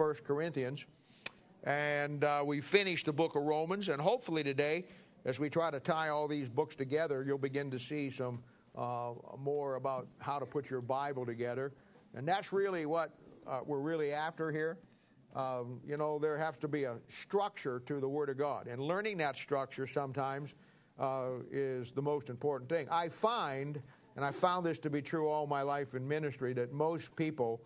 First 0.00 0.24
Corinthians. 0.24 0.86
And 1.64 2.24
uh, 2.24 2.42
we 2.46 2.62
finished 2.62 3.04
the 3.04 3.12
book 3.12 3.36
of 3.36 3.42
Romans. 3.42 3.90
And 3.90 4.00
hopefully 4.00 4.42
today, 4.42 4.86
as 5.26 5.38
we 5.38 5.50
try 5.50 5.70
to 5.70 5.78
tie 5.78 6.08
all 6.08 6.26
these 6.26 6.48
books 6.48 6.74
together, 6.74 7.22
you'll 7.22 7.36
begin 7.36 7.70
to 7.70 7.78
see 7.78 8.08
some 8.08 8.42
uh, 8.78 9.10
more 9.38 9.74
about 9.74 10.08
how 10.16 10.38
to 10.38 10.46
put 10.46 10.70
your 10.70 10.80
Bible 10.80 11.26
together. 11.26 11.74
And 12.14 12.26
that's 12.26 12.50
really 12.50 12.86
what 12.86 13.10
uh, 13.46 13.60
we're 13.66 13.80
really 13.80 14.10
after 14.10 14.50
here. 14.50 14.78
Um, 15.36 15.80
you 15.86 15.98
know, 15.98 16.18
there 16.18 16.38
has 16.38 16.56
to 16.56 16.68
be 16.68 16.84
a 16.84 16.96
structure 17.08 17.82
to 17.84 18.00
the 18.00 18.08
Word 18.08 18.30
of 18.30 18.38
God. 18.38 18.68
And 18.68 18.80
learning 18.80 19.18
that 19.18 19.36
structure 19.36 19.86
sometimes 19.86 20.54
uh, 20.98 21.42
is 21.52 21.92
the 21.92 22.00
most 22.00 22.30
important 22.30 22.70
thing. 22.70 22.88
I 22.90 23.10
find, 23.10 23.82
and 24.16 24.24
I 24.24 24.30
found 24.30 24.64
this 24.64 24.78
to 24.78 24.88
be 24.88 25.02
true 25.02 25.28
all 25.28 25.46
my 25.46 25.60
life 25.60 25.92
in 25.92 26.08
ministry, 26.08 26.54
that 26.54 26.72
most 26.72 27.14
people, 27.16 27.60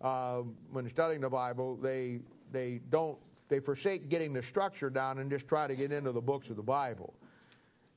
uh, 0.00 0.42
when 0.70 0.88
studying 0.88 1.20
the 1.20 1.28
Bible, 1.28 1.76
they, 1.76 2.20
they 2.52 2.80
don't, 2.90 3.18
they 3.48 3.60
forsake 3.60 4.08
getting 4.08 4.32
the 4.32 4.42
structure 4.42 4.90
down 4.90 5.18
and 5.18 5.30
just 5.30 5.46
try 5.48 5.66
to 5.66 5.74
get 5.74 5.92
into 5.92 6.12
the 6.12 6.20
books 6.20 6.50
of 6.50 6.56
the 6.56 6.62
Bible. 6.62 7.14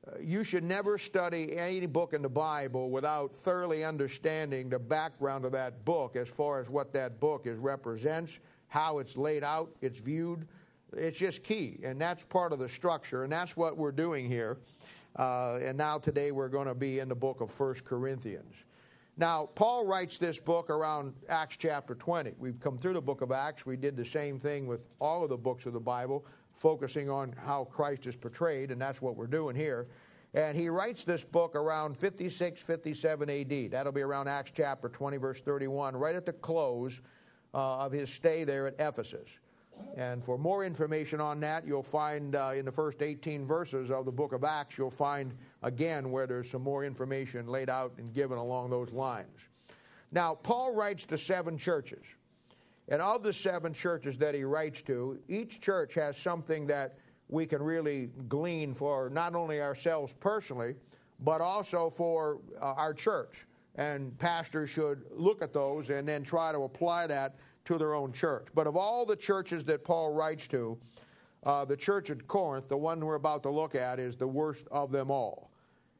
Uh, 0.06 0.20
you 0.20 0.44
should 0.44 0.64
never 0.64 0.98
study 0.98 1.56
any 1.56 1.86
book 1.86 2.14
in 2.14 2.22
the 2.22 2.30
Bible 2.30 2.90
without 2.90 3.34
thoroughly 3.34 3.86
understanding 3.86 4.70
the 4.70 4.80
background 4.80 5.46
of 5.46 5.54
that 5.54 5.86
book 5.86 6.16
as 6.16 6.28
far 6.28 6.60
as 6.60 6.70
what 6.70 6.92
that 6.92 7.20
book 7.20 7.48
is 7.48 7.58
represents 7.58 8.40
how 8.74 8.98
it's 8.98 9.16
laid 9.16 9.44
out, 9.44 9.70
it's 9.82 10.00
viewed. 10.00 10.48
It's 10.98 11.18
just 11.18 11.44
key, 11.44 11.80
and 11.84 12.02
that's 12.02 12.24
part 12.24 12.52
of 12.52 12.60
the 12.60 12.68
structure, 12.68 13.24
and 13.24 13.32
that's 13.32 13.56
what 13.56 13.78
we're 13.78 13.92
doing 13.92 14.28
here. 14.28 14.58
Uh, 15.16 15.60
and 15.62 15.78
now 15.78 16.00
today 16.00 16.32
we're 16.32 16.50
going 16.50 16.68
to 16.68 16.74
be 16.74 16.98
in 16.98 17.08
the 17.08 17.16
book 17.16 17.42
of 17.42 17.52
First 17.52 17.86
Corinthians. 17.86 18.66
Now, 19.16 19.46
Paul 19.54 19.86
writes 19.86 20.18
this 20.18 20.40
book 20.40 20.72
around 20.72 21.14
Acts 21.30 21.56
chapter 21.58 21.94
20. 21.94 22.34
We've 22.40 22.60
come 22.60 22.80
through 22.80 22.94
the 22.94 23.02
book 23.02 23.22
of 23.22 23.32
Acts. 23.32 23.64
We 23.64 23.78
did 23.78 23.96
the 23.96 24.06
same 24.06 24.40
thing 24.40 24.66
with 24.66 24.88
all 25.00 25.24
of 25.24 25.30
the 25.30 25.38
books 25.38 25.68
of 25.68 25.74
the 25.74 25.80
Bible, 25.80 26.26
focusing 26.52 27.12
on 27.12 27.32
how 27.34 27.66
Christ 27.66 28.08
is 28.08 28.16
portrayed, 28.16 28.72
and 28.72 28.82
that's 28.82 29.04
what 29.04 29.16
we're 29.16 29.28
doing 29.28 29.56
here. 29.56 29.88
And 30.34 30.58
he 30.58 30.68
writes 30.68 31.04
this 31.04 31.24
book 31.24 31.56
around 31.56 31.96
56, 31.96 32.60
57 32.60 33.30
AD. 33.30 33.72
That'll 33.72 33.92
be 33.92 34.02
around 34.02 34.30
Acts 34.30 34.52
chapter 34.56 34.90
20, 34.90 35.18
verse 35.18 35.42
31, 35.42 35.96
right 35.96 36.16
at 36.16 36.26
the 36.26 36.34
close 36.34 37.00
uh, 37.54 37.78
of 37.78 37.92
his 37.92 38.12
stay 38.12 38.44
there 38.44 38.66
at 38.66 38.74
Ephesus. 38.80 39.30
And 39.96 40.24
for 40.24 40.38
more 40.38 40.66
information 40.66 41.22
on 41.22 41.40
that, 41.42 41.68
you'll 41.68 41.84
find 41.84 42.36
uh, 42.36 42.54
in 42.56 42.66
the 42.66 42.72
first 42.72 43.02
18 43.02 43.46
verses 43.46 43.92
of 43.92 44.06
the 44.06 44.12
book 44.12 44.34
of 44.34 44.44
Acts, 44.44 44.78
you'll 44.78 44.90
find 44.90 45.34
again 45.62 46.12
where 46.12 46.26
there's 46.26 46.50
some 46.50 46.64
more 46.64 46.84
information 46.84 47.48
laid 47.48 47.70
out 47.70 47.94
and 47.98 48.12
given 48.14 48.38
along 48.38 48.72
those 48.72 48.92
lines. 48.92 49.50
Now, 50.12 50.36
Paul 50.36 50.74
writes 50.74 51.06
to 51.08 51.18
seven 51.18 51.58
churches. 51.58 52.06
And 52.90 53.02
of 53.02 53.24
the 53.24 53.32
seven 53.32 53.74
churches 53.74 54.18
that 54.18 54.36
he 54.36 54.44
writes 54.44 54.82
to, 54.84 55.18
each 55.30 55.62
church 55.62 55.94
has 55.94 56.18
something 56.18 56.68
that 56.68 56.98
we 57.30 57.46
can 57.46 57.62
really 57.62 58.10
glean 58.28 58.74
for 58.74 59.10
not 59.10 59.36
only 59.36 59.62
ourselves 59.62 60.14
personally, 60.20 60.76
but 61.20 61.40
also 61.40 61.90
for 61.90 62.40
uh, 62.62 62.74
our 62.74 62.94
church 62.94 63.46
and 63.76 64.18
pastors 64.20 64.70
should 64.70 65.04
look 65.12 65.42
at 65.42 65.54
those 65.54 65.90
and 65.90 66.08
then 66.08 66.24
try 66.24 66.52
to 66.52 66.64
apply 66.64 67.08
that 67.08 67.36
to 67.66 67.78
their 67.78 67.94
own 67.94 68.12
church. 68.12 68.48
But 68.54 68.68
of 68.68 68.76
all 68.76 69.06
the 69.06 69.16
churches 69.16 69.64
that 69.66 69.84
Paul 69.84 70.12
writes 70.14 70.48
to, 70.48 70.78
uh, 71.44 71.66
the 71.66 71.78
church 71.78 72.10
at 72.10 72.28
Corinth, 72.28 72.70
the 72.70 72.78
one 72.78 73.04
we're 73.04 73.16
about 73.16 73.44
to 73.44 73.50
look 73.50 73.76
at, 73.76 74.00
is 74.00 74.16
the 74.16 74.28
worst 74.28 74.68
of 74.72 74.92
them 74.92 75.12
all. 75.12 75.52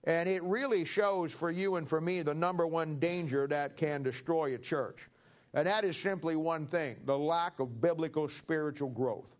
And 0.06 0.28
it 0.28 0.44
really 0.44 0.86
shows 0.86 1.32
for 1.32 1.50
you 1.50 1.76
and 1.76 1.88
for 1.88 2.02
me 2.02 2.22
the 2.22 2.34
number 2.34 2.68
one 2.68 3.00
danger 3.00 3.48
that 3.48 3.78
can 3.78 4.04
destroy 4.04 4.56
a 4.56 4.58
church. 4.58 5.10
And 5.54 5.68
that 5.68 5.84
is 5.84 5.96
simply 5.96 6.36
one 6.36 6.66
thing 6.66 6.98
the 7.06 7.18
lack 7.18 7.60
of 7.60 7.80
biblical 7.80 8.28
spiritual 8.28 8.90
growth. 8.90 9.36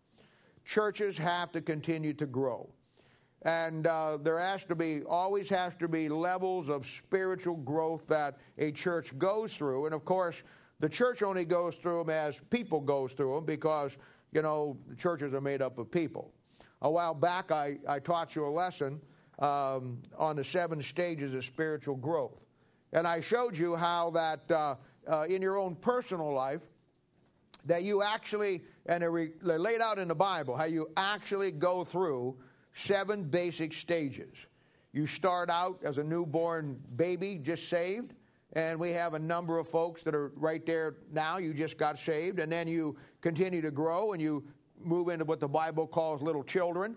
Churches 0.64 1.18
have 1.18 1.52
to 1.52 1.60
continue 1.60 2.14
to 2.14 2.26
grow. 2.26 2.70
And 3.42 3.86
uh, 3.86 4.16
there 4.16 4.38
has 4.38 4.64
to 4.64 4.74
be, 4.74 5.02
always 5.02 5.50
has 5.50 5.74
to 5.76 5.88
be 5.88 6.08
levels 6.08 6.70
of 6.70 6.86
spiritual 6.86 7.56
growth 7.56 8.06
that 8.08 8.38
a 8.56 8.72
church 8.72 9.16
goes 9.18 9.54
through. 9.54 9.84
And 9.84 9.94
of 9.94 10.06
course, 10.06 10.42
the 10.84 10.90
church 10.90 11.22
only 11.22 11.46
goes 11.46 11.76
through 11.76 12.00
them 12.00 12.10
as 12.10 12.38
people 12.50 12.78
goes 12.78 13.14
through 13.14 13.36
them 13.36 13.46
because, 13.46 13.96
you 14.32 14.42
know, 14.42 14.76
churches 14.98 15.32
are 15.32 15.40
made 15.40 15.62
up 15.62 15.78
of 15.78 15.90
people. 15.90 16.30
A 16.82 16.90
while 16.90 17.14
back, 17.14 17.50
I, 17.50 17.78
I 17.88 18.00
taught 18.00 18.36
you 18.36 18.46
a 18.46 18.52
lesson 18.52 19.00
um, 19.38 20.02
on 20.18 20.36
the 20.36 20.44
seven 20.44 20.82
stages 20.82 21.32
of 21.32 21.42
spiritual 21.42 21.96
growth. 21.96 22.44
And 22.92 23.08
I 23.08 23.22
showed 23.22 23.56
you 23.56 23.76
how 23.76 24.10
that 24.10 24.50
uh, 24.50 24.74
uh, 25.06 25.22
in 25.26 25.40
your 25.40 25.56
own 25.56 25.74
personal 25.74 26.34
life, 26.34 26.66
that 27.64 27.82
you 27.82 28.02
actually, 28.02 28.62
and 28.84 29.00
they're, 29.00 29.10
re- 29.10 29.32
they're 29.40 29.58
laid 29.58 29.80
out 29.80 29.98
in 29.98 30.08
the 30.08 30.14
Bible, 30.14 30.54
how 30.54 30.64
you 30.64 30.90
actually 30.98 31.50
go 31.50 31.82
through 31.82 32.36
seven 32.74 33.24
basic 33.24 33.72
stages. 33.72 34.36
You 34.92 35.06
start 35.06 35.48
out 35.48 35.78
as 35.82 35.96
a 35.96 36.04
newborn 36.04 36.78
baby, 36.94 37.40
just 37.42 37.70
saved, 37.70 38.12
and 38.54 38.78
we 38.78 38.90
have 38.90 39.14
a 39.14 39.18
number 39.18 39.58
of 39.58 39.68
folks 39.68 40.02
that 40.04 40.14
are 40.14 40.32
right 40.36 40.64
there 40.64 40.96
now. 41.12 41.38
You 41.38 41.52
just 41.52 41.76
got 41.76 41.98
saved, 41.98 42.38
and 42.38 42.50
then 42.50 42.68
you 42.68 42.96
continue 43.20 43.60
to 43.60 43.70
grow 43.70 44.12
and 44.12 44.22
you 44.22 44.44
move 44.78 45.08
into 45.08 45.24
what 45.24 45.40
the 45.40 45.48
Bible 45.48 45.86
calls 45.86 46.22
little 46.22 46.44
children, 46.44 46.96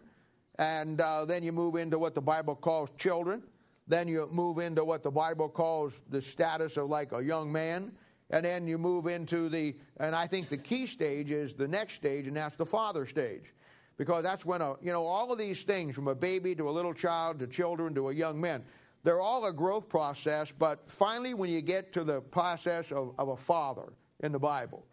and 0.59 1.01
uh, 1.01 1.25
then 1.25 1.43
you 1.43 1.51
move 1.51 1.75
into 1.75 1.97
what 1.97 2.15
the 2.15 2.21
Bible 2.21 2.55
calls 2.55 2.89
children. 2.97 3.41
Then 3.87 4.07
you 4.07 4.27
move 4.31 4.59
into 4.59 4.83
what 4.83 5.01
the 5.01 5.11
Bible 5.11 5.47
calls 5.47 6.01
the 6.09 6.21
status 6.21 6.77
of 6.77 6.89
like 6.89 7.13
a 7.13 7.23
young 7.23 7.51
man. 7.51 7.93
And 8.29 8.43
then 8.43 8.67
you 8.67 8.77
move 8.77 9.07
into 9.07 9.47
the, 9.47 9.77
and 10.01 10.13
I 10.13 10.27
think 10.27 10.49
the 10.49 10.57
key 10.57 10.85
stage 10.85 11.31
is 11.31 11.53
the 11.53 11.67
next 11.67 11.93
stage, 11.93 12.27
and 12.27 12.35
that's 12.35 12.57
the 12.57 12.65
father 12.65 13.05
stage 13.05 13.53
because 13.97 14.23
that's 14.23 14.45
when 14.45 14.61
a, 14.61 14.75
you 14.81 14.91
know 14.91 15.05
all 15.05 15.31
of 15.31 15.37
these 15.37 15.63
things 15.63 15.95
from 15.95 16.07
a 16.07 16.15
baby 16.15 16.55
to 16.55 16.69
a 16.69 16.71
little 16.71 16.93
child 16.93 17.39
to 17.39 17.47
children 17.47 17.93
to 17.95 18.09
a 18.09 18.13
young 18.13 18.39
man 18.39 18.63
they're 19.07 19.21
all 19.21 19.45
a 19.45 19.53
growth 19.53 19.87
process 19.87 20.51
but 20.51 20.81
finally 20.89 21.33
when 21.33 21.49
you 21.49 21.61
get 21.61 21.93
to 21.93 22.03
the 22.03 22.19
process 22.19 22.91
of, 22.91 23.13
of 23.17 23.29
a 23.29 23.37
father 23.37 23.93
in 24.19 24.33
the 24.33 24.39
bible 24.39 24.85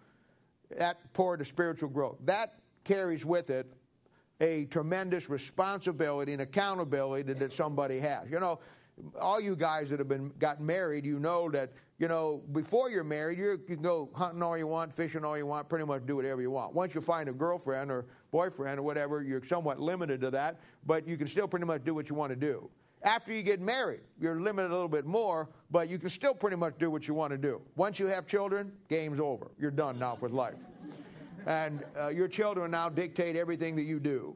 that 0.79 1.13
part 1.13 1.41
of 1.41 1.49
spiritual 1.49 1.89
growth 1.89 2.17
that 2.25 2.61
carries 2.85 3.25
with 3.25 3.51
it 3.51 3.75
a 4.41 4.67
tremendous 4.67 5.29
responsibility 5.29 6.33
and 6.33 6.43
accountability 6.43 7.33
that 7.33 7.53
somebody 7.53 7.99
has 7.99 8.31
you 8.31 8.39
know 8.39 8.61
all 9.21 9.41
you 9.41 9.57
guys 9.57 9.91
that 9.91 9.99
have 9.99 10.07
been 10.07 10.31
gotten 10.39 10.65
married 10.65 11.05
you 11.05 11.19
know 11.19 11.51
that 11.51 11.73
you 11.97 12.09
know, 12.09 12.43
before 12.51 12.91
you're 12.91 13.05
married, 13.05 13.39
you 13.39 13.57
can 13.57 13.81
go 13.81 14.11
hunting 14.15 14.43
all 14.43 14.59
you 14.59 14.67
want, 14.67 14.93
fishing 14.93 15.25
all 15.25 15.39
you 15.39 15.47
want, 15.47 15.69
pretty 15.69 15.85
much 15.85 16.05
do 16.07 16.17
whatever 16.17 16.43
you 16.43 16.51
want. 16.51 16.75
Once 16.75 16.93
you 16.93 17.01
find 17.01 17.29
a 17.29 17.33
girlfriend 17.33 17.89
or 17.89 18.07
boyfriend 18.33 18.81
or 18.81 18.83
whatever, 18.83 19.23
you're 19.23 19.45
somewhat 19.45 19.79
limited 19.79 20.21
to 20.23 20.31
that, 20.33 20.59
but 20.85 21.07
you 21.07 21.17
can 21.17 21.29
still 21.29 21.47
pretty 21.47 21.67
much 21.67 21.85
do 21.85 21.95
what 21.95 22.11
you 22.11 22.17
want 22.17 22.31
to 22.31 22.37
do. 22.37 22.69
After 23.05 23.35
you 23.35 23.43
get 23.43 23.61
married, 23.61 24.01
you're 24.19 24.41
limited 24.41 24.71
a 24.71 24.75
little 24.75 24.89
bit 24.89 25.05
more, 25.05 25.51
but 25.71 25.91
you 25.91 25.99
can 25.99 26.09
still 26.09 26.35
pretty 26.35 26.57
much 26.57 26.79
do 26.79 26.91
what 26.91 27.07
you 27.07 27.13
want 27.13 27.33
to 27.33 27.39
do. 27.39 27.61
Once 27.77 27.99
you 27.99 28.07
have 28.07 28.27
children, 28.27 28.73
game's 28.89 29.21
over. 29.21 29.51
You're 29.59 29.71
done 29.71 29.99
now 29.99 30.17
with 30.23 30.33
life. 30.33 30.65
And 31.47 31.85
uh, 32.01 32.09
your 32.09 32.29
children 32.29 32.71
now 32.71 32.89
dictate 32.89 33.37
everything 33.37 33.77
that 33.77 33.83
you 33.83 34.01
do. 34.01 34.35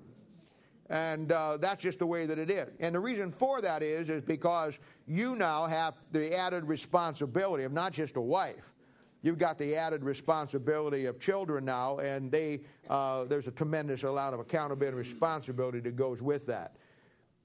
And 0.90 1.32
uh, 1.32 1.56
that's 1.56 1.82
just 1.82 1.98
the 1.98 2.06
way 2.06 2.26
that 2.26 2.38
it 2.38 2.50
is. 2.50 2.68
And 2.78 2.94
the 2.94 3.00
reason 3.00 3.30
for 3.30 3.62
that 3.62 3.82
is, 3.82 4.10
is 4.10 4.22
because 4.22 4.78
you 5.06 5.34
now 5.34 5.66
have 5.66 5.94
the 6.12 6.34
added 6.34 6.64
responsibility 6.64 7.64
of 7.64 7.72
not 7.72 7.92
just 7.92 8.16
a 8.16 8.20
wife. 8.20 8.74
You've 9.22 9.38
got 9.38 9.56
the 9.58 9.76
added 9.76 10.04
responsibility 10.04 11.06
of 11.06 11.18
children 11.18 11.64
now, 11.64 11.98
and 11.98 12.30
they, 12.30 12.60
uh, 12.88 13.24
there's 13.24 13.48
a 13.48 13.50
tremendous 13.50 14.02
amount 14.02 14.34
of 14.34 14.40
accountability 14.40 14.88
and 14.88 14.96
responsibility 14.96 15.80
that 15.80 15.96
goes 15.96 16.20
with 16.20 16.46
that. 16.46 16.76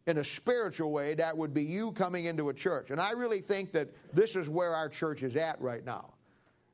In 0.05 0.17
a 0.17 0.23
spiritual 0.23 0.91
way, 0.91 1.13
that 1.15 1.35
would 1.37 1.53
be 1.53 1.63
you 1.63 1.93
coming 1.93 2.25
into 2.25 2.49
a 2.49 2.53
church. 2.53 2.91
And 2.91 2.99
I 2.99 3.11
really 3.11 3.39
think 3.39 3.71
that 3.71 3.89
this 4.13 4.35
is 4.35 4.49
where 4.49 4.75
our 4.75 4.89
church 4.89 5.23
is 5.23 5.37
at 5.37 5.59
right 5.61 5.85
now. 5.85 6.13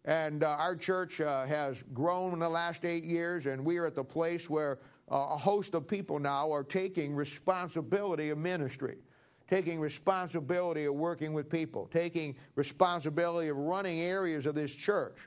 And 0.06 0.44
uh, 0.44 0.56
our 0.58 0.76
church 0.76 1.22
uh, 1.22 1.46
has 1.46 1.84
grown 1.94 2.34
in 2.34 2.40
the 2.40 2.50
last 2.50 2.86
eight 2.86 3.04
years, 3.04 3.46
and 3.46 3.64
we 3.64 3.78
are 3.78 3.86
at 3.86 3.96
the 3.96 4.04
place 4.04 4.50
where 4.50 4.80
uh, 5.12 5.28
a 5.32 5.38
host 5.38 5.76
of 5.76 5.88
people 5.88 6.18
now 6.18 6.52
are 6.52 6.64
taking 6.64 7.14
responsibility 7.14 8.30
of 8.30 8.40
ministry, 8.40 8.98
taking 9.48 9.80
responsibility 9.80 10.86
of 10.86 10.96
working 10.96 11.34
with 11.34 11.50
people, 11.50 11.88
taking 11.92 12.36
responsibility 12.56 13.50
of 13.50 13.58
running 13.58 14.00
areas 14.00 14.48
of 14.48 14.56
this 14.56 14.74
church. 14.74 15.18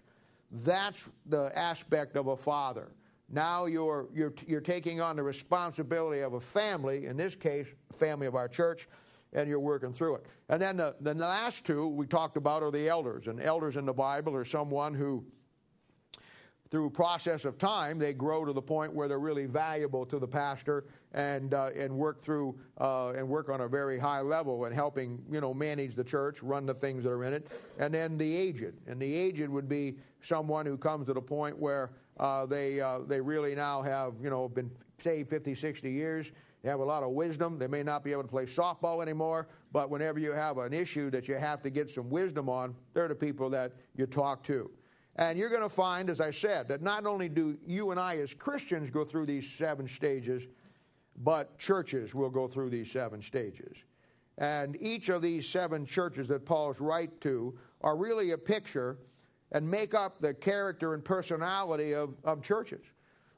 That's 0.50 1.08
the 1.26 1.56
aspect 1.56 2.16
of 2.16 2.26
a 2.28 2.36
father. 2.36 2.92
Now 3.32 3.64
you're, 3.64 4.08
you're, 4.14 4.34
you're 4.46 4.60
taking 4.60 5.00
on 5.00 5.16
the 5.16 5.22
responsibility 5.22 6.20
of 6.20 6.34
a 6.34 6.40
family, 6.40 7.06
in 7.06 7.16
this 7.16 7.34
case, 7.34 7.66
family 7.96 8.26
of 8.26 8.34
our 8.34 8.46
church, 8.46 8.88
and 9.32 9.48
you're 9.48 9.58
working 9.58 9.94
through 9.94 10.16
it. 10.16 10.26
And 10.50 10.60
then 10.60 10.76
the, 10.76 10.94
the 11.00 11.14
last 11.14 11.64
two 11.64 11.88
we 11.88 12.06
talked 12.06 12.36
about 12.36 12.62
are 12.62 12.70
the 12.70 12.88
elders. 12.88 13.28
And 13.28 13.40
elders 13.40 13.78
in 13.78 13.86
the 13.86 13.94
Bible 13.94 14.36
are 14.36 14.44
someone 14.44 14.92
who 14.92 15.24
through 16.72 16.88
process 16.88 17.44
of 17.44 17.58
time, 17.58 17.98
they 17.98 18.14
grow 18.14 18.46
to 18.46 18.52
the 18.54 18.62
point 18.62 18.94
where 18.94 19.06
they're 19.06 19.18
really 19.18 19.44
valuable 19.44 20.06
to 20.06 20.18
the 20.18 20.26
pastor 20.26 20.86
and 21.12 21.52
uh, 21.52 21.68
and 21.76 21.92
work 21.94 22.18
through 22.18 22.58
uh, 22.80 23.10
and 23.10 23.28
work 23.28 23.50
on 23.50 23.60
a 23.60 23.68
very 23.68 23.98
high 23.98 24.22
level 24.22 24.64
and 24.64 24.74
helping 24.74 25.22
you 25.30 25.38
know 25.42 25.52
manage 25.52 25.94
the 25.94 26.02
church, 26.02 26.42
run 26.42 26.64
the 26.64 26.72
things 26.72 27.04
that 27.04 27.10
are 27.10 27.24
in 27.24 27.34
it, 27.34 27.46
and 27.78 27.92
then 27.92 28.16
the 28.16 28.34
aged. 28.34 28.72
And 28.86 28.98
the 28.98 29.14
aged 29.14 29.50
would 29.50 29.68
be 29.68 29.98
someone 30.22 30.64
who 30.64 30.78
comes 30.78 31.08
to 31.08 31.12
the 31.12 31.20
point 31.20 31.58
where 31.58 31.90
uh, 32.18 32.46
they 32.46 32.80
uh, 32.80 33.00
they 33.06 33.20
really 33.20 33.54
now 33.54 33.82
have 33.82 34.14
you 34.20 34.30
know 34.30 34.48
been 34.48 34.70
saved 34.98 35.30
50, 35.30 35.54
60 35.54 35.90
years. 35.90 36.30
They 36.62 36.68
have 36.68 36.80
a 36.80 36.84
lot 36.84 37.02
of 37.02 37.10
wisdom. 37.10 37.58
They 37.58 37.66
may 37.66 37.82
not 37.82 38.04
be 38.04 38.12
able 38.12 38.22
to 38.22 38.28
play 38.28 38.46
softball 38.46 39.02
anymore, 39.02 39.48
but 39.72 39.90
whenever 39.90 40.20
you 40.20 40.32
have 40.32 40.58
an 40.58 40.72
issue 40.72 41.10
that 41.10 41.26
you 41.26 41.34
have 41.34 41.60
to 41.62 41.70
get 41.70 41.90
some 41.90 42.08
wisdom 42.08 42.48
on, 42.48 42.74
they're 42.94 43.08
the 43.08 43.14
people 43.16 43.50
that 43.50 43.72
you 43.96 44.06
talk 44.06 44.44
to. 44.44 44.70
And 45.16 45.36
you're 45.38 45.50
going 45.50 45.62
to 45.62 45.68
find, 45.68 46.08
as 46.08 46.20
I 46.20 46.30
said, 46.30 46.68
that 46.68 46.80
not 46.80 47.04
only 47.04 47.28
do 47.28 47.58
you 47.66 47.90
and 47.90 47.98
I 47.98 48.18
as 48.18 48.32
Christians 48.32 48.90
go 48.90 49.04
through 49.04 49.26
these 49.26 49.50
seven 49.50 49.88
stages, 49.88 50.46
but 51.22 51.58
churches 51.58 52.14
will 52.14 52.30
go 52.30 52.46
through 52.46 52.70
these 52.70 52.90
seven 52.90 53.20
stages. 53.20 53.84
And 54.38 54.80
each 54.80 55.08
of 55.10 55.20
these 55.20 55.46
seven 55.46 55.84
churches 55.84 56.28
that 56.28 56.46
Paul's 56.46 56.80
write 56.80 57.20
to 57.22 57.58
are 57.82 57.96
really 57.96 58.30
a 58.30 58.38
picture 58.38 58.98
and 59.52 59.70
make 59.70 59.94
up 59.94 60.20
the 60.20 60.34
character 60.34 60.94
and 60.94 61.04
personality 61.04 61.94
of, 61.94 62.14
of 62.24 62.42
churches. 62.42 62.84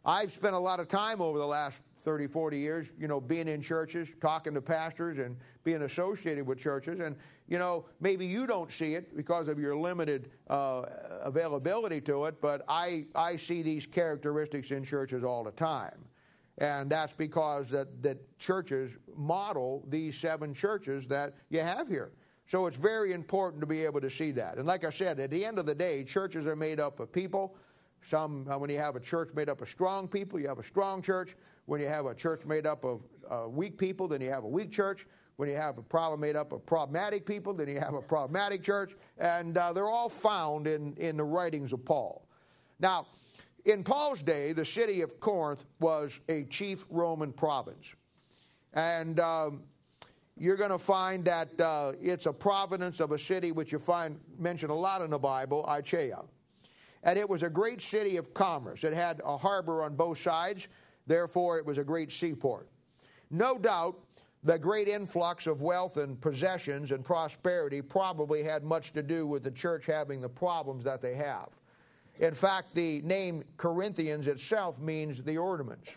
I've 0.05 0.32
spent 0.32 0.55
a 0.55 0.58
lot 0.58 0.81
of 0.81 0.88
time 0.88 1.20
over 1.20 1.38
the 1.38 1.46
last 1.46 1.82
30, 1.99 2.26
40 2.26 2.58
years, 2.58 2.87
you 2.99 3.08
know, 3.08 3.20
being 3.20 3.49
in 3.49 3.62
churches, 3.62 4.08
talking 4.20 4.52
to 4.55 4.61
pastors, 4.61 5.19
and 5.19 5.37
being 5.64 5.82
associated 5.82 6.46
with 6.46 6.58
churches. 6.58 7.00
And, 7.00 7.16
you 7.49 7.58
know, 7.58 7.87
maybe 8.00 8.26
you 8.26 8.46
don't 8.46 8.70
see 8.70 8.94
it 8.94 9.16
because 9.16 9.49
of 9.49 9.58
your 9.58 9.75
limited 9.75 10.31
uh, 10.49 10.84
availability 11.22 12.02
to 12.02 12.26
it, 12.26 12.40
but 12.40 12.62
I, 12.69 13.06
I 13.14 13.37
see 13.37 13.62
these 13.62 13.87
characteristics 13.87 14.70
in 14.70 14.84
churches 14.84 15.25
all 15.25 15.43
the 15.43 15.52
time. 15.52 16.05
And 16.58 16.90
that's 16.90 17.14
because 17.14 17.70
that, 17.70 18.02
that 18.02 18.38
churches 18.38 18.99
model 19.17 19.84
these 19.88 20.17
seven 20.17 20.52
churches 20.55 21.06
that 21.08 21.34
you 21.49 21.60
have 21.60 21.88
here. 21.88 22.12
So 22.46 22.67
it's 22.67 22.76
very 22.76 23.12
important 23.12 23.61
to 23.61 23.67
be 23.67 23.85
able 23.85 24.00
to 24.00 24.11
see 24.11 24.31
that. 24.32 24.58
And 24.58 24.67
like 24.67 24.85
I 24.85 24.91
said, 24.91 25.19
at 25.19 25.31
the 25.31 25.44
end 25.44 25.58
of 25.58 25.67
the 25.67 25.75
day, 25.75 26.05
churches 26.05 26.46
are 26.46 26.56
made 26.56 26.79
up 26.79 27.00
of 27.00 27.11
people. 27.11 27.56
Some, 28.02 28.46
uh, 28.50 28.58
when 28.58 28.69
you 28.69 28.79
have 28.79 28.96
a 28.96 29.00
church 29.00 29.31
made 29.35 29.49
up 29.49 29.62
of 29.62 29.69
strong 29.69 30.06
people, 30.08 30.38
you 30.38 30.49
have 30.49 30.58
a 30.58 30.62
strong 30.62 31.00
church. 31.00 31.37
When 31.67 31.81
you 31.81 31.88
have 31.88 32.05
a 32.05 32.14
church 32.14 32.44
made 32.44 32.67
up 32.67 32.85
of 32.85 33.00
uh, 33.31 33.49
weak 33.49 33.79
people, 33.79 34.06
then 34.06 34.20
you 34.20 34.31
have 34.31 34.44
a 34.44 34.49
weak 34.49 34.70
church. 34.70 35.06
When 35.37 35.49
you 35.49 35.56
have 35.56 35.79
a 35.79 35.82
problem 35.82 36.20
made 36.20 36.37
up 36.37 36.52
of 36.52 36.64
problematic 36.67 37.25
people, 37.25 37.55
then 37.55 37.69
you 37.69 37.81
have 37.81 37.94
a 37.94 38.02
problematic 38.02 38.62
church. 38.62 38.94
And 39.19 39.56
uh, 39.56 39.73
they're 39.73 39.88
all 39.88 40.11
found 40.11 40.67
in, 40.67 40.94
in 40.96 41.17
the 41.17 41.25
writings 41.25 41.73
of 41.73 41.85
Paul. 41.85 42.29
Now, 42.79 43.06
in 43.64 43.82
Paul's 43.82 44.23
day, 44.23 44.52
the 44.52 44.64
city 44.64 45.00
of 45.00 45.19
Corinth 45.19 45.64
was 45.81 46.12
a 46.29 46.44
chief 46.44 46.85
Roman 46.91 47.32
province. 47.32 47.87
And 48.75 49.19
um, 49.19 49.62
you're 50.36 50.56
going 50.56 50.70
to 50.70 50.78
find 50.78 51.25
that 51.25 51.60
uh, 51.60 51.92
it's 52.02 52.26
a 52.26 52.32
province 52.32 53.00
of 53.00 53.12
a 53.12 53.19
city 53.19 53.52
which 53.52 53.72
you 53.72 53.78
find 53.78 54.19
mentioned 54.38 54.70
a 54.70 54.75
lot 54.75 55.00
in 55.00 55.10
the 55.10 55.19
Bible, 55.19 55.64
Achaia. 55.69 56.22
And 57.04 57.19
it 57.19 57.28
was 57.28 57.42
a 57.42 57.50
great 57.50 57.82
city 57.82 58.16
of 58.16 58.34
commerce. 58.34 58.82
It 58.82 58.94
had 58.94 59.20
a 59.25 59.36
harbor 59.36 59.82
on 59.82 59.94
both 59.94 60.20
sides, 60.20 60.69
therefore, 61.06 61.58
it 61.58 61.66
was 61.66 61.78
a 61.78 61.84
great 61.84 62.10
seaport. 62.10 62.69
No 63.31 63.58
doubt 63.58 63.98
the 64.42 64.58
great 64.58 64.88
influx 64.88 65.46
of 65.46 65.62
wealth 65.62 65.96
and 65.96 66.20
possessions 66.20 66.92
and 66.92 67.04
prosperity 67.04 67.81
probably 67.81 68.42
had 68.42 68.64
much 68.64 68.92
to 68.92 69.02
do 69.02 69.26
with 69.26 69.42
the 69.42 69.50
church 69.50 69.86
having 69.86 70.20
the 70.20 70.28
problems 70.28 70.84
that 70.84 71.00
they 71.00 71.14
have. 71.14 71.48
In 72.20 72.34
fact, 72.34 72.75
the 72.75 73.00
name 73.02 73.42
Corinthians 73.56 74.28
itself 74.28 74.78
means 74.78 75.22
the 75.22 75.38
ornaments. 75.38 75.90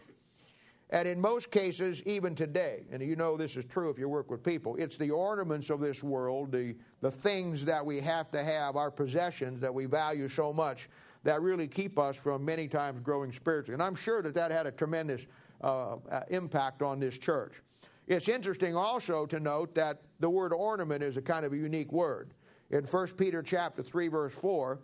And 0.90 1.06
in 1.08 1.20
most 1.20 1.52
cases, 1.52 2.02
even 2.06 2.34
today, 2.34 2.86
and 2.92 3.02
you 3.02 3.18
know 3.18 3.36
this 3.36 3.58
is 3.58 3.66
true 3.66 3.90
if 3.90 4.00
you 4.00 4.08
work 4.08 4.32
with 4.32 4.42
people, 4.42 4.78
it's 4.78 4.98
the 4.98 5.12
ornaments 5.12 5.70
of 5.70 5.82
this 5.82 6.02
world, 6.02 6.52
the, 6.52 6.76
the 7.02 7.12
things 7.12 7.66
that 7.66 7.86
we 7.86 8.00
have 8.00 8.32
to 8.32 8.42
have, 8.42 8.78
our 8.78 8.90
possessions 8.90 9.60
that 9.60 9.74
we 9.74 9.86
value 9.86 10.30
so 10.30 10.54
much, 10.54 10.90
that 11.24 11.42
really 11.42 11.68
keep 11.68 12.00
us 12.00 12.16
from 12.16 12.46
many 12.46 12.70
times 12.70 13.02
growing 13.02 13.34
spiritually. 13.34 13.74
And 13.74 13.84
I'm 13.84 13.96
sure 13.96 14.22
that 14.22 14.34
that 14.36 14.50
had 14.50 14.66
a 14.66 14.72
tremendous 14.72 15.28
uh, 15.62 15.96
uh 16.10 16.22
impact 16.30 16.82
on 16.82 17.00
this 17.00 17.18
church. 17.18 17.62
It's 18.08 18.30
interesting 18.30 18.76
also 18.76 19.26
to 19.26 19.40
note 19.40 19.76
that 19.76 20.02
the 20.22 20.30
word 20.30 20.54
ornament 20.54 21.04
is 21.04 21.18
a 21.18 21.22
kind 21.22 21.46
of 21.46 21.52
a 21.52 21.58
unique 21.58 21.92
word. 21.92 22.34
In 22.70 22.86
1 22.86 23.08
Peter 23.18 23.44
chapter 23.44 23.84
3, 23.84 24.08
verse 24.08 24.34
4, 24.34 24.80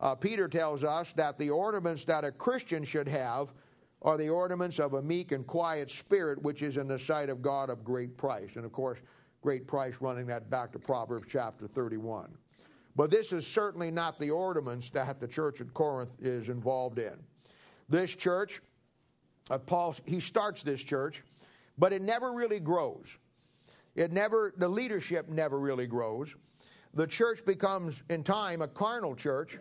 uh, 0.00 0.14
Peter 0.14 0.46
tells 0.46 0.84
us 0.84 1.12
that 1.14 1.38
the 1.38 1.50
ornaments 1.50 2.04
that 2.04 2.24
a 2.24 2.30
Christian 2.30 2.84
should 2.84 3.08
have 3.08 3.52
are 4.02 4.16
the 4.16 4.28
ornaments 4.28 4.78
of 4.78 4.94
a 4.94 5.02
meek 5.02 5.32
and 5.32 5.46
quiet 5.46 5.90
spirit, 5.90 6.40
which 6.42 6.62
is 6.62 6.76
in 6.76 6.88
the 6.88 6.98
sight 6.98 7.28
of 7.28 7.42
God 7.42 7.68
of 7.68 7.84
great 7.84 8.16
price. 8.16 8.50
And 8.56 8.64
of 8.64 8.72
course, 8.72 9.02
great 9.42 9.66
price 9.66 9.94
running 10.00 10.26
that 10.26 10.48
back 10.50 10.72
to 10.72 10.78
Proverbs 10.78 11.26
chapter 11.28 11.66
31. 11.66 12.30
But 12.96 13.10
this 13.10 13.32
is 13.32 13.46
certainly 13.46 13.90
not 13.90 14.18
the 14.18 14.30
ornaments 14.30 14.90
that 14.90 15.20
the 15.20 15.28
church 15.28 15.60
at 15.60 15.72
Corinth 15.74 16.16
is 16.20 16.48
involved 16.48 16.98
in. 16.98 17.14
This 17.88 18.14
church, 18.14 18.60
uh, 19.50 19.58
Paul, 19.58 19.94
he 20.06 20.20
starts 20.20 20.62
this 20.62 20.82
church, 20.82 21.22
but 21.78 21.92
it 21.92 22.02
never 22.02 22.32
really 22.32 22.60
grows. 22.60 23.16
It 23.94 24.12
never, 24.12 24.52
the 24.56 24.68
leadership 24.68 25.28
never 25.28 25.58
really 25.58 25.86
grows. 25.86 26.34
The 26.94 27.06
church 27.06 27.44
becomes, 27.44 28.02
in 28.08 28.24
time, 28.24 28.62
a 28.62 28.68
carnal 28.68 29.14
church 29.14 29.58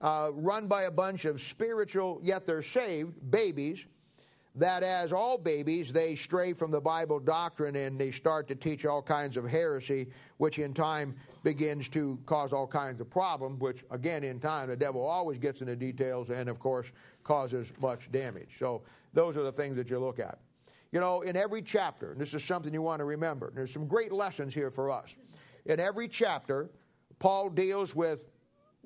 uh, 0.00 0.30
run 0.32 0.66
by 0.66 0.84
a 0.84 0.90
bunch 0.90 1.24
of 1.24 1.40
spiritual, 1.40 2.20
yet 2.22 2.46
they're 2.46 2.62
saved 2.62 3.30
babies, 3.30 3.84
that 4.54 4.82
as 4.82 5.12
all 5.12 5.36
babies, 5.36 5.92
they 5.92 6.14
stray 6.14 6.54
from 6.54 6.70
the 6.70 6.80
Bible 6.80 7.20
doctrine 7.20 7.76
and 7.76 8.00
they 8.00 8.10
start 8.10 8.48
to 8.48 8.54
teach 8.54 8.86
all 8.86 9.02
kinds 9.02 9.36
of 9.36 9.46
heresy, 9.46 10.06
which 10.38 10.58
in 10.58 10.72
time 10.72 11.14
begins 11.42 11.90
to 11.90 12.18
cause 12.24 12.54
all 12.54 12.66
kinds 12.66 13.00
of 13.00 13.10
problems, 13.10 13.60
which 13.60 13.84
again, 13.90 14.24
in 14.24 14.40
time, 14.40 14.68
the 14.68 14.76
devil 14.76 15.02
always 15.02 15.38
gets 15.38 15.60
into 15.60 15.76
details 15.76 16.30
and, 16.30 16.48
of 16.48 16.58
course, 16.58 16.90
causes 17.22 17.70
much 17.80 18.10
damage. 18.10 18.56
So, 18.58 18.82
those 19.12 19.36
are 19.36 19.42
the 19.42 19.52
things 19.52 19.76
that 19.76 19.88
you 19.90 19.98
look 19.98 20.18
at. 20.18 20.38
You 20.92 21.00
know, 21.00 21.22
in 21.22 21.36
every 21.36 21.62
chapter, 21.62 22.12
and 22.12 22.20
this 22.20 22.32
is 22.32 22.44
something 22.44 22.72
you 22.72 22.82
want 22.82 23.00
to 23.00 23.04
remember, 23.04 23.52
there's 23.54 23.72
some 23.72 23.86
great 23.86 24.12
lessons 24.12 24.54
here 24.54 24.70
for 24.70 24.90
us. 24.90 25.14
In 25.66 25.80
every 25.80 26.08
chapter, 26.08 26.70
Paul 27.18 27.50
deals 27.50 27.94
with 27.94 28.24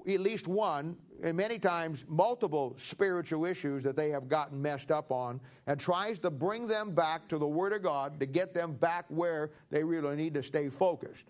at 0.09 0.21
least 0.21 0.49
one, 0.49 0.97
and 1.23 1.37
many 1.37 1.59
times 1.59 2.05
multiple 2.09 2.75
spiritual 2.77 3.45
issues 3.45 3.83
that 3.83 3.97
they 3.97 4.11
have 4.11 4.29
gotten 4.29 4.61
messed 4.61 4.91
up 4.91 5.13
on, 5.13 5.41
and 5.67 5.79
tries 5.79 6.19
to 6.21 6.31
bring 6.31 6.67
them 6.67 6.93
back 6.93 7.29
to 7.29 7.39
the 7.39 7.47
Word 7.47 7.73
of 7.73 7.83
God 7.83 8.19
to 8.21 8.27
get 8.27 8.55
them 8.55 8.73
back 8.73 9.05
where 9.09 9.51
they 9.71 9.85
really 9.85 10.17
need 10.17 10.35
to 10.35 10.43
stay 10.43 10.69
focused. 10.69 11.27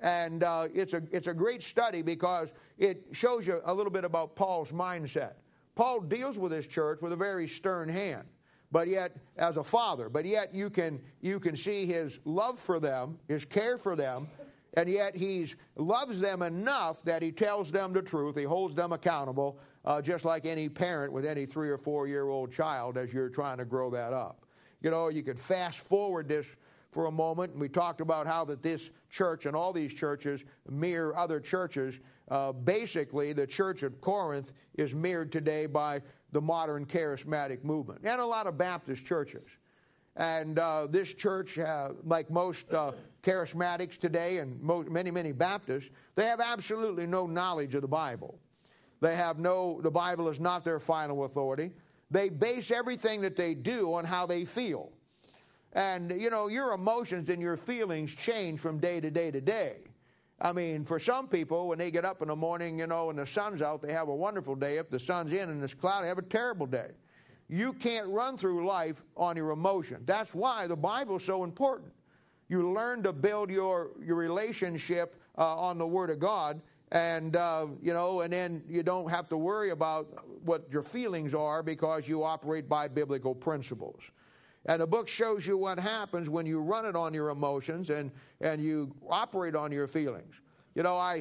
And 0.00 0.42
uh, 0.42 0.68
it's, 0.74 0.94
a, 0.94 1.02
it's 1.12 1.26
a 1.26 1.34
great 1.34 1.62
study 1.62 2.02
because 2.02 2.52
it 2.78 3.06
shows 3.12 3.46
you 3.46 3.60
a 3.64 3.74
little 3.74 3.92
bit 3.92 4.04
about 4.04 4.34
Paul's 4.34 4.72
mindset. 4.72 5.34
Paul 5.74 6.00
deals 6.00 6.38
with 6.38 6.52
his 6.52 6.66
church 6.66 7.00
with 7.02 7.12
a 7.12 7.16
very 7.16 7.46
stern 7.46 7.88
hand, 7.88 8.24
but 8.72 8.88
yet, 8.88 9.16
as 9.36 9.56
a 9.56 9.64
father, 9.64 10.08
but 10.08 10.24
yet 10.24 10.54
you 10.54 10.70
can, 10.70 11.00
you 11.20 11.40
can 11.40 11.56
see 11.56 11.86
his 11.86 12.18
love 12.24 12.58
for 12.58 12.80
them, 12.80 13.18
his 13.28 13.44
care 13.44 13.78
for 13.78 13.96
them, 13.96 14.28
and 14.74 14.88
yet 14.88 15.16
he 15.16 15.46
loves 15.76 16.20
them 16.20 16.42
enough 16.42 17.02
that 17.02 17.22
he 17.22 17.32
tells 17.32 17.72
them 17.72 17.92
the 17.92 18.02
truth. 18.02 18.36
He 18.36 18.44
holds 18.44 18.74
them 18.74 18.92
accountable, 18.92 19.58
uh, 19.84 20.00
just 20.00 20.24
like 20.24 20.46
any 20.46 20.68
parent 20.68 21.12
with 21.12 21.26
any 21.26 21.46
three 21.46 21.70
or 21.70 21.78
four 21.78 22.06
year 22.06 22.28
old 22.28 22.52
child 22.52 22.96
as 22.96 23.12
you're 23.12 23.28
trying 23.28 23.58
to 23.58 23.64
grow 23.64 23.90
that 23.90 24.12
up. 24.12 24.46
You 24.80 24.90
know, 24.90 25.08
you 25.08 25.22
could 25.22 25.38
fast 25.38 25.80
forward 25.80 26.28
this 26.28 26.56
for 26.90 27.06
a 27.06 27.10
moment, 27.10 27.52
and 27.52 27.60
we 27.60 27.68
talked 27.68 28.00
about 28.00 28.26
how 28.26 28.44
that 28.46 28.62
this 28.62 28.90
church 29.10 29.46
and 29.46 29.54
all 29.54 29.72
these 29.72 29.94
churches 29.94 30.44
mirror 30.68 31.16
other 31.16 31.40
churches. 31.40 32.00
Uh, 32.28 32.52
basically, 32.52 33.32
the 33.32 33.46
church 33.46 33.82
of 33.82 34.00
Corinth 34.00 34.52
is 34.74 34.94
mirrored 34.94 35.32
today 35.32 35.66
by 35.66 36.00
the 36.32 36.40
modern 36.40 36.86
charismatic 36.86 37.64
movement 37.64 38.00
and 38.04 38.20
a 38.20 38.26
lot 38.26 38.46
of 38.46 38.56
Baptist 38.56 39.04
churches. 39.04 39.48
And 40.16 40.58
uh, 40.58 40.86
this 40.88 41.14
church, 41.14 41.58
uh, 41.58 41.90
like 42.04 42.30
most 42.30 42.72
uh, 42.72 42.92
charismatics 43.22 43.98
today 43.98 44.38
and 44.38 44.60
most, 44.60 44.88
many, 44.90 45.10
many 45.10 45.32
Baptists, 45.32 45.90
they 46.14 46.24
have 46.24 46.40
absolutely 46.40 47.06
no 47.06 47.26
knowledge 47.26 47.74
of 47.74 47.82
the 47.82 47.88
Bible. 47.88 48.38
They 49.00 49.16
have 49.16 49.38
no, 49.38 49.80
the 49.80 49.90
Bible 49.90 50.28
is 50.28 50.40
not 50.40 50.64
their 50.64 50.78
final 50.78 51.24
authority. 51.24 51.72
They 52.10 52.28
base 52.28 52.70
everything 52.70 53.20
that 53.22 53.36
they 53.36 53.54
do 53.54 53.94
on 53.94 54.04
how 54.04 54.26
they 54.26 54.44
feel. 54.44 54.90
And, 55.72 56.10
you 56.20 56.30
know, 56.30 56.48
your 56.48 56.72
emotions 56.72 57.28
and 57.28 57.40
your 57.40 57.56
feelings 57.56 58.14
change 58.14 58.58
from 58.58 58.78
day 58.78 59.00
to 59.00 59.10
day 59.10 59.30
to 59.30 59.40
day. 59.40 59.76
I 60.40 60.52
mean, 60.52 60.84
for 60.84 60.98
some 60.98 61.28
people, 61.28 61.68
when 61.68 61.78
they 61.78 61.90
get 61.90 62.04
up 62.04 62.22
in 62.22 62.28
the 62.28 62.36
morning, 62.36 62.78
you 62.78 62.86
know, 62.86 63.10
and 63.10 63.18
the 63.18 63.26
sun's 63.26 63.62
out, 63.62 63.82
they 63.82 63.92
have 63.92 64.08
a 64.08 64.14
wonderful 64.14 64.54
day. 64.56 64.78
If 64.78 64.90
the 64.90 64.98
sun's 64.98 65.32
in 65.32 65.50
and 65.50 65.62
it's 65.62 65.74
cloudy, 65.74 66.04
they 66.04 66.08
have 66.08 66.18
a 66.18 66.22
terrible 66.22 66.66
day. 66.66 66.90
You 67.52 67.72
can't 67.72 68.06
run 68.06 68.36
through 68.36 68.64
life 68.64 69.02
on 69.16 69.36
your 69.36 69.50
emotion. 69.50 70.04
That's 70.06 70.32
why 70.34 70.68
the 70.68 70.76
Bible's 70.76 71.24
so 71.24 71.42
important. 71.42 71.92
You 72.48 72.72
learn 72.72 73.02
to 73.02 73.12
build 73.12 73.50
your, 73.50 73.90
your 74.00 74.14
relationship 74.14 75.20
uh, 75.36 75.56
on 75.56 75.76
the 75.76 75.86
Word 75.86 76.10
of 76.10 76.20
God 76.20 76.60
And, 76.92 77.36
uh, 77.36 77.66
you 77.80 77.92
know, 77.92 78.22
and 78.22 78.32
then 78.32 78.62
you 78.68 78.82
don't 78.82 79.08
have 79.10 79.28
to 79.28 79.36
worry 79.36 79.70
about 79.70 80.24
what 80.44 80.64
your 80.72 80.82
feelings 80.82 81.34
are 81.34 81.62
because 81.62 82.08
you 82.08 82.24
operate 82.24 82.68
by 82.68 82.88
biblical 82.88 83.34
principles. 83.34 84.02
And 84.66 84.82
the 84.82 84.86
book 84.86 85.08
shows 85.08 85.46
you 85.46 85.56
what 85.56 85.78
happens 85.78 86.28
when 86.28 86.46
you 86.46 86.60
run 86.60 86.84
it 86.84 86.96
on 86.96 87.14
your 87.14 87.30
emotions 87.30 87.90
and, 87.90 88.10
and 88.40 88.60
you 88.60 88.94
operate 89.08 89.54
on 89.54 89.70
your 89.70 89.86
feelings. 89.86 90.40
You 90.74 90.82
know, 90.82 90.96
I, 90.96 91.16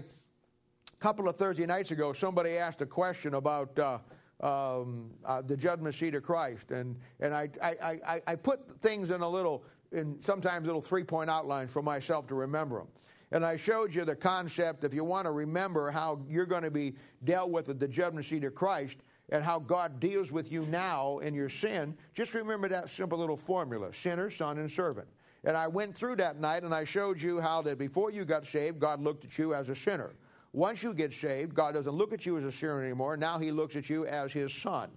a 0.94 0.98
couple 1.00 1.30
of 1.30 1.36
Thursday 1.36 1.66
nights 1.66 1.92
ago, 1.92 2.14
somebody 2.14 2.58
asked 2.58 2.82
a 2.82 2.86
question 2.86 3.36
about 3.36 3.78
uh, 3.78 4.00
um, 4.42 5.10
uh, 5.26 5.42
the 5.42 5.58
judgment 5.58 5.96
seat 5.96 6.16
of 6.16 6.24
Christ. 6.24 6.72
And, 6.72 6.96
and 7.20 7.34
I, 7.34 7.50
I, 7.62 8.00
I, 8.06 8.22
I 8.28 8.36
put 8.36 8.80
things 8.80 9.12
in 9.12 9.22
a 9.22 9.30
little, 9.30 9.64
in 9.92 10.22
sometimes 10.22 10.66
little 10.66 10.82
three 10.82 11.04
point 11.04 11.30
outlines 11.30 11.72
for 11.72 11.82
myself 11.82 12.28
to 12.28 12.36
remember 12.36 12.80
them. 12.80 12.88
And 13.32 13.46
I 13.46 13.58
showed 13.58 13.94
you 13.94 14.06
the 14.06 14.16
concept, 14.16 14.84
if 14.84 14.94
you 14.94 15.04
want 15.04 15.26
to 15.26 15.32
remember 15.32 15.92
how 15.92 16.20
you're 16.28 16.48
going 16.48 16.64
to 16.64 16.72
be 16.72 16.96
dealt 17.24 17.52
with 17.52 17.70
at 17.70 17.80
the 17.80 17.88
judgment 17.88 18.26
seat 18.26 18.44
of 18.44 18.56
Christ 18.56 18.98
and 19.30 19.44
how 19.44 19.60
God 19.60 20.00
deals 20.00 20.32
with 20.32 20.52
you 20.52 20.64
now 20.64 21.20
in 21.20 21.36
your 21.36 21.50
sin, 21.50 21.96
just 22.16 22.34
remember 22.34 22.68
that 22.70 22.90
simple 22.90 23.20
little 23.20 23.38
formula 23.38 23.94
sinner, 23.94 24.32
son, 24.32 24.58
and 24.58 24.72
servant. 24.72 25.08
And 25.44 25.56
I 25.56 25.68
went 25.68 25.96
through 25.96 26.16
that 26.18 26.40
night 26.40 26.64
and 26.64 26.74
I 26.74 26.86
showed 26.86 27.22
you 27.22 27.40
how 27.40 27.62
that 27.62 27.78
before 27.78 28.12
you 28.12 28.26
got 28.26 28.48
saved, 28.48 28.80
God 28.80 29.02
looked 29.02 29.26
at 29.26 29.38
you 29.38 29.54
as 29.54 29.70
a 29.70 29.76
sinner. 29.76 30.14
Once 30.54 30.82
you 30.84 30.94
get 30.94 31.14
saved, 31.14 31.54
God 31.54 31.74
doesn't 31.76 31.94
look 31.94 32.12
at 32.12 32.26
you 32.26 32.38
as 32.38 32.44
a 32.44 32.52
sinner 32.52 32.84
anymore. 32.84 33.18
Now 33.18 33.38
He 33.38 33.52
looks 33.52 33.76
at 33.76 33.90
you 33.90 34.06
as 34.06 34.32
His 34.34 34.54
son. 34.54 34.90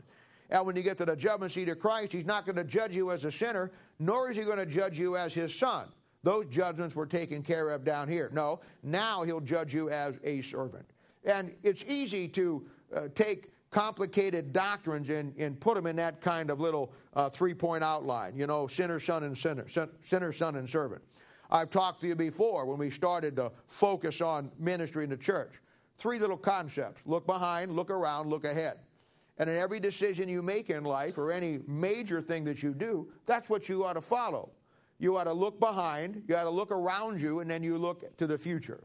And 0.51 0.67
when 0.67 0.77
you 0.77 0.83
get 0.83 0.99
to 0.99 1.05
the 1.05 1.17
judgment 1.17 1.53
seat 1.53 1.69
of 1.69 1.79
Christ, 1.79 2.13
He's 2.13 2.25
not 2.25 2.47
going 2.47 2.57
to 2.57 2.65
judge 2.65 2.95
you 2.95 3.11
as 3.11 3.25
a 3.25 3.33
sinner, 3.33 3.71
nor 3.99 4.31
is 4.31 4.37
He 4.37 4.43
going 4.45 4.59
to 4.59 4.67
judge 4.67 4.99
you 4.99 5.17
as 5.17 5.35
His 5.35 5.55
son. 5.55 5.89
Those 6.23 6.47
judgments 6.47 6.95
were 6.95 7.07
taken 7.07 7.43
care 7.43 7.71
of 7.71 7.85
down 7.85 8.09
here. 8.09 8.31
No, 8.33 8.61
now 8.83 9.25
He'll 9.25 9.41
judge 9.41 9.75
you 9.75 9.91
as 9.91 10.15
a 10.25 10.43
servant. 10.43 10.87
And 11.25 11.55
it's 11.63 11.85
easy 11.87 12.29
to 12.29 12.67
uh, 12.95 13.01
take 13.15 13.51
complicated 13.71 14.53
doctrines 14.53 15.09
and, 15.09 15.35
and 15.39 15.59
put 15.59 15.75
them 15.75 15.87
in 15.87 15.97
that 15.97 16.21
kind 16.21 16.51
of 16.51 16.61
little 16.61 16.93
uh, 17.15 17.29
three 17.29 17.55
point 17.55 17.83
outline, 17.83 18.37
you 18.37 18.47
know, 18.47 18.67
sinner, 18.67 19.01
son, 19.01 19.25
and 19.25 19.37
sinner, 19.37 19.67
sinner, 20.01 20.33
son, 20.33 20.57
and 20.57 20.69
servant. 20.69 21.03
I've 21.53 21.69
talked 21.69 22.01
to 22.01 22.07
you 22.07 22.17
before 22.17 22.65
when 22.65 22.79
we 22.79 22.89
started 22.89 23.37
to 23.37 23.53
focus 23.69 24.23
on 24.23 24.51
ministry 24.59 25.05
in 25.05 25.11
the 25.11 25.19
church. 25.19 25.61
Three 25.99 26.19
little 26.19 26.39
concepts 26.39 27.03
look 27.05 27.27
behind, 27.27 27.77
look 27.77 27.91
around, 27.91 28.31
look 28.31 28.47
ahead. 28.47 28.79
And 29.37 29.51
in 29.51 29.59
every 29.59 29.79
decision 29.79 30.31
you 30.31 30.41
make 30.41 30.71
in 30.71 30.83
life 30.83 31.19
or 31.19 31.31
any 31.31 31.61
major 31.67 32.23
thing 32.23 32.45
that 32.45 32.63
you 32.63 32.73
do, 32.73 33.13
that's 33.27 33.51
what 33.51 33.69
you 33.69 33.85
ought 33.85 33.93
to 33.95 34.01
follow. 34.01 34.51
You 34.99 35.19
ought 35.19 35.25
to 35.25 35.33
look 35.35 35.61
behind, 35.61 36.23
you 36.27 36.37
ought 36.37 36.45
to 36.45 36.51
look 36.51 36.71
around 36.71 37.21
you, 37.21 37.41
and 37.41 37.51
then 37.51 37.63
you 37.63 37.77
look 37.77 38.17
to 38.17 38.27
the 38.27 38.39
future. 38.39 38.85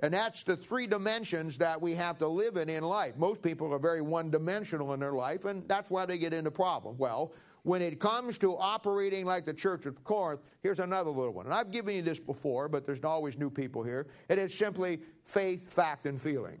And 0.00 0.14
that's 0.14 0.44
the 0.44 0.56
three 0.56 0.86
dimensions 0.86 1.58
that 1.58 1.80
we 1.80 1.94
have 1.94 2.18
to 2.18 2.28
live 2.28 2.56
in 2.56 2.68
in 2.68 2.84
life. 2.84 3.16
Most 3.16 3.42
people 3.42 3.72
are 3.72 3.78
very 3.78 4.02
one 4.02 4.30
dimensional 4.30 4.92
in 4.92 5.00
their 5.00 5.12
life, 5.12 5.46
and 5.46 5.66
that's 5.66 5.90
why 5.90 6.06
they 6.06 6.18
get 6.18 6.32
into 6.32 6.50
problems. 6.50 6.98
Well, 6.98 7.32
when 7.64 7.80
it 7.80 7.98
comes 7.98 8.36
to 8.38 8.56
operating 8.56 9.24
like 9.24 9.46
the 9.46 9.52
church 9.52 9.86
of 9.86 10.04
Corinth, 10.04 10.42
here's 10.62 10.78
another 10.78 11.10
little 11.10 11.32
one. 11.32 11.46
And 11.46 11.54
I've 11.54 11.70
given 11.70 11.96
you 11.96 12.02
this 12.02 12.20
before, 12.20 12.68
but 12.68 12.84
there's 12.84 13.02
always 13.02 13.38
new 13.38 13.48
people 13.48 13.82
here. 13.82 14.06
And 14.28 14.38
it's 14.38 14.54
simply 14.54 15.00
faith, 15.24 15.72
fact, 15.72 16.04
and 16.04 16.20
feeling. 16.20 16.60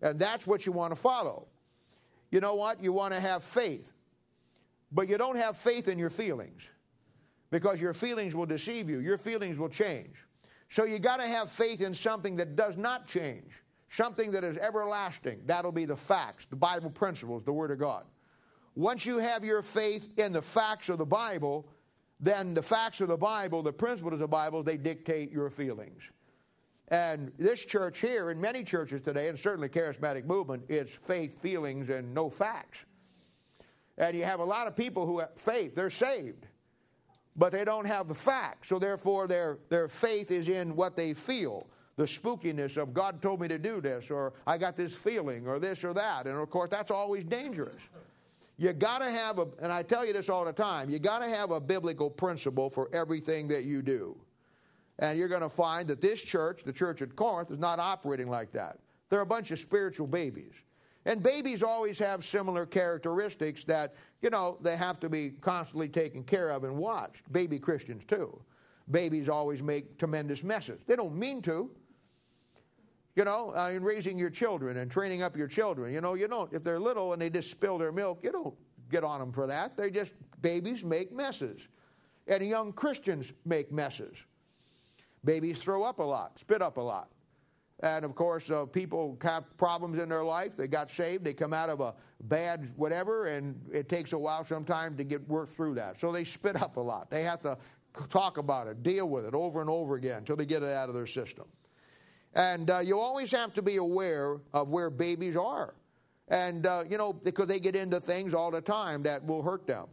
And 0.00 0.18
that's 0.18 0.46
what 0.46 0.64
you 0.64 0.72
want 0.72 0.92
to 0.92 0.96
follow. 0.96 1.46
You 2.30 2.40
know 2.40 2.54
what? 2.54 2.82
You 2.82 2.92
want 2.92 3.12
to 3.12 3.20
have 3.20 3.42
faith. 3.42 3.92
But 4.90 5.08
you 5.08 5.18
don't 5.18 5.36
have 5.36 5.58
faith 5.58 5.88
in 5.88 5.98
your 5.98 6.10
feelings 6.10 6.62
because 7.50 7.80
your 7.80 7.92
feelings 7.92 8.34
will 8.34 8.46
deceive 8.46 8.88
you, 8.88 9.00
your 9.00 9.18
feelings 9.18 9.58
will 9.58 9.68
change. 9.68 10.26
So 10.70 10.84
you 10.84 10.98
got 10.98 11.18
to 11.18 11.26
have 11.26 11.50
faith 11.50 11.82
in 11.82 11.94
something 11.94 12.36
that 12.36 12.56
does 12.56 12.78
not 12.78 13.06
change, 13.06 13.62
something 13.90 14.30
that 14.30 14.42
is 14.42 14.56
everlasting. 14.56 15.42
That'll 15.44 15.70
be 15.70 15.84
the 15.84 15.96
facts, 15.96 16.46
the 16.46 16.56
Bible 16.56 16.90
principles, 16.90 17.44
the 17.44 17.52
Word 17.52 17.70
of 17.70 17.78
God. 17.78 18.04
Once 18.74 19.06
you 19.06 19.18
have 19.18 19.44
your 19.44 19.62
faith 19.62 20.08
in 20.16 20.32
the 20.32 20.42
facts 20.42 20.88
of 20.88 20.98
the 20.98 21.06
Bible, 21.06 21.66
then 22.20 22.54
the 22.54 22.62
facts 22.62 23.00
of 23.00 23.08
the 23.08 23.16
Bible, 23.16 23.62
the 23.62 23.72
principles 23.72 24.14
of 24.14 24.18
the 24.18 24.28
Bible, 24.28 24.62
they 24.62 24.76
dictate 24.76 25.30
your 25.30 25.50
feelings. 25.50 26.02
And 26.88 27.32
this 27.38 27.64
church 27.64 28.00
here, 28.00 28.30
and 28.30 28.40
many 28.40 28.62
churches 28.62 29.00
today, 29.02 29.28
and 29.28 29.38
certainly 29.38 29.68
charismatic 29.68 30.24
movement, 30.24 30.64
it's 30.68 30.92
faith, 30.92 31.40
feelings, 31.40 31.88
and 31.88 32.12
no 32.12 32.28
facts. 32.28 32.78
And 33.96 34.16
you 34.16 34.24
have 34.24 34.40
a 34.40 34.44
lot 34.44 34.66
of 34.66 34.76
people 34.76 35.06
who 35.06 35.20
have 35.20 35.34
faith, 35.36 35.74
they're 35.74 35.90
saved 35.90 36.46
but 37.36 37.52
they 37.52 37.64
don't 37.64 37.86
have 37.86 38.08
the 38.08 38.14
facts. 38.14 38.68
So 38.68 38.78
therefore, 38.78 39.26
their, 39.26 39.58
their 39.68 39.88
faith 39.88 40.30
is 40.30 40.48
in 40.48 40.76
what 40.76 40.96
they 40.96 41.14
feel. 41.14 41.66
The 41.96 42.04
spookiness 42.04 42.76
of 42.76 42.92
God 42.92 43.22
told 43.22 43.40
me 43.40 43.48
to 43.48 43.58
do 43.58 43.80
this, 43.80 44.10
or 44.10 44.32
I 44.46 44.58
got 44.58 44.76
this 44.76 44.94
feeling, 44.94 45.46
or 45.46 45.58
this 45.58 45.84
or 45.84 45.92
that. 45.94 46.26
And 46.26 46.36
of 46.36 46.50
course, 46.50 46.70
that's 46.70 46.90
always 46.90 47.24
dangerous. 47.24 47.82
You 48.56 48.72
got 48.72 48.98
to 48.98 49.10
have 49.10 49.38
a, 49.38 49.46
and 49.60 49.72
I 49.72 49.82
tell 49.82 50.06
you 50.06 50.12
this 50.12 50.28
all 50.28 50.44
the 50.44 50.52
time, 50.52 50.88
you 50.88 50.98
got 50.98 51.18
to 51.18 51.28
have 51.28 51.50
a 51.50 51.60
biblical 51.60 52.08
principle 52.08 52.70
for 52.70 52.88
everything 52.92 53.48
that 53.48 53.64
you 53.64 53.82
do. 53.82 54.16
And 55.00 55.18
you're 55.18 55.28
going 55.28 55.42
to 55.42 55.48
find 55.48 55.88
that 55.88 56.00
this 56.00 56.22
church, 56.22 56.62
the 56.62 56.72
church 56.72 57.02
at 57.02 57.16
Corinth, 57.16 57.50
is 57.50 57.58
not 57.58 57.80
operating 57.80 58.28
like 58.28 58.52
that. 58.52 58.78
They're 59.10 59.22
a 59.22 59.26
bunch 59.26 59.50
of 59.50 59.58
spiritual 59.58 60.06
babies. 60.06 60.54
And 61.04 61.22
babies 61.22 61.62
always 61.62 61.98
have 61.98 62.24
similar 62.24 62.64
characteristics 62.64 63.64
that, 63.64 63.94
you 64.22 64.30
know, 64.30 64.56
they 64.62 64.76
have 64.76 65.00
to 65.00 65.08
be 65.08 65.30
constantly 65.40 65.88
taken 65.88 66.22
care 66.22 66.50
of 66.50 66.64
and 66.64 66.76
watched. 66.76 67.30
Baby 67.32 67.58
Christians, 67.58 68.04
too. 68.06 68.40
Babies 68.90 69.28
always 69.28 69.62
make 69.62 69.98
tremendous 69.98 70.44
messes. 70.44 70.80
They 70.86 70.96
don't 70.96 71.16
mean 71.16 71.42
to. 71.42 71.70
You 73.16 73.24
know, 73.24 73.54
uh, 73.56 73.70
in 73.70 73.84
raising 73.84 74.18
your 74.18 74.30
children 74.30 74.78
and 74.78 74.90
training 74.90 75.22
up 75.22 75.36
your 75.36 75.46
children, 75.46 75.92
you 75.92 76.00
know, 76.00 76.14
you 76.14 76.26
don't, 76.26 76.52
if 76.52 76.64
they're 76.64 76.80
little 76.80 77.12
and 77.12 77.22
they 77.22 77.30
just 77.30 77.50
spill 77.50 77.78
their 77.78 77.92
milk, 77.92 78.20
you 78.22 78.32
don't 78.32 78.54
get 78.90 79.04
on 79.04 79.20
them 79.20 79.32
for 79.32 79.46
that. 79.46 79.76
They're 79.76 79.90
just, 79.90 80.12
babies 80.42 80.84
make 80.84 81.12
messes. 81.12 81.60
And 82.26 82.44
young 82.44 82.72
Christians 82.72 83.32
make 83.44 83.70
messes. 83.70 84.16
Babies 85.24 85.58
throw 85.58 85.84
up 85.84 86.00
a 86.00 86.02
lot, 86.02 86.38
spit 86.38 86.60
up 86.60 86.76
a 86.76 86.80
lot. 86.80 87.08
And 87.80 88.04
of 88.04 88.14
course, 88.14 88.50
uh, 88.50 88.66
people 88.66 89.18
have 89.22 89.44
problems 89.58 90.00
in 90.00 90.08
their 90.08 90.24
life. 90.24 90.56
They 90.56 90.68
got 90.68 90.90
saved, 90.90 91.24
they 91.24 91.34
come 91.34 91.52
out 91.52 91.68
of 91.68 91.80
a 91.80 91.94
bad 92.22 92.72
whatever, 92.76 93.26
and 93.26 93.60
it 93.72 93.88
takes 93.88 94.12
a 94.12 94.18
while 94.18 94.44
sometimes 94.44 94.96
to 94.98 95.04
get 95.04 95.26
worked 95.28 95.52
through 95.52 95.74
that. 95.74 96.00
So 96.00 96.12
they 96.12 96.24
spit 96.24 96.60
up 96.60 96.76
a 96.76 96.80
lot. 96.80 97.10
They 97.10 97.22
have 97.24 97.42
to 97.42 97.58
talk 98.08 98.38
about 98.38 98.66
it, 98.68 98.82
deal 98.82 99.08
with 99.08 99.24
it 99.24 99.34
over 99.34 99.60
and 99.60 99.70
over 99.70 99.96
again 99.96 100.18
until 100.18 100.36
they 100.36 100.46
get 100.46 100.62
it 100.62 100.70
out 100.70 100.88
of 100.88 100.94
their 100.94 101.06
system. 101.06 101.46
And 102.34 102.70
uh, 102.70 102.80
you 102.80 102.98
always 102.98 103.30
have 103.30 103.52
to 103.54 103.62
be 103.62 103.76
aware 103.76 104.38
of 104.52 104.68
where 104.68 104.90
babies 104.90 105.36
are. 105.36 105.74
And, 106.28 106.66
uh, 106.66 106.84
you 106.88 106.98
know, 106.98 107.12
because 107.12 107.46
they 107.46 107.60
get 107.60 107.76
into 107.76 108.00
things 108.00 108.34
all 108.34 108.50
the 108.50 108.60
time 108.60 109.02
that 109.04 109.24
will 109.24 109.42
hurt 109.42 109.66
them. 109.66 109.86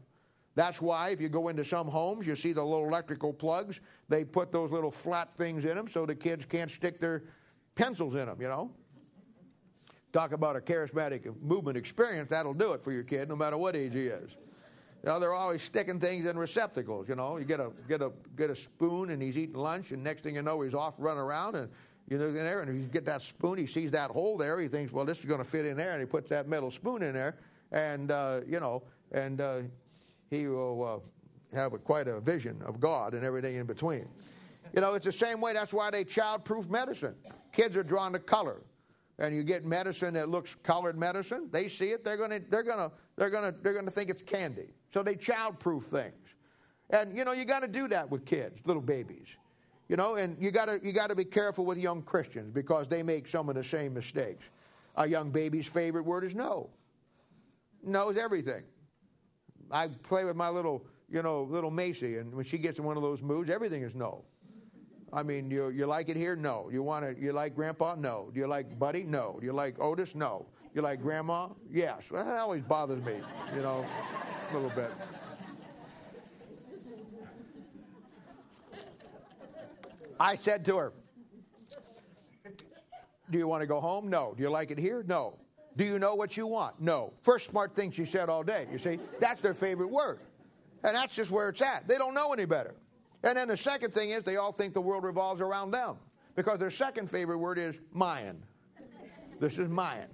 That's 0.56 0.82
why 0.82 1.10
if 1.10 1.22
you 1.22 1.30
go 1.30 1.48
into 1.48 1.64
some 1.64 1.88
homes, 1.88 2.28
you 2.28 2.36
see 2.36 2.52
the 2.52 2.64
little 2.64 2.88
electrical 2.88 3.32
plugs. 3.32 3.80
They 4.10 4.26
put 4.26 4.52
those 4.52 4.72
little 4.72 4.92
flat 4.92 5.36
things 5.36 5.66
in 5.66 5.76
them 5.76 5.88
so 5.88 6.06
the 6.06 6.16
kids 6.16 6.46
can't 6.46 6.70
stick 6.70 7.00
their 7.00 7.24
pencils 7.76 8.16
in 8.16 8.26
them, 8.26 8.42
you 8.42 8.48
know. 8.48 8.72
Talk 10.12 10.34
about 10.34 10.58
a 10.58 10.60
charismatic 10.60 11.42
movement 11.42 11.78
experience, 11.78 12.30
that'll 12.30 12.54
do 12.54 12.74
it 12.74 12.84
for 12.84 12.92
your 12.92 13.04
kid, 13.04 13.30
no 13.30 13.36
matter 13.36 13.58
what 13.58 13.78
age 13.78 13.94
he 13.94 14.08
is. 14.08 14.36
You 15.06 15.20
they're 15.20 15.34
always 15.34 15.62
sticking 15.62 16.00
things 16.00 16.26
in 16.26 16.38
receptacles, 16.38 17.08
you 17.08 17.16
know. 17.16 17.38
You 17.38 17.46
get 17.46 17.62
a, 17.62 17.72
get 17.88 18.02
a, 18.02 18.12
get 18.36 18.50
a 18.50 18.56
spoon 18.56 19.10
and 19.12 19.22
he's 19.22 19.38
eating 19.38 19.56
lunch, 19.56 19.92
and 19.92 20.04
next 20.04 20.22
thing 20.22 20.36
you 20.36 20.42
know, 20.42 20.62
he's 20.62 20.74
off 20.74 20.96
running 20.98 21.24
around, 21.24 21.56
and 21.56 21.70
you 22.12 22.18
know, 22.18 22.28
in 22.28 22.34
there, 22.34 22.60
and 22.60 22.82
he 22.82 22.86
get 22.88 23.06
that 23.06 23.22
spoon, 23.22 23.58
he 23.58 23.66
sees 23.66 23.90
that 23.92 24.12
hole 24.12 24.36
there, 24.36 24.60
he 24.60 24.68
thinks, 24.68 24.92
well, 24.92 25.06
this 25.06 25.20
is 25.20 25.26
going 25.26 25.38
to 25.38 25.46
fit 25.46 25.66
in 25.66 25.78
there, 25.78 25.94
and 25.94 26.02
he 26.02 26.06
puts 26.06 26.30
that 26.30 26.46
metal 26.46 26.70
spoon 26.70 27.04
in 27.04 27.14
there, 27.14 27.38
and, 27.72 28.12
uh, 28.12 28.42
you 28.46 28.60
know, 28.60 28.84
and 29.14 29.40
uh, 29.40 29.60
he 30.30 30.46
will 30.46 31.02
uh, 31.54 31.56
have 31.56 31.72
a, 31.72 31.78
quite 31.78 32.10
a 32.10 32.20
vision 32.20 32.62
of 32.66 32.82
God 32.82 33.14
and 33.14 33.24
everything 33.24 33.56
in 33.56 33.66
between. 33.66 34.10
You 34.76 34.82
know, 34.82 34.94
it's 34.96 35.06
the 35.06 35.12
same 35.14 35.40
way. 35.40 35.54
That's 35.54 35.74
why 35.74 35.90
they 35.90 36.04
child-proof 36.04 36.70
medicine. 36.70 37.16
Kids 37.54 37.78
are 37.78 37.84
drawn 37.84 38.12
to 38.12 38.20
color, 38.20 38.62
and 39.18 39.34
you 39.34 39.44
get 39.44 39.64
medicine 39.64 40.14
that 40.16 40.28
looks 40.28 40.54
colored 40.64 40.98
medicine. 40.98 41.48
They 41.50 41.70
see 41.70 41.92
it. 41.92 42.04
They're 42.04 42.18
gonna, 42.18 42.42
they're 42.50 42.62
gonna, 42.62 42.92
they're 43.16 43.30
gonna, 43.30 43.54
they're 43.64 43.74
gonna 43.74 43.90
think 43.90 44.10
it's 44.10 44.22
candy. 44.22 44.74
So 44.94 45.02
they 45.02 45.16
child-proof 45.16 45.84
things. 45.86 46.36
And 46.90 47.16
you 47.16 47.24
know, 47.24 47.32
you 47.32 47.46
got 47.46 47.62
to 47.62 47.70
do 47.70 47.88
that 47.88 48.12
with 48.12 48.26
kids, 48.26 48.60
little 48.66 48.82
babies. 48.82 49.28
You 49.92 49.98
know, 49.98 50.16
and 50.16 50.38
you 50.40 50.52
got 50.52 50.70
to 50.70 50.80
you 50.82 50.94
got 50.94 51.10
to 51.10 51.16
be 51.16 51.26
careful 51.26 51.66
with 51.66 51.78
young 51.78 52.02
Christians 52.02 52.50
because 52.54 52.88
they 52.88 53.04
make 53.04 53.28
some 53.28 53.50
of 53.50 53.56
the 53.56 53.64
same 53.64 53.94
mistakes. 53.94 54.50
A 54.96 55.06
young 55.06 55.32
baby's 55.32 55.68
favorite 55.68 56.04
word 56.04 56.24
is 56.24 56.34
no. 56.34 56.70
Knows 57.84 58.16
everything. 58.16 58.64
I 59.70 59.90
play 59.90 60.24
with 60.24 60.38
my 60.38 60.48
little, 60.48 60.86
you 61.10 61.22
know, 61.22 61.44
little 61.44 61.72
Macy, 61.72 62.20
and 62.20 62.34
when 62.34 62.46
she 62.46 62.58
gets 62.58 62.80
in 62.80 62.86
one 62.86 62.96
of 62.96 63.04
those 63.04 63.22
moods, 63.22 63.50
everything 63.50 63.84
is 63.84 63.94
no. 63.94 64.24
I 65.12 65.24
mean, 65.24 65.52
you, 65.52 65.68
you 65.72 65.86
like 65.88 66.08
it 66.08 66.16
here? 66.16 66.38
No. 66.38 66.70
You 66.72 66.84
want 66.84 67.04
to, 67.04 67.22
you 67.22 67.34
like 67.34 67.54
grandpa? 67.54 67.96
No. 67.96 68.30
Do 68.34 68.40
you 68.40 68.48
like 68.48 68.80
Buddy? 68.80 69.04
No. 69.04 69.36
Do 69.42 69.46
you 69.46 69.52
like 69.52 69.78
Otis? 69.82 70.16
No. 70.16 70.46
You 70.74 70.84
like 70.84 71.02
grandma? 71.02 71.50
Yes. 71.70 72.10
Well, 72.10 72.24
that 72.24 72.38
always 72.38 72.64
bothers 72.64 73.04
me, 73.04 73.16
you 73.54 73.62
know, 73.62 73.86
a 74.52 74.54
little 74.54 74.70
bit. 74.70 74.92
I 80.22 80.36
said 80.36 80.64
to 80.66 80.78
her, 80.78 80.94
Do 83.32 83.40
you 83.40 83.48
want 83.48 83.62
to 83.62 83.68
go 83.68 83.82
home? 83.82 84.08
No. 84.08 84.36
Do 84.38 84.44
you 84.44 84.52
like 84.52 84.70
it 84.70 84.78
here? 84.78 85.04
No. 85.08 85.40
Do 85.76 85.84
you 85.84 85.98
know 85.98 86.14
what 86.14 86.38
you 86.38 86.46
want? 86.46 86.80
No. 86.80 87.14
First 87.24 87.50
smart 87.50 87.76
thing 87.76 87.90
she 87.90 88.06
said 88.06 88.30
all 88.30 88.44
day. 88.44 88.68
You 88.72 88.78
see, 88.78 89.00
that's 89.20 89.42
their 89.42 89.56
favorite 89.56 89.90
word. 89.90 90.20
And 90.84 90.96
that's 90.96 91.16
just 91.16 91.32
where 91.32 91.50
it's 91.50 91.62
at. 91.62 91.88
They 91.88 91.98
don't 91.98 92.14
know 92.14 92.34
any 92.34 92.46
better. 92.46 92.76
And 93.24 93.36
then 93.36 93.48
the 93.48 93.58
second 93.58 93.96
thing 93.96 94.12
is 94.12 94.22
they 94.22 94.38
all 94.38 94.52
think 94.52 94.76
the 94.76 94.82
world 94.82 95.04
revolves 95.04 95.42
around 95.42 95.72
them 95.72 95.96
because 96.36 96.60
their 96.60 96.70
second 96.70 97.10
favorite 97.10 97.40
word 97.40 97.58
is 97.58 97.80
mine. 97.92 98.44
This 99.40 99.58
is 99.58 99.70
mine. 99.70 100.10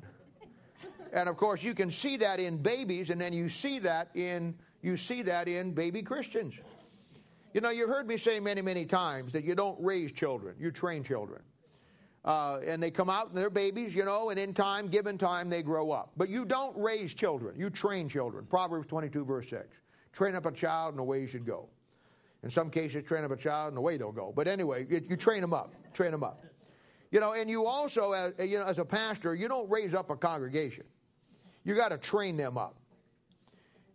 And 1.11 1.27
of 1.27 1.35
course, 1.35 1.63
you 1.63 1.73
can 1.73 1.91
see 1.91 2.15
that 2.17 2.39
in 2.39 2.57
babies, 2.57 3.09
and 3.09 3.19
then 3.19 3.33
you 3.33 3.49
see 3.49 3.79
that 3.79 4.09
in 4.15 4.55
you 4.81 4.95
see 4.95 5.21
that 5.23 5.49
in 5.49 5.73
baby 5.73 6.01
Christians. 6.01 6.53
You 7.57 7.61
know, 7.61 7.71
you've 7.71 7.89
heard 7.89 8.07
me 8.07 8.17
say 8.17 8.39
many, 8.39 8.61
many 8.61 8.85
times 8.85 9.33
that 9.33 9.43
you 9.43 9.55
don't 9.55 9.83
raise 9.83 10.11
children, 10.11 10.55
you 10.59 10.69
train 10.69 11.03
children. 11.03 11.41
Uh, 12.23 12.59
and 12.63 12.83
they 12.83 12.91
come 12.91 13.09
out 13.09 13.29
and 13.29 13.35
they're 13.35 13.49
babies, 13.49 13.95
you 13.95 14.05
know, 14.05 14.29
and 14.29 14.37
in 14.37 14.53
time, 14.53 14.89
given 14.89 15.17
time, 15.17 15.49
they 15.49 15.63
grow 15.63 15.89
up. 15.89 16.11
But 16.17 16.29
you 16.29 16.45
don't 16.45 16.77
raise 16.77 17.15
children, 17.15 17.55
you 17.57 17.71
train 17.71 18.07
children. 18.09 18.45
Proverbs 18.45 18.85
22, 18.85 19.25
verse 19.25 19.49
6. 19.49 19.75
Train 20.13 20.35
up 20.35 20.45
a 20.45 20.51
child 20.51 20.91
in 20.91 20.97
the 20.97 21.03
way 21.03 21.21
he 21.21 21.25
should 21.25 21.47
go. 21.47 21.67
In 22.43 22.51
some 22.51 22.69
cases, 22.69 23.03
train 23.03 23.23
up 23.23 23.31
a 23.31 23.35
child 23.35 23.69
in 23.69 23.73
the 23.73 23.81
way 23.81 23.97
they'll 23.97 24.11
go. 24.11 24.31
But 24.35 24.47
anyway, 24.47 24.85
you, 24.87 25.01
you 25.09 25.17
train 25.17 25.41
them 25.41 25.55
up, 25.55 25.73
train 25.95 26.11
them 26.11 26.23
up. 26.23 26.45
You 27.09 27.19
know, 27.19 27.33
and 27.33 27.49
you 27.49 27.65
also, 27.65 28.11
as, 28.11 28.33
you 28.37 28.59
know, 28.59 28.65
as 28.65 28.77
a 28.77 28.85
pastor, 28.85 29.33
you 29.33 29.47
don't 29.47 29.67
raise 29.67 29.95
up 29.95 30.11
a 30.11 30.15
congregation. 30.15 30.83
You 31.63 31.73
got 31.73 31.89
to 31.89 31.97
train 31.97 32.37
them 32.37 32.55
up. 32.55 32.75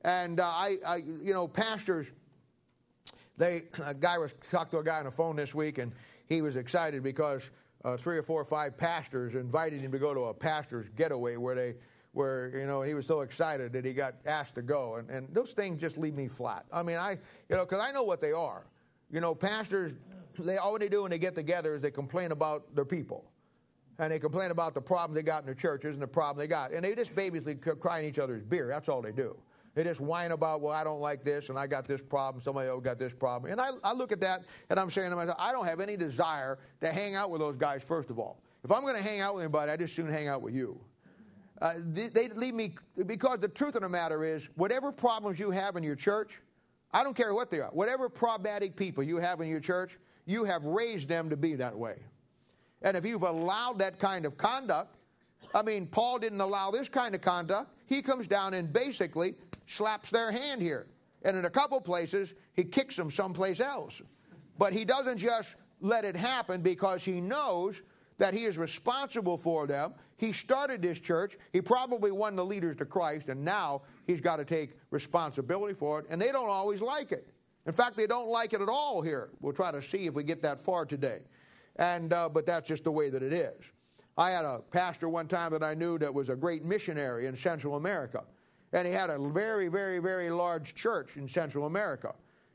And 0.05 0.41
uh, 0.41 0.49
I, 0.49 0.79
I, 0.85 0.97
you 0.97 1.33
know, 1.33 1.47
pastors, 1.47 2.13
they, 3.37 3.63
a 3.85 3.95
guy 3.95 4.19
was 4.19 4.35
talked 4.51 4.73
to 4.73 4.79
a 4.79 4.85
guy 4.85 4.99
on 4.99 5.05
the 5.05 5.11
phone 5.11 5.37
this 5.37 5.55
week, 5.55 5.79
and 5.79 5.93
he 6.27 6.43
was 6.43 6.57
excited 6.57 7.03
because 7.03 7.51
uh, 7.85 7.97
three 7.97 8.17
or 8.17 8.23
four 8.23 8.41
or 8.41 8.45
five 8.45 8.77
pastors 8.77 9.35
invited 9.35 9.81
him 9.81 9.93
to 9.93 9.99
go 9.99 10.15
to 10.15 10.21
a 10.25 10.35
pastor's 10.35 10.89
getaway 10.97 11.37
where 11.37 11.55
they 11.55 11.75
where 12.13 12.57
you 12.57 12.67
know 12.67 12.83
he 12.83 12.93
was 12.93 13.07
so 13.07 13.23
excited 13.23 13.73
that 13.73 13.85
he 13.85 13.93
got 13.93 14.15
asked 14.27 14.55
to 14.55 14.63
go. 14.63 14.97
And, 14.97 15.09
and 15.11 15.35
those 15.35 15.53
things 15.53 15.81
just 15.81 15.97
leave 15.97 16.15
me 16.15 16.29
flat. 16.29 16.67
I 16.71 16.83
mean 16.83 16.97
i 16.97 17.13
you 17.49 17.57
know 17.57 17.65
because 17.65 17.81
i 17.81 17.91
know 17.91 18.03
what 18.03 18.21
they 18.21 18.33
are. 18.33 18.67
You 19.11 19.21
know 19.21 19.35
pastors 19.35 19.93
they 20.39 20.59
all 20.59 20.79
they 20.79 20.89
do 20.89 21.03
when 21.03 21.11
they 21.11 21.19
get 21.19 21.35
together 21.35 21.75
is 21.75 21.83
they 21.83 21.91
complain 21.91 22.33
about 22.33 22.75
their 22.75 22.85
people. 22.85 23.25
And 23.99 24.13
they 24.13 24.19
complain 24.19 24.51
about 24.51 24.75
the 24.75 24.81
problems 24.81 25.15
they 25.15 25.23
got 25.23 25.43
in 25.43 25.47
their 25.47 25.55
churches 25.55 25.95
and 25.95 26.03
the 26.03 26.07
problem 26.07 26.43
they 26.43 26.49
got. 26.49 26.73
And 26.73 26.85
they 26.85 26.95
just 26.95 27.15
basically 27.15 27.55
cry 27.55 28.01
in 28.01 28.07
each 28.07 28.19
other's 28.19 28.43
beer. 28.43 28.67
That's 28.69 28.89
all 28.89 29.03
they 29.03 29.13
do 29.13 29.37
they 29.75 29.85
just 29.85 30.01
whine 30.01 30.33
about, 30.33 30.61
well, 30.61 30.75
I 30.75 30.85
don't 30.85 31.01
like 31.01 31.25
this, 31.25 31.49
and 31.49 31.59
I 31.59 31.67
got 31.67 31.89
this 31.89 32.03
problem, 32.03 32.43
somebody 32.43 32.69
else 32.69 32.83
got 32.83 32.99
this 32.99 33.13
problem. 33.13 33.53
And 33.53 33.61
I, 33.61 33.71
I 33.83 33.95
look 33.95 34.13
at 34.13 34.21
that, 34.21 34.45
and 34.69 34.79
I'm 34.79 34.91
saying 34.91 35.11
to 35.11 35.17
myself, 35.17 35.37
I 35.39 35.53
don't 35.53 35.65
have 35.65 35.81
any 35.81 35.97
desire 35.97 36.59
to 36.83 36.89
hang 36.89 37.15
out 37.15 37.31
with 37.31 37.41
those 37.41 37.57
guys, 37.57 37.83
first 37.83 38.11
of 38.11 38.19
all. 38.19 38.43
If 38.65 38.71
I'm 38.71 38.83
going 38.83 38.97
to 38.97 39.03
hang 39.03 39.21
out 39.21 39.35
with 39.35 39.45
anybody, 39.45 39.73
I 39.73 39.77
just 39.77 39.95
soon 39.97 40.13
hang 40.13 40.29
out 40.29 40.43
with 40.43 40.55
you. 40.55 40.79
Uh, 41.61 41.75
they, 41.79 42.09
they 42.09 42.29
leave 42.29 42.55
me, 42.55 42.75
because 43.07 43.39
the 43.39 43.49
truth 43.49 43.75
of 43.75 43.83
the 43.83 43.89
matter 43.89 44.25
is, 44.25 44.49
whatever 44.57 44.93
problems 44.93 45.39
you 45.39 45.51
have 45.51 45.77
in 45.77 45.83
your 45.83 45.97
church, 45.97 46.43
I 46.93 47.03
don't 47.03 47.17
care 47.17 47.33
what 47.33 47.51
they 47.51 47.61
are, 47.61 47.71
whatever 47.71 48.09
problematic 48.09 48.77
people 48.77 49.03
you 49.03 49.17
have 49.17 49.41
in 49.41 49.49
your 49.49 49.61
church, 49.61 49.99
you 50.27 50.45
have 50.45 50.65
raised 50.65 51.09
them 51.09 51.31
to 51.31 51.37
be 51.37 51.55
that 51.55 51.77
way. 51.77 51.97
And 52.83 52.97
if 52.97 53.07
you've 53.07 53.23
allowed 53.23 53.79
that 53.79 53.99
kind 53.99 54.27
of 54.27 54.37
conduct, 54.37 54.97
I 55.55 55.63
mean, 55.63 55.87
Paul 55.87 56.19
didn't 56.19 56.41
allow 56.41 56.71
this 56.71 56.89
kind 56.89 57.15
of 57.15 57.21
conduct. 57.21 57.75
He 57.87 58.03
comes 58.03 58.27
down 58.27 58.55
and 58.55 58.73
basically 58.73 59.35
slaps 59.67 60.11
their 60.11 60.31
hand 60.31 60.61
here. 60.63 60.87
And 61.23 61.37
in 61.37 61.45
a 61.45 61.51
couple 61.51 61.81
places, 61.81 62.35
he 62.55 62.65
kicks 62.65 62.97
them 62.97 63.11
someplace 63.11 63.61
else. 63.61 64.01
But 64.59 64.73
he 64.73 64.85
doesn't 64.85 65.19
just 65.19 65.55
let 65.81 66.05
it 66.05 66.17
happen 66.17 66.63
because 66.63 67.05
he 67.05 67.21
knows 67.21 67.83
that 68.19 68.35
he 68.35 68.45
is 68.45 68.59
responsible 68.59 69.37
for 69.37 69.67
them. 69.67 69.95
He 70.17 70.33
started 70.33 70.83
this 70.83 71.01
church. 71.01 71.37
He 71.53 71.61
probably 71.61 72.13
won 72.13 72.37
the 72.37 72.45
leaders 72.45 72.77
to 72.77 72.85
Christ, 72.85 73.29
and 73.29 73.45
now 73.45 73.83
he's 74.07 74.21
got 74.21 74.37
to 74.37 74.45
take 74.45 74.77
responsibility 74.91 75.75
for 75.75 75.99
it. 76.01 76.07
And 76.09 76.21
they 76.21 76.31
don't 76.31 76.49
always 76.49 76.81
like 76.81 77.11
it. 77.11 77.29
In 77.67 77.73
fact, 77.73 77.97
they 77.97 78.07
don't 78.07 78.29
like 78.29 78.53
it 78.53 78.61
at 78.61 78.69
all 78.69 79.03
here. 79.03 79.31
We'll 79.41 79.53
try 79.53 79.71
to 79.73 79.83
see 79.83 80.07
if 80.07 80.15
we 80.15 80.25
get 80.25 80.43
that 80.43 80.61
far 80.61 80.85
today. 80.85 81.21
And, 81.77 82.13
uh, 82.13 82.29
but 82.29 82.47
that's 82.47 82.69
just 82.69 82.85
the 82.85 82.93
way 82.93 83.11
that 83.11 83.23
it 83.23 83.33
is. 83.33 83.61
I 84.17 84.31
had 84.31 84.45
a 84.45 84.61
pastor 84.71 85.09
one 85.09 85.27
time 85.27 85.53
that 85.53 85.63
I 85.63 85.75
knew 85.75 85.99
that 85.99 86.13
was 86.13 86.29
a 86.29 86.37
great 86.37 86.65
missionary 86.65 87.27
in 87.27 87.37
Central 87.37 87.77
America. 87.77 88.25
And 88.73 88.87
he 88.87 88.93
had 88.93 89.11
a 89.11 89.19
very, 89.19 89.69
very, 89.69 89.99
very 89.99 90.31
large 90.31 90.75
church 90.75 91.17
in 91.17 91.29
Central 91.29 91.67
America. 91.67 92.15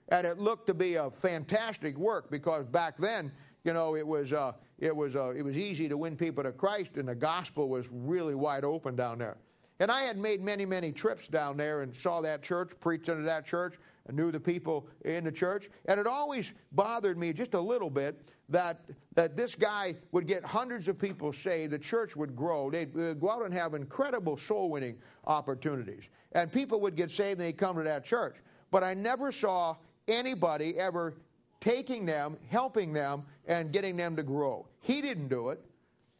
And 0.09 0.25
it 0.25 0.39
looked 0.39 0.67
to 0.67 0.73
be 0.73 0.95
a 0.95 1.11
fantastic 1.11 1.97
work 1.97 2.31
because 2.31 2.65
back 2.65 2.97
then, 2.97 3.31
you 3.63 3.73
know, 3.73 3.95
it 3.95 4.07
was, 4.07 4.33
uh, 4.33 4.53
it, 4.79 4.95
was, 4.95 5.15
uh, 5.15 5.33
it 5.35 5.41
was 5.41 5.57
easy 5.57 5.89
to 5.89 5.97
win 5.97 6.15
people 6.15 6.43
to 6.43 6.51
Christ, 6.51 6.95
and 6.95 7.07
the 7.07 7.15
gospel 7.15 7.67
was 7.67 7.85
really 7.91 8.35
wide 8.35 8.63
open 8.63 8.95
down 8.95 9.17
there. 9.17 9.37
And 9.79 9.91
I 9.91 10.03
had 10.03 10.17
made 10.17 10.41
many, 10.41 10.65
many 10.65 10.91
trips 10.91 11.27
down 11.27 11.57
there 11.57 11.81
and 11.81 11.93
saw 11.93 12.21
that 12.21 12.41
church, 12.41 12.71
preached 12.79 13.09
into 13.09 13.23
that 13.23 13.45
church, 13.45 13.75
and 14.07 14.15
knew 14.15 14.31
the 14.31 14.39
people 14.39 14.87
in 15.05 15.23
the 15.23 15.31
church. 15.31 15.69
And 15.85 15.99
it 15.99 16.07
always 16.07 16.53
bothered 16.71 17.17
me 17.17 17.33
just 17.33 17.53
a 17.53 17.59
little 17.59 17.89
bit 17.89 18.31
that, 18.49 18.85
that 19.15 19.35
this 19.35 19.55
guy 19.55 19.95
would 20.11 20.27
get 20.27 20.43
hundreds 20.45 20.87
of 20.87 20.97
people 20.97 21.33
saved, 21.33 21.73
the 21.73 21.79
church 21.79 22.15
would 22.15 22.35
grow, 22.35 22.69
they'd, 22.69 22.93
they'd 22.93 23.19
go 23.19 23.29
out 23.29 23.43
and 23.43 23.53
have 23.53 23.73
incredible 23.73 24.37
soul 24.37 24.69
winning 24.69 24.97
opportunities. 25.25 26.09
And 26.31 26.51
people 26.51 26.79
would 26.81 26.95
get 26.95 27.11
saved 27.11 27.39
and 27.39 27.47
they'd 27.47 27.57
come 27.57 27.75
to 27.77 27.83
that 27.83 28.05
church. 28.05 28.37
But 28.71 28.83
I 28.83 28.93
never 28.93 29.31
saw 29.31 29.75
anybody 30.07 30.77
ever 30.77 31.15
taking 31.59 32.05
them, 32.05 32.37
helping 32.49 32.93
them, 32.93 33.23
and 33.45 33.71
getting 33.71 33.97
them 33.97 34.15
to 34.15 34.23
grow. 34.23 34.67
He 34.79 35.01
didn't 35.01 35.27
do 35.27 35.49
it. 35.49 35.61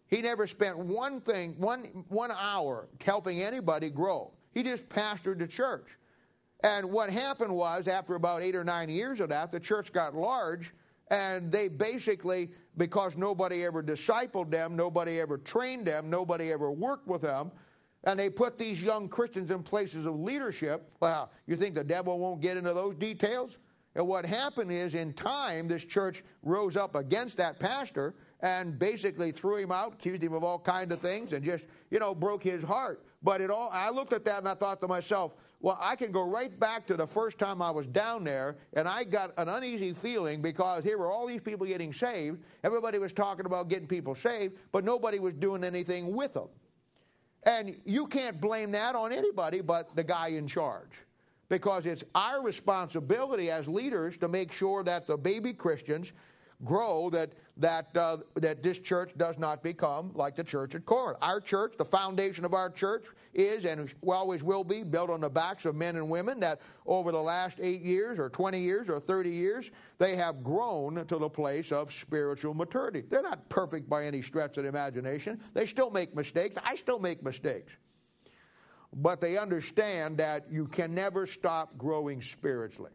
He 0.08 0.22
never 0.22 0.48
spent 0.48 0.78
one 0.78 1.20
thing, 1.22 1.56
one, 1.58 2.06
one 2.08 2.32
hour 2.32 2.88
helping 3.04 3.42
anybody 3.42 3.90
grow. 3.90 4.32
He 4.54 4.64
just 4.64 4.88
pastored 4.90 5.40
the 5.40 5.48
church. 5.48 5.98
And 6.62 6.90
what 6.92 7.10
happened 7.10 7.56
was, 7.56 7.88
after 7.88 8.16
about 8.16 8.42
eight 8.42 8.56
or 8.56 8.64
nine 8.64 8.90
years 8.90 9.20
of 9.20 9.30
that, 9.30 9.52
the 9.52 9.60
church 9.60 9.94
got 9.94 10.16
large, 10.16 10.74
and 11.10 11.52
they 11.52 11.68
basically, 11.68 12.50
because 12.78 13.16
nobody 13.16 13.64
ever 13.64 13.84
discipled 13.84 14.50
them, 14.50 14.76
nobody 14.76 15.20
ever 15.20 15.38
trained 15.38 15.86
them, 15.86 16.10
nobody 16.10 16.52
ever 16.52 16.72
worked 16.72 17.08
with 17.08 17.22
them, 17.22 17.52
and 18.04 18.20
they 18.20 18.30
put 18.30 18.58
these 18.58 18.82
young 18.82 19.08
Christians 19.08 19.52
in 19.52 19.62
places 19.64 20.06
of 20.06 20.20
leadership. 20.20 20.90
Well, 21.00 21.32
you 21.46 21.56
think 21.56 21.76
the 21.76 21.84
devil 21.84 22.18
won't 22.20 22.42
get 22.42 22.58
into 22.58 22.74
those 22.74 22.96
details? 22.96 23.60
And 23.96 24.08
what 24.08 24.26
happened 24.26 24.72
is, 24.72 24.96
in 24.96 25.14
time, 25.14 25.68
this 25.68 25.84
church 25.84 26.24
rose 26.44 26.78
up 26.78 26.96
against 26.96 27.38
that 27.38 27.60
pastor 27.60 28.14
and 28.42 28.78
basically 28.78 29.32
threw 29.32 29.58
him 29.58 29.72
out, 29.72 29.94
accused 29.94 30.24
him 30.24 30.34
of 30.34 30.44
all 30.44 30.60
kinds 30.60 30.94
of 30.94 31.00
things, 31.00 31.34
and 31.34 31.44
just, 31.44 31.66
you 31.90 32.00
know, 32.00 32.14
broke 32.14 32.44
his 32.44 32.64
heart. 32.64 33.04
But 33.24 33.42
it 33.42 33.50
all, 33.50 33.70
I 33.74 33.90
looked 33.90 34.14
at 34.14 34.24
that 34.26 34.38
and 34.40 34.48
I 34.48 34.54
thought 34.54 34.80
to 34.82 34.88
myself, 34.88 35.34
well, 35.60 35.78
I 35.82 35.96
can 35.96 36.12
go 36.12 36.22
right 36.22 36.58
back 36.60 36.86
to 36.88 36.96
the 36.96 37.08
first 37.08 37.40
time 37.40 37.62
I 37.62 37.72
was 37.72 37.88
down 37.88 38.24
there, 38.24 38.58
and 38.74 38.88
I 38.88 39.04
got 39.04 39.34
an 39.38 39.50
uneasy 39.50 39.92
feeling 39.94 40.42
because 40.42 40.84
here 40.84 41.00
were 41.00 41.12
all 41.12 41.26
these 41.26 41.42
people 41.42 41.66
getting 41.66 41.92
saved. 41.92 42.44
Everybody 42.64 43.00
was 43.00 43.12
talking 43.12 43.46
about 43.46 43.68
getting 43.68 43.88
people 43.88 44.14
saved, 44.14 44.56
but 44.72 44.84
nobody 44.84 45.20
was 45.20 45.34
doing 45.34 45.64
anything 45.64 46.14
with 46.14 46.36
them. 46.36 46.50
And 47.44 47.76
you 47.86 48.06
can't 48.08 48.40
blame 48.40 48.72
that 48.72 48.94
on 48.94 49.12
anybody 49.12 49.62
but 49.62 49.96
the 49.96 50.04
guy 50.04 50.30
in 50.30 50.48
charge. 50.48 51.04
Because 51.50 51.86
it's 51.86 52.04
our 52.14 52.44
responsibility 52.44 53.50
as 53.50 53.68
leaders 53.68 54.18
to 54.18 54.28
make 54.28 54.52
sure 54.52 54.84
that 54.84 55.08
the 55.08 55.18
baby 55.18 55.54
Christians 55.54 56.12
grow 56.66 57.10
that 57.12 57.32
that 57.60 57.96
uh, 57.98 58.18
that 58.36 58.62
this 58.62 58.80
church 58.80 59.12
does 59.18 59.38
not 59.38 59.64
become 59.64 60.12
like 60.14 60.36
the 60.36 60.44
church 60.44 60.76
at 60.76 60.86
Corinth. 60.86 61.18
Our 61.22 61.42
church, 61.42 61.74
the 61.78 61.86
foundation 61.86 62.46
of 62.46 62.54
our 62.54 62.70
church, 62.70 63.08
is 63.34 63.66
and 63.66 63.94
always 64.06 64.44
will 64.44 64.64
be 64.64 64.84
built 64.84 65.10
on 65.10 65.22
the 65.22 65.30
backs 65.30 65.66
of 65.66 65.76
men 65.76 65.96
and 65.96 66.10
women 66.10 66.40
that 66.42 66.62
over 66.86 67.12
the 67.12 67.22
last 67.22 67.60
eight 67.62 67.82
years, 67.82 68.20
or 68.20 68.30
twenty 68.30 68.62
years, 68.62 68.90
or 68.90 69.00
thirty 69.00 69.32
years, 69.32 69.72
they 69.98 70.16
have 70.16 70.44
grown 70.44 71.06
to 71.08 71.18
the 71.18 71.30
place 71.30 71.72
of 71.72 71.92
spiritual 71.92 72.54
maturity. 72.54 73.04
They're 73.10 73.22
not 73.22 73.50
perfect 73.50 73.90
by 73.90 74.06
any 74.06 74.22
stretch 74.22 74.58
of 74.58 74.64
the 74.64 74.70
imagination. 74.70 75.42
They 75.54 75.66
still 75.66 75.90
make 75.90 76.16
mistakes. 76.16 76.58
I 76.64 76.76
still 76.76 77.00
make 77.00 77.24
mistakes. 77.24 77.76
But 78.94 79.20
they 79.20 79.38
understand 79.38 80.18
that 80.20 80.46
you 80.50 80.68
can 80.68 80.94
never 80.94 81.26
stop 81.26 81.78
growing 81.78 82.22
spiritually. 82.22 82.92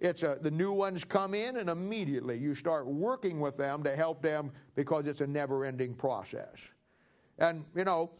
It's 0.00 0.22
a, 0.22 0.38
the 0.40 0.50
new 0.50 0.72
ones 0.72 1.04
come 1.04 1.34
in, 1.34 1.58
and 1.58 1.68
immediately 1.68 2.38
you 2.38 2.54
start 2.54 2.86
working 2.86 3.38
with 3.38 3.58
them 3.58 3.82
to 3.84 3.94
help 3.94 4.22
them 4.22 4.50
because 4.74 5.06
it's 5.06 5.20
a 5.20 5.26
never 5.26 5.64
ending 5.64 5.94
process. 5.94 6.56
And, 7.38 7.66
you 7.76 7.84
know, 7.84 8.10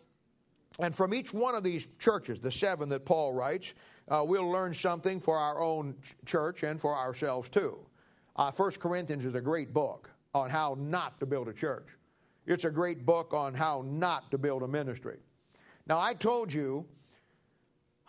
and 0.78 0.94
from 0.94 1.14
each 1.14 1.32
one 1.32 1.54
of 1.54 1.62
these 1.62 1.88
churches, 1.98 2.38
the 2.38 2.52
seven 2.52 2.88
that 2.90 3.04
Paul 3.04 3.32
writes, 3.32 3.72
uh, 4.08 4.22
we'll 4.26 4.48
learn 4.48 4.74
something 4.74 5.20
for 5.20 5.38
our 5.38 5.60
own 5.60 5.94
ch- 6.02 6.14
church 6.26 6.62
and 6.62 6.80
for 6.80 6.96
ourselves 6.96 7.48
too. 7.48 7.78
Uh, 8.36 8.50
1 8.50 8.72
Corinthians 8.72 9.24
is 9.24 9.34
a 9.34 9.40
great 9.40 9.72
book 9.72 10.10
on 10.34 10.50
how 10.50 10.76
not 10.78 11.18
to 11.20 11.26
build 11.26 11.48
a 11.48 11.52
church. 11.52 11.86
It's 12.46 12.64
a 12.64 12.70
great 12.70 13.04
book 13.04 13.34
on 13.34 13.54
how 13.54 13.84
not 13.86 14.30
to 14.30 14.38
build 14.38 14.62
a 14.62 14.68
ministry. 14.68 15.18
Now, 15.86 15.98
I 15.98 16.14
told 16.14 16.52
you 16.52 16.86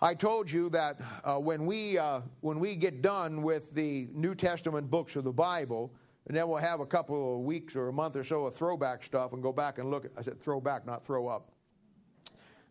I 0.03 0.15
told 0.15 0.49
you 0.49 0.69
that 0.71 0.99
uh, 1.23 1.37
when, 1.37 1.63
we, 1.67 1.99
uh, 1.99 2.21
when 2.39 2.59
we 2.59 2.75
get 2.75 3.03
done 3.03 3.43
with 3.43 3.71
the 3.75 4.07
New 4.13 4.33
Testament 4.33 4.89
books 4.89 5.15
of 5.15 5.23
the 5.23 5.31
Bible, 5.31 5.93
And 6.27 6.35
then 6.35 6.47
we'll 6.47 6.57
have 6.57 6.79
a 6.79 6.85
couple 6.85 7.35
of 7.35 7.41
weeks 7.41 7.75
or 7.75 7.87
a 7.87 7.93
month 7.93 8.15
or 8.15 8.23
so 8.23 8.45
of 8.45 8.55
throwback 8.55 9.03
stuff 9.03 9.33
and 9.33 9.43
go 9.43 9.51
back 9.51 9.77
and 9.77 9.91
look 9.91 10.05
at, 10.05 10.11
I 10.17 10.21
said 10.21 10.39
throwback, 10.39 10.87
not 10.87 11.05
throw 11.05 11.27
up. 11.27 11.51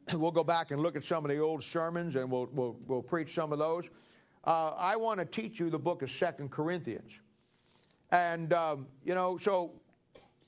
We'll 0.13 0.33
go 0.33 0.43
back 0.43 0.73
and 0.73 0.81
look 0.81 0.97
at 0.97 1.05
some 1.05 1.25
of 1.25 1.31
the 1.31 1.39
old 1.39 1.63
sermons 1.63 2.17
and 2.17 2.29
we'll, 2.29 2.49
we'll, 2.53 2.77
we'll 2.89 3.03
preach 3.03 3.33
some 3.33 3.53
of 3.53 3.61
those. 3.61 3.85
Uh, 4.43 4.73
I 4.77 4.97
want 4.97 5.21
to 5.21 5.25
teach 5.25 5.61
you 5.61 5.71
the 5.71 5.79
book 5.79 6.03
of 6.03 6.11
Second 6.11 6.51
Corinthians. 6.51 7.13
And, 8.11 8.53
um, 8.53 8.89
you 9.05 9.15
know, 9.15 9.39
so 9.39 9.73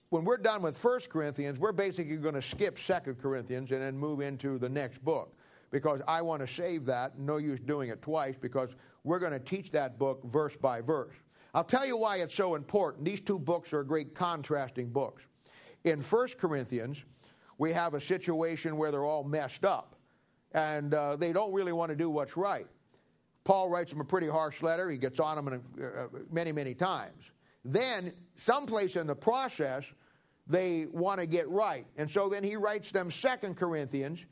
when 0.09 0.25
we're 0.25 0.39
done 0.39 0.63
with 0.63 0.77
First 0.77 1.11
Corinthians, 1.11 1.61
we're 1.61 1.71
basically 1.71 2.17
going 2.17 2.35
to 2.35 2.43
skip 2.43 2.77
Second 2.79 3.21
Corinthians 3.21 3.71
and 3.71 3.83
then 3.83 3.97
move 3.97 4.21
into 4.21 4.59
the 4.59 4.69
next 4.69 5.05
book 5.05 5.37
because 5.73 6.01
I 6.07 6.23
want 6.23 6.47
to 6.47 6.53
save 6.53 6.85
that. 6.85 7.19
No 7.19 7.39
use 7.39 7.59
doing 7.59 7.89
it 7.89 8.03
twice 8.03 8.37
because 8.41 8.71
we're 9.03 9.19
going 9.19 9.33
to 9.33 9.41
teach 9.41 9.73
that 9.73 9.99
book 9.99 10.23
verse 10.25 10.57
by 10.57 10.81
verse. 10.81 11.15
I'll 11.55 11.65
tell 11.65 11.85
you 11.85 11.97
why 11.97 12.19
it's 12.19 12.35
so 12.35 12.55
important. 12.55 13.05
These 13.05 13.23
two 13.23 13.39
books 13.39 13.73
are 13.73 13.83
great 13.83 14.15
contrasting 14.15 14.91
books. 14.91 15.25
In 15.83 16.01
First 16.01 16.39
Corinthians, 16.39 17.03
we 17.59 17.73
have 17.73 17.95
a 17.95 18.01
situation 18.01 18.77
where 18.77 18.91
they're 18.91 19.05
all 19.05 19.25
messed 19.25 19.65
up 19.65 19.97
and 20.53 20.95
uh, 20.95 21.17
they 21.17 21.33
don't 21.33 21.53
really 21.53 21.73
want 21.73 21.91
to 21.91 21.97
do 21.97 22.09
what's 22.11 22.37
right. 22.37 22.67
Paul 23.45 23.69
writes 23.69 23.91
them 23.91 24.01
a 24.01 24.05
pretty 24.05 24.29
harsh 24.29 24.63
letter. 24.63 24.89
He 24.89 24.99
gets 24.99 25.19
on 25.19 25.45
them 25.45 25.63
uh, 25.83 26.07
many, 26.31 26.53
many 26.53 26.75
times. 26.75 27.31
Then, 27.65 28.13
someplace 28.37 28.97
in 28.97 29.07
the 29.07 29.15
process, 29.15 29.85
they 30.47 30.87
want 30.87 31.21
to 31.21 31.27
get 31.27 31.49
right. 31.49 31.87
And 31.97 32.11
so 32.11 32.29
then 32.29 32.45
he 32.45 32.57
writes 32.57 32.93
them 32.93 33.11
Second 33.11 33.57
Corinthians. 33.57 34.25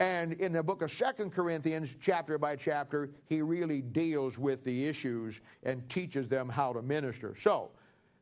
And 0.00 0.32
in 0.34 0.52
the 0.52 0.62
book 0.62 0.82
of 0.82 0.90
Second 0.90 1.30
Corinthians, 1.30 1.94
chapter 2.00 2.36
by 2.36 2.56
chapter, 2.56 3.10
he 3.26 3.42
really 3.42 3.80
deals 3.80 4.38
with 4.38 4.64
the 4.64 4.88
issues 4.88 5.40
and 5.62 5.88
teaches 5.88 6.28
them 6.28 6.48
how 6.48 6.72
to 6.72 6.82
minister. 6.82 7.34
So, 7.40 7.70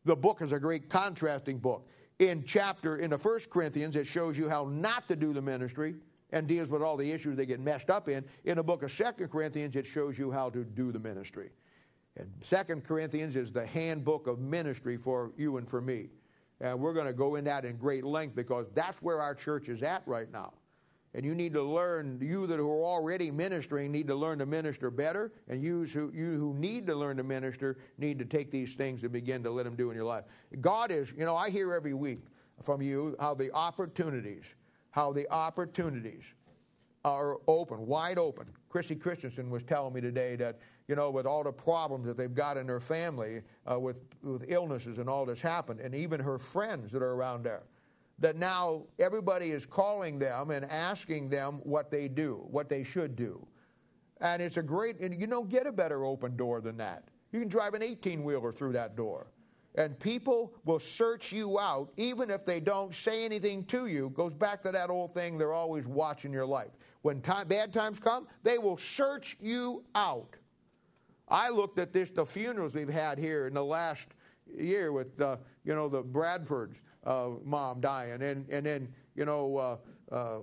the 0.05 0.17
book 0.17 0.43
is 0.43 0.53
a 0.53 0.59
great 0.59 0.91
contrasting 0.91 1.59
book. 1.59 1.89
In 2.19 2.45
chapter, 2.45 2.97
in 2.97 3.11
the 3.11 3.19
First 3.19 3.51
Corinthians, 3.51 3.97
it 3.97 4.07
shows 4.07 4.37
you 4.37 4.49
how 4.49 4.67
not 4.67 5.09
to 5.09 5.17
do 5.17 5.33
the 5.33 5.41
ministry 5.41 5.95
and 6.33 6.47
deals 6.47 6.69
with 6.69 6.83
all 6.83 6.97
the 6.97 7.11
issues 7.11 7.37
they 7.37 7.47
get 7.47 7.61
messed 7.61 7.89
up 7.89 8.09
in. 8.09 8.25
In 8.45 8.57
the 8.57 8.63
book 8.63 8.83
of 8.83 8.91
Second 8.91 9.29
Corinthians, 9.29 9.77
it 9.77 9.87
shows 9.87 10.19
you 10.19 10.31
how 10.31 10.51
to 10.51 10.65
do 10.65 10.93
the 10.93 10.99
ministry. 10.99 11.51
And 12.17 12.31
Second 12.43 12.85
Corinthians 12.85 13.37
is 13.37 13.51
the 13.51 13.65
handbook 13.65 14.27
of 14.27 14.39
ministry 14.39 14.97
for 14.97 15.33
you 15.37 15.57
and 15.57 15.69
for 15.69 15.81
me. 15.81 16.09
And 16.61 16.79
we're 16.79 16.93
going 16.93 17.07
to 17.07 17.13
go 17.13 17.37
in 17.37 17.45
that 17.45 17.65
in 17.65 17.77
great 17.77 18.05
length 18.05 18.35
because 18.35 18.67
that's 18.75 19.01
where 19.01 19.21
our 19.21 19.35
church 19.35 19.69
is 19.69 19.83
at 19.83 20.03
right 20.07 20.31
now. 20.31 20.53
And 21.15 21.27
you 21.27 21.35
need 21.35 21.53
to 21.53 21.63
learn, 21.63 22.19
you 22.23 22.47
that 22.47 22.59
are 22.59 22.85
already 22.85 23.31
ministering 23.31 23.93
need 23.93 24.07
to 24.07 24.15
learn 24.15 24.39
to 24.39 24.47
minister 24.47 24.91
better. 24.91 25.33
And 25.49 25.63
you 25.63 25.85
who, 25.85 26.11
you 26.15 26.33
who 26.39 26.55
need 26.55 26.87
to 26.87 26.95
learn 26.95 27.19
to 27.19 27.23
minister 27.23 27.77
need 27.99 28.19
to 28.19 28.25
take 28.25 28.51
these 28.51 28.75
things 28.75 29.03
and 29.03 29.13
begin 29.13 29.43
to 29.43 29.51
let 29.51 29.65
them 29.65 29.77
do 29.77 29.91
in 29.91 29.97
your 29.97 30.07
life. 30.07 30.25
God 30.61 30.91
is, 30.91 31.13
you 31.17 31.27
know, 31.27 31.37
I 31.37 31.51
hear 31.51 31.75
every 31.75 31.93
week 31.93 32.21
from 32.63 32.81
you 32.81 33.15
how 33.21 33.35
the 33.35 33.53
opportunities, 33.53 34.55
how 34.91 35.13
the 35.13 35.31
opportunities 35.31 36.25
are 37.05 37.39
open, 37.47 37.87
wide 37.87 38.17
open. 38.19 38.47
Chrissy 38.69 38.95
Christensen 38.95 39.51
was 39.51 39.63
telling 39.63 39.93
me 39.93 40.01
today 40.01 40.37
that, 40.37 40.61
you 40.89 40.95
know, 40.95 41.11
with 41.11 41.27
all 41.27 41.43
the 41.45 41.53
problems 41.53 42.07
that 42.07 42.17
they've 42.17 42.35
got 42.35 42.57
in 42.57 42.67
their 42.67 42.81
family, 42.81 43.43
uh, 43.71 43.79
with, 43.79 43.97
with 44.23 44.45
illnesses 44.49 44.99
and 44.99 45.11
all 45.11 45.27
that's 45.27 45.43
happened, 45.43 45.81
and 45.81 45.95
even 45.95 46.21
her 46.21 46.39
friends 46.39 46.91
that 46.93 47.03
are 47.03 47.13
around 47.13 47.45
there, 47.45 47.65
that 48.23 48.37
now 48.37 48.85
everybody 49.01 49.51
is 49.51 49.67
calling 49.67 50.19
them 50.19 50.53
and 50.53 50.65
asking 50.71 51.29
them 51.29 51.55
what 51.65 51.91
they 51.91 52.07
do, 52.07 52.47
what 52.51 52.69
they 52.69 52.85
should 52.85 53.17
do. 53.17 53.45
And 54.21 54.41
it's 54.41 54.57
a 54.57 54.63
great, 54.63 55.01
and 55.01 55.21
you 55.21 55.27
don't 55.27 55.49
get 55.49 55.67
a 55.67 55.73
better 55.73 56.05
open 56.05 56.37
door 56.37 56.61
than 56.61 56.77
that. 56.77 57.09
You 57.33 57.41
can 57.41 57.49
drive 57.49 57.75
an 57.75 57.83
18 57.83 58.23
wheeler 58.23 58.53
through 58.53 58.75
that 58.75 58.97
door. 58.97 59.27
And 59.75 59.99
people 59.99 60.55
will 60.65 60.79
search 60.79 61.33
you 61.33 61.59
out, 61.59 61.91
even 61.97 62.31
if 62.31 62.45
they 62.45 62.61
don't 62.61 62.95
say 62.95 63.25
anything 63.25 63.65
to 63.65 63.87
you. 63.87 64.11
Goes 64.11 64.35
back 64.35 64.63
to 64.63 64.71
that 64.71 64.89
old 64.89 65.13
thing, 65.13 65.37
they're 65.37 65.53
always 65.53 65.87
watching 65.87 66.33
your 66.33 66.47
life. 66.47 66.71
When 67.01 67.21
time, 67.23 67.49
bad 67.49 67.73
times 67.73 67.99
come, 67.99 68.29
they 68.45 68.59
will 68.59 68.77
search 68.77 69.37
you 69.41 69.83
out. 69.97 70.37
I 71.27 71.51
looked 71.51 71.81
at 71.81 71.93
this, 71.93 72.11
the 72.11 72.25
funerals 72.27 72.75
we've 72.75 72.89
had 72.89 73.19
here 73.19 73.49
in 73.49 73.55
the 73.55 73.65
last 73.65 74.09
year 74.57 74.93
with, 74.93 75.21
uh, 75.21 75.39
you 75.65 75.75
know, 75.75 75.89
the 75.89 76.05
Bradfords 76.05 76.83
uh, 77.05 77.31
mom 77.45 77.81
dying, 77.81 78.23
and, 78.23 78.49
and 78.49 78.67
then, 78.67 78.89
you 79.15 79.25
know, 79.25 79.57
uh, 79.57 80.15
uh 80.15 80.39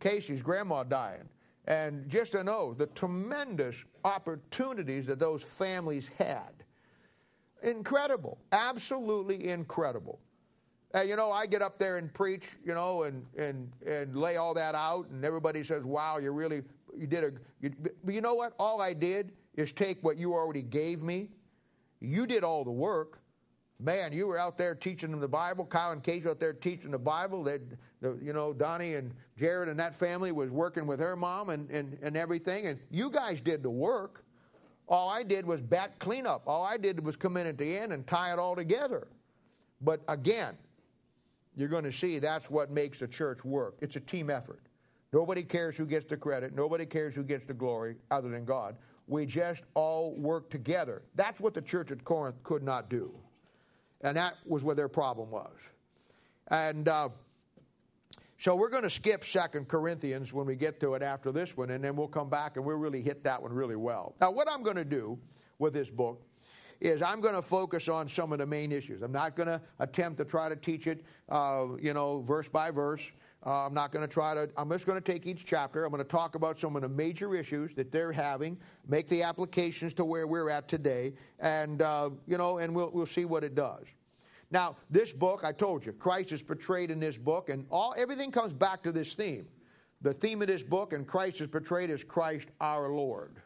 Casey's 0.00 0.42
grandma 0.42 0.84
dying. 0.84 1.28
And 1.66 2.08
just 2.08 2.32
to 2.32 2.42
know 2.42 2.72
the 2.72 2.86
tremendous 2.86 3.76
opportunities 4.04 5.06
that 5.06 5.18
those 5.18 5.42
families 5.42 6.10
had. 6.18 6.52
Incredible, 7.62 8.38
absolutely 8.52 9.48
incredible. 9.48 10.20
Uh, 10.94 11.02
you 11.02 11.16
know, 11.16 11.30
I 11.30 11.44
get 11.46 11.60
up 11.60 11.78
there 11.78 11.98
and 11.98 12.12
preach, 12.14 12.52
you 12.64 12.72
know, 12.72 13.02
and, 13.02 13.26
and, 13.36 13.70
and 13.86 14.16
lay 14.16 14.36
all 14.36 14.54
that 14.54 14.74
out, 14.74 15.08
and 15.10 15.24
everybody 15.24 15.62
says, 15.62 15.84
wow, 15.84 16.16
you 16.18 16.30
really, 16.30 16.62
you 16.96 17.06
did 17.06 17.24
a, 17.24 17.32
you, 17.60 17.72
but 18.02 18.14
you 18.14 18.22
know 18.22 18.34
what? 18.34 18.54
All 18.58 18.80
I 18.80 18.94
did 18.94 19.32
is 19.54 19.72
take 19.72 20.02
what 20.02 20.16
you 20.16 20.32
already 20.32 20.62
gave 20.62 21.02
me. 21.02 21.28
You 22.00 22.26
did 22.26 22.44
all 22.44 22.64
the 22.64 22.70
work. 22.70 23.20
Man, 23.80 24.12
you 24.12 24.26
were 24.26 24.38
out 24.38 24.58
there 24.58 24.74
teaching 24.74 25.12
them 25.12 25.20
the 25.20 25.28
Bible. 25.28 25.64
Kyle 25.64 25.92
and 25.92 26.02
Kate 26.02 26.24
were 26.24 26.32
out 26.32 26.40
there 26.40 26.52
teaching 26.52 26.90
the 26.90 26.98
Bible. 26.98 27.44
They, 27.44 27.58
the, 28.00 28.18
you 28.20 28.32
know, 28.32 28.52
Donnie 28.52 28.94
and 28.94 29.14
Jared 29.36 29.68
and 29.68 29.78
that 29.78 29.94
family 29.94 30.32
was 30.32 30.50
working 30.50 30.84
with 30.86 30.98
her 30.98 31.14
mom 31.14 31.50
and, 31.50 31.70
and, 31.70 31.96
and 32.02 32.16
everything. 32.16 32.66
And 32.66 32.80
you 32.90 33.08
guys 33.08 33.40
did 33.40 33.62
the 33.62 33.70
work. 33.70 34.24
All 34.88 35.08
I 35.08 35.22
did 35.22 35.46
was 35.46 35.62
back 35.62 35.98
cleanup. 36.00 36.42
All 36.46 36.64
I 36.64 36.76
did 36.76 37.04
was 37.04 37.14
come 37.14 37.36
in 37.36 37.46
at 37.46 37.56
the 37.56 37.76
end 37.76 37.92
and 37.92 38.04
tie 38.06 38.32
it 38.32 38.38
all 38.38 38.56
together. 38.56 39.06
But 39.80 40.00
again, 40.08 40.56
you're 41.54 41.68
going 41.68 41.84
to 41.84 41.92
see 41.92 42.18
that's 42.18 42.50
what 42.50 42.72
makes 42.72 43.00
a 43.02 43.06
church 43.06 43.44
work. 43.44 43.76
It's 43.80 43.94
a 43.94 44.00
team 44.00 44.28
effort. 44.28 44.62
Nobody 45.12 45.44
cares 45.44 45.76
who 45.76 45.86
gets 45.86 46.06
the 46.06 46.16
credit. 46.16 46.54
Nobody 46.54 46.84
cares 46.84 47.14
who 47.14 47.22
gets 47.22 47.44
the 47.44 47.54
glory 47.54 47.96
other 48.10 48.28
than 48.28 48.44
God. 48.44 48.76
We 49.06 49.24
just 49.24 49.62
all 49.74 50.14
work 50.16 50.50
together. 50.50 51.02
That's 51.14 51.40
what 51.40 51.54
the 51.54 51.62
church 51.62 51.92
at 51.92 52.02
Corinth 52.04 52.42
could 52.42 52.62
not 52.62 52.90
do. 52.90 53.14
And 54.00 54.16
that 54.16 54.34
was 54.46 54.62
where 54.62 54.74
their 54.74 54.88
problem 54.88 55.30
was. 55.30 55.56
And 56.48 56.88
uh, 56.88 57.08
so 58.38 58.54
we're 58.54 58.70
going 58.70 58.84
to 58.84 58.90
skip 58.90 59.24
Second 59.24 59.68
Corinthians 59.68 60.32
when 60.32 60.46
we 60.46 60.54
get 60.54 60.78
to 60.80 60.94
it 60.94 61.02
after 61.02 61.32
this 61.32 61.56
one, 61.56 61.70
and 61.70 61.82
then 61.82 61.96
we'll 61.96 62.06
come 62.08 62.28
back 62.28 62.56
and 62.56 62.64
we'll 62.64 62.76
really 62.76 63.02
hit 63.02 63.24
that 63.24 63.42
one 63.42 63.52
really 63.52 63.76
well. 63.76 64.14
Now, 64.20 64.30
what 64.30 64.48
I'm 64.48 64.62
going 64.62 64.76
to 64.76 64.84
do 64.84 65.18
with 65.58 65.72
this 65.72 65.90
book 65.90 66.22
is 66.80 67.02
I'm 67.02 67.20
going 67.20 67.34
to 67.34 67.42
focus 67.42 67.88
on 67.88 68.08
some 68.08 68.32
of 68.32 68.38
the 68.38 68.46
main 68.46 68.70
issues. 68.70 69.02
I'm 69.02 69.12
not 69.12 69.34
going 69.34 69.48
to 69.48 69.60
attempt 69.80 70.18
to 70.18 70.24
try 70.24 70.48
to 70.48 70.54
teach 70.54 70.86
it, 70.86 71.04
uh, 71.28 71.66
you 71.80 71.92
know, 71.92 72.20
verse 72.20 72.48
by 72.48 72.70
verse. 72.70 73.02
Uh, 73.46 73.66
I'm 73.66 73.74
not 73.74 73.92
going 73.92 74.06
to 74.06 74.12
try 74.12 74.34
to, 74.34 74.50
I'm 74.56 74.68
just 74.70 74.84
going 74.84 75.00
to 75.00 75.12
take 75.12 75.26
each 75.26 75.44
chapter. 75.44 75.84
I'm 75.84 75.92
going 75.92 76.02
to 76.02 76.08
talk 76.08 76.34
about 76.34 76.58
some 76.58 76.74
of 76.74 76.82
the 76.82 76.88
major 76.88 77.34
issues 77.36 77.72
that 77.74 77.92
they're 77.92 78.10
having, 78.12 78.58
make 78.88 79.08
the 79.08 79.22
applications 79.22 79.94
to 79.94 80.04
where 80.04 80.26
we're 80.26 80.50
at 80.50 80.66
today, 80.66 81.14
and, 81.38 81.80
uh, 81.80 82.10
you 82.26 82.36
know, 82.36 82.58
and 82.58 82.74
we'll, 82.74 82.90
we'll 82.90 83.06
see 83.06 83.24
what 83.24 83.44
it 83.44 83.54
does. 83.54 83.84
Now, 84.50 84.76
this 84.90 85.12
book, 85.12 85.42
I 85.44 85.52
told 85.52 85.86
you, 85.86 85.92
Christ 85.92 86.32
is 86.32 86.42
portrayed 86.42 86.90
in 86.90 86.98
this 86.98 87.16
book, 87.16 87.48
and 87.48 87.66
all 87.70 87.94
everything 87.96 88.32
comes 88.32 88.52
back 88.52 88.82
to 88.82 88.92
this 88.92 89.14
theme. 89.14 89.46
The 90.00 90.14
theme 90.14 90.42
of 90.42 90.48
this 90.48 90.62
book, 90.62 90.92
and 90.92 91.06
Christ 91.06 91.40
is 91.40 91.46
portrayed 91.46 91.90
as 91.90 92.02
Christ 92.02 92.48
our 92.60 92.90
Lord. 92.90 93.36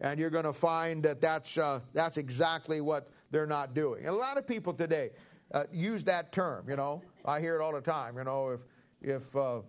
And 0.00 0.20
you're 0.20 0.30
going 0.30 0.44
to 0.44 0.52
find 0.52 1.02
that 1.04 1.20
that's, 1.20 1.56
uh, 1.56 1.80
that's 1.94 2.16
exactly 2.16 2.80
what 2.80 3.08
they're 3.30 3.46
not 3.46 3.72
doing. 3.72 4.00
And 4.04 4.14
a 4.14 4.18
lot 4.18 4.36
of 4.36 4.46
people 4.46 4.74
today 4.74 5.10
uh, 5.52 5.64
use 5.72 6.04
that 6.04 6.32
term, 6.32 6.68
you 6.68 6.76
know. 6.76 7.02
I 7.24 7.40
hear 7.40 7.58
it 7.58 7.62
all 7.62 7.72
the 7.72 7.80
time, 7.80 8.18
you 8.18 8.24
know, 8.24 8.50
if, 8.50 8.60
if, 9.06 9.34
uh, 9.34 9.60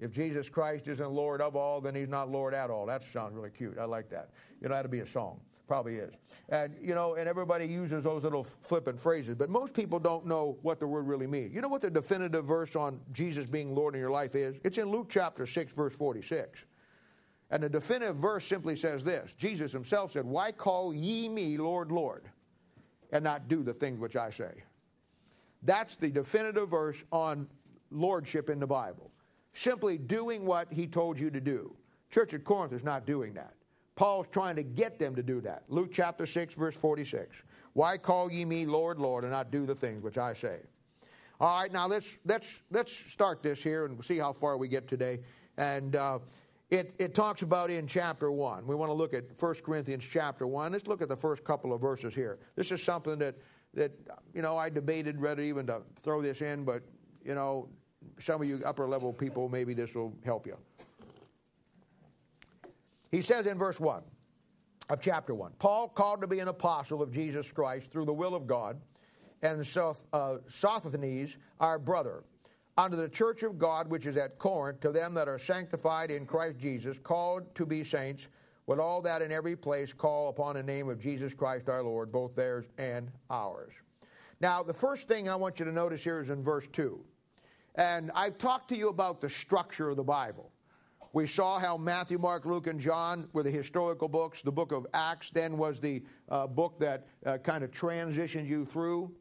if 0.00 0.10
Jesus 0.10 0.48
Christ 0.48 0.88
isn't 0.88 1.10
Lord 1.10 1.40
of 1.40 1.54
all, 1.54 1.80
then 1.80 1.94
he's 1.94 2.08
not 2.08 2.30
Lord 2.30 2.54
at 2.54 2.70
all. 2.70 2.86
That 2.86 3.04
sounds 3.04 3.34
really 3.34 3.50
cute. 3.50 3.78
I 3.78 3.84
like 3.84 4.08
that. 4.10 4.30
You 4.60 4.68
know, 4.68 4.74
that'd 4.74 4.90
be 4.90 5.00
a 5.00 5.06
song. 5.06 5.40
Probably 5.68 5.96
is. 5.96 6.14
And, 6.48 6.74
you 6.80 6.94
know, 6.94 7.16
and 7.16 7.28
everybody 7.28 7.66
uses 7.66 8.04
those 8.04 8.22
little 8.22 8.42
flippant 8.42 8.98
phrases, 8.98 9.34
but 9.34 9.50
most 9.50 9.74
people 9.74 9.98
don't 9.98 10.24
know 10.24 10.56
what 10.62 10.80
the 10.80 10.86
word 10.86 11.06
really 11.06 11.26
means. 11.26 11.54
You 11.54 11.60
know 11.60 11.68
what 11.68 11.82
the 11.82 11.90
definitive 11.90 12.46
verse 12.46 12.74
on 12.74 13.00
Jesus 13.12 13.44
being 13.44 13.74
Lord 13.74 13.94
in 13.94 14.00
your 14.00 14.10
life 14.10 14.34
is? 14.34 14.56
It's 14.64 14.78
in 14.78 14.90
Luke 14.90 15.08
chapter 15.10 15.44
6, 15.44 15.74
verse 15.74 15.94
46. 15.94 16.64
And 17.50 17.62
the 17.62 17.68
definitive 17.68 18.16
verse 18.16 18.46
simply 18.46 18.76
says 18.76 19.04
this 19.04 19.34
Jesus 19.34 19.72
himself 19.72 20.12
said, 20.12 20.24
Why 20.24 20.52
call 20.52 20.94
ye 20.94 21.28
me 21.28 21.58
Lord, 21.58 21.92
Lord, 21.92 22.24
and 23.12 23.22
not 23.22 23.48
do 23.48 23.62
the 23.62 23.74
things 23.74 24.00
which 24.00 24.16
I 24.16 24.30
say? 24.30 24.62
That's 25.62 25.96
the 25.96 26.08
definitive 26.08 26.70
verse 26.70 27.02
on 27.10 27.48
lordship 27.90 28.50
in 28.50 28.60
the 28.60 28.66
Bible. 28.66 29.10
Simply 29.52 29.98
doing 29.98 30.44
what 30.44 30.72
he 30.72 30.86
told 30.86 31.18
you 31.18 31.30
to 31.30 31.40
do. 31.40 31.74
Church 32.10 32.34
at 32.34 32.44
Corinth 32.44 32.72
is 32.72 32.84
not 32.84 33.06
doing 33.06 33.34
that. 33.34 33.54
Paul's 33.96 34.26
trying 34.30 34.56
to 34.56 34.62
get 34.62 34.98
them 34.98 35.16
to 35.16 35.22
do 35.22 35.40
that. 35.40 35.64
Luke 35.68 35.90
chapter 35.92 36.26
6, 36.26 36.54
verse 36.54 36.76
46. 36.76 37.36
Why 37.72 37.98
call 37.98 38.30
ye 38.30 38.44
me 38.44 38.64
Lord, 38.64 38.98
Lord, 38.98 39.24
and 39.24 39.32
not 39.32 39.50
do 39.50 39.66
the 39.66 39.74
things 39.74 40.02
which 40.02 40.18
I 40.18 40.34
say? 40.34 40.58
All 41.40 41.60
right, 41.60 41.72
now 41.72 41.86
let's, 41.86 42.16
let's, 42.24 42.60
let's 42.70 42.92
start 42.92 43.42
this 43.42 43.62
here 43.62 43.84
and 43.84 44.04
see 44.04 44.18
how 44.18 44.32
far 44.32 44.56
we 44.56 44.68
get 44.68 44.88
today. 44.88 45.20
And 45.56 45.96
uh, 45.96 46.18
it, 46.70 46.94
it 46.98 47.14
talks 47.14 47.42
about 47.42 47.70
in 47.70 47.86
chapter 47.86 48.30
1. 48.30 48.66
We 48.66 48.74
want 48.74 48.90
to 48.90 48.94
look 48.94 49.14
at 49.14 49.24
1 49.38 49.54
Corinthians 49.64 50.04
chapter 50.08 50.46
1. 50.46 50.72
Let's 50.72 50.86
look 50.86 51.02
at 51.02 51.08
the 51.08 51.16
first 51.16 51.44
couple 51.44 51.72
of 51.72 51.80
verses 51.80 52.14
here. 52.14 52.38
This 52.56 52.70
is 52.70 52.82
something 52.82 53.18
that, 53.18 53.36
that 53.74 53.92
you 54.34 54.42
know, 54.42 54.56
I 54.56 54.68
debated 54.68 55.20
whether 55.20 55.42
even 55.42 55.66
to 55.66 55.82
throw 56.02 56.22
this 56.22 56.42
in, 56.42 56.64
but, 56.64 56.82
you 57.28 57.34
know, 57.34 57.68
some 58.18 58.40
of 58.40 58.48
you 58.48 58.62
upper 58.64 58.88
level 58.88 59.12
people, 59.12 59.50
maybe 59.50 59.74
this 59.74 59.94
will 59.94 60.14
help 60.24 60.46
you. 60.46 60.56
He 63.12 63.20
says 63.20 63.46
in 63.46 63.58
verse 63.58 63.78
1 63.78 64.02
of 64.88 65.00
chapter 65.00 65.34
1 65.34 65.52
Paul, 65.58 65.88
called 65.88 66.22
to 66.22 66.26
be 66.26 66.40
an 66.40 66.48
apostle 66.48 67.02
of 67.02 67.12
Jesus 67.12 67.52
Christ 67.52 67.92
through 67.92 68.06
the 68.06 68.12
will 68.12 68.34
of 68.34 68.46
God, 68.46 68.80
and 69.42 69.64
Soth, 69.64 70.06
uh, 70.12 70.38
Sosthenes, 70.48 71.36
our 71.60 71.78
brother, 71.78 72.24
unto 72.78 72.96
the 72.96 73.08
church 73.08 73.42
of 73.42 73.58
God 73.58 73.90
which 73.90 74.06
is 74.06 74.16
at 74.16 74.38
Corinth, 74.38 74.80
to 74.80 74.90
them 74.90 75.12
that 75.14 75.28
are 75.28 75.38
sanctified 75.38 76.10
in 76.10 76.24
Christ 76.24 76.58
Jesus, 76.58 76.98
called 76.98 77.54
to 77.54 77.66
be 77.66 77.84
saints, 77.84 78.28
with 78.66 78.78
all 78.78 79.02
that 79.02 79.20
in 79.20 79.30
every 79.30 79.54
place 79.54 79.92
call 79.92 80.30
upon 80.30 80.54
the 80.54 80.62
name 80.62 80.88
of 80.88 80.98
Jesus 80.98 81.34
Christ 81.34 81.68
our 81.68 81.82
Lord, 81.82 82.10
both 82.10 82.34
theirs 82.34 82.64
and 82.78 83.10
ours. 83.30 83.74
Now, 84.40 84.62
the 84.62 84.72
first 84.72 85.08
thing 85.08 85.28
I 85.28 85.36
want 85.36 85.58
you 85.58 85.66
to 85.66 85.72
notice 85.72 86.02
here 86.02 86.20
is 86.20 86.30
in 86.30 86.42
verse 86.42 86.66
2. 86.72 87.04
And 87.74 88.10
I've 88.14 88.38
talked 88.38 88.68
to 88.70 88.76
you 88.76 88.88
about 88.88 89.20
the 89.20 89.30
structure 89.30 89.90
of 89.90 89.96
the 89.96 90.04
Bible. 90.04 90.50
We 91.12 91.26
saw 91.26 91.58
how 91.58 91.76
Matthew, 91.76 92.18
Mark, 92.18 92.44
Luke, 92.44 92.66
and 92.66 92.78
John 92.78 93.28
were 93.32 93.42
the 93.42 93.50
historical 93.50 94.08
books. 94.08 94.42
The 94.42 94.52
book 94.52 94.72
of 94.72 94.86
Acts 94.92 95.30
then 95.30 95.56
was 95.56 95.80
the 95.80 96.02
uh, 96.28 96.46
book 96.46 96.78
that 96.80 97.06
uh, 97.24 97.38
kind 97.38 97.64
of 97.64 97.70
transitioned 97.70 98.46
you 98.46 98.64
through. 98.64 99.12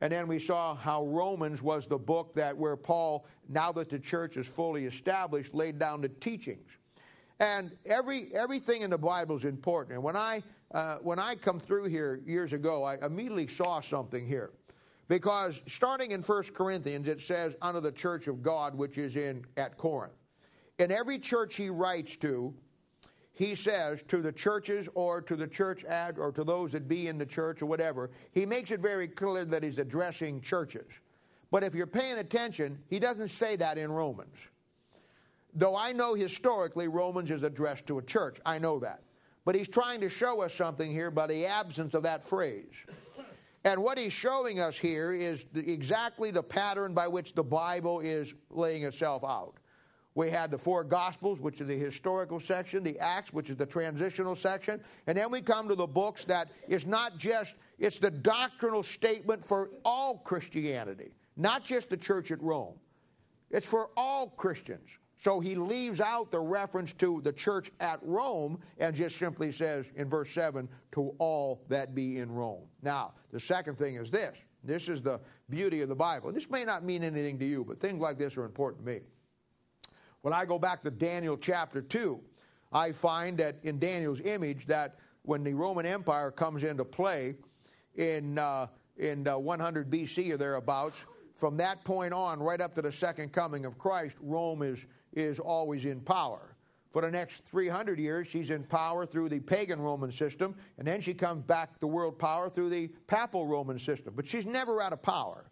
And 0.00 0.12
then 0.12 0.28
we 0.28 0.38
saw 0.38 0.74
how 0.74 1.06
Romans 1.06 1.62
was 1.62 1.86
the 1.86 1.98
book 1.98 2.34
that 2.34 2.56
where 2.56 2.76
Paul, 2.76 3.26
now 3.48 3.72
that 3.72 3.88
the 3.88 3.98
church 3.98 4.36
is 4.36 4.46
fully 4.46 4.84
established, 4.84 5.54
laid 5.54 5.78
down 5.78 6.02
the 6.02 6.08
teachings. 6.08 6.70
And 7.40 7.76
every 7.84 8.34
everything 8.34 8.82
in 8.82 8.90
the 8.90 8.98
Bible 8.98 9.36
is 9.36 9.44
important. 9.44 9.94
And 9.94 10.02
when 10.04 10.16
I 10.16 10.42
uh, 10.72 10.96
when 10.96 11.18
I 11.18 11.34
come 11.34 11.58
through 11.58 11.84
here 11.84 12.20
years 12.24 12.52
ago, 12.52 12.84
I 12.84 12.96
immediately 13.04 13.46
saw 13.46 13.80
something 13.80 14.26
here. 14.26 14.52
Because 15.08 15.60
starting 15.66 16.12
in 16.12 16.22
1 16.22 16.42
Corinthians, 16.54 17.08
it 17.08 17.20
says, 17.20 17.54
unto 17.60 17.80
the 17.80 17.92
church 17.92 18.26
of 18.26 18.42
God 18.42 18.74
which 18.74 18.98
is 18.98 19.16
in 19.16 19.44
at 19.56 19.76
Corinth. 19.76 20.14
In 20.78 20.90
every 20.90 21.18
church 21.18 21.56
he 21.56 21.68
writes 21.70 22.16
to, 22.16 22.54
he 23.32 23.54
says 23.54 24.02
to 24.08 24.22
the 24.22 24.32
churches 24.32 24.88
or 24.94 25.20
to 25.20 25.36
the 25.36 25.46
church 25.46 25.84
ad 25.84 26.18
or 26.18 26.30
to 26.32 26.44
those 26.44 26.72
that 26.72 26.88
be 26.88 27.08
in 27.08 27.18
the 27.18 27.26
church 27.26 27.62
or 27.62 27.66
whatever, 27.66 28.10
he 28.32 28.46
makes 28.46 28.70
it 28.70 28.80
very 28.80 29.08
clear 29.08 29.44
that 29.44 29.62
he's 29.62 29.78
addressing 29.78 30.40
churches. 30.40 30.86
But 31.50 31.64
if 31.64 31.74
you're 31.74 31.86
paying 31.86 32.18
attention, 32.18 32.78
he 32.88 32.98
doesn't 32.98 33.28
say 33.28 33.56
that 33.56 33.76
in 33.76 33.90
Romans. 33.90 34.36
Though 35.52 35.76
I 35.76 35.92
know 35.92 36.14
historically 36.14 36.88
Romans 36.88 37.30
is 37.30 37.42
addressed 37.42 37.86
to 37.86 37.98
a 37.98 38.02
church, 38.02 38.38
I 38.46 38.58
know 38.58 38.78
that. 38.80 39.02
But 39.44 39.54
he's 39.54 39.68
trying 39.68 40.00
to 40.00 40.08
show 40.08 40.40
us 40.40 40.54
something 40.54 40.90
here 40.90 41.10
by 41.10 41.26
the 41.26 41.46
absence 41.46 41.94
of 41.94 42.02
that 42.04 42.24
phrase. 42.24 42.74
And 43.64 43.82
what 43.82 43.96
he's 43.98 44.12
showing 44.12 44.60
us 44.60 44.76
here 44.76 45.12
is 45.12 45.46
the, 45.52 45.70
exactly 45.70 46.30
the 46.30 46.42
pattern 46.42 46.92
by 46.92 47.08
which 47.08 47.32
the 47.34 47.42
Bible 47.42 48.00
is 48.00 48.34
laying 48.50 48.84
itself 48.84 49.24
out. 49.24 49.54
We 50.14 50.30
had 50.30 50.50
the 50.50 50.58
four 50.58 50.84
Gospels, 50.84 51.40
which 51.40 51.60
is 51.60 51.66
the 51.66 51.76
historical 51.76 52.38
section, 52.38 52.84
the 52.84 52.98
Acts, 53.00 53.32
which 53.32 53.50
is 53.50 53.56
the 53.56 53.66
transitional 53.66 54.36
section, 54.36 54.80
and 55.08 55.18
then 55.18 55.30
we 55.30 55.40
come 55.40 55.66
to 55.68 55.74
the 55.74 55.88
books 55.88 56.24
that 56.26 56.50
is 56.68 56.86
not 56.86 57.18
just, 57.18 57.56
it's 57.78 57.98
the 57.98 58.12
doctrinal 58.12 58.84
statement 58.84 59.44
for 59.44 59.70
all 59.84 60.18
Christianity, 60.18 61.14
not 61.36 61.64
just 61.64 61.90
the 61.90 61.96
church 61.96 62.30
at 62.30 62.40
Rome. 62.40 62.74
It's 63.50 63.66
for 63.66 63.90
all 63.96 64.28
Christians. 64.28 64.88
So 65.24 65.40
he 65.40 65.54
leaves 65.54 66.02
out 66.02 66.30
the 66.30 66.40
reference 66.40 66.92
to 66.94 67.22
the 67.22 67.32
church 67.32 67.72
at 67.80 67.98
Rome 68.02 68.58
and 68.76 68.94
just 68.94 69.16
simply 69.16 69.52
says 69.52 69.86
in 69.96 70.06
verse 70.06 70.30
7 70.30 70.68
to 70.92 71.14
all 71.16 71.64
that 71.68 71.94
be 71.94 72.18
in 72.18 72.30
Rome. 72.30 72.64
Now, 72.82 73.14
the 73.32 73.40
second 73.40 73.78
thing 73.78 73.94
is 73.94 74.10
this 74.10 74.36
this 74.64 74.86
is 74.86 75.00
the 75.00 75.20
beauty 75.48 75.80
of 75.80 75.88
the 75.88 75.94
Bible. 75.94 76.28
And 76.28 76.36
this 76.36 76.50
may 76.50 76.64
not 76.64 76.84
mean 76.84 77.02
anything 77.02 77.38
to 77.38 77.44
you, 77.46 77.64
but 77.64 77.80
things 77.80 78.00
like 78.00 78.18
this 78.18 78.36
are 78.36 78.44
important 78.44 78.84
to 78.84 78.92
me. 78.92 79.00
When 80.20 80.34
I 80.34 80.44
go 80.44 80.58
back 80.58 80.82
to 80.82 80.90
Daniel 80.90 81.38
chapter 81.38 81.80
2, 81.80 82.20
I 82.72 82.92
find 82.92 83.38
that 83.38 83.56
in 83.62 83.78
Daniel's 83.78 84.20
image 84.20 84.66
that 84.66 84.96
when 85.22 85.42
the 85.42 85.54
Roman 85.54 85.86
Empire 85.86 86.30
comes 86.30 86.64
into 86.64 86.84
play 86.84 87.34
in, 87.94 88.38
uh, 88.38 88.66
in 88.96 89.26
uh, 89.26 89.38
100 89.38 89.90
BC 89.90 90.32
or 90.32 90.36
thereabouts, 90.36 91.04
from 91.36 91.56
that 91.58 91.84
point 91.84 92.14
on, 92.14 92.40
right 92.40 92.60
up 92.60 92.74
to 92.74 92.82
the 92.82 92.92
second 92.92 93.32
coming 93.32 93.66
of 93.66 93.76
Christ, 93.76 94.16
Rome 94.20 94.62
is 94.62 94.86
is 95.16 95.38
always 95.38 95.84
in 95.84 96.00
power. 96.00 96.54
For 96.94 97.02
the 97.02 97.10
next 97.10 97.44
300 97.46 97.98
years, 97.98 98.28
she's 98.28 98.50
in 98.50 98.62
power 98.62 99.04
through 99.04 99.28
the 99.28 99.40
pagan 99.40 99.80
Roman 99.80 100.12
system, 100.12 100.54
and 100.78 100.86
then 100.86 101.00
she 101.00 101.12
comes 101.12 101.42
back 101.42 101.80
to 101.80 101.88
world 101.88 102.20
power 102.20 102.48
through 102.48 102.70
the 102.70 102.86
papal 103.08 103.46
Roman 103.46 103.80
system. 103.80 104.14
But 104.14 104.26
she's 104.28 104.46
never 104.46 104.80
out 104.80 104.92
of 104.92 105.02
power. 105.02 105.50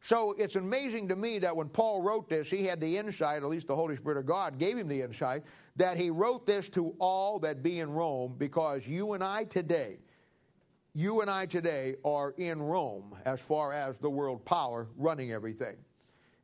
So 0.00 0.34
it's 0.36 0.56
amazing 0.56 1.08
to 1.08 1.16
me 1.16 1.38
that 1.38 1.56
when 1.56 1.68
Paul 1.68 2.02
wrote 2.02 2.28
this, 2.28 2.50
he 2.50 2.64
had 2.64 2.80
the 2.80 2.98
insight, 2.98 3.42
at 3.42 3.48
least 3.48 3.68
the 3.68 3.76
Holy 3.76 3.96
Spirit 3.96 4.18
of 4.18 4.26
God 4.26 4.58
gave 4.58 4.76
him 4.76 4.88
the 4.88 5.00
insight, 5.00 5.44
that 5.76 5.96
he 5.96 6.10
wrote 6.10 6.44
this 6.44 6.68
to 6.70 6.94
all 6.98 7.38
that 7.38 7.62
be 7.62 7.80
in 7.80 7.90
Rome 7.90 8.34
because 8.36 8.86
you 8.86 9.12
and 9.14 9.24
I 9.24 9.44
today, 9.44 9.98
you 10.92 11.20
and 11.20 11.30
I 11.30 11.46
today 11.46 11.94
are 12.04 12.34
in 12.36 12.60
Rome 12.60 13.16
as 13.24 13.40
far 13.40 13.72
as 13.72 13.98
the 13.98 14.10
world 14.10 14.44
power 14.44 14.88
running 14.96 15.32
everything. 15.32 15.76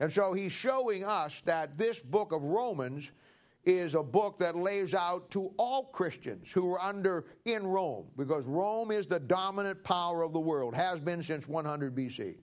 And 0.00 0.10
so 0.10 0.32
he's 0.32 0.52
showing 0.52 1.04
us 1.04 1.42
that 1.44 1.76
this 1.76 2.00
book 2.00 2.32
of 2.32 2.42
Romans 2.42 3.10
is 3.64 3.94
a 3.94 4.02
book 4.02 4.38
that 4.38 4.56
lays 4.56 4.94
out 4.94 5.30
to 5.32 5.52
all 5.58 5.84
Christians 5.84 6.50
who 6.50 6.72
are 6.72 6.80
under 6.80 7.26
in 7.44 7.66
Rome, 7.66 8.06
because 8.16 8.46
Rome 8.46 8.90
is 8.90 9.06
the 9.06 9.20
dominant 9.20 9.84
power 9.84 10.22
of 10.22 10.32
the 10.32 10.40
world, 10.40 10.74
has 10.74 10.98
been 10.98 11.22
since 11.22 11.46
100 11.46 11.94
BC. 11.94 12.36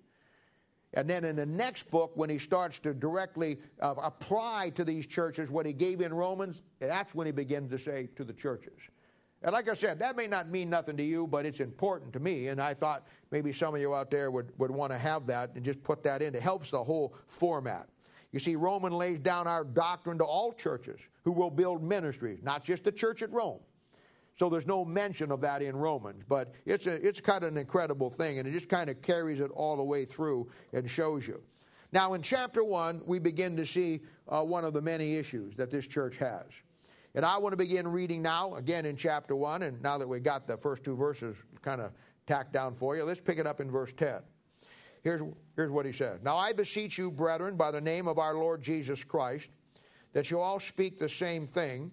And 0.93 1.09
then 1.09 1.25
in 1.25 1.35
the 1.35 1.45
next 1.45 1.89
book, 1.89 2.11
when 2.15 2.29
he 2.29 2.37
starts 2.37 2.79
to 2.79 2.93
directly 2.93 3.59
uh, 3.81 3.95
apply 3.97 4.71
to 4.75 4.83
these 4.83 5.05
churches 5.05 5.49
what 5.49 5.65
he 5.65 5.73
gave 5.73 6.01
in 6.01 6.13
Romans, 6.13 6.61
that's 6.79 7.13
when 7.13 7.25
he 7.25 7.31
begins 7.31 7.71
to 7.71 7.79
say 7.79 8.09
to 8.15 8.23
the 8.23 8.33
churches. 8.33 8.79
And 9.43 9.53
like 9.53 9.69
I 9.69 9.73
said, 9.73 9.99
that 9.99 10.15
may 10.15 10.27
not 10.27 10.49
mean 10.49 10.69
nothing 10.69 10.97
to 10.97 11.03
you, 11.03 11.27
but 11.27 11.45
it's 11.45 11.59
important 11.59 12.13
to 12.13 12.19
me. 12.19 12.47
And 12.47 12.61
I 12.61 12.73
thought 12.73 13.05
maybe 13.31 13.51
some 13.51 13.75
of 13.75 13.81
you 13.81 13.93
out 13.93 14.11
there 14.11 14.31
would, 14.31 14.51
would 14.57 14.71
want 14.71 14.91
to 14.91 14.97
have 14.97 15.27
that 15.27 15.51
and 15.55 15.63
just 15.63 15.83
put 15.83 16.03
that 16.03 16.21
in. 16.21 16.35
It 16.35 16.41
helps 16.41 16.71
the 16.71 16.83
whole 16.83 17.15
format. 17.27 17.87
You 18.31 18.39
see, 18.39 18.55
Roman 18.55 18.93
lays 18.93 19.19
down 19.19 19.47
our 19.47 19.63
doctrine 19.63 20.17
to 20.17 20.23
all 20.23 20.51
churches 20.51 20.99
who 21.23 21.31
will 21.31 21.49
build 21.49 21.81
ministries, 21.81 22.39
not 22.43 22.63
just 22.63 22.83
the 22.83 22.91
church 22.91 23.21
at 23.21 23.31
Rome. 23.31 23.59
So 24.35 24.49
there's 24.49 24.67
no 24.67 24.85
mention 24.85 25.31
of 25.31 25.41
that 25.41 25.63
in 25.63 25.75
Romans, 25.75 26.23
but 26.27 26.53
it's, 26.65 26.85
a, 26.85 27.05
it's 27.05 27.19
kind 27.19 27.43
of 27.43 27.51
an 27.51 27.57
incredible 27.57 28.09
thing, 28.09 28.37
and 28.37 28.47
it 28.47 28.51
just 28.51 28.69
kind 28.69 28.89
of 28.89 29.01
carries 29.01 29.39
it 29.39 29.49
all 29.51 29.75
the 29.75 29.83
way 29.83 30.05
through 30.05 30.49
and 30.73 30.87
shows 30.87 31.27
you. 31.27 31.41
Now, 31.91 32.13
in 32.13 32.21
chapter 32.21 32.63
1, 32.63 33.01
we 33.05 33.17
begin 33.17 33.57
to 33.57 33.65
see 33.65 34.01
uh, 34.27 34.43
one 34.43 34.65
of 34.65 34.73
the 34.73 34.81
many 34.81 35.15
issues 35.15 35.55
that 35.55 35.71
this 35.71 35.87
church 35.87 36.17
has. 36.17 36.45
And 37.17 37.25
I 37.25 37.39
want 37.39 37.53
to 37.53 37.57
begin 37.57 37.87
reading 37.87 38.21
now, 38.21 38.53
again 38.53 38.85
in 38.85 38.95
chapter 38.95 39.35
1. 39.35 39.63
And 39.63 39.81
now 39.81 39.97
that 39.97 40.07
we 40.07 40.19
got 40.19 40.45
the 40.45 40.55
first 40.55 40.83
two 40.83 40.95
verses 40.95 41.35
kind 41.63 41.81
of 41.81 41.91
tacked 42.27 42.53
down 42.53 42.75
for 42.75 42.95
you, 42.95 43.05
let's 43.05 43.19
pick 43.19 43.39
it 43.39 43.47
up 43.47 43.59
in 43.59 43.71
verse 43.71 43.91
10. 43.97 44.19
Here's, 45.01 45.21
here's 45.55 45.71
what 45.71 45.87
he 45.87 45.91
says 45.91 46.19
Now 46.21 46.37
I 46.37 46.53
beseech 46.53 46.95
you, 46.99 47.09
brethren, 47.09 47.57
by 47.57 47.71
the 47.71 47.81
name 47.81 48.07
of 48.07 48.19
our 48.19 48.35
Lord 48.35 48.61
Jesus 48.61 49.03
Christ, 49.03 49.49
that 50.13 50.29
you 50.29 50.39
all 50.39 50.59
speak 50.59 50.99
the 50.99 51.09
same 51.09 51.47
thing, 51.47 51.91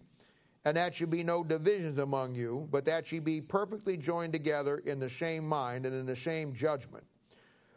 and 0.67 0.77
that 0.77 1.01
you 1.01 1.07
be 1.07 1.23
no 1.23 1.43
divisions 1.43 1.99
among 1.99 2.35
you, 2.35 2.69
but 2.71 2.85
that 2.85 3.11
ye 3.11 3.19
be 3.19 3.41
perfectly 3.41 3.97
joined 3.97 4.35
together 4.35 4.83
in 4.85 4.99
the 4.99 5.09
same 5.09 5.49
mind 5.49 5.87
and 5.87 5.95
in 5.95 6.05
the 6.05 6.15
same 6.15 6.53
judgment. 6.53 7.05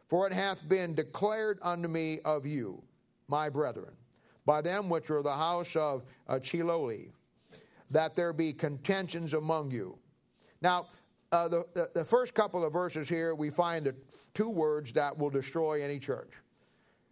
For 0.07 0.27
it 0.27 0.33
hath 0.33 0.67
been 0.67 0.95
declared 0.95 1.59
unto 1.61 1.87
me 1.87 2.19
of 2.25 2.45
you, 2.45 2.83
my 3.29 3.47
brethren, 3.47 3.93
by 4.45 4.59
them 4.59 4.89
which 4.89 5.09
are 5.09 5.23
the 5.23 5.31
house 5.31 5.77
of 5.77 6.03
uh, 6.27 6.39
Chloe, 6.43 7.13
that 7.91 8.15
there 8.15 8.33
be 8.33 8.53
contentions 8.53 9.33
among 9.33 9.71
you. 9.71 9.97
Now, 10.61 10.87
uh, 11.31 11.47
the, 11.47 11.65
the, 11.73 11.89
the 11.93 12.05
first 12.05 12.33
couple 12.33 12.63
of 12.63 12.73
verses 12.73 13.09
here, 13.09 13.35
we 13.35 13.49
find 13.49 13.85
the 13.85 13.95
two 14.33 14.49
words 14.49 14.93
that 14.93 15.17
will 15.17 15.29
destroy 15.29 15.83
any 15.83 15.99
church. 15.99 16.31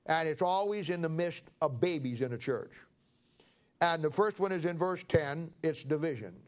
And 0.06 0.28
it's 0.28 0.42
always 0.42 0.90
in 0.90 1.02
the 1.02 1.10
midst 1.10 1.46
of 1.62 1.80
babies 1.80 2.22
in 2.22 2.34
a 2.34 2.38
church. 2.38 2.74
And 3.82 4.04
the 4.04 4.10
first 4.10 4.40
one 4.40 4.52
is 4.52 4.66
in 4.66 4.78
verse 4.78 5.04
10, 5.08 5.52
it's 5.64 5.84
divisions. 5.84 6.48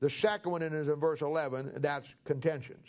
The 0.00 0.10
second 0.10 0.52
one 0.52 0.62
is 0.62 0.88
in 0.88 0.96
verse 0.96 1.22
11, 1.22 1.72
that's 1.76 2.14
contentions. 2.24 2.86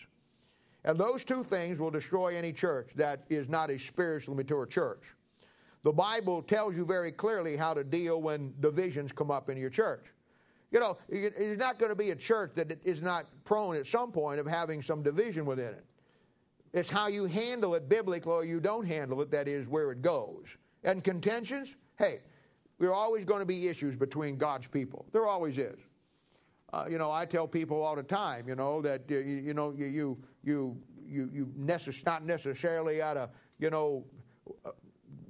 And 0.86 0.98
those 0.98 1.24
two 1.24 1.44
things 1.44 1.80
will 1.80 1.92
destroy 1.92 2.36
any 2.36 2.54
church 2.54 2.92
that 2.96 3.26
is 3.30 3.50
not 3.50 3.70
a 3.70 3.78
spiritually 3.78 4.38
mature 4.38 4.66
church. 4.66 5.16
The 5.84 5.92
Bible 5.92 6.42
tells 6.42 6.76
you 6.76 6.86
very 6.86 7.12
clearly 7.12 7.56
how 7.56 7.74
to 7.74 7.84
deal 7.84 8.22
when 8.22 8.54
divisions 8.60 9.12
come 9.12 9.32
up 9.32 9.50
in 9.50 9.58
your 9.58 9.70
church. 9.70 10.06
You 10.72 10.80
know, 10.80 10.98
it's 11.10 11.60
not 11.60 11.80
going 11.80 11.90
to 11.90 11.96
be 11.96 12.12
a 12.12 12.16
church 12.16 12.52
that 12.56 12.80
is 12.84 13.02
not 13.02 13.26
prone 13.44 13.76
at 13.76 13.88
some 13.88 14.12
point 14.12 14.40
of 14.40 14.46
having 14.46 14.82
some 14.82 15.02
division 15.02 15.46
within 15.46 15.70
it. 15.70 15.86
It's 16.74 16.90
how 16.90 17.08
you 17.08 17.26
handle 17.26 17.74
it 17.74 17.90
biblically 17.90 18.32
or 18.32 18.46
you 18.46 18.60
don't 18.60 18.86
handle 18.86 19.22
it 19.22 19.32
that 19.32 19.48
is 19.48 19.68
where 19.68 19.92
it 19.92 20.04
goes. 20.04 20.46
And 20.84 21.04
contentions, 21.04 21.74
hey, 21.98 22.22
There 22.80 22.90
are 22.90 22.94
always 22.94 23.26
going 23.26 23.40
to 23.42 23.46
be 23.46 23.68
issues 23.68 23.96
between 23.96 24.38
God's 24.38 24.68
people. 24.68 25.06
There 25.12 25.28
always 25.28 25.58
is. 25.58 25.80
Uh, 26.72 26.86
you 26.90 26.98
know, 26.98 27.12
I 27.12 27.26
tell 27.26 27.48
people 27.48 27.82
all 27.82 27.96
the 27.96 28.04
time, 28.04 28.48
you 28.48 28.56
know, 28.56 28.82
that 28.82 29.02
uh, 29.12 29.16
you, 29.16 29.20
you, 29.20 29.54
know 29.54 29.74
you 29.76 29.86
you 29.88 30.18
you 30.44 30.78
you, 31.06 31.30
you 31.34 31.54
necess- 31.60 32.06
not 32.06 32.24
necessarily 32.24 33.02
out 33.02 33.18
of 33.18 33.32
you 33.58 33.70
know 33.70 34.06
uh, 34.66 34.70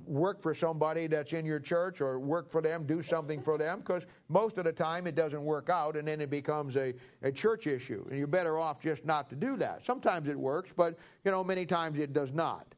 work 0.09 0.41
for 0.41 0.53
somebody 0.53 1.07
that's 1.07 1.33
in 1.33 1.45
your 1.45 1.59
church 1.59 2.01
or 2.01 2.19
work 2.19 2.49
for 2.49 2.61
them, 2.61 2.85
do 2.85 3.01
something 3.01 3.41
for 3.41 3.57
them, 3.57 3.79
because 3.79 4.05
most 4.27 4.57
of 4.57 4.65
the 4.65 4.71
time 4.71 5.05
it 5.05 5.15
doesn't 5.15 5.43
work 5.43 5.69
out 5.69 5.95
and 5.95 6.07
then 6.07 6.19
it 6.19 6.29
becomes 6.29 6.75
a, 6.75 6.93
a 7.21 7.31
church 7.31 7.67
issue. 7.67 8.03
And 8.09 8.17
you're 8.17 8.27
better 8.27 8.57
off 8.57 8.79
just 8.79 9.05
not 9.05 9.29
to 9.29 9.35
do 9.35 9.55
that. 9.57 9.85
Sometimes 9.85 10.27
it 10.27 10.37
works, 10.37 10.71
but, 10.75 10.97
you 11.23 11.31
know, 11.31 11.43
many 11.43 11.65
times 11.65 11.99
it 11.99 12.11
does 12.11 12.33
not. 12.33 12.73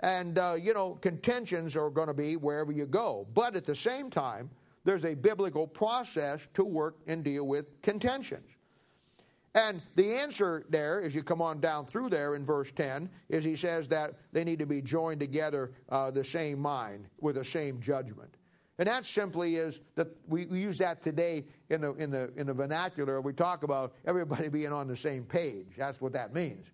And, 0.00 0.38
uh, 0.38 0.56
you 0.60 0.74
know, 0.74 0.94
contentions 0.96 1.74
are 1.74 1.88
going 1.88 2.08
to 2.08 2.14
be 2.14 2.36
wherever 2.36 2.70
you 2.70 2.86
go. 2.86 3.26
But 3.32 3.56
at 3.56 3.64
the 3.64 3.74
same 3.74 4.10
time, 4.10 4.50
there's 4.84 5.06
a 5.06 5.14
biblical 5.14 5.66
process 5.66 6.46
to 6.54 6.64
work 6.64 6.96
and 7.06 7.24
deal 7.24 7.46
with 7.46 7.80
contentions. 7.80 8.55
And 9.56 9.80
the 9.94 10.12
answer 10.12 10.66
there, 10.68 11.02
as 11.02 11.14
you 11.14 11.22
come 11.22 11.40
on 11.40 11.60
down 11.60 11.86
through 11.86 12.10
there 12.10 12.34
in 12.34 12.44
verse 12.44 12.70
10, 12.72 13.08
is 13.30 13.42
he 13.42 13.56
says 13.56 13.88
that 13.88 14.12
they 14.30 14.44
need 14.44 14.58
to 14.58 14.66
be 14.66 14.82
joined 14.82 15.18
together, 15.18 15.72
uh, 15.88 16.10
the 16.10 16.22
same 16.22 16.58
mind, 16.58 17.06
with 17.22 17.36
the 17.36 17.44
same 17.44 17.80
judgment. 17.80 18.36
And 18.78 18.86
that 18.86 19.06
simply 19.06 19.56
is 19.56 19.80
that 19.94 20.08
we, 20.28 20.44
we 20.44 20.60
use 20.60 20.76
that 20.78 21.00
today 21.00 21.46
in 21.70 21.80
the, 21.80 21.94
in, 21.94 22.10
the, 22.10 22.30
in 22.36 22.46
the 22.46 22.52
vernacular. 22.52 23.22
We 23.22 23.32
talk 23.32 23.62
about 23.62 23.94
everybody 24.04 24.48
being 24.48 24.74
on 24.74 24.88
the 24.88 24.96
same 24.96 25.24
page. 25.24 25.68
That's 25.78 26.02
what 26.02 26.12
that 26.12 26.34
means. 26.34 26.70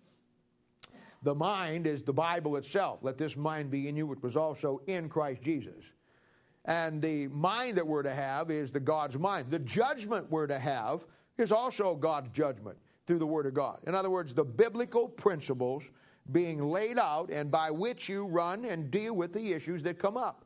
The 1.21 1.33
mind 1.33 1.87
is 1.87 2.03
the 2.03 2.11
Bible 2.11 2.57
itself. 2.57 2.99
Let 3.01 3.17
this 3.17 3.37
mind 3.37 3.71
be 3.71 3.87
in 3.87 3.95
you, 3.95 4.05
which 4.05 4.21
was 4.21 4.35
also 4.35 4.81
in 4.87 5.07
Christ 5.07 5.41
Jesus. 5.41 5.85
And 6.65 7.01
the 7.01 7.27
mind 7.29 7.77
that 7.77 7.87
we're 7.87 8.03
to 8.03 8.13
have 8.13 8.51
is 8.51 8.71
the 8.71 8.81
God's 8.81 9.17
mind. 9.17 9.49
The 9.49 9.59
judgment 9.59 10.29
we're 10.29 10.47
to 10.47 10.59
have 10.59 11.05
is 11.37 11.51
also 11.51 11.95
God's 11.95 12.29
judgment 12.29 12.77
through 13.05 13.19
the 13.19 13.27
Word 13.27 13.45
of 13.45 13.53
God. 13.53 13.79
In 13.85 13.95
other 13.95 14.09
words, 14.09 14.33
the 14.33 14.43
biblical 14.43 15.07
principles 15.07 15.83
being 16.31 16.69
laid 16.69 16.97
out 16.97 17.29
and 17.29 17.51
by 17.51 17.69
which 17.69 18.07
you 18.07 18.25
run 18.25 18.65
and 18.65 18.89
deal 18.89 19.13
with 19.13 19.33
the 19.33 19.51
issues 19.51 19.83
that 19.83 19.99
come 19.99 20.15
up. 20.15 20.45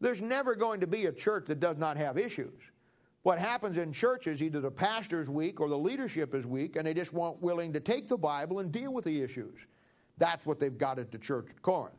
There's 0.00 0.20
never 0.20 0.54
going 0.54 0.80
to 0.80 0.86
be 0.86 1.06
a 1.06 1.12
church 1.12 1.46
that 1.46 1.58
does 1.58 1.78
not 1.78 1.96
have 1.96 2.18
issues. 2.18 2.62
What 3.22 3.38
happens 3.40 3.76
in 3.76 3.92
churches, 3.92 4.40
either 4.40 4.60
the 4.60 4.70
pastor's 4.70 5.28
weak 5.28 5.60
or 5.60 5.68
the 5.68 5.78
leadership 5.78 6.32
is 6.32 6.46
weak, 6.46 6.76
and 6.76 6.86
they 6.86 6.94
just 6.94 7.12
weren't 7.12 7.42
willing 7.42 7.72
to 7.72 7.80
take 7.80 8.06
the 8.06 8.16
Bible 8.16 8.60
and 8.60 8.70
deal 8.70 8.92
with 8.92 9.04
the 9.04 9.20
issues. 9.20 9.58
That's 10.18 10.46
what 10.46 10.60
they've 10.60 10.78
got 10.78 11.00
at 11.00 11.10
the 11.10 11.18
church 11.18 11.48
at 11.50 11.60
Corinth. 11.60 11.96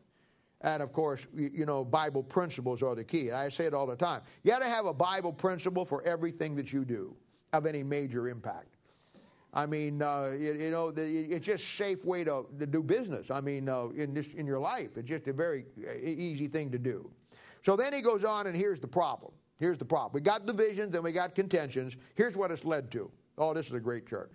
And 0.62 0.82
of 0.82 0.94
course, 0.94 1.28
you 1.36 1.66
know, 1.66 1.84
Bible 1.84 2.24
principles 2.24 2.82
are 2.82 2.96
the 2.96 3.04
key. 3.04 3.32
I 3.32 3.50
say 3.50 3.66
it 3.66 3.74
all 3.74 3.86
the 3.86 3.96
time. 3.96 4.22
You 4.44 4.52
got 4.52 4.60
to 4.60 4.70
have 4.70 4.86
a 4.86 4.94
Bible 4.94 5.34
principle 5.34 5.86
for 5.86 6.02
everything 6.04 6.56
that 6.56 6.72
you 6.72 6.86
do 6.86 7.16
of 7.54 7.66
any 7.66 7.84
major 7.84 8.28
impact. 8.28 8.68
I 9.54 9.66
mean, 9.66 10.02
uh, 10.02 10.36
you, 10.38 10.54
you, 10.54 10.72
know, 10.72 10.92
the, 10.92 11.04
it's 11.04 11.46
just 11.46 11.76
safe 11.76 12.06
way 12.06 12.24
to, 12.24 12.46
to 12.60 12.66
do 12.66 12.84
business. 12.84 13.32
I 13.32 13.42
mean, 13.42 13.70
uh, 13.70 13.88
in, 13.96 14.14
this, 14.14 14.34
in 14.34 14.46
your 14.46 14.60
life, 14.60 14.98
it's 14.98 15.08
just 15.08 15.28
a 15.28 15.34
very 15.34 15.66
uh, 15.88 15.94
easy 16.04 16.48
thing 16.48 16.70
to 16.72 16.78
do. 16.78 17.10
So 17.66 17.76
then 17.76 17.94
he 17.94 18.02
goes 18.02 18.24
on, 18.24 18.48
and 18.48 18.56
here's 18.56 18.80
the 18.80 18.88
problem. 18.88 19.32
Here's 19.60 19.78
the 19.78 19.86
problem. 19.86 20.12
We 20.14 20.22
got 20.22 20.46
divisions 20.46 20.94
and 20.94 21.04
we 21.04 21.12
got 21.12 21.34
contentions. 21.34 21.98
Here's 22.16 22.38
what 22.38 22.52
it's 22.52 22.66
led 22.66 22.92
to. 22.92 23.10
Oh, 23.38 23.54
this 23.54 23.68
is 23.68 23.74
a 23.74 23.80
great 23.80 24.08
church. 24.08 24.32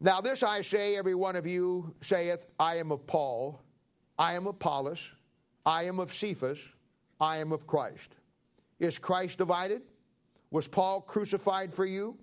Now, 0.00 0.20
this 0.20 0.42
I 0.42 0.62
say, 0.62 0.96
every 0.96 1.14
one 1.14 1.36
of 1.36 1.46
you 1.46 1.94
saith, 2.00 2.46
I 2.58 2.76
am 2.76 2.90
of 2.90 3.06
Paul, 3.06 3.60
I 4.18 4.34
am 4.34 4.46
of 4.46 4.56
Apollos, 4.56 5.10
I 5.64 5.84
am 5.84 5.98
of 5.98 6.12
Cephas, 6.12 6.58
I 7.20 7.38
am 7.38 7.52
of 7.52 7.66
Christ. 7.66 8.16
Is 8.78 8.98
Christ 8.98 9.38
divided? 9.38 9.82
Was 10.50 10.66
Paul 10.66 11.00
crucified 11.00 11.72
for 11.72 11.84
you? 11.86 12.18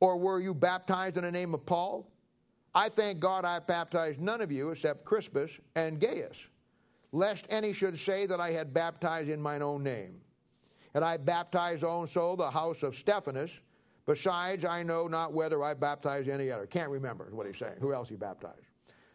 Or 0.00 0.16
were 0.16 0.40
you 0.40 0.54
baptized 0.54 1.16
in 1.16 1.24
the 1.24 1.32
name 1.32 1.54
of 1.54 1.64
Paul? 1.66 2.10
I 2.74 2.88
thank 2.88 3.18
God 3.18 3.44
I 3.44 3.58
baptized 3.58 4.20
none 4.20 4.40
of 4.40 4.52
you 4.52 4.70
except 4.70 5.04
Crispus 5.04 5.50
and 5.74 5.98
Gaius, 5.98 6.36
lest 7.12 7.46
any 7.48 7.72
should 7.72 7.98
say 7.98 8.26
that 8.26 8.40
I 8.40 8.50
had 8.50 8.72
baptized 8.72 9.28
in 9.28 9.40
mine 9.40 9.62
own 9.62 9.82
name. 9.82 10.20
And 10.94 11.04
I 11.04 11.16
baptized 11.16 11.82
also 11.82 12.36
the 12.36 12.50
house 12.50 12.82
of 12.82 12.94
Stephanas. 12.94 13.58
Besides, 14.06 14.64
I 14.64 14.82
know 14.82 15.06
not 15.06 15.32
whether 15.32 15.62
I 15.62 15.74
baptized 15.74 16.28
any 16.28 16.50
other. 16.50 16.66
Can't 16.66 16.90
remember 16.90 17.28
what 17.30 17.46
he's 17.46 17.58
saying. 17.58 17.74
Who 17.80 17.92
else 17.92 18.08
he 18.08 18.16
baptized? 18.16 18.66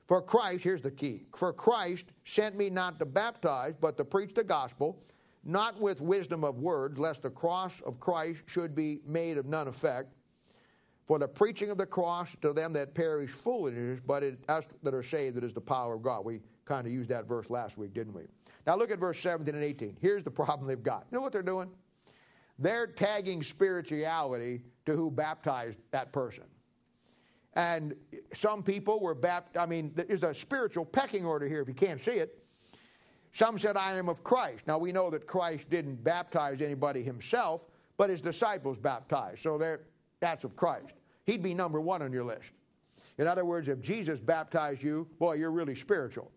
For 0.05 0.21
Christ, 0.21 0.63
here's 0.63 0.81
the 0.81 0.91
key. 0.91 1.25
For 1.35 1.53
Christ 1.53 2.05
sent 2.25 2.55
me 2.55 2.69
not 2.69 2.99
to 2.99 3.05
baptize, 3.05 3.73
but 3.79 3.97
to 3.97 4.05
preach 4.05 4.33
the 4.33 4.43
gospel 4.43 5.01
not 5.43 5.79
with 5.79 6.01
wisdom 6.01 6.43
of 6.43 6.59
words, 6.59 6.97
lest 6.97 7.23
the 7.23 7.29
cross 7.29 7.81
of 7.81 7.99
Christ 7.99 8.43
should 8.45 8.75
be 8.75 8.99
made 9.05 9.37
of 9.37 9.45
none 9.45 9.67
effect. 9.67 10.13
For 11.05 11.19
the 11.19 11.27
preaching 11.27 11.69
of 11.69 11.77
the 11.77 11.85
cross 11.85 12.35
to 12.41 12.53
them 12.53 12.71
that 12.73 12.93
perish 12.93 13.31
foolishness, 13.31 13.99
but 14.05 14.23
it, 14.23 14.39
us 14.47 14.65
that 14.83 14.93
are 14.93 15.03
saved, 15.03 15.37
it 15.37 15.43
is 15.43 15.53
the 15.53 15.61
power 15.61 15.95
of 15.95 16.01
God. 16.01 16.23
We 16.23 16.39
kind 16.63 16.87
of 16.87 16.93
used 16.93 17.09
that 17.09 17.27
verse 17.27 17.49
last 17.49 17.77
week, 17.77 17.93
didn't 17.93 18.13
we? 18.13 18.23
Now 18.65 18.77
look 18.77 18.89
at 18.89 18.99
verse 18.99 19.19
17 19.19 19.53
and 19.53 19.63
18. 19.63 19.97
Here's 20.01 20.23
the 20.23 20.31
problem 20.31 20.67
they've 20.67 20.81
got. 20.81 21.05
You 21.11 21.17
know 21.17 21.21
what 21.21 21.33
they're 21.33 21.41
doing? 21.41 21.69
They're 22.57 22.87
tagging 22.87 23.43
spirituality 23.43 24.61
to 24.85 24.95
who 24.95 25.11
baptized 25.11 25.77
that 25.91 26.13
person. 26.13 26.45
And 27.55 27.95
some 28.33 28.63
people 28.63 28.99
were 28.99 29.13
baptized. 29.13 29.57
I 29.57 29.69
mean, 29.69 29.91
there's 29.95 30.23
a 30.23 30.33
spiritual 30.33 30.85
pecking 30.85 31.25
order 31.25 31.47
here 31.47 31.61
if 31.61 31.67
you 31.67 31.73
can't 31.73 32.01
see 32.01 32.11
it. 32.11 32.42
Some 33.33 33.57
said, 33.57 33.75
I 33.75 33.97
am 33.97 34.09
of 34.09 34.23
Christ. 34.23 34.67
Now 34.67 34.77
we 34.77 34.91
know 34.91 35.09
that 35.09 35.27
Christ 35.27 35.69
didn't 35.69 36.03
baptize 36.03 36.61
anybody 36.61 37.03
himself, 37.03 37.65
but 37.97 38.09
his 38.09 38.21
disciples 38.21 38.77
baptized. 38.77 39.41
So 39.41 39.57
that's 40.19 40.43
of 40.43 40.55
Christ. 40.55 40.93
He'd 41.25 41.43
be 41.43 41.53
number 41.53 41.81
one 41.81 42.01
on 42.01 42.13
your 42.13 42.23
list. 42.23 42.51
In 43.17 43.27
other 43.27 43.43
words, 43.43 43.67
if 43.67 43.81
Jesus 43.81 44.19
baptized 44.19 44.83
you, 44.83 45.07
boy, 45.19 45.33
you're 45.33 45.51
really 45.51 45.75
spiritual. 45.75 46.31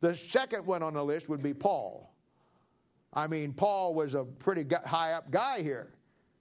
The 0.00 0.16
second 0.16 0.66
one 0.66 0.82
on 0.82 0.94
the 0.94 1.04
list 1.04 1.28
would 1.28 1.42
be 1.42 1.54
Paul. 1.54 2.12
I 3.12 3.26
mean, 3.28 3.52
Paul 3.52 3.94
was 3.94 4.14
a 4.14 4.24
pretty 4.24 4.66
high 4.84 5.12
up 5.12 5.30
guy 5.30 5.62
here. 5.62 5.92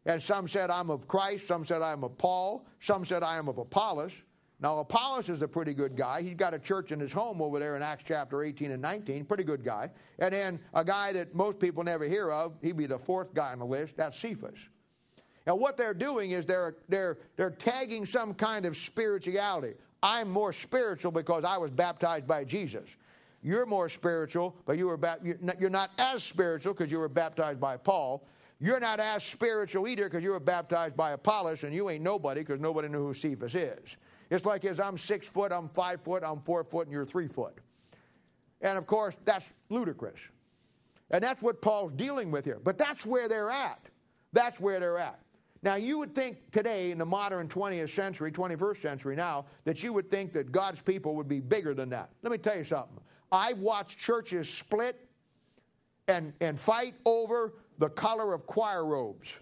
And 0.06 0.22
some 0.22 0.48
said, 0.48 0.70
I'm 0.70 0.90
of 0.90 1.08
Christ. 1.08 1.48
Some 1.48 1.66
said, 1.66 1.82
I'm 1.82 2.04
of 2.04 2.18
Paul. 2.18 2.66
Some 2.80 3.06
said, 3.06 3.24
I 3.24 3.38
am 3.38 3.48
of 3.48 3.58
Apollos. 3.58 4.12
Now, 4.64 4.80
Apollos 4.80 5.28
is 5.28 5.42
a 5.42 5.48
pretty 5.48 5.74
good 5.74 5.98
guy. 5.98 6.22
He's 6.22 6.36
got 6.36 6.54
a 6.54 6.60
church 6.60 6.94
in 6.94 7.00
his 7.02 7.12
home 7.12 7.42
over 7.42 7.60
there 7.60 7.76
in 7.76 7.82
Acts 7.82 8.06
chapter 8.08 8.44
18 8.44 8.72
and 8.72 8.82
19. 8.82 9.26
Pretty 9.26 9.44
good 9.44 9.62
guy. 9.62 9.92
And 10.20 10.34
then 10.34 10.58
a 10.74 10.86
guy 10.86 11.12
that 11.12 11.36
most 11.36 11.60
people 11.60 11.84
never 11.84 12.06
hear 12.06 12.32
of, 12.32 12.54
he'd 12.62 12.78
be 12.78 12.86
the 12.86 12.98
fourth 12.98 13.34
guy 13.34 13.52
on 13.52 13.60
the 13.60 13.66
list, 13.66 13.98
that's 13.98 14.18
Cephas. 14.18 14.58
Now, 15.46 15.56
what 15.56 15.76
they're 15.76 15.94
doing 15.94 16.32
is 16.32 16.46
they're, 16.46 16.78
they're, 16.88 17.18
they're 17.36 17.52
tagging 17.52 18.06
some 18.06 18.34
kind 18.34 18.66
of 18.66 18.78
spirituality. 18.78 19.74
I'm 20.02 20.32
more 20.32 20.54
spiritual 20.54 21.12
because 21.12 21.44
I 21.44 21.58
was 21.58 21.70
baptized 21.70 22.26
by 22.26 22.46
Jesus. 22.46 22.88
You're 23.42 23.66
more 23.66 23.90
spiritual, 23.90 24.56
but 24.66 24.78
you 24.78 24.88
were 24.88 25.00
you're 25.60 25.70
not 25.70 25.92
as 25.98 26.24
spiritual 26.24 26.74
because 26.74 26.90
you 26.90 27.00
were 27.00 27.10
baptized 27.10 27.60
by 27.60 27.76
Paul. 27.76 28.26
You're 28.62 28.80
not 28.80 29.02
as 29.02 29.26
spiritual 29.26 29.90
either 29.90 30.06
because 30.06 30.24
you 30.24 30.32
were 30.32 30.40
baptized 30.40 30.96
by 30.96 31.12
Apollos, 31.12 31.66
and 31.66 31.76
you 31.76 31.90
ain't 31.90 32.02
nobody 32.02 32.40
because 32.40 32.62
nobody 32.62 32.88
knew 32.88 33.08
who 33.08 33.14
Cephas 33.14 33.56
is. 33.56 33.98
It's 34.34 34.46
like 34.46 34.66
as 34.66 34.80
I'm 34.80 34.98
six 34.98 35.28
foot, 35.28 35.52
I'm 35.52 35.70
five 35.70 36.02
foot, 36.02 36.24
I'm 36.26 36.42
four 36.42 36.64
foot, 36.64 36.88
and 36.88 36.92
you're 36.92 37.06
three 37.06 37.28
foot. 37.28 37.60
And 38.62 38.80
of 38.80 38.88
course, 38.88 39.16
that's 39.26 39.54
ludicrous. 39.70 40.20
And 41.12 41.24
that's 41.24 41.44
what 41.44 41.62
Paul's 41.62 41.92
dealing 41.92 42.32
with 42.32 42.44
here. 42.44 42.60
But 42.64 42.80
that's 42.80 43.06
where 43.06 43.30
they're 43.30 43.52
at. 43.52 43.80
That's 44.32 44.60
where 44.60 44.80
they're 44.80 44.98
at. 44.98 45.20
Now, 45.62 45.76
you 45.76 46.00
would 46.00 46.16
think 46.16 46.52
today, 46.52 46.90
in 46.90 46.98
the 46.98 47.06
modern 47.06 47.48
20th 47.48 47.92
century, 47.92 48.32
21st 48.32 48.82
century 48.82 49.16
now, 49.16 49.46
that 49.66 49.84
you 49.84 49.94
would 49.94 50.10
think 50.10 50.34
that 50.34 50.52
God's 50.52 50.82
people 50.82 51.16
would 51.16 51.28
be 51.28 51.40
bigger 51.40 51.76
than 51.76 51.90
that. 51.92 52.10
Let 52.24 52.32
me 52.32 52.40
tell 52.40 52.58
you 52.58 52.64
something. 52.64 52.98
I've 53.32 53.60
watched 53.60 54.00
churches 54.00 54.50
split 54.50 55.08
and, 56.08 56.34
and 56.42 56.60
fight 56.60 56.96
over 57.06 57.54
the 57.78 57.90
color 57.90 58.34
of 58.34 58.48
choir 58.48 58.84
robes. 58.84 59.38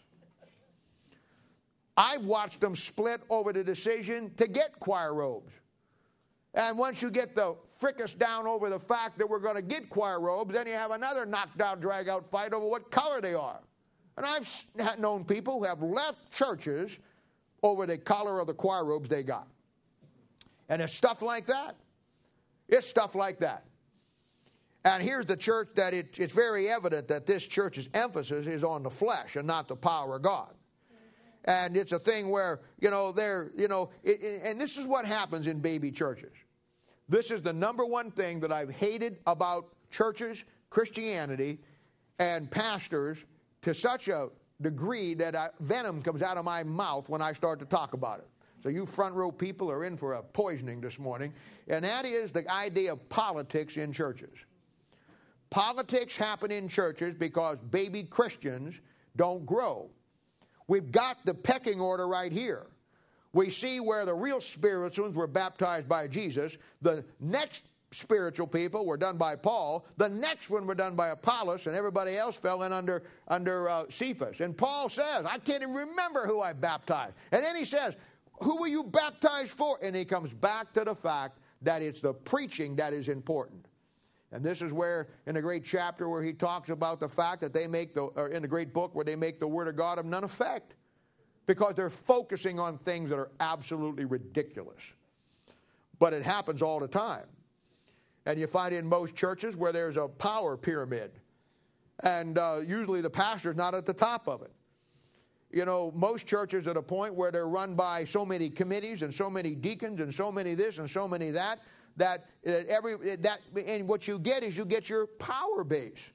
I've 1.97 2.23
watched 2.23 2.61
them 2.61 2.75
split 2.75 3.21
over 3.29 3.51
the 3.51 3.63
decision 3.63 4.31
to 4.37 4.47
get 4.47 4.79
choir 4.79 5.13
robes. 5.13 5.53
And 6.53 6.77
once 6.77 7.01
you 7.01 7.09
get 7.09 7.35
the 7.35 7.55
fricas 7.81 8.17
down 8.17 8.45
over 8.45 8.69
the 8.69 8.79
fact 8.79 9.17
that 9.17 9.29
we're 9.29 9.39
going 9.39 9.55
to 9.55 9.61
get 9.61 9.89
choir 9.89 10.19
robes, 10.19 10.53
then 10.53 10.67
you 10.67 10.73
have 10.73 10.91
another 10.91 11.25
knockdown, 11.25 11.79
drag 11.79 12.09
out 12.09 12.29
fight 12.29 12.53
over 12.53 12.65
what 12.65 12.91
color 12.91 13.21
they 13.21 13.33
are. 13.33 13.59
And 14.17 14.25
I've 14.25 14.99
known 14.99 15.23
people 15.23 15.59
who 15.59 15.65
have 15.65 15.81
left 15.81 16.31
churches 16.31 16.97
over 17.63 17.85
the 17.85 17.97
color 17.97 18.39
of 18.39 18.47
the 18.47 18.53
choir 18.53 18.83
robes 18.83 19.07
they 19.07 19.23
got. 19.23 19.47
And 20.67 20.81
it's 20.81 20.93
stuff 20.93 21.21
like 21.21 21.45
that. 21.47 21.75
It's 22.67 22.87
stuff 22.87 23.15
like 23.15 23.39
that. 23.39 23.65
And 24.83 25.03
here's 25.03 25.25
the 25.25 25.37
church 25.37 25.69
that 25.75 25.93
it, 25.93 26.17
it's 26.17 26.33
very 26.33 26.69
evident 26.69 27.07
that 27.09 27.25
this 27.25 27.45
church's 27.45 27.87
emphasis 27.93 28.47
is 28.47 28.63
on 28.63 28.83
the 28.83 28.89
flesh 28.89 29.35
and 29.35 29.45
not 29.45 29.67
the 29.67 29.75
power 29.75 30.15
of 30.15 30.21
God 30.23 30.53
and 31.45 31.75
it's 31.75 31.91
a 31.91 31.99
thing 31.99 32.29
where 32.29 32.61
you 32.79 32.89
know 32.89 33.11
they're 33.11 33.51
you 33.57 33.67
know 33.67 33.89
it, 34.03 34.21
it, 34.21 34.41
and 34.43 34.59
this 34.59 34.77
is 34.77 34.85
what 34.85 35.05
happens 35.05 35.47
in 35.47 35.59
baby 35.59 35.91
churches 35.91 36.33
this 37.09 37.31
is 37.31 37.41
the 37.41 37.53
number 37.53 37.85
one 37.85 38.11
thing 38.11 38.39
that 38.39 38.51
i've 38.51 38.69
hated 38.69 39.17
about 39.25 39.69
churches 39.89 40.43
christianity 40.69 41.59
and 42.19 42.49
pastors 42.51 43.17
to 43.61 43.73
such 43.73 44.07
a 44.07 44.29
degree 44.61 45.13
that 45.15 45.35
I, 45.35 45.49
venom 45.59 46.01
comes 46.01 46.21
out 46.21 46.37
of 46.37 46.45
my 46.45 46.63
mouth 46.63 47.09
when 47.09 47.21
I 47.21 47.33
start 47.33 47.59
to 47.59 47.65
talk 47.65 47.93
about 47.93 48.19
it. 48.19 48.27
So, 48.63 48.69
you 48.69 48.85
front 48.85 49.15
row 49.15 49.31
people 49.31 49.71
are 49.71 49.83
in 49.83 49.97
for 49.97 50.13
a 50.13 50.21
poisoning 50.21 50.81
this 50.81 50.99
morning, 50.99 51.33
and 51.67 51.83
that 51.83 52.05
is 52.05 52.31
the 52.31 52.49
idea 52.51 52.93
of 52.93 53.09
politics 53.09 53.75
in 53.75 53.91
churches. 53.91 54.37
Politics 55.49 56.15
happen 56.15 56.51
in 56.51 56.67
churches 56.67 57.15
because 57.15 57.57
baby 57.71 58.03
Christians 58.03 58.79
don't 59.15 59.45
grow. 59.45 59.89
We've 60.71 60.89
got 60.89 61.17
the 61.25 61.33
pecking 61.33 61.81
order 61.81 62.07
right 62.07 62.31
here. 62.31 62.65
We 63.33 63.49
see 63.49 63.81
where 63.81 64.05
the 64.05 64.13
real 64.13 64.39
spirituals 64.39 65.15
were 65.15 65.27
baptized 65.27 65.89
by 65.89 66.07
Jesus. 66.07 66.55
The 66.81 67.03
next 67.19 67.65
spiritual 67.91 68.47
people 68.47 68.85
were 68.85 68.95
done 68.95 69.17
by 69.17 69.35
Paul. 69.35 69.85
The 69.97 70.07
next 70.07 70.49
one 70.49 70.65
were 70.65 70.73
done 70.73 70.95
by 70.95 71.09
Apollos, 71.09 71.67
and 71.67 71.75
everybody 71.75 72.15
else 72.15 72.37
fell 72.37 72.63
in 72.63 72.71
under, 72.71 73.03
under 73.27 73.67
uh, 73.67 73.83
Cephas. 73.89 74.39
And 74.39 74.55
Paul 74.55 74.87
says, 74.87 75.25
I 75.25 75.39
can't 75.39 75.61
even 75.61 75.75
remember 75.75 76.25
who 76.25 76.39
I 76.39 76.53
baptized. 76.53 77.15
And 77.33 77.43
then 77.43 77.57
he 77.57 77.65
says, 77.65 77.93
Who 78.41 78.61
were 78.61 78.67
you 78.67 78.85
baptized 78.85 79.49
for? 79.49 79.77
And 79.81 79.93
he 79.93 80.05
comes 80.05 80.31
back 80.31 80.71
to 80.75 80.85
the 80.85 80.95
fact 80.95 81.39
that 81.63 81.81
it's 81.81 81.99
the 81.99 82.13
preaching 82.13 82.77
that 82.77 82.93
is 82.93 83.09
important. 83.09 83.65
And 84.31 84.43
this 84.43 84.61
is 84.61 84.71
where, 84.71 85.09
in 85.25 85.35
the 85.35 85.41
great 85.41 85.65
chapter 85.65 86.07
where 86.07 86.23
he 86.23 86.31
talks 86.31 86.69
about 86.69 86.99
the 86.99 87.09
fact 87.09 87.41
that 87.41 87.53
they 87.53 87.67
make 87.67 87.93
the, 87.93 88.03
or 88.03 88.29
in 88.29 88.41
the 88.41 88.47
great 88.47 88.73
book 88.73 88.95
where 88.95 89.03
they 89.03 89.15
make 89.15 89.39
the 89.39 89.47
Word 89.47 89.67
of 89.67 89.75
God 89.75 89.99
of 89.99 90.05
none 90.05 90.23
effect 90.23 90.75
because 91.47 91.75
they're 91.75 91.89
focusing 91.89 92.59
on 92.59 92.77
things 92.77 93.09
that 93.09 93.17
are 93.17 93.31
absolutely 93.41 94.05
ridiculous. 94.05 94.81
But 95.99 96.13
it 96.13 96.23
happens 96.23 96.61
all 96.61 96.79
the 96.79 96.87
time. 96.87 97.25
And 98.25 98.39
you 98.39 98.47
find 98.47 98.73
in 98.73 98.87
most 98.87 99.15
churches 99.15 99.55
where 99.57 99.73
there's 99.73 99.97
a 99.97 100.07
power 100.07 100.55
pyramid. 100.55 101.11
And 102.03 102.37
uh, 102.37 102.61
usually 102.65 103.01
the 103.01 103.09
pastor's 103.09 103.55
not 103.55 103.75
at 103.75 103.85
the 103.85 103.93
top 103.93 104.27
of 104.27 104.41
it. 104.43 104.51
You 105.51 105.65
know, 105.65 105.91
most 105.93 106.25
churches 106.25 106.67
at 106.67 106.77
a 106.77 106.81
point 106.81 107.13
where 107.13 107.31
they're 107.31 107.47
run 107.47 107.75
by 107.75 108.05
so 108.05 108.25
many 108.25 108.49
committees 108.49 109.01
and 109.01 109.13
so 109.13 109.29
many 109.29 109.53
deacons 109.53 109.99
and 109.99 110.13
so 110.13 110.31
many 110.31 110.55
this 110.55 110.77
and 110.77 110.89
so 110.89 111.07
many 111.07 111.31
that, 111.31 111.59
that 111.97 112.27
every 112.45 113.15
that 113.17 113.39
and 113.65 113.87
what 113.87 114.07
you 114.07 114.19
get 114.19 114.43
is 114.43 114.57
you 114.57 114.65
get 114.65 114.89
your 114.89 115.07
power 115.07 115.63
base. 115.63 116.11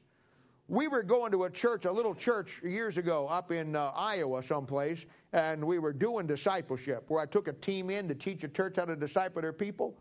We 0.68 0.88
were 0.88 1.04
going 1.04 1.30
to 1.30 1.44
a 1.44 1.50
church, 1.50 1.84
a 1.84 1.92
little 1.92 2.14
church 2.14 2.60
years 2.64 2.96
ago 2.96 3.28
up 3.28 3.52
in 3.52 3.76
uh, 3.76 3.92
Iowa 3.94 4.42
someplace, 4.42 5.06
and 5.32 5.64
we 5.64 5.78
were 5.78 5.92
doing 5.92 6.26
discipleship 6.26 7.04
where 7.06 7.22
I 7.22 7.26
took 7.26 7.46
a 7.46 7.52
team 7.52 7.88
in 7.88 8.08
to 8.08 8.16
teach 8.16 8.42
a 8.42 8.48
church 8.48 8.74
how 8.76 8.86
to 8.86 8.96
disciple 8.96 9.42
their 9.42 9.52
people. 9.52 9.96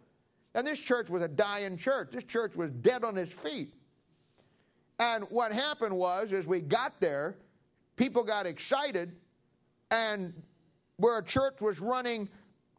And 0.56 0.66
this 0.66 0.80
church 0.80 1.10
was 1.10 1.22
a 1.22 1.28
dying 1.28 1.78
church. 1.78 2.10
This 2.14 2.24
church 2.24 2.56
was 2.56 2.72
dead 2.72 3.04
on 3.04 3.16
its 3.18 3.32
feet. 3.32 3.74
And 4.98 5.26
what 5.30 5.52
happened 5.52 5.96
was, 5.96 6.32
as 6.32 6.48
we 6.48 6.62
got 6.62 7.00
there, 7.00 7.36
people 7.96 8.24
got 8.24 8.48
excited, 8.48 9.12
and 9.92 10.34
where 10.98 11.20
a 11.20 11.24
church 11.24 11.62
was 11.62 11.80
running 11.80 12.30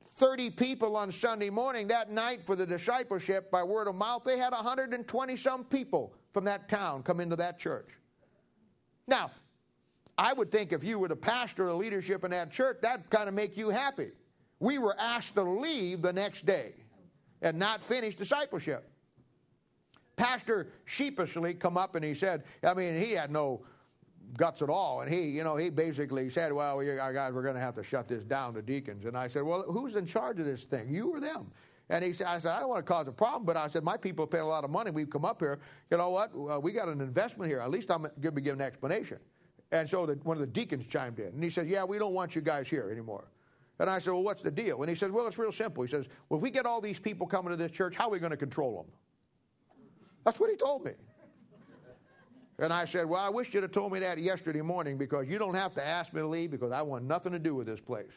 30 0.06 0.50
people 0.50 0.96
on 0.96 1.12
Sunday 1.12 1.50
morning, 1.50 1.88
that 1.88 2.10
night 2.10 2.44
for 2.44 2.56
the 2.56 2.66
discipleship 2.66 3.50
by 3.50 3.62
word 3.62 3.88
of 3.88 3.94
mouth, 3.94 4.22
they 4.24 4.38
had 4.38 4.52
120 4.52 5.36
some 5.36 5.64
people 5.64 6.14
from 6.32 6.44
that 6.44 6.68
town 6.68 7.02
come 7.02 7.20
into 7.20 7.36
that 7.36 7.58
church. 7.58 7.88
Now, 9.06 9.30
I 10.18 10.32
would 10.32 10.50
think 10.50 10.72
if 10.72 10.82
you 10.82 10.98
were 10.98 11.08
the 11.08 11.16
pastor 11.16 11.68
or 11.68 11.74
leadership 11.74 12.24
in 12.24 12.30
that 12.30 12.50
church, 12.50 12.78
that'd 12.82 13.10
kind 13.10 13.28
of 13.28 13.34
make 13.34 13.56
you 13.56 13.70
happy. 13.70 14.10
We 14.60 14.78
were 14.78 14.96
asked 14.98 15.34
to 15.34 15.42
leave 15.42 16.02
the 16.02 16.12
next 16.12 16.46
day 16.46 16.72
and 17.42 17.58
not 17.58 17.84
finish 17.84 18.14
discipleship. 18.14 18.90
Pastor 20.16 20.68
sheepishly 20.86 21.52
come 21.52 21.76
up 21.76 21.94
and 21.94 22.04
he 22.04 22.14
said, 22.14 22.44
I 22.62 22.72
mean, 22.72 22.98
he 22.98 23.12
had 23.12 23.30
no 23.30 23.62
guts 24.36 24.62
at 24.62 24.68
all. 24.68 25.00
And 25.00 25.12
he, 25.12 25.22
you 25.22 25.44
know, 25.44 25.56
he 25.56 25.70
basically 25.70 26.28
said, 26.30 26.52
well, 26.52 26.78
we, 26.78 26.98
our 26.98 27.12
guys, 27.12 27.32
we're 27.32 27.42
going 27.42 27.54
to 27.54 27.60
have 27.60 27.74
to 27.76 27.82
shut 27.82 28.08
this 28.08 28.24
down 28.24 28.54
to 28.54 28.62
deacons. 28.62 29.04
And 29.04 29.16
I 29.16 29.28
said, 29.28 29.42
well, 29.42 29.62
who's 29.62 29.96
in 29.96 30.06
charge 30.06 30.38
of 30.38 30.46
this 30.46 30.64
thing? 30.64 30.92
You 30.92 31.12
or 31.12 31.20
them? 31.20 31.50
And 31.88 32.04
he 32.04 32.12
said, 32.12 32.26
I 32.26 32.38
said, 32.38 32.52
I 32.52 32.60
don't 32.60 32.68
want 32.68 32.84
to 32.84 32.92
cause 32.92 33.06
a 33.06 33.12
problem, 33.12 33.44
but 33.44 33.56
I 33.56 33.68
said, 33.68 33.84
my 33.84 33.96
people 33.96 34.26
pay 34.26 34.38
a 34.38 34.46
lot 34.46 34.64
of 34.64 34.70
money. 34.70 34.90
We've 34.90 35.08
come 35.08 35.24
up 35.24 35.40
here. 35.40 35.60
You 35.90 35.98
know 35.98 36.10
what? 36.10 36.32
Uh, 36.34 36.58
we 36.58 36.72
got 36.72 36.88
an 36.88 37.00
investment 37.00 37.50
here. 37.50 37.60
At 37.60 37.70
least 37.70 37.90
I'm 37.90 38.02
going 38.20 38.34
to 38.34 38.40
give 38.40 38.54
an 38.54 38.60
explanation. 38.60 39.18
And 39.70 39.88
so 39.88 40.06
the, 40.06 40.14
one 40.24 40.36
of 40.36 40.40
the 40.40 40.46
deacons 40.46 40.86
chimed 40.86 41.18
in. 41.18 41.26
And 41.26 41.42
he 41.42 41.50
said, 41.50 41.68
yeah, 41.68 41.84
we 41.84 41.98
don't 41.98 42.12
want 42.14 42.34
you 42.34 42.42
guys 42.42 42.68
here 42.68 42.90
anymore. 42.90 43.28
And 43.78 43.90
I 43.90 43.98
said, 43.98 44.12
Well, 44.12 44.22
what's 44.22 44.42
the 44.42 44.50
deal? 44.50 44.80
And 44.82 44.88
he 44.88 44.96
says, 44.96 45.10
Well, 45.10 45.26
it's 45.26 45.38
real 45.38 45.52
simple. 45.52 45.82
He 45.82 45.90
says, 45.90 46.06
Well, 46.28 46.38
if 46.38 46.42
we 46.42 46.50
get 46.50 46.66
all 46.66 46.80
these 46.80 46.98
people 46.98 47.26
coming 47.26 47.50
to 47.50 47.56
this 47.56 47.70
church, 47.70 47.94
how 47.94 48.08
are 48.08 48.10
we 48.10 48.18
going 48.18 48.30
to 48.30 48.36
control 48.36 48.82
them? 48.82 48.92
That's 50.24 50.40
what 50.40 50.50
he 50.50 50.56
told 50.56 50.84
me. 50.84 50.92
And 52.58 52.72
I 52.72 52.84
said, 52.86 53.06
Well, 53.06 53.20
I 53.20 53.28
wish 53.28 53.52
you'd 53.52 53.62
have 53.62 53.72
told 53.72 53.92
me 53.92 53.98
that 54.00 54.18
yesterday 54.18 54.62
morning 54.62 54.96
because 54.96 55.28
you 55.28 55.38
don't 55.38 55.54
have 55.54 55.74
to 55.74 55.86
ask 55.86 56.12
me 56.12 56.20
to 56.20 56.26
leave 56.26 56.50
because 56.50 56.72
I 56.72 56.82
want 56.82 57.04
nothing 57.04 57.32
to 57.32 57.38
do 57.38 57.54
with 57.54 57.66
this 57.66 57.80
place. 57.80 58.12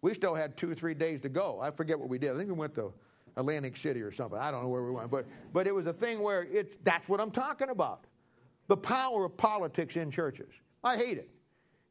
We 0.00 0.14
still 0.14 0.34
had 0.34 0.56
two 0.56 0.70
or 0.70 0.74
three 0.74 0.94
days 0.94 1.20
to 1.22 1.28
go. 1.28 1.60
I 1.60 1.70
forget 1.70 1.98
what 1.98 2.08
we 2.08 2.18
did. 2.18 2.34
I 2.34 2.36
think 2.36 2.48
we 2.48 2.54
went 2.54 2.74
to 2.74 2.92
Atlantic 3.36 3.76
City 3.76 4.02
or 4.02 4.12
something. 4.12 4.38
I 4.38 4.50
don't 4.50 4.62
know 4.62 4.68
where 4.68 4.82
we 4.82 4.92
went. 4.92 5.10
But, 5.10 5.26
but 5.52 5.66
it 5.66 5.74
was 5.74 5.86
a 5.86 5.92
thing 5.92 6.20
where 6.20 6.42
it's, 6.42 6.76
that's 6.84 7.08
what 7.08 7.20
I'm 7.20 7.30
talking 7.30 7.70
about 7.70 8.04
the 8.66 8.76
power 8.76 9.26
of 9.26 9.36
politics 9.36 9.96
in 9.96 10.10
churches. 10.10 10.50
I 10.82 10.96
hate 10.96 11.18
it. 11.18 11.30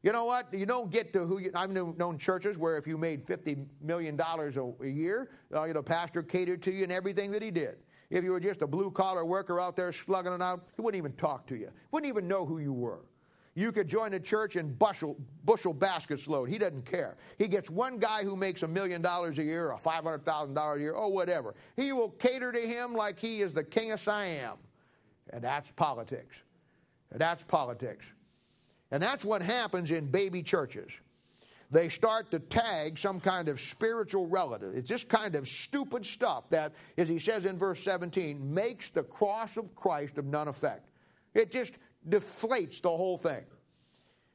You 0.02 0.12
know 0.12 0.24
what? 0.24 0.52
You 0.52 0.66
don't 0.66 0.90
get 0.90 1.12
to 1.14 1.24
who 1.24 1.38
you, 1.38 1.50
I've 1.54 1.70
known 1.70 2.18
churches 2.18 2.58
where 2.58 2.76
if 2.76 2.86
you 2.86 2.98
made 2.98 3.24
$50 3.24 3.64
million 3.80 4.20
a, 4.20 4.86
year, 4.86 5.30
uh, 5.54 5.64
you 5.64 5.72
know, 5.72 5.82
pastor 5.82 6.22
catered 6.22 6.62
to 6.64 6.72
you 6.72 6.82
and 6.82 6.92
everything 6.92 7.30
that 7.30 7.42
he 7.42 7.50
did. 7.50 7.76
If 8.10 8.24
you 8.24 8.32
were 8.32 8.40
just 8.40 8.62
a 8.62 8.66
blue 8.66 8.90
collar 8.90 9.24
worker 9.24 9.60
out 9.60 9.76
there 9.76 9.92
slugging 9.92 10.32
it 10.32 10.42
out, 10.42 10.66
he 10.76 10.82
wouldn't 10.82 10.98
even 10.98 11.12
talk 11.12 11.46
to 11.48 11.56
you, 11.56 11.70
wouldn't 11.90 12.08
even 12.08 12.28
know 12.28 12.44
who 12.44 12.58
you 12.58 12.72
were. 12.72 13.04
You 13.56 13.70
could 13.70 13.86
join 13.86 14.14
a 14.14 14.20
church 14.20 14.56
in 14.56 14.72
bushel, 14.74 15.16
bushel 15.44 15.72
baskets 15.72 16.26
load. 16.26 16.48
He 16.48 16.58
doesn't 16.58 16.84
care. 16.84 17.16
He 17.38 17.46
gets 17.46 17.70
one 17.70 17.98
guy 17.98 18.24
who 18.24 18.34
makes 18.34 18.64
a 18.64 18.68
million 18.68 19.00
dollars 19.00 19.38
a 19.38 19.44
year 19.44 19.70
or 19.70 19.78
$500,000 19.78 20.76
a 20.76 20.80
year 20.80 20.92
or 20.92 21.12
whatever. 21.12 21.54
He 21.76 21.92
will 21.92 22.10
cater 22.10 22.50
to 22.50 22.60
him 22.60 22.94
like 22.94 23.18
he 23.18 23.42
is 23.42 23.54
the 23.54 23.62
king 23.62 23.92
of 23.92 24.00
Siam. 24.00 24.58
And 25.30 25.42
that's 25.42 25.70
politics. 25.70 26.34
And 27.12 27.20
that's 27.20 27.44
politics. 27.44 28.04
And 28.90 29.00
that's 29.00 29.24
what 29.24 29.40
happens 29.40 29.92
in 29.92 30.06
baby 30.06 30.42
churches. 30.42 30.90
They 31.74 31.88
start 31.88 32.30
to 32.30 32.38
tag 32.38 33.00
some 33.00 33.18
kind 33.18 33.48
of 33.48 33.60
spiritual 33.60 34.28
relative. 34.28 34.76
It's 34.76 34.88
this 34.88 35.02
kind 35.02 35.34
of 35.34 35.48
stupid 35.48 36.06
stuff 36.06 36.48
that, 36.50 36.72
as 36.96 37.08
he 37.08 37.18
says 37.18 37.46
in 37.46 37.58
verse 37.58 37.82
17, 37.82 38.54
makes 38.54 38.90
the 38.90 39.02
cross 39.02 39.56
of 39.56 39.74
Christ 39.74 40.16
of 40.16 40.24
none 40.24 40.46
effect. 40.46 40.88
It 41.34 41.50
just 41.50 41.74
deflates 42.08 42.80
the 42.80 42.90
whole 42.90 43.18
thing. 43.18 43.42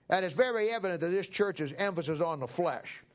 And 0.10 0.26
it's 0.26 0.36
very 0.36 0.70
evident 0.70 1.00
that 1.00 1.12
this 1.12 1.30
church's 1.30 1.72
emphasis 1.78 2.20
on 2.20 2.42
the 2.42 2.48
flesh. 2.48 3.06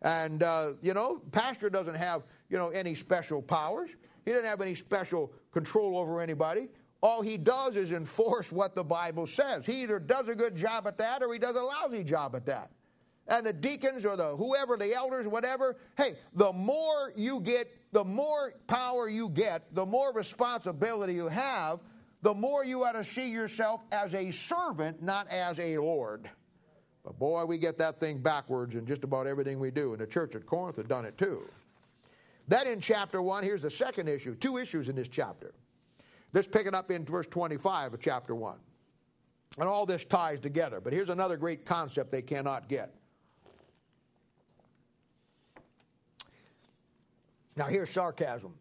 And, 0.00 0.42
uh, 0.42 0.72
you 0.82 0.92
know, 0.92 1.22
pastor 1.30 1.70
doesn't 1.70 1.94
have, 1.94 2.24
you 2.50 2.58
know, 2.58 2.70
any 2.70 2.96
special 2.96 3.40
powers. 3.40 3.90
He 4.24 4.32
doesn't 4.32 4.48
have 4.48 4.60
any 4.60 4.74
special 4.74 5.32
control 5.52 5.96
over 5.96 6.20
anybody. 6.20 6.66
All 7.00 7.22
he 7.22 7.36
does 7.36 7.76
is 7.76 7.92
enforce 7.92 8.50
what 8.50 8.74
the 8.74 8.82
Bible 8.82 9.28
says. 9.28 9.64
He 9.64 9.84
either 9.84 10.00
does 10.00 10.28
a 10.28 10.34
good 10.34 10.56
job 10.56 10.88
at 10.88 10.98
that 10.98 11.22
or 11.22 11.32
he 11.32 11.38
does 11.38 11.54
a 11.54 11.62
lousy 11.62 12.02
job 12.02 12.34
at 12.34 12.44
that. 12.46 12.68
And 13.28 13.46
the 13.46 13.52
deacons 13.52 14.04
or 14.04 14.16
the 14.16 14.36
whoever, 14.36 14.76
the 14.76 14.92
elders, 14.92 15.28
whatever, 15.28 15.76
hey, 15.96 16.16
the 16.34 16.52
more 16.52 17.12
you 17.16 17.40
get, 17.40 17.68
the 17.92 18.04
more 18.04 18.54
power 18.66 19.08
you 19.08 19.28
get, 19.28 19.74
the 19.74 19.86
more 19.86 20.12
responsibility 20.12 21.14
you 21.14 21.28
have, 21.28 21.80
the 22.22 22.34
more 22.34 22.64
you 22.64 22.84
ought 22.84 22.92
to 22.92 23.04
see 23.04 23.30
yourself 23.30 23.82
as 23.92 24.14
a 24.14 24.30
servant, 24.30 25.02
not 25.02 25.28
as 25.28 25.58
a 25.58 25.78
Lord. 25.78 26.28
But 27.04 27.18
boy, 27.18 27.44
we 27.44 27.58
get 27.58 27.78
that 27.78 27.98
thing 27.98 28.18
backwards 28.18 28.74
in 28.74 28.86
just 28.86 29.02
about 29.04 29.26
everything 29.26 29.58
we 29.58 29.70
do. 29.70 29.92
And 29.92 30.00
the 30.00 30.06
church 30.06 30.34
at 30.34 30.46
Corinth 30.46 30.76
had 30.76 30.88
done 30.88 31.04
it 31.04 31.18
too. 31.18 31.42
That 32.48 32.66
in 32.66 32.80
chapter 32.80 33.22
1, 33.22 33.44
here's 33.44 33.62
the 33.62 33.70
second 33.70 34.08
issue. 34.08 34.34
Two 34.34 34.58
issues 34.58 34.88
in 34.88 34.96
this 34.96 35.08
chapter. 35.08 35.54
Let's 36.32 36.48
pick 36.48 36.66
it 36.66 36.74
up 36.74 36.90
in 36.90 37.04
verse 37.04 37.26
25 37.26 37.94
of 37.94 38.00
chapter 38.00 38.34
1. 38.34 38.56
And 39.58 39.68
all 39.68 39.84
this 39.84 40.04
ties 40.04 40.40
together. 40.40 40.80
But 40.80 40.92
here's 40.92 41.10
another 41.10 41.36
great 41.36 41.66
concept 41.66 42.10
they 42.10 42.22
cannot 42.22 42.68
get. 42.68 42.94
Now, 47.56 47.66
here's 47.66 47.90
sarcasm. 47.90 48.54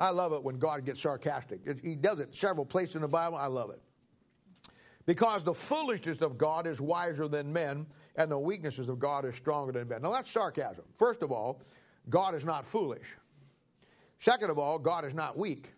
I 0.00 0.10
love 0.10 0.32
it 0.32 0.42
when 0.42 0.58
God 0.58 0.84
gets 0.84 1.00
sarcastic. 1.00 1.60
He 1.82 1.94
does 1.94 2.20
it 2.20 2.34
several 2.34 2.64
places 2.64 2.96
in 2.96 3.02
the 3.02 3.08
Bible. 3.08 3.36
I 3.36 3.46
love 3.46 3.70
it. 3.70 3.80
Because 5.06 5.44
the 5.44 5.54
foolishness 5.54 6.22
of 6.22 6.38
God 6.38 6.66
is 6.66 6.80
wiser 6.80 7.28
than 7.28 7.52
men, 7.52 7.86
and 8.16 8.30
the 8.30 8.38
weaknesses 8.38 8.88
of 8.88 8.98
God 8.98 9.24
is 9.24 9.34
stronger 9.34 9.72
than 9.72 9.88
men. 9.88 10.02
Now, 10.02 10.12
that's 10.12 10.30
sarcasm. 10.30 10.84
First 10.98 11.22
of 11.22 11.32
all, 11.32 11.60
God 12.08 12.34
is 12.34 12.44
not 12.44 12.66
foolish. 12.66 13.16
Second 14.18 14.50
of 14.50 14.58
all, 14.58 14.78
God 14.78 15.04
is 15.04 15.14
not 15.14 15.36
weak. 15.36 15.72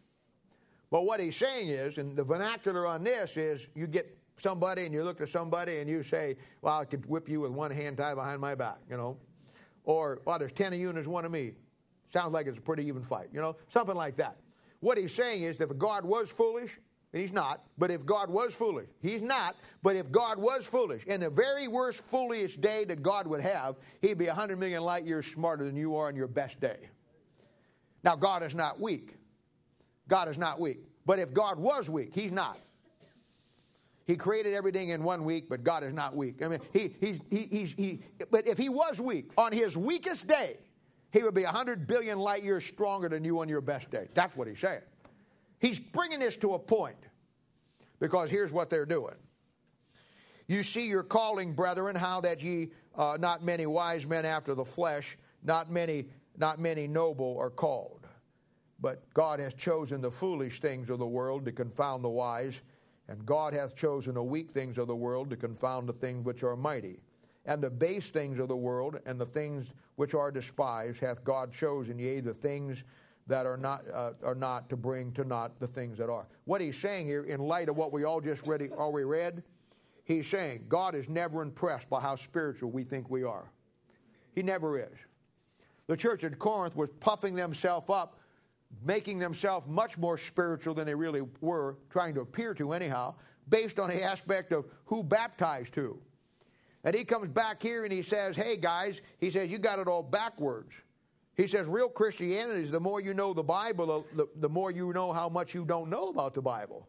But 0.90 1.04
what 1.06 1.20
he's 1.20 1.36
saying 1.36 1.68
is, 1.68 1.98
and 1.98 2.16
the 2.16 2.24
vernacular 2.24 2.86
on 2.86 3.02
this 3.02 3.36
is, 3.36 3.66
you 3.74 3.86
get 3.86 4.18
somebody 4.36 4.84
and 4.84 4.92
you 4.92 5.04
look 5.04 5.20
at 5.20 5.28
somebody 5.28 5.78
and 5.78 5.88
you 5.88 6.02
say, 6.02 6.36
well, 6.60 6.80
I 6.80 6.84
could 6.84 7.06
whip 7.06 7.28
you 7.28 7.40
with 7.40 7.52
one 7.52 7.70
hand 7.70 7.96
tied 7.96 8.14
behind 8.14 8.40
my 8.40 8.54
back, 8.54 8.78
you 8.90 8.96
know. 8.96 9.16
Or, 9.84 10.20
well, 10.24 10.38
there's 10.38 10.52
10 10.52 10.74
of 10.74 10.78
you 10.78 10.88
and 10.88 10.96
there's 10.96 11.08
one 11.08 11.24
of 11.24 11.32
me. 11.32 11.52
Sounds 12.12 12.32
like 12.32 12.46
it's 12.46 12.58
a 12.58 12.60
pretty 12.60 12.86
even 12.86 13.02
fight, 13.02 13.28
you 13.32 13.40
know, 13.40 13.56
something 13.68 13.96
like 13.96 14.16
that. 14.16 14.36
What 14.80 14.98
he's 14.98 15.14
saying 15.14 15.44
is 15.44 15.58
that 15.58 15.70
if 15.70 15.78
God 15.78 16.04
was 16.04 16.30
foolish, 16.30 16.78
and 17.12 17.20
he's 17.20 17.32
not, 17.32 17.64
but 17.78 17.90
if 17.90 18.04
God 18.04 18.30
was 18.30 18.54
foolish, 18.54 18.88
he's 19.00 19.22
not, 19.22 19.56
but 19.82 19.96
if 19.96 20.10
God 20.10 20.38
was 20.38 20.66
foolish, 20.66 21.04
in 21.04 21.20
the 21.20 21.30
very 21.30 21.68
worst, 21.68 22.02
foolish 22.04 22.56
day 22.56 22.84
that 22.84 23.02
God 23.02 23.26
would 23.26 23.40
have, 23.40 23.76
he'd 24.00 24.18
be 24.18 24.26
100 24.26 24.58
million 24.58 24.82
light 24.82 25.04
years 25.04 25.26
smarter 25.26 25.64
than 25.64 25.76
you 25.76 25.96
are 25.96 26.10
in 26.10 26.16
your 26.16 26.26
best 26.26 26.58
day. 26.60 26.88
Now, 28.02 28.16
God 28.16 28.42
is 28.42 28.54
not 28.54 28.80
weak. 28.80 29.16
God 30.08 30.28
is 30.28 30.38
not 30.38 30.58
weak. 30.58 30.80
But 31.06 31.18
if 31.18 31.32
God 31.32 31.58
was 31.58 31.88
weak, 31.88 32.14
he's 32.14 32.32
not. 32.32 32.58
He 34.04 34.16
created 34.16 34.54
everything 34.54 34.88
in 34.88 35.04
one 35.04 35.24
week, 35.24 35.48
but 35.48 35.62
God 35.62 35.84
is 35.84 35.92
not 35.92 36.16
weak. 36.16 36.42
I 36.42 36.48
mean, 36.48 36.58
he, 36.72 36.94
he's, 37.00 37.20
he, 37.30 37.48
he's, 37.50 37.72
he, 37.72 38.00
but 38.30 38.48
if 38.48 38.58
he 38.58 38.68
was 38.68 39.00
weak, 39.00 39.30
on 39.36 39.52
his 39.52 39.76
weakest 39.76 40.26
day, 40.26 40.58
he 41.12 41.22
would 41.22 41.34
be 41.34 41.44
100 41.44 41.86
billion 41.86 42.18
light 42.18 42.42
years 42.42 42.64
stronger 42.64 43.08
than 43.08 43.22
you 43.22 43.40
on 43.40 43.48
your 43.48 43.60
best 43.60 43.90
day. 43.90 44.08
That's 44.14 44.34
what 44.34 44.48
he's 44.48 44.58
saying. 44.58 44.80
He's 45.60 45.78
bringing 45.78 46.20
this 46.20 46.36
to 46.38 46.54
a 46.54 46.58
point 46.58 46.96
because 48.00 48.30
here's 48.30 48.50
what 48.50 48.70
they're 48.70 48.86
doing. 48.86 49.14
You 50.48 50.62
see 50.62 50.88
your 50.88 51.02
calling, 51.02 51.52
brethren, 51.52 51.94
how 51.94 52.20
that 52.22 52.42
ye 52.42 52.70
uh, 52.96 53.16
not 53.20 53.44
many 53.44 53.66
wise 53.66 54.06
men 54.06 54.24
after 54.24 54.54
the 54.54 54.64
flesh, 54.64 55.16
not 55.44 55.70
many, 55.70 56.06
not 56.36 56.58
many 56.58 56.88
noble 56.88 57.36
are 57.38 57.50
called. 57.50 58.06
But 58.80 59.04
God 59.14 59.38
has 59.38 59.54
chosen 59.54 60.00
the 60.00 60.10
foolish 60.10 60.60
things 60.60 60.90
of 60.90 60.98
the 60.98 61.06
world 61.06 61.44
to 61.44 61.52
confound 61.52 62.02
the 62.02 62.08
wise, 62.08 62.60
and 63.06 63.24
God 63.24 63.54
hath 63.54 63.76
chosen 63.76 64.14
the 64.14 64.22
weak 64.22 64.50
things 64.50 64.78
of 64.78 64.88
the 64.88 64.96
world 64.96 65.30
to 65.30 65.36
confound 65.36 65.88
the 65.88 65.92
things 65.92 66.24
which 66.24 66.42
are 66.42 66.56
mighty. 66.56 67.00
And 67.44 67.62
the 67.62 67.70
base 67.70 68.10
things 68.10 68.38
of 68.38 68.48
the 68.48 68.56
world 68.56 69.00
and 69.04 69.20
the 69.20 69.26
things 69.26 69.72
which 69.96 70.14
are 70.14 70.30
despised 70.30 71.00
hath 71.00 71.24
God 71.24 71.52
chosen, 71.52 71.98
yea, 71.98 72.20
the 72.20 72.34
things 72.34 72.84
that 73.26 73.46
are 73.46 73.56
not, 73.56 73.84
uh, 73.92 74.12
are 74.22 74.34
not 74.34 74.68
to 74.68 74.76
bring 74.76 75.12
to 75.12 75.24
naught 75.24 75.58
the 75.58 75.66
things 75.66 75.98
that 75.98 76.10
are. 76.10 76.26
What 76.44 76.60
he's 76.60 76.78
saying 76.78 77.06
here, 77.06 77.24
in 77.24 77.40
light 77.40 77.68
of 77.68 77.76
what 77.76 77.92
we 77.92 78.04
all 78.04 78.20
just 78.20 78.46
read, 78.46 78.70
already 78.72 79.04
read, 79.04 79.42
he's 80.04 80.28
saying 80.28 80.66
God 80.68 80.94
is 80.94 81.08
never 81.08 81.42
impressed 81.42 81.88
by 81.88 82.00
how 82.00 82.16
spiritual 82.16 82.70
we 82.70 82.84
think 82.84 83.10
we 83.10 83.24
are. 83.24 83.50
He 84.34 84.42
never 84.42 84.78
is. 84.78 84.98
The 85.88 85.96
church 85.96 86.24
at 86.24 86.38
Corinth 86.38 86.76
was 86.76 86.90
puffing 87.00 87.34
themselves 87.34 87.86
up, 87.88 88.18
making 88.84 89.18
themselves 89.18 89.66
much 89.68 89.98
more 89.98 90.16
spiritual 90.16 90.74
than 90.74 90.86
they 90.86 90.94
really 90.94 91.22
were, 91.40 91.76
trying 91.90 92.14
to 92.14 92.20
appear 92.20 92.54
to 92.54 92.72
anyhow, 92.72 93.14
based 93.48 93.78
on 93.78 93.90
the 93.90 94.02
aspect 94.02 94.52
of 94.52 94.64
who 94.84 95.02
baptized 95.02 95.74
who. 95.74 95.98
And 96.84 96.94
he 96.94 97.04
comes 97.04 97.28
back 97.28 97.62
here 97.62 97.84
and 97.84 97.92
he 97.92 98.02
says, 98.02 98.36
Hey 98.36 98.56
guys, 98.56 99.00
he 99.18 99.30
says, 99.30 99.50
you 99.50 99.58
got 99.58 99.78
it 99.78 99.86
all 99.88 100.02
backwards. 100.02 100.72
He 101.34 101.46
says, 101.46 101.66
real 101.66 101.88
Christianity 101.88 102.62
is 102.62 102.70
the 102.70 102.80
more 102.80 103.00
you 103.00 103.14
know 103.14 103.32
the 103.32 103.42
Bible, 103.42 104.04
the, 104.14 104.26
the 104.36 104.48
more 104.48 104.70
you 104.70 104.92
know 104.92 105.12
how 105.12 105.28
much 105.28 105.54
you 105.54 105.64
don't 105.64 105.88
know 105.88 106.08
about 106.08 106.34
the 106.34 106.42
Bible. 106.42 106.88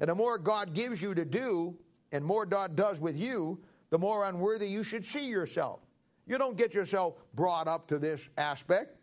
And 0.00 0.08
the 0.08 0.14
more 0.14 0.38
God 0.38 0.72
gives 0.72 1.02
you 1.02 1.14
to 1.14 1.24
do, 1.24 1.76
and 2.12 2.24
more 2.24 2.46
God 2.46 2.76
does 2.76 2.98
with 2.98 3.16
you, 3.16 3.60
the 3.90 3.98
more 3.98 4.24
unworthy 4.24 4.68
you 4.68 4.82
should 4.82 5.04
see 5.04 5.28
yourself. 5.28 5.80
You 6.26 6.38
don't 6.38 6.56
get 6.56 6.72
yourself 6.72 7.14
brought 7.34 7.68
up 7.68 7.88
to 7.88 7.98
this 7.98 8.28
aspect. 8.38 8.96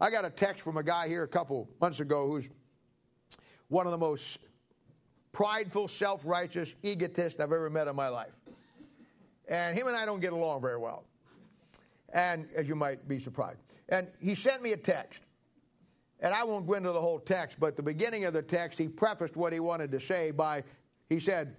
I 0.00 0.10
got 0.10 0.24
a 0.24 0.30
text 0.30 0.62
from 0.62 0.76
a 0.76 0.82
guy 0.82 1.08
here 1.08 1.24
a 1.24 1.28
couple 1.28 1.68
months 1.80 2.00
ago 2.00 2.28
who's 2.28 2.48
one 3.68 3.86
of 3.86 3.92
the 3.92 3.98
most 3.98 4.38
prideful, 5.32 5.88
self 5.88 6.22
righteous 6.24 6.74
egotists 6.82 7.40
I've 7.40 7.52
ever 7.52 7.70
met 7.70 7.88
in 7.88 7.96
my 7.96 8.08
life. 8.08 8.32
And 9.48 9.76
him 9.76 9.86
and 9.86 9.96
I 9.96 10.04
don't 10.04 10.20
get 10.20 10.32
along 10.32 10.60
very 10.60 10.78
well. 10.78 11.04
And 12.12 12.48
as 12.54 12.68
you 12.68 12.74
might 12.74 13.06
be 13.06 13.18
surprised. 13.18 13.60
And 13.88 14.08
he 14.20 14.34
sent 14.34 14.62
me 14.62 14.72
a 14.72 14.76
text. 14.76 15.20
And 16.20 16.32
I 16.32 16.44
won't 16.44 16.66
go 16.66 16.74
into 16.74 16.92
the 16.92 17.00
whole 17.00 17.18
text, 17.18 17.60
but 17.60 17.76
the 17.76 17.82
beginning 17.82 18.24
of 18.24 18.32
the 18.32 18.42
text, 18.42 18.78
he 18.78 18.88
prefaced 18.88 19.36
what 19.36 19.52
he 19.52 19.60
wanted 19.60 19.92
to 19.92 20.00
say 20.00 20.30
by, 20.30 20.64
he 21.10 21.20
said, 21.20 21.56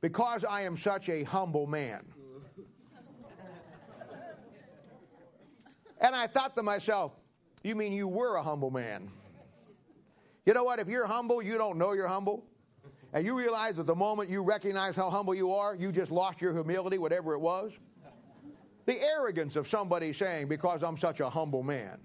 Because 0.00 0.44
I 0.44 0.62
am 0.62 0.76
such 0.76 1.08
a 1.08 1.22
humble 1.22 1.66
man. 1.66 2.04
and 6.00 6.16
I 6.16 6.26
thought 6.26 6.56
to 6.56 6.62
myself, 6.64 7.12
You 7.62 7.76
mean 7.76 7.92
you 7.92 8.08
were 8.08 8.36
a 8.36 8.42
humble 8.42 8.70
man? 8.70 9.08
You 10.44 10.54
know 10.54 10.64
what? 10.64 10.78
If 10.78 10.88
you're 10.88 11.06
humble, 11.06 11.40
you 11.40 11.56
don't 11.56 11.78
know 11.78 11.92
you're 11.92 12.08
humble. 12.08 12.44
And 13.12 13.24
you 13.24 13.36
realize 13.36 13.76
that 13.76 13.86
the 13.86 13.94
moment 13.94 14.28
you 14.28 14.42
recognize 14.42 14.96
how 14.96 15.10
humble 15.10 15.34
you 15.34 15.52
are, 15.52 15.74
you 15.74 15.92
just 15.92 16.10
lost 16.10 16.40
your 16.40 16.52
humility, 16.52 16.98
whatever 16.98 17.34
it 17.34 17.38
was. 17.38 17.72
The 18.84 19.00
arrogance 19.02 19.56
of 19.56 19.66
somebody 19.66 20.12
saying, 20.12 20.48
because 20.48 20.82
I'm 20.82 20.96
such 20.96 21.20
a 21.20 21.28
humble 21.28 21.62
man. 21.62 21.98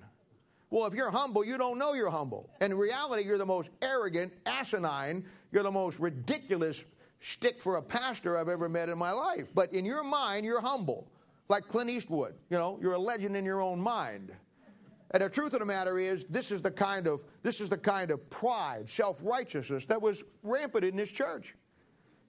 Well, 0.69 0.85
if 0.85 0.93
you're 0.93 1.11
humble, 1.11 1.43
you 1.43 1.57
don't 1.57 1.77
know 1.77 1.93
you're 1.93 2.09
humble. 2.09 2.49
And 2.61 2.71
in 2.71 2.79
reality, 2.79 3.23
you're 3.23 3.37
the 3.37 3.45
most 3.45 3.69
arrogant, 3.81 4.31
asinine, 4.45 5.25
you're 5.51 5.63
the 5.63 5.71
most 5.71 5.99
ridiculous 5.99 6.83
stick 7.19 7.61
for 7.61 7.75
a 7.75 7.81
pastor 7.81 8.37
I've 8.37 8.47
ever 8.47 8.69
met 8.69 8.89
in 8.89 8.97
my 8.97 9.11
life. 9.11 9.49
But 9.53 9.73
in 9.73 9.85
your 9.85 10.03
mind, 10.03 10.45
you're 10.45 10.61
humble, 10.61 11.11
like 11.49 11.67
Clint 11.67 11.89
Eastwood. 11.89 12.35
You 12.49 12.57
know, 12.57 12.79
you're 12.81 12.93
a 12.93 12.99
legend 12.99 13.35
in 13.35 13.45
your 13.45 13.61
own 13.61 13.79
mind. 13.79 14.31
And 15.13 15.21
the 15.21 15.29
truth 15.29 15.53
of 15.53 15.59
the 15.59 15.65
matter 15.65 15.99
is, 15.99 16.25
this 16.29 16.51
is 16.51 16.61
the 16.61 16.71
kind 16.71 17.05
of 17.05 17.21
this 17.43 17.59
is 17.59 17.69
the 17.69 17.77
kind 17.77 18.11
of 18.11 18.29
pride, 18.29 18.89
self-righteousness 18.89 19.85
that 19.87 20.01
was 20.01 20.23
rampant 20.41 20.85
in 20.85 20.95
this 20.95 21.11
church. 21.11 21.53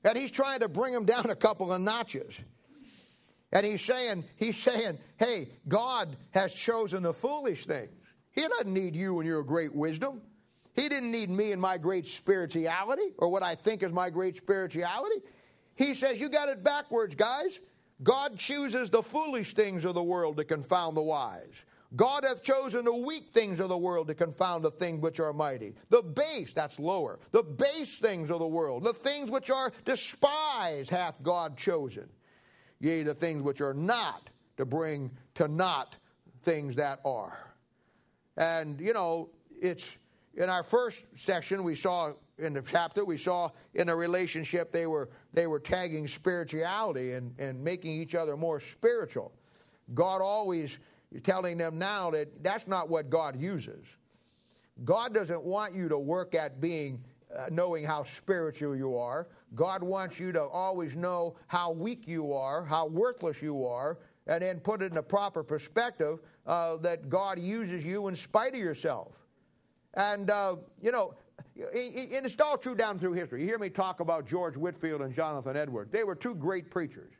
And 0.04 0.18
he's 0.18 0.32
trying 0.32 0.60
to 0.60 0.68
bring 0.68 0.92
them 0.92 1.04
down 1.04 1.30
a 1.30 1.36
couple 1.36 1.72
of 1.72 1.80
notches. 1.80 2.34
And 3.52 3.64
he's 3.64 3.82
saying, 3.82 4.24
he's 4.36 4.56
saying, 4.56 4.98
hey, 5.18 5.50
God 5.68 6.16
has 6.30 6.54
chosen 6.54 7.02
the 7.02 7.12
foolish 7.12 7.66
things. 7.66 7.90
He 8.32 8.40
doesn't 8.48 8.72
need 8.72 8.96
you 8.96 9.20
and 9.20 9.28
your 9.28 9.42
great 9.42 9.74
wisdom. 9.74 10.22
He 10.74 10.88
didn't 10.88 11.10
need 11.10 11.28
me 11.28 11.52
and 11.52 11.60
my 11.60 11.76
great 11.76 12.06
spirituality 12.06 13.12
or 13.18 13.28
what 13.28 13.42
I 13.42 13.54
think 13.54 13.82
is 13.82 13.92
my 13.92 14.08
great 14.08 14.38
spirituality. 14.38 15.20
He 15.74 15.94
says, 15.94 16.20
You 16.20 16.30
got 16.30 16.48
it 16.48 16.64
backwards, 16.64 17.14
guys. 17.14 17.60
God 18.02 18.38
chooses 18.38 18.90
the 18.90 19.02
foolish 19.02 19.54
things 19.54 19.84
of 19.84 19.94
the 19.94 20.02
world 20.02 20.38
to 20.38 20.44
confound 20.44 20.96
the 20.96 21.02
wise. 21.02 21.64
God 21.94 22.24
hath 22.24 22.42
chosen 22.42 22.86
the 22.86 22.92
weak 22.92 23.30
things 23.34 23.60
of 23.60 23.68
the 23.68 23.76
world 23.76 24.08
to 24.08 24.14
confound 24.14 24.64
the 24.64 24.70
things 24.70 25.00
which 25.00 25.20
are 25.20 25.32
mighty. 25.32 25.74
The 25.90 26.02
base, 26.02 26.52
that's 26.54 26.78
lower, 26.78 27.18
the 27.32 27.42
base 27.42 27.98
things 27.98 28.30
of 28.30 28.38
the 28.38 28.46
world, 28.46 28.84
the 28.84 28.94
things 28.94 29.30
which 29.30 29.50
are 29.50 29.70
despised 29.84 30.90
hath 30.90 31.22
God 31.22 31.56
chosen 31.56 32.08
yea, 32.82 33.02
the 33.04 33.14
things 33.14 33.42
which 33.42 33.60
are 33.62 33.72
not, 33.72 34.28
to 34.58 34.66
bring 34.66 35.10
to 35.34 35.48
naught 35.48 35.96
things 36.42 36.76
that 36.76 37.00
are. 37.06 37.54
And, 38.36 38.78
you 38.80 38.92
know, 38.92 39.30
it's 39.60 39.88
in 40.34 40.50
our 40.50 40.62
first 40.62 41.04
section, 41.14 41.62
we 41.62 41.76
saw 41.76 42.12
in 42.38 42.52
the 42.52 42.62
chapter, 42.62 43.04
we 43.04 43.16
saw 43.16 43.50
in 43.74 43.88
a 43.88 43.96
relationship 43.96 44.72
they 44.72 44.86
were, 44.86 45.08
they 45.32 45.46
were 45.46 45.60
tagging 45.60 46.08
spirituality 46.08 47.12
and, 47.12 47.34
and 47.38 47.62
making 47.62 47.92
each 47.92 48.14
other 48.14 48.36
more 48.36 48.58
spiritual. 48.58 49.32
God 49.94 50.20
always 50.20 50.78
telling 51.22 51.58
them 51.58 51.78
now 51.78 52.10
that 52.10 52.42
that's 52.42 52.66
not 52.66 52.88
what 52.88 53.10
God 53.10 53.36
uses. 53.36 53.86
God 54.84 55.12
doesn't 55.14 55.42
want 55.42 55.74
you 55.74 55.88
to 55.88 55.98
work 55.98 56.34
at 56.34 56.60
being 56.60 57.04
uh, 57.36 57.46
knowing 57.50 57.84
how 57.84 58.04
spiritual 58.04 58.76
you 58.76 58.96
are. 58.96 59.28
God 59.54 59.82
wants 59.82 60.18
you 60.18 60.32
to 60.32 60.42
always 60.42 60.96
know 60.96 61.36
how 61.46 61.72
weak 61.72 62.06
you 62.06 62.32
are, 62.32 62.64
how 62.64 62.86
worthless 62.86 63.42
you 63.42 63.66
are, 63.66 63.98
and 64.26 64.42
then 64.42 64.60
put 64.60 64.82
it 64.82 64.92
in 64.92 64.98
a 64.98 65.02
proper 65.02 65.42
perspective 65.42 66.20
uh, 66.46 66.76
that 66.76 67.08
God 67.08 67.38
uses 67.38 67.84
you 67.84 68.08
in 68.08 68.16
spite 68.16 68.54
of 68.54 68.60
yourself. 68.60 69.18
And, 69.94 70.30
uh, 70.30 70.56
you 70.80 70.92
know, 70.92 71.14
and 71.56 72.24
it's 72.26 72.40
all 72.40 72.56
true 72.56 72.74
down 72.74 72.98
through 72.98 73.12
history. 73.12 73.42
You 73.42 73.46
hear 73.46 73.58
me 73.58 73.68
talk 73.68 74.00
about 74.00 74.26
George 74.26 74.56
Whitefield 74.56 75.02
and 75.02 75.14
Jonathan 75.14 75.56
Edwards. 75.56 75.90
They 75.90 76.04
were 76.04 76.14
two 76.14 76.34
great 76.34 76.70
preachers. 76.70 77.12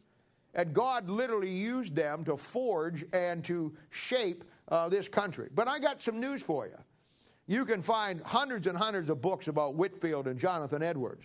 And 0.54 0.74
God 0.74 1.08
literally 1.08 1.50
used 1.50 1.94
them 1.94 2.24
to 2.24 2.36
forge 2.36 3.04
and 3.12 3.42
to 3.44 3.74
shape 3.90 4.44
uh, 4.68 4.88
this 4.88 5.08
country. 5.08 5.48
But 5.54 5.68
I 5.68 5.78
got 5.78 6.02
some 6.02 6.20
news 6.20 6.42
for 6.42 6.66
you. 6.66 6.78
You 7.46 7.64
can 7.64 7.82
find 7.82 8.20
hundreds 8.22 8.66
and 8.66 8.76
hundreds 8.76 9.10
of 9.10 9.20
books 9.20 9.48
about 9.48 9.74
Whitefield 9.74 10.26
and 10.26 10.38
Jonathan 10.38 10.82
Edwards. 10.82 11.24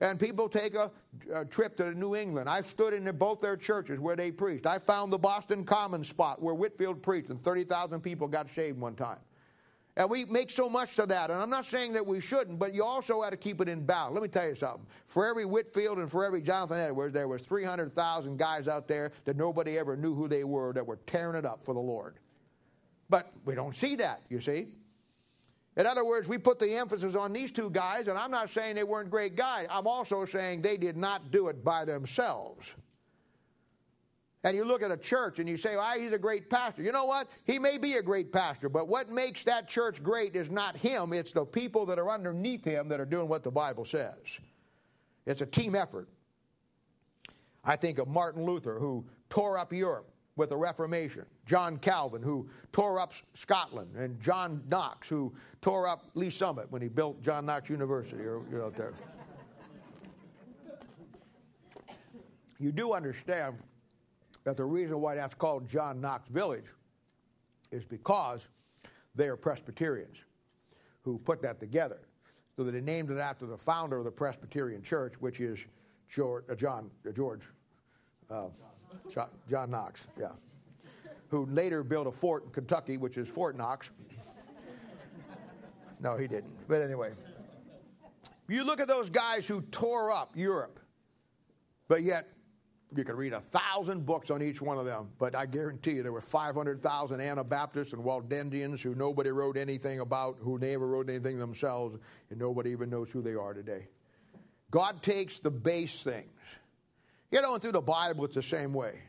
And 0.00 0.20
people 0.20 0.48
take 0.48 0.74
a, 0.74 0.90
a, 1.32 1.44
trip 1.46 1.76
to 1.78 1.94
New 1.94 2.14
England. 2.14 2.50
I've 2.50 2.66
stood 2.66 2.92
in 2.92 3.10
both 3.16 3.40
their 3.40 3.56
churches 3.56 3.98
where 3.98 4.14
they 4.14 4.30
preached. 4.30 4.66
I 4.66 4.78
found 4.78 5.10
the 5.10 5.18
Boston 5.18 5.64
Common 5.64 6.04
spot 6.04 6.42
where 6.42 6.54
Whitefield 6.54 7.02
preached, 7.02 7.30
and 7.30 7.42
30,000 7.42 8.02
people 8.02 8.28
got 8.28 8.50
saved 8.50 8.78
one 8.78 8.94
time. 8.94 9.18
And 9.96 10.10
we 10.10 10.26
make 10.26 10.50
so 10.50 10.68
much 10.68 10.98
of 10.98 11.08
that. 11.08 11.30
And 11.30 11.40
I'm 11.40 11.48
not 11.48 11.64
saying 11.64 11.94
that 11.94 12.06
we 12.06 12.20
shouldn't, 12.20 12.58
but 12.58 12.74
you 12.74 12.84
also 12.84 13.22
have 13.22 13.30
to 13.30 13.36
keep 13.36 13.62
it 13.62 13.68
in 13.68 13.84
balance. 13.84 14.12
Let 14.12 14.22
me 14.22 14.28
tell 14.28 14.46
you 14.46 14.54
something. 14.54 14.86
For 15.06 15.26
every 15.26 15.46
Whitefield 15.46 15.98
and 15.98 16.10
for 16.10 16.22
every 16.24 16.42
Jonathan 16.42 16.78
Edwards, 16.78 17.14
there 17.14 17.28
was 17.28 17.40
300,000 17.42 18.36
guys 18.36 18.68
out 18.68 18.88
there 18.88 19.12
that 19.24 19.36
nobody 19.36 19.78
ever 19.78 19.96
knew 19.96 20.14
who 20.14 20.28
they 20.28 20.44
were 20.44 20.74
that 20.74 20.86
were 20.86 20.98
tearing 21.06 21.36
it 21.36 21.46
up 21.46 21.64
for 21.64 21.72
the 21.72 21.80
Lord. 21.80 22.18
But 23.08 23.32
we 23.46 23.54
don't 23.54 23.74
see 23.74 23.96
that, 23.96 24.20
you 24.28 24.40
see. 24.40 24.68
In 25.78 25.86
other 25.86 26.04
words, 26.04 26.28
we 26.28 26.36
put 26.36 26.58
the 26.58 26.74
emphasis 26.74 27.14
on 27.14 27.32
these 27.32 27.50
two 27.50 27.70
guys, 27.70 28.08
and 28.08 28.18
I'm 28.18 28.30
not 28.30 28.50
saying 28.50 28.76
they 28.76 28.84
weren't 28.84 29.10
great 29.10 29.34
guys. 29.34 29.66
I'm 29.70 29.86
also 29.86 30.24
saying 30.24 30.62
they 30.62 30.76
did 30.76 30.96
not 30.96 31.30
do 31.30 31.48
it 31.48 31.64
by 31.64 31.84
themselves. 31.84 32.74
And 34.46 34.56
you 34.56 34.64
look 34.64 34.80
at 34.80 34.92
a 34.92 34.96
church 34.96 35.40
and 35.40 35.48
you 35.48 35.56
say, 35.56 35.74
well, 35.74 35.98
he's 35.98 36.12
a 36.12 36.18
great 36.18 36.48
pastor. 36.48 36.80
You 36.80 36.92
know 36.92 37.04
what? 37.04 37.26
He 37.42 37.58
may 37.58 37.78
be 37.78 37.94
a 37.94 38.02
great 38.02 38.30
pastor, 38.30 38.68
but 38.68 38.86
what 38.86 39.10
makes 39.10 39.42
that 39.42 39.68
church 39.68 40.00
great 40.00 40.36
is 40.36 40.52
not 40.52 40.76
him, 40.76 41.12
it's 41.12 41.32
the 41.32 41.44
people 41.44 41.84
that 41.86 41.98
are 41.98 42.08
underneath 42.08 42.64
him 42.64 42.86
that 42.90 43.00
are 43.00 43.04
doing 43.04 43.26
what 43.26 43.42
the 43.42 43.50
Bible 43.50 43.84
says. 43.84 44.14
It's 45.26 45.40
a 45.40 45.46
team 45.46 45.74
effort. 45.74 46.08
I 47.64 47.74
think 47.74 47.98
of 47.98 48.06
Martin 48.06 48.44
Luther, 48.44 48.78
who 48.78 49.04
tore 49.30 49.58
up 49.58 49.72
Europe 49.72 50.08
with 50.36 50.50
the 50.50 50.56
Reformation, 50.56 51.24
John 51.44 51.76
Calvin, 51.76 52.22
who 52.22 52.48
tore 52.70 53.00
up 53.00 53.14
Scotland, 53.34 53.96
and 53.96 54.20
John 54.20 54.62
Knox, 54.68 55.08
who 55.08 55.34
tore 55.60 55.88
up 55.88 56.04
Lee's 56.14 56.36
Summit 56.36 56.70
when 56.70 56.82
he 56.82 56.86
built 56.86 57.20
John 57.20 57.46
Knox 57.46 57.68
University, 57.68 58.22
or 58.22 58.42
you 58.48 58.72
there. 58.76 58.94
you 62.60 62.70
do 62.70 62.92
understand 62.92 63.56
that 64.46 64.56
the 64.56 64.64
reason 64.64 65.00
why 65.00 65.16
that's 65.16 65.34
called 65.34 65.68
John 65.68 66.00
Knox 66.00 66.28
Village 66.28 66.66
is 67.72 67.84
because 67.84 68.48
they 69.16 69.26
are 69.26 69.36
Presbyterians 69.36 70.18
who 71.02 71.18
put 71.18 71.42
that 71.42 71.58
together. 71.58 71.98
So 72.56 72.62
that 72.62 72.70
they 72.70 72.80
named 72.80 73.10
it 73.10 73.18
after 73.18 73.44
the 73.44 73.56
founder 73.56 73.98
of 73.98 74.04
the 74.04 74.10
Presbyterian 74.10 74.82
Church, 74.82 75.14
which 75.18 75.40
is 75.40 75.58
George, 76.08 76.44
uh, 76.48 76.54
John, 76.54 76.90
uh, 77.06 77.10
George 77.10 77.42
uh, 78.30 78.44
John, 79.12 79.28
John 79.50 79.70
Knox, 79.70 80.06
yeah, 80.18 80.28
who 81.28 81.46
later 81.46 81.82
built 81.82 82.06
a 82.06 82.12
fort 82.12 82.44
in 82.44 82.50
Kentucky, 82.50 82.98
which 82.98 83.18
is 83.18 83.28
Fort 83.28 83.56
Knox. 83.56 83.90
No, 85.98 86.16
he 86.16 86.28
didn't. 86.28 86.54
But 86.68 86.82
anyway, 86.82 87.12
you 88.48 88.64
look 88.64 88.78
at 88.78 88.86
those 88.86 89.10
guys 89.10 89.46
who 89.48 89.60
tore 89.60 90.12
up 90.12 90.36
Europe, 90.36 90.78
but 91.88 92.04
yet 92.04 92.35
you 92.94 93.04
could 93.04 93.16
read 93.16 93.32
a 93.32 93.40
thousand 93.40 94.06
books 94.06 94.30
on 94.30 94.42
each 94.42 94.62
one 94.62 94.78
of 94.78 94.84
them, 94.84 95.08
but 95.18 95.34
I 95.34 95.46
guarantee 95.46 95.92
you 95.92 96.02
there 96.02 96.12
were 96.12 96.20
500,000 96.20 97.20
Anabaptists 97.20 97.92
and 97.92 98.04
Waldensians 98.04 98.80
who 98.80 98.94
nobody 98.94 99.30
wrote 99.30 99.56
anything 99.56 100.00
about, 100.00 100.36
who 100.40 100.58
never 100.58 100.86
wrote 100.86 101.08
anything 101.08 101.38
themselves, 101.38 101.98
and 102.30 102.38
nobody 102.38 102.70
even 102.70 102.90
knows 102.90 103.10
who 103.10 103.22
they 103.22 103.34
are 103.34 103.54
today. 103.54 103.88
God 104.70 105.02
takes 105.02 105.38
the 105.38 105.50
base 105.50 106.02
things. 106.02 106.28
You 107.30 107.42
know, 107.42 107.54
and 107.54 107.62
through 107.62 107.72
the 107.72 107.80
Bible, 107.80 108.24
it's 108.24 108.36
the 108.36 108.42
same 108.42 108.72
way. 108.72 109.00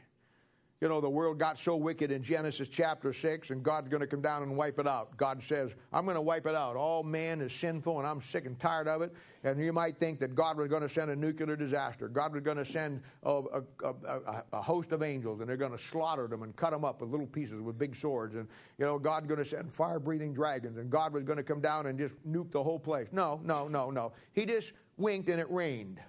You 0.80 0.88
know, 0.90 1.02
the 1.02 1.10
world 1.10 1.40
got 1.40 1.58
so 1.58 1.76
wicked 1.76 2.12
in 2.12 2.22
Genesis 2.22 2.68
chapter 2.68 3.12
6, 3.12 3.50
and 3.50 3.64
God's 3.64 3.90
going 3.90 4.02
to 4.02 4.06
come 4.06 4.22
down 4.22 4.44
and 4.44 4.56
wipe 4.56 4.78
it 4.78 4.88
out. 4.88 5.18
God 5.18 5.42
says, 5.42 5.72
I'm 5.92 6.06
going 6.06 6.16
to 6.16 6.22
wipe 6.22 6.46
it 6.46 6.54
out. 6.54 6.76
All 6.76 7.02
man 7.02 7.42
is 7.42 7.52
sinful, 7.52 7.98
and 7.98 8.08
I'm 8.08 8.22
sick 8.22 8.46
and 8.46 8.60
tired 8.60 8.88
of 8.88 9.02
it. 9.02 9.12
And 9.44 9.60
you 9.64 9.74
might 9.74 9.98
think 9.98 10.20
that 10.20 10.36
God 10.36 10.56
was 10.56 10.68
going 10.68 10.84
to 10.84 10.90
send 10.90 11.10
a 11.10 11.16
nuclear 11.16 11.56
disaster. 11.56 12.08
God 12.08 12.32
was 12.32 12.44
going 12.44 12.58
to 12.58 12.66
send 12.66 13.02
a, 13.24 13.42
a, 13.54 13.64
a, 13.84 14.44
a 14.54 14.62
host 14.62 14.92
of 14.92 15.02
angels, 15.02 15.40
and 15.40 15.50
they're 15.50 15.58
going 15.58 15.72
to 15.72 15.80
slaughter 15.80 16.28
them 16.28 16.44
and 16.44 16.56
cut 16.56 16.70
them 16.70 16.86
up 16.86 17.02
with 17.02 17.10
little 17.10 17.26
pieces 17.26 17.60
with 17.60 17.80
big 17.80 17.96
swords. 17.96 18.36
And, 18.36 18.48
you 18.78 18.86
know, 18.86 19.00
God's 19.00 19.26
going 19.26 19.40
to 19.40 19.50
send 19.50 19.74
fire 19.74 20.00
breathing 20.00 20.32
dragons, 20.32 20.78
and 20.78 20.92
God 20.92 21.12
was 21.12 21.24
going 21.24 21.38
to 21.38 21.44
come 21.44 21.60
down 21.60 21.88
and 21.88 21.98
just 21.98 22.24
nuke 22.28 22.52
the 22.52 22.62
whole 22.62 22.80
place. 22.80 23.08
No, 23.12 23.42
no, 23.44 23.68
no, 23.68 23.90
no. 23.90 24.12
He 24.34 24.46
just 24.46 24.74
winked, 24.98 25.28
and 25.30 25.40
it 25.40 25.50
rained 25.50 26.00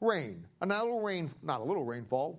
rain. 0.00 0.46
And 0.60 0.70
a 0.70 0.82
little 0.82 1.00
rain, 1.00 1.30
not 1.42 1.60
a 1.60 1.64
little 1.64 1.84
rainfall, 1.84 2.38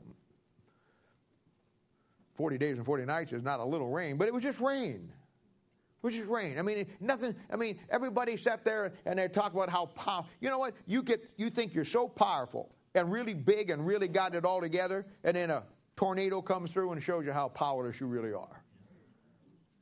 40 2.36 2.58
days 2.58 2.78
and 2.78 2.86
40 2.86 3.06
nights 3.06 3.34
is 3.34 3.44
not 3.44 3.60
a 3.60 3.66
little 3.66 3.90
rain, 3.90 4.18
but 4.18 4.28
it 4.28 4.34
was 4.34 4.44
just 4.44 4.60
rain. 4.60 5.12
It 5.12 6.06
was 6.06 6.14
just 6.14 6.30
rain. 6.30 6.60
I 6.60 6.62
mean, 6.62 6.86
nothing. 7.00 7.36
I 7.52 7.56
mean, 7.56 7.80
everybody 7.90 8.38
sat 8.38 8.64
there 8.64 8.94
and 9.06 9.18
they 9.18 9.28
talked 9.28 9.56
about 9.56 9.70
how 9.70 9.88
powerful. 9.88 10.30
You 10.40 10.50
know 10.50 10.60
what? 10.60 10.76
You 10.86 11.02
get, 11.02 11.28
you 11.38 11.50
think 11.50 11.74
you're 11.74 11.86
so 11.86 12.08
powerful 12.08 12.70
and 12.94 13.12
really 13.12 13.34
big 13.34 13.70
and 13.70 13.86
really 13.86 14.08
got 14.08 14.36
it 14.36 14.46
all 14.46 14.62
together, 14.62 15.06
and 15.24 15.36
then 15.36 15.50
a 15.50 15.64
tornado 15.96 16.42
comes 16.42 16.72
through 16.72 16.92
and 16.92 17.02
shows 17.02 17.26
you 17.26 17.32
how 17.32 17.48
powerless 17.48 18.00
you 18.00 18.08
really 18.08 18.34
are. 18.34 18.62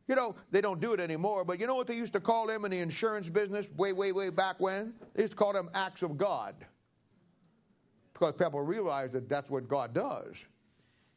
You 0.07 0.15
know, 0.15 0.35
they 0.51 0.61
don't 0.61 0.81
do 0.81 0.93
it 0.93 0.99
anymore, 0.99 1.45
but 1.45 1.59
you 1.59 1.67
know 1.67 1.75
what 1.75 1.87
they 1.87 1.95
used 1.95 2.13
to 2.13 2.19
call 2.19 2.47
them 2.47 2.65
in 2.65 2.71
the 2.71 2.79
insurance 2.79 3.29
business 3.29 3.67
way, 3.77 3.93
way, 3.93 4.11
way 4.11 4.29
back 4.29 4.59
when? 4.59 4.93
They 5.13 5.23
used 5.23 5.31
to 5.31 5.37
call 5.37 5.53
them 5.53 5.69
acts 5.73 6.03
of 6.03 6.17
God. 6.17 6.55
Because 8.11 8.33
people 8.33 8.61
realize 8.61 9.11
that 9.11 9.29
that's 9.29 9.49
what 9.49 9.67
God 9.67 9.93
does. 9.93 10.35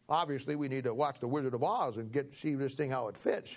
Obviously, 0.08 0.54
we 0.54 0.68
need 0.68 0.84
to 0.84 0.94
watch 0.94 1.18
The 1.20 1.26
Wizard 1.26 1.54
of 1.54 1.64
Oz 1.64 1.96
and 1.96 2.12
get 2.12 2.34
see 2.34 2.54
this 2.54 2.74
thing 2.74 2.90
how 2.90 3.08
it 3.08 3.16
fits. 3.16 3.56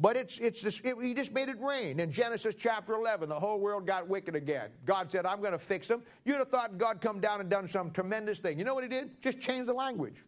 But 0.00 0.16
it's, 0.16 0.38
it's 0.38 0.62
this, 0.62 0.80
it, 0.84 0.94
he 1.02 1.12
just 1.12 1.32
made 1.32 1.48
it 1.48 1.60
rain. 1.60 1.98
In 1.98 2.12
Genesis 2.12 2.54
chapter 2.56 2.94
11, 2.94 3.28
the 3.28 3.38
whole 3.38 3.58
world 3.58 3.84
got 3.84 4.08
wicked 4.08 4.36
again. 4.36 4.70
God 4.84 5.10
said, 5.10 5.26
I'm 5.26 5.40
going 5.40 5.52
to 5.52 5.58
fix 5.58 5.88
them. 5.88 6.02
You'd 6.24 6.38
have 6.38 6.48
thought 6.48 6.78
God 6.78 7.00
come 7.00 7.18
down 7.18 7.40
and 7.40 7.50
done 7.50 7.66
some 7.66 7.90
tremendous 7.90 8.38
thing. 8.38 8.58
You 8.58 8.64
know 8.64 8.76
what 8.76 8.84
he 8.84 8.88
did? 8.88 9.20
Just 9.20 9.40
change 9.40 9.66
the 9.66 9.72
language. 9.72 10.24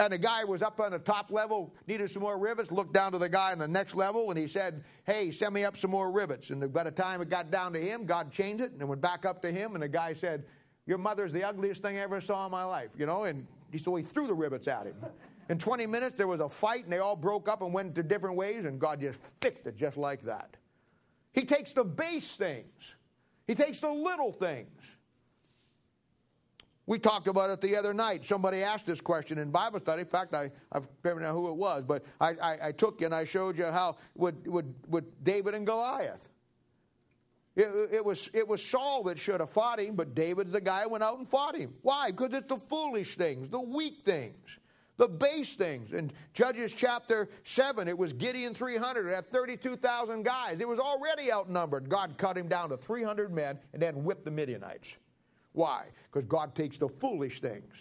And 0.00 0.12
the 0.12 0.18
guy 0.18 0.42
was 0.42 0.62
up 0.62 0.80
on 0.80 0.90
the 0.90 0.98
top 0.98 1.30
level, 1.30 1.72
needed 1.86 2.10
some 2.10 2.22
more 2.22 2.36
rivets, 2.36 2.72
looked 2.72 2.92
down 2.92 3.12
to 3.12 3.18
the 3.18 3.28
guy 3.28 3.52
on 3.52 3.58
the 3.58 3.68
next 3.68 3.94
level, 3.94 4.30
and 4.30 4.38
he 4.38 4.48
said, 4.48 4.82
Hey, 5.04 5.30
send 5.30 5.54
me 5.54 5.64
up 5.64 5.76
some 5.76 5.92
more 5.92 6.10
rivets. 6.10 6.50
And 6.50 6.72
by 6.72 6.82
the 6.82 6.90
time 6.90 7.20
it 7.20 7.28
got 7.28 7.52
down 7.52 7.72
to 7.74 7.80
him, 7.80 8.04
God 8.04 8.32
changed 8.32 8.64
it 8.64 8.72
and 8.72 8.82
it 8.82 8.88
went 8.88 9.00
back 9.00 9.24
up 9.24 9.40
to 9.42 9.52
him, 9.52 9.74
and 9.74 9.82
the 9.82 9.88
guy 9.88 10.14
said, 10.14 10.44
your 10.86 10.98
mother's 10.98 11.32
the 11.32 11.44
ugliest 11.44 11.82
thing 11.82 11.96
I 11.96 12.00
ever 12.00 12.20
saw 12.20 12.44
in 12.46 12.50
my 12.50 12.64
life, 12.64 12.90
you 12.98 13.06
know? 13.06 13.24
And 13.24 13.46
so 13.78 13.94
he 13.94 14.02
threw 14.02 14.26
the 14.26 14.34
rivets 14.34 14.68
at 14.68 14.86
him. 14.86 14.96
In 15.48 15.58
20 15.58 15.86
minutes, 15.86 16.16
there 16.16 16.26
was 16.26 16.40
a 16.40 16.48
fight, 16.48 16.84
and 16.84 16.92
they 16.92 16.98
all 16.98 17.16
broke 17.16 17.48
up 17.48 17.62
and 17.62 17.72
went 17.72 17.94
to 17.96 18.02
different 18.02 18.36
ways, 18.36 18.64
and 18.64 18.80
God 18.80 19.00
just 19.00 19.20
fixed 19.40 19.66
it 19.66 19.76
just 19.76 19.96
like 19.96 20.22
that. 20.22 20.56
He 21.32 21.44
takes 21.44 21.72
the 21.72 21.84
base 21.84 22.36
things, 22.36 22.96
He 23.46 23.54
takes 23.54 23.80
the 23.80 23.90
little 23.90 24.32
things. 24.32 24.68
We 26.84 26.98
talked 26.98 27.28
about 27.28 27.48
it 27.50 27.60
the 27.60 27.76
other 27.76 27.94
night. 27.94 28.24
Somebody 28.24 28.62
asked 28.62 28.86
this 28.86 29.00
question 29.00 29.38
in 29.38 29.50
Bible 29.52 29.78
study. 29.78 30.02
In 30.02 30.08
fact, 30.08 30.34
I, 30.34 30.50
I 30.72 30.80
don't 31.04 31.22
know 31.22 31.32
who 31.32 31.48
it 31.48 31.54
was, 31.54 31.84
but 31.86 32.04
I, 32.20 32.30
I, 32.42 32.58
I 32.64 32.72
took 32.72 33.00
you 33.00 33.06
and 33.06 33.14
I 33.14 33.24
showed 33.24 33.56
you 33.56 33.66
how 33.66 33.96
with, 34.16 34.46
with, 34.48 34.66
with 34.88 35.24
David 35.24 35.54
and 35.54 35.64
Goliath. 35.64 36.28
It, 37.54 37.90
it, 37.92 38.04
was, 38.04 38.30
it 38.32 38.48
was 38.48 38.64
Saul 38.64 39.02
that 39.04 39.18
should 39.18 39.40
have 39.40 39.50
fought 39.50 39.78
him, 39.78 39.94
but 39.94 40.14
David's 40.14 40.52
the 40.52 40.60
guy 40.60 40.84
who 40.84 40.90
went 40.90 41.04
out 41.04 41.18
and 41.18 41.28
fought 41.28 41.56
him. 41.56 41.74
Why? 41.82 42.10
Because 42.10 42.32
it's 42.32 42.48
the 42.48 42.56
foolish 42.56 43.16
things, 43.16 43.50
the 43.50 43.60
weak 43.60 43.98
things, 44.06 44.58
the 44.96 45.06
base 45.06 45.54
things. 45.54 45.92
In 45.92 46.10
Judges 46.32 46.72
chapter 46.72 47.28
7, 47.44 47.88
it 47.88 47.98
was 47.98 48.14
Gideon 48.14 48.54
300 48.54 49.04
and 49.04 49.14
had 49.14 49.30
32,000 49.30 50.22
guys. 50.22 50.56
It 50.60 50.68
was 50.68 50.78
already 50.78 51.30
outnumbered. 51.30 51.90
God 51.90 52.14
cut 52.16 52.38
him 52.38 52.48
down 52.48 52.70
to 52.70 52.78
300 52.78 53.30
men 53.30 53.58
and 53.74 53.82
then 53.82 54.02
whipped 54.02 54.24
the 54.24 54.30
Midianites. 54.30 54.96
Why? 55.52 55.86
Because 56.10 56.26
God 56.26 56.54
takes 56.54 56.78
the 56.78 56.88
foolish 56.88 57.42
things 57.42 57.74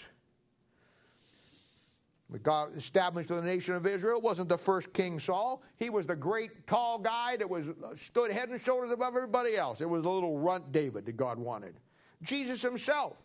God 2.40 2.78
established 2.78 3.28
the 3.28 3.42
nation 3.42 3.76
of 3.76 3.86
Israel 3.86 4.22
wasn't 4.22 4.48
the 4.48 4.58
first 4.58 4.94
King 4.94 5.20
Saul. 5.20 5.62
He 5.78 5.90
was 5.90 6.06
the 6.08 6.16
great 6.16 6.66
tall 6.66 6.98
guy 6.98 7.36
that 7.36 7.50
was 7.50 7.68
uh, 7.68 7.94
stood 7.94 8.32
head 8.32 8.48
and 8.50 8.62
shoulders 8.62 8.90
above 8.90 9.16
everybody 9.18 9.58
else. 9.58 9.82
It 9.82 9.90
was 9.90 10.06
a 10.06 10.10
little 10.10 10.40
runt 10.40 10.72
David 10.72 11.06
that 11.06 11.18
God 11.18 11.38
wanted. 11.38 11.76
Jesus 12.24 12.62
himself. 12.62 13.18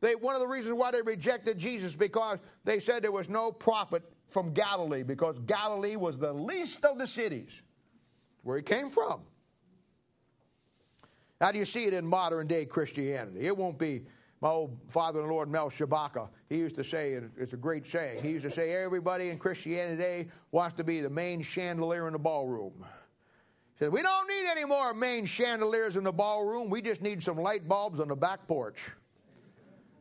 They, 0.00 0.14
one 0.14 0.34
of 0.36 0.40
the 0.40 0.46
reasons 0.46 0.74
why 0.74 0.92
they 0.92 1.02
rejected 1.02 1.58
Jesus 1.58 1.94
because 1.94 2.38
they 2.64 2.78
said 2.78 3.02
there 3.02 3.12
was 3.12 3.28
no 3.28 3.50
prophet 3.50 4.02
from 4.28 4.52
Galilee 4.52 5.02
because 5.02 5.38
Galilee 5.40 5.96
was 5.96 6.16
the 6.16 6.32
least 6.32 6.84
of 6.84 6.98
the 6.98 7.06
cities 7.06 7.50
where 8.44 8.56
he 8.56 8.62
came 8.62 8.90
from. 8.90 9.22
How 11.40 11.50
do 11.52 11.58
you 11.58 11.64
see 11.64 11.86
it 11.86 11.94
in 11.94 12.06
modern 12.06 12.46
day 12.46 12.64
Christianity? 12.64 13.40
It 13.40 13.56
won't 13.56 13.78
be 13.78 14.02
my 14.40 14.48
old 14.48 14.78
father 14.88 15.20
in 15.20 15.28
Lord 15.28 15.50
Mel 15.50 15.70
Shabaka, 15.70 16.28
he 16.48 16.56
used 16.56 16.76
to 16.76 16.84
say, 16.84 17.14
and 17.14 17.30
it's 17.36 17.52
a 17.52 17.58
great 17.58 17.86
saying, 17.86 18.22
he 18.22 18.30
used 18.30 18.44
to 18.44 18.50
say, 18.50 18.72
everybody 18.72 19.28
in 19.28 19.38
Christianity 19.38 19.96
today 19.96 20.28
wants 20.50 20.76
to 20.76 20.84
be 20.84 21.00
the 21.00 21.10
main 21.10 21.42
chandelier 21.42 22.06
in 22.06 22.14
the 22.14 22.18
ballroom. 22.18 22.72
He 23.74 23.84
said, 23.84 23.92
we 23.92 24.02
don't 24.02 24.28
need 24.28 24.46
any 24.50 24.64
more 24.64 24.94
main 24.94 25.26
chandeliers 25.26 25.96
in 25.96 26.04
the 26.04 26.12
ballroom. 26.12 26.70
We 26.70 26.80
just 26.80 27.02
need 27.02 27.22
some 27.22 27.36
light 27.36 27.68
bulbs 27.68 28.00
on 28.00 28.08
the 28.08 28.16
back 28.16 28.46
porch. 28.46 28.90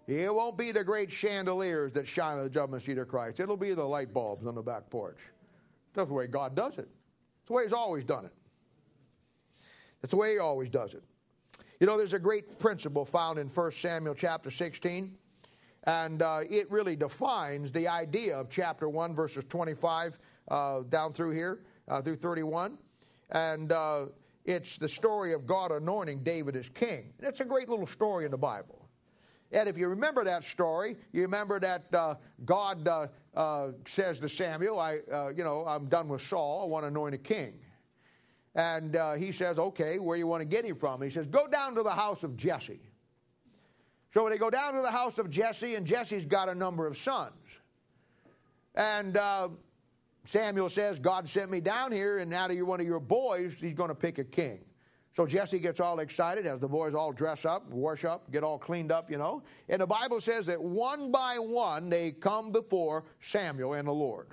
It 0.08 0.34
won't 0.34 0.58
be 0.58 0.72
the 0.72 0.84
great 0.84 1.12
chandeliers 1.12 1.92
that 1.94 2.08
shine 2.08 2.38
on 2.38 2.46
the 2.46 2.50
judgment 2.50 2.82
seat 2.82 2.98
of 2.98 3.08
Christ. 3.08 3.40
It'll 3.40 3.58
be 3.58 3.74
the 3.74 3.86
light 3.86 4.12
bulbs 4.12 4.48
on 4.48 4.56
the 4.56 4.62
back 4.62 4.90
porch. 4.90 5.20
That's 5.94 6.08
the 6.08 6.14
way 6.14 6.28
God 6.28 6.56
does 6.56 6.80
it. 6.80 6.88
It's 7.42 7.48
the 7.48 7.54
way 7.54 7.64
He's 7.64 7.74
always 7.74 8.06
done 8.06 8.26
it. 8.26 8.34
That's 10.02 10.12
the 10.12 10.18
way 10.18 10.34
He 10.34 10.40
always 10.40 10.70
does 10.70 10.94
it. 10.94 11.04
You 11.80 11.88
know, 11.88 11.98
there's 11.98 12.12
a 12.12 12.20
great 12.20 12.60
principle 12.60 13.06
found 13.06 13.40
in 13.40 13.48
1 13.48 13.72
Samuel 13.72 14.14
chapter 14.14 14.52
16, 14.52 15.16
and 15.86 16.22
uh, 16.22 16.42
it 16.50 16.70
really 16.70 16.98
defines 16.98 17.72
the 17.72 17.88
idea 17.88 18.38
of 18.38 18.50
chapter 18.50 18.90
1, 18.90 19.16
verses 19.16 19.46
25 19.48 20.20
uh, 20.50 20.82
down 20.90 21.14
through 21.14 21.32
here, 21.32 21.62
uh, 21.88 22.02
through 22.02 22.18
31. 22.18 22.78
And 23.32 23.72
uh, 23.72 24.08
it's 24.44 24.78
the 24.78 24.90
story 24.90 25.32
of 25.32 25.46
God 25.46 25.72
anointing 25.72 26.22
David 26.22 26.58
as 26.58 26.68
king. 26.68 27.14
And 27.18 27.26
it's 27.26 27.40
a 27.40 27.46
great 27.46 27.70
little 27.70 27.88
story 27.88 28.26
in 28.26 28.32
the 28.32 28.38
Bible. 28.38 28.86
And 29.54 29.70
if 29.70 29.78
you 29.78 29.88
remember 29.88 30.26
that 30.26 30.44
story, 30.44 30.98
you 31.14 31.22
remember 31.22 31.62
that 31.62 31.86
uh, 31.94 32.16
God 32.44 32.86
uh, 32.90 33.68
says 33.88 34.20
to 34.20 34.28
Samuel, 34.28 34.82
I, 34.82 34.96
you 35.34 35.46
know, 35.46 35.64
I'm 35.66 35.86
done 35.86 36.10
with 36.10 36.24
Saul, 36.24 36.64
I 36.64 36.66
want 36.66 36.84
to 36.84 36.88
anoint 36.88 37.16
a 37.16 37.20
king. 37.20 37.54
And 38.56 38.96
uh, 38.96 39.14
he 39.14 39.32
says, 39.32 39.58
Okay, 39.60 40.00
where 40.00 40.18
you 40.18 40.28
want 40.28 40.42
to 40.42 40.46
get 40.46 40.66
him 40.66 40.76
from? 40.76 41.02
He 41.02 41.10
says, 41.10 41.26
Go 41.28 41.48
down 41.48 41.76
to 41.76 41.84
the 41.84 41.92
house 41.92 42.24
of 42.24 42.36
Jesse. 42.36 42.82
So 44.12 44.28
they 44.28 44.38
go 44.38 44.50
down 44.50 44.74
to 44.74 44.82
the 44.82 44.92
house 44.92 45.20
of 45.20 45.30
Jesse, 45.30 45.76
and 45.76 45.86
Jesse's 45.86 46.26
got 46.26 46.50
a 46.50 46.56
number 46.56 46.88
of 46.88 46.98
sons. 46.98 47.34
And 48.74 49.18
uh, 49.18 49.50
Samuel 50.26 50.70
says, 50.70 51.00
God 51.00 51.30
sent 51.30 51.52
me 51.52 51.60
down 51.60 51.92
here, 51.92 52.18
and 52.18 52.34
out 52.34 52.50
of 52.50 52.58
one 52.66 52.80
of 52.80 52.88
your 52.88 53.00
boys, 53.00 53.56
he's 53.60 53.76
going 53.76 53.90
to 53.90 53.96
pick 53.96 54.18
a 54.18 54.24
king. 54.24 54.62
So 55.16 55.26
Jesse 55.26 55.60
gets 55.60 55.80
all 55.80 56.00
excited 56.00 56.46
as 56.46 56.60
the 56.60 56.68
boys 56.68 56.94
all 56.94 57.12
dress 57.12 57.46
up, 57.46 57.70
wash 57.70 58.06
up, 58.06 58.32
get 58.32 58.44
all 58.44 58.58
cleaned 58.58 58.92
up, 58.92 59.12
you 59.12 59.18
know. 59.18 59.44
And 59.68 59.82
the 59.82 59.88
Bible 59.88 60.22
says 60.22 60.46
that 60.46 60.62
one 60.62 61.12
by 61.12 61.38
one 61.40 61.90
they 61.90 62.12
come 62.12 62.52
before 62.52 63.06
Samuel 63.20 63.74
and 63.74 63.88
the 63.88 63.92
Lord. 63.92 64.28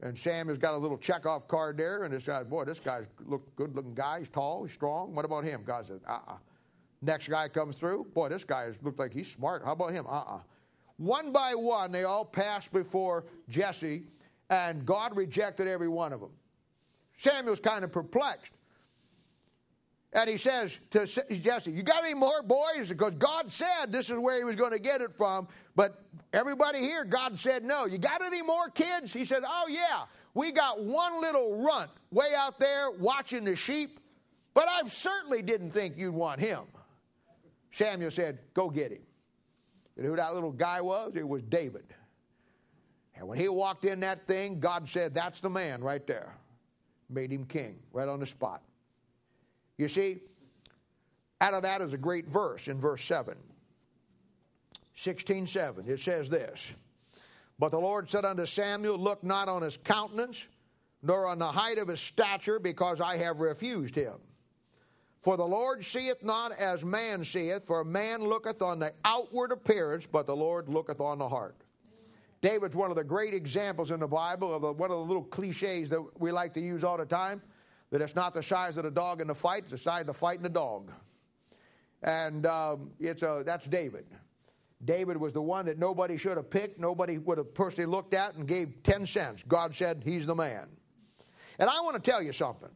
And 0.00 0.16
Sam 0.16 0.48
has 0.48 0.58
got 0.58 0.74
a 0.74 0.76
little 0.76 0.96
check-off 0.96 1.48
card 1.48 1.76
there, 1.76 2.04
and 2.04 2.14
this 2.14 2.24
guy, 2.24 2.34
uh, 2.34 2.44
boy, 2.44 2.64
this 2.64 2.78
guy's 2.78 3.06
look 3.26 3.54
good-looking 3.56 3.94
guy. 3.94 4.20
He's 4.20 4.28
tall, 4.28 4.64
he's 4.64 4.72
strong. 4.72 5.14
What 5.14 5.24
about 5.24 5.42
him? 5.44 5.62
God 5.64 5.86
says, 5.86 6.00
uh-uh. 6.06 6.36
Next 7.02 7.28
guy 7.28 7.48
comes 7.48 7.76
through. 7.76 8.06
Boy, 8.14 8.28
this 8.28 8.44
guy 8.44 8.70
looks 8.82 8.98
like 8.98 9.12
he's 9.12 9.30
smart. 9.30 9.64
How 9.64 9.72
about 9.72 9.92
him? 9.92 10.06
Uh-uh. 10.08 10.40
One 10.98 11.32
by 11.32 11.54
one, 11.54 11.92
they 11.92 12.04
all 12.04 12.24
passed 12.24 12.72
before 12.72 13.24
Jesse, 13.48 14.04
and 14.50 14.84
God 14.86 15.16
rejected 15.16 15.66
every 15.66 15.88
one 15.88 16.12
of 16.12 16.20
them. 16.20 16.30
Samuel's 17.16 17.60
kind 17.60 17.84
of 17.84 17.90
perplexed. 17.90 18.52
And 20.12 20.30
he 20.30 20.38
says 20.38 20.78
to 20.90 21.06
Jesse, 21.06 21.70
You 21.70 21.82
got 21.82 22.02
any 22.02 22.14
more 22.14 22.42
boys? 22.42 22.88
Because 22.88 23.14
God 23.16 23.52
said 23.52 23.92
this 23.92 24.08
is 24.08 24.16
where 24.18 24.38
he 24.38 24.44
was 24.44 24.56
going 24.56 24.72
to 24.72 24.78
get 24.78 25.02
it 25.02 25.12
from. 25.12 25.48
But 25.78 26.02
everybody 26.32 26.80
here, 26.80 27.04
God 27.04 27.38
said 27.38 27.64
no. 27.64 27.86
You 27.86 27.98
got 27.98 28.20
any 28.20 28.42
more 28.42 28.68
kids? 28.68 29.12
He 29.12 29.24
said, 29.24 29.44
Oh, 29.46 29.68
yeah. 29.70 30.06
We 30.34 30.50
got 30.50 30.82
one 30.82 31.20
little 31.20 31.62
runt 31.62 31.92
way 32.10 32.32
out 32.36 32.58
there 32.58 32.90
watching 32.90 33.44
the 33.44 33.54
sheep, 33.54 34.00
but 34.54 34.66
I 34.68 34.88
certainly 34.88 35.40
didn't 35.40 35.70
think 35.70 35.96
you'd 35.96 36.14
want 36.14 36.40
him. 36.40 36.62
Samuel 37.70 38.10
said, 38.10 38.40
Go 38.54 38.70
get 38.70 38.90
him. 38.90 39.02
And 39.96 40.04
who 40.04 40.16
that 40.16 40.34
little 40.34 40.50
guy 40.50 40.80
was? 40.80 41.14
It 41.14 41.26
was 41.28 41.44
David. 41.44 41.94
And 43.14 43.28
when 43.28 43.38
he 43.38 43.48
walked 43.48 43.84
in 43.84 44.00
that 44.00 44.26
thing, 44.26 44.58
God 44.58 44.88
said, 44.88 45.14
That's 45.14 45.38
the 45.38 45.50
man 45.50 45.80
right 45.80 46.04
there. 46.08 46.34
Made 47.08 47.30
him 47.30 47.44
king 47.44 47.78
right 47.92 48.08
on 48.08 48.18
the 48.18 48.26
spot. 48.26 48.62
You 49.76 49.86
see, 49.86 50.22
out 51.40 51.54
of 51.54 51.62
that 51.62 51.82
is 51.82 51.92
a 51.92 51.98
great 51.98 52.26
verse 52.26 52.66
in 52.66 52.80
verse 52.80 53.04
7. 53.04 53.36
16 54.98 55.46
7. 55.46 55.88
It 55.88 56.00
says 56.00 56.28
this 56.28 56.72
But 57.58 57.70
the 57.70 57.78
Lord 57.78 58.10
said 58.10 58.24
unto 58.24 58.44
Samuel, 58.46 58.98
Look 58.98 59.22
not 59.22 59.48
on 59.48 59.62
his 59.62 59.76
countenance, 59.76 60.46
nor 61.02 61.26
on 61.26 61.38
the 61.38 61.46
height 61.46 61.78
of 61.78 61.86
his 61.86 62.00
stature, 62.00 62.58
because 62.58 63.00
I 63.00 63.16
have 63.18 63.38
refused 63.38 63.94
him. 63.94 64.14
For 65.20 65.36
the 65.36 65.46
Lord 65.46 65.84
seeth 65.84 66.24
not 66.24 66.52
as 66.52 66.84
man 66.84 67.24
seeth, 67.24 67.64
for 67.66 67.84
man 67.84 68.22
looketh 68.22 68.60
on 68.60 68.80
the 68.80 68.92
outward 69.04 69.52
appearance, 69.52 70.06
but 70.10 70.26
the 70.26 70.34
Lord 70.34 70.68
looketh 70.68 71.00
on 71.00 71.18
the 71.18 71.28
heart. 71.28 71.56
David's 72.40 72.74
one 72.74 72.90
of 72.90 72.96
the 72.96 73.04
great 73.04 73.34
examples 73.34 73.90
in 73.90 74.00
the 74.00 74.06
Bible 74.06 74.54
of 74.54 74.62
the, 74.62 74.72
one 74.72 74.90
of 74.90 74.98
the 74.98 75.04
little 75.04 75.24
cliches 75.24 75.90
that 75.90 76.04
we 76.20 76.30
like 76.32 76.54
to 76.54 76.60
use 76.60 76.82
all 76.84 76.96
the 76.96 77.04
time 77.04 77.42
that 77.90 78.00
it's 78.00 78.14
not 78.14 78.34
the 78.34 78.42
size 78.42 78.76
of 78.76 78.84
the 78.84 78.90
dog 78.90 79.20
in 79.20 79.28
the 79.28 79.34
fight, 79.34 79.62
it's 79.62 79.70
the 79.70 79.78
size 79.78 80.02
of 80.02 80.08
the 80.08 80.12
fight 80.12 80.36
in 80.36 80.42
the 80.42 80.48
dog. 80.48 80.90
And 82.02 82.46
um, 82.46 82.90
it's 83.00 83.22
a, 83.22 83.42
that's 83.44 83.66
David. 83.66 84.06
David 84.84 85.16
was 85.16 85.32
the 85.32 85.42
one 85.42 85.66
that 85.66 85.78
nobody 85.78 86.16
should 86.16 86.36
have 86.36 86.50
picked, 86.50 86.78
nobody 86.78 87.18
would 87.18 87.38
have 87.38 87.52
personally 87.52 87.90
looked 87.90 88.14
at 88.14 88.34
and 88.34 88.46
gave 88.46 88.82
10 88.82 89.06
cents. 89.06 89.42
God 89.46 89.74
said, 89.74 90.02
He's 90.04 90.26
the 90.26 90.34
man. 90.34 90.68
And 91.58 91.68
I 91.68 91.80
want 91.80 92.02
to 92.02 92.10
tell 92.10 92.22
you 92.22 92.32
something. 92.32 92.70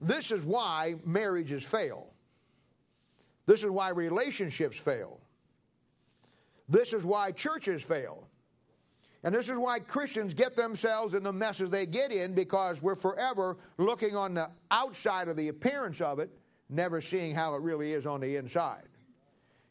This 0.00 0.30
is 0.30 0.42
why 0.42 0.94
marriages 1.04 1.64
fail. 1.64 2.12
This 3.46 3.62
is 3.62 3.70
why 3.70 3.90
relationships 3.90 4.78
fail. 4.78 5.20
This 6.68 6.94
is 6.94 7.04
why 7.04 7.30
churches 7.32 7.82
fail. 7.82 8.26
And 9.22 9.34
this 9.34 9.48
is 9.48 9.56
why 9.56 9.80
Christians 9.80 10.34
get 10.34 10.56
themselves 10.56 11.14
in 11.14 11.22
the 11.22 11.32
messes 11.32 11.70
they 11.70 11.86
get 11.86 12.12
in 12.12 12.34
because 12.34 12.82
we're 12.82 12.94
forever 12.94 13.56
looking 13.78 14.16
on 14.16 14.34
the 14.34 14.50
outside 14.70 15.28
of 15.28 15.36
the 15.36 15.48
appearance 15.48 16.00
of 16.00 16.18
it, 16.18 16.30
never 16.68 17.00
seeing 17.00 17.34
how 17.34 17.54
it 17.54 17.62
really 17.62 17.92
is 17.92 18.04
on 18.06 18.20
the 18.20 18.36
inside. 18.36 18.88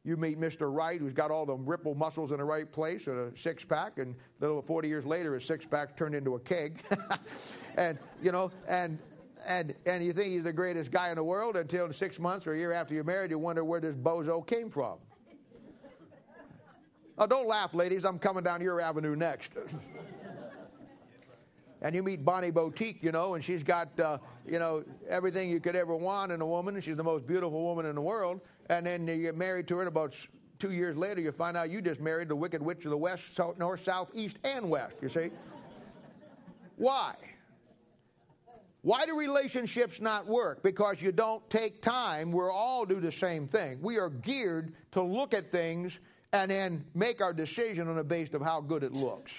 You 0.06 0.18
meet 0.18 0.39
Mr. 0.39 0.74
Right, 0.74 0.99
who's 0.99 1.14
got 1.14 1.32
all 1.32 1.45
the 1.45 1.56
ripple 1.56 1.95
muscles 1.95 2.32
in 2.32 2.38
the 2.38 2.43
right 2.43 2.70
place 2.70 3.08
and 3.08 3.18
a 3.18 3.38
six 3.38 3.64
pack, 3.64 3.99
and 3.99 4.16
little 4.41 4.62
40 4.62 4.89
years 4.89 5.06
later, 5.06 5.34
his 5.34 5.45
six 5.45 5.66
pack 5.66 5.95
turned 5.95 6.14
into 6.14 6.36
a 6.36 6.39
keg. 6.39 6.82
and, 7.78 7.97
you 8.22 8.34
know, 8.34 8.51
and 8.68 8.99
and 9.45 9.74
and 9.86 10.04
you 10.04 10.14
think 10.14 10.32
he's 10.32 10.43
the 10.43 10.54
greatest 10.54 10.91
guy 10.91 11.10
in 11.10 11.16
the 11.16 11.24
world 11.24 11.56
until 11.56 11.91
six 11.91 12.20
months 12.20 12.47
or 12.47 12.54
a 12.54 12.58
year 12.58 12.72
after 12.72 12.93
you're 12.93 13.04
married, 13.04 13.32
you 13.32 13.39
wonder 13.39 13.64
where 13.64 13.80
this 13.80 13.95
bozo 13.95 14.45
came 14.45 14.70
from. 14.70 14.97
oh, 17.18 17.28
don't 17.28 17.47
laugh, 17.47 17.74
ladies. 17.74 18.06
I'm 18.06 18.20
coming 18.20 18.43
down 18.43 18.62
your 18.62 18.80
avenue 18.80 19.16
next. 19.16 19.51
and 21.82 21.93
you 21.93 22.04
meet 22.04 22.24
Bonnie 22.24 22.51
Boutique, 22.51 23.04
you 23.04 23.12
know, 23.12 23.36
and 23.36 23.43
she's 23.43 23.64
got, 23.64 23.99
uh, 23.99 24.18
you 24.47 24.60
know, 24.60 24.84
everything 25.10 25.49
you 25.49 25.60
could 25.60 25.76
ever 25.76 25.95
want 25.95 26.32
in 26.32 26.39
a 26.39 26.45
woman. 26.45 26.80
She's 26.80 26.95
the 26.95 27.04
most 27.04 27.28
beautiful 27.28 27.64
woman 27.64 27.86
in 27.86 27.95
the 27.95 28.01
world. 28.01 28.39
And 28.70 28.86
then 28.86 29.07
you 29.07 29.22
get 29.22 29.36
married 29.36 29.68
to 29.68 29.76
her, 29.76 29.82
and 29.82 29.88
about 29.88 30.16
two 30.59 30.72
years 30.72 30.95
later, 30.95 31.22
you 31.22 31.32
find 31.32 31.57
out 31.57 31.70
you 31.70 31.82
just 31.82 31.99
married 31.99 32.30
the 32.30 32.36
wicked 32.36 32.61
witch 32.61 32.86
of 32.86 32.91
the 32.91 32.97
west, 32.97 33.36
south, 33.36 33.57
north, 33.57 33.84
south, 33.84 34.11
east, 34.14 34.38
and 34.43 34.70
west. 34.70 34.95
You 35.01 35.09
see? 35.09 35.30
Why? 36.78 37.16
Why 38.82 39.05
do 39.05 39.18
relationships 39.18 40.01
not 40.01 40.28
work? 40.28 40.61
Because 40.61 41.01
you 41.01 41.14
don't 41.14 41.47
take 41.49 41.82
time. 41.82 42.32
We're 42.32 42.51
all 42.51 42.86
do 42.86 42.99
the 42.99 43.11
same 43.11 43.47
thing. 43.47 43.80
We 43.82 43.97
are 43.97 44.09
geared 44.09 44.74
to 44.91 45.01
look 45.01 45.34
at 45.34 45.51
things 45.51 45.97
and 46.34 46.51
then 46.51 46.84
make 46.93 47.22
our 47.22 47.32
decision 47.32 47.88
on 47.88 47.95
the 47.95 48.03
basis 48.03 48.34
of 48.34 48.41
how 48.41 48.59
good 48.59 48.84
it 48.84 48.91
looks. 48.91 49.34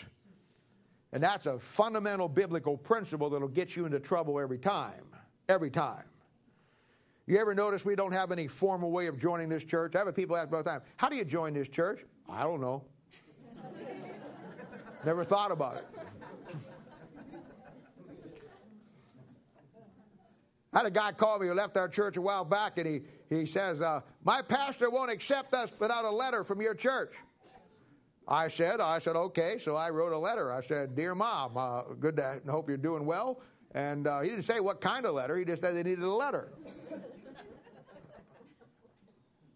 And 1.13 1.23
that's 1.23 1.47
a 1.47 1.59
fundamental 1.59 2.29
biblical 2.29 2.77
principle 2.77 3.29
that'll 3.31 3.49
get 3.49 3.77
you 3.77 3.85
into 3.85 4.01
trouble 4.01 4.41
every 4.41 4.59
time. 4.59 5.05
Every 5.49 5.71
time. 5.71 6.05
You 7.27 7.39
ever 7.39 7.55
notice 7.55 7.85
we 7.85 7.97
don't 7.97 8.13
have 8.13 8.33
any 8.33 8.47
formal 8.47 8.91
way 8.91 9.07
of 9.07 9.19
joining 9.19 9.49
this 9.49 9.65
church? 9.65 9.97
I 9.97 10.05
have 10.05 10.15
people 10.15 10.37
ask 10.37 10.51
me 10.51 10.59
all 10.59 10.63
the 10.63 10.71
time, 10.71 10.83
how 10.97 11.09
do 11.09 11.17
you 11.17 11.25
join 11.25 11.55
this 11.55 11.69
church? 11.69 12.05
I 12.29 12.43
don't 12.43 12.61
know. 12.61 12.85
Never 15.07 15.25
thought 15.25 15.51
about 15.51 15.77
it. 15.77 15.87
I 20.73 20.79
had 20.79 20.87
a 20.87 20.91
guy 20.91 21.13
call 21.13 21.39
me 21.39 21.47
who 21.47 21.55
left 21.55 21.77
our 21.77 21.89
church 21.89 22.17
a 22.17 22.21
while 22.21 22.45
back, 22.45 22.79
and 22.79 22.87
he, 22.87 23.03
he 23.35 23.47
says, 23.47 23.81
uh, 23.81 24.01
My 24.25 24.43
pastor 24.43 24.91
won't 24.91 25.11
accept 25.11 25.55
us 25.55 25.73
without 25.79 26.05
a 26.05 26.11
letter 26.11 26.43
from 26.43 26.61
your 26.61 26.75
church. 26.75 27.15
I 28.27 28.49
said, 28.49 28.81
I 28.81 28.99
said, 28.99 29.17
okay. 29.17 29.59
So 29.59 29.77
I 29.77 29.91
wrote 29.91 30.13
a 30.13 30.19
letter. 30.19 30.53
I 30.53 30.63
said, 30.63 30.97
Dear 30.97 31.15
Mom, 31.15 31.57
uh, 31.57 31.83
good 32.01 32.17
to 32.17 32.41
hope 32.49 32.69
you're 32.69 32.77
doing 32.77 33.07
well. 33.07 33.41
And 33.73 34.07
uh, 34.07 34.21
he 34.21 34.31
didn't 34.31 34.45
say 34.45 34.61
what 34.61 34.81
kind 34.81 35.07
of 35.07 35.15
letter, 35.15 35.37
he 35.37 35.45
just 35.45 35.63
said 35.63 35.77
they 35.77 35.83
needed 35.83 36.05
a 36.05 36.13
letter. 36.13 36.53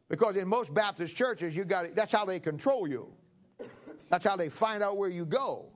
Because 0.09 0.37
in 0.37 0.49
most 0.49 0.73
Baptist 0.73 1.15
churches, 1.17 1.55
you 1.55 1.65
got 1.65 1.95
that's 1.95 2.13
how 2.13 2.25
they 2.25 2.41
control 2.41 2.89
you. 2.89 3.13
That's 4.11 4.25
how 4.25 4.37
they 4.37 4.49
find 4.49 4.83
out 4.83 4.97
where 4.97 5.11
you 5.11 5.27
go. 5.27 5.67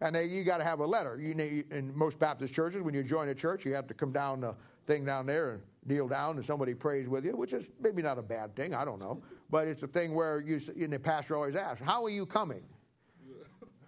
And 0.00 0.14
they, 0.14 0.26
you 0.26 0.44
got 0.44 0.58
to 0.58 0.64
have 0.64 0.80
a 0.80 0.86
letter. 0.86 1.18
You 1.18 1.34
need, 1.34 1.72
in 1.72 1.96
most 1.96 2.18
Baptist 2.18 2.52
churches, 2.52 2.82
when 2.82 2.92
you 2.92 3.02
join 3.02 3.28
a 3.30 3.34
church, 3.34 3.64
you 3.64 3.74
have 3.74 3.86
to 3.86 3.94
come 3.94 4.12
down 4.12 4.40
the 4.40 4.54
thing 4.86 5.04
down 5.04 5.24
there 5.24 5.52
and 5.52 5.62
kneel 5.86 6.08
down 6.08 6.36
and 6.36 6.44
somebody 6.44 6.74
prays 6.74 7.08
with 7.08 7.24
you, 7.24 7.36
which 7.36 7.54
is 7.54 7.70
maybe 7.80 8.02
not 8.02 8.18
a 8.18 8.22
bad 8.22 8.54
thing. 8.54 8.74
I 8.74 8.84
don't 8.84 8.98
know. 8.98 9.22
But 9.48 9.68
it's 9.68 9.82
a 9.82 9.86
thing 9.86 10.14
where 10.14 10.40
you, 10.40 10.60
and 10.78 10.92
the 10.92 10.98
pastor 10.98 11.36
always 11.36 11.54
asks, 11.54 11.80
How 11.84 12.04
are 12.04 12.10
you 12.10 12.26
coming? 12.26 12.62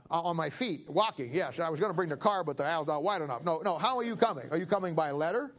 on 0.08 0.36
my 0.36 0.48
feet, 0.48 0.88
walking. 0.88 1.34
Yes, 1.34 1.58
I 1.58 1.68
was 1.68 1.80
going 1.80 1.90
to 1.90 1.94
bring 1.94 2.08
the 2.08 2.16
car, 2.16 2.44
but 2.44 2.56
the 2.56 2.64
aisle's 2.64 2.86
not 2.86 3.02
wide 3.02 3.22
enough. 3.22 3.42
No, 3.42 3.60
no. 3.64 3.76
How 3.76 3.96
are 3.96 4.04
you 4.04 4.14
coming? 4.14 4.46
Are 4.52 4.56
you 4.56 4.64
coming 4.64 4.94
by 4.94 5.10
letter? 5.10 5.52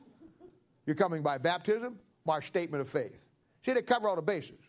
You're 0.86 0.96
coming 0.96 1.22
by 1.22 1.38
baptism? 1.38 2.00
By 2.26 2.40
statement 2.40 2.80
of 2.80 2.88
faith. 2.88 3.27
See, 3.68 3.74
they 3.74 3.82
cover 3.82 4.07
all 4.07 4.15
the 4.15 4.22
bases. 4.22 4.59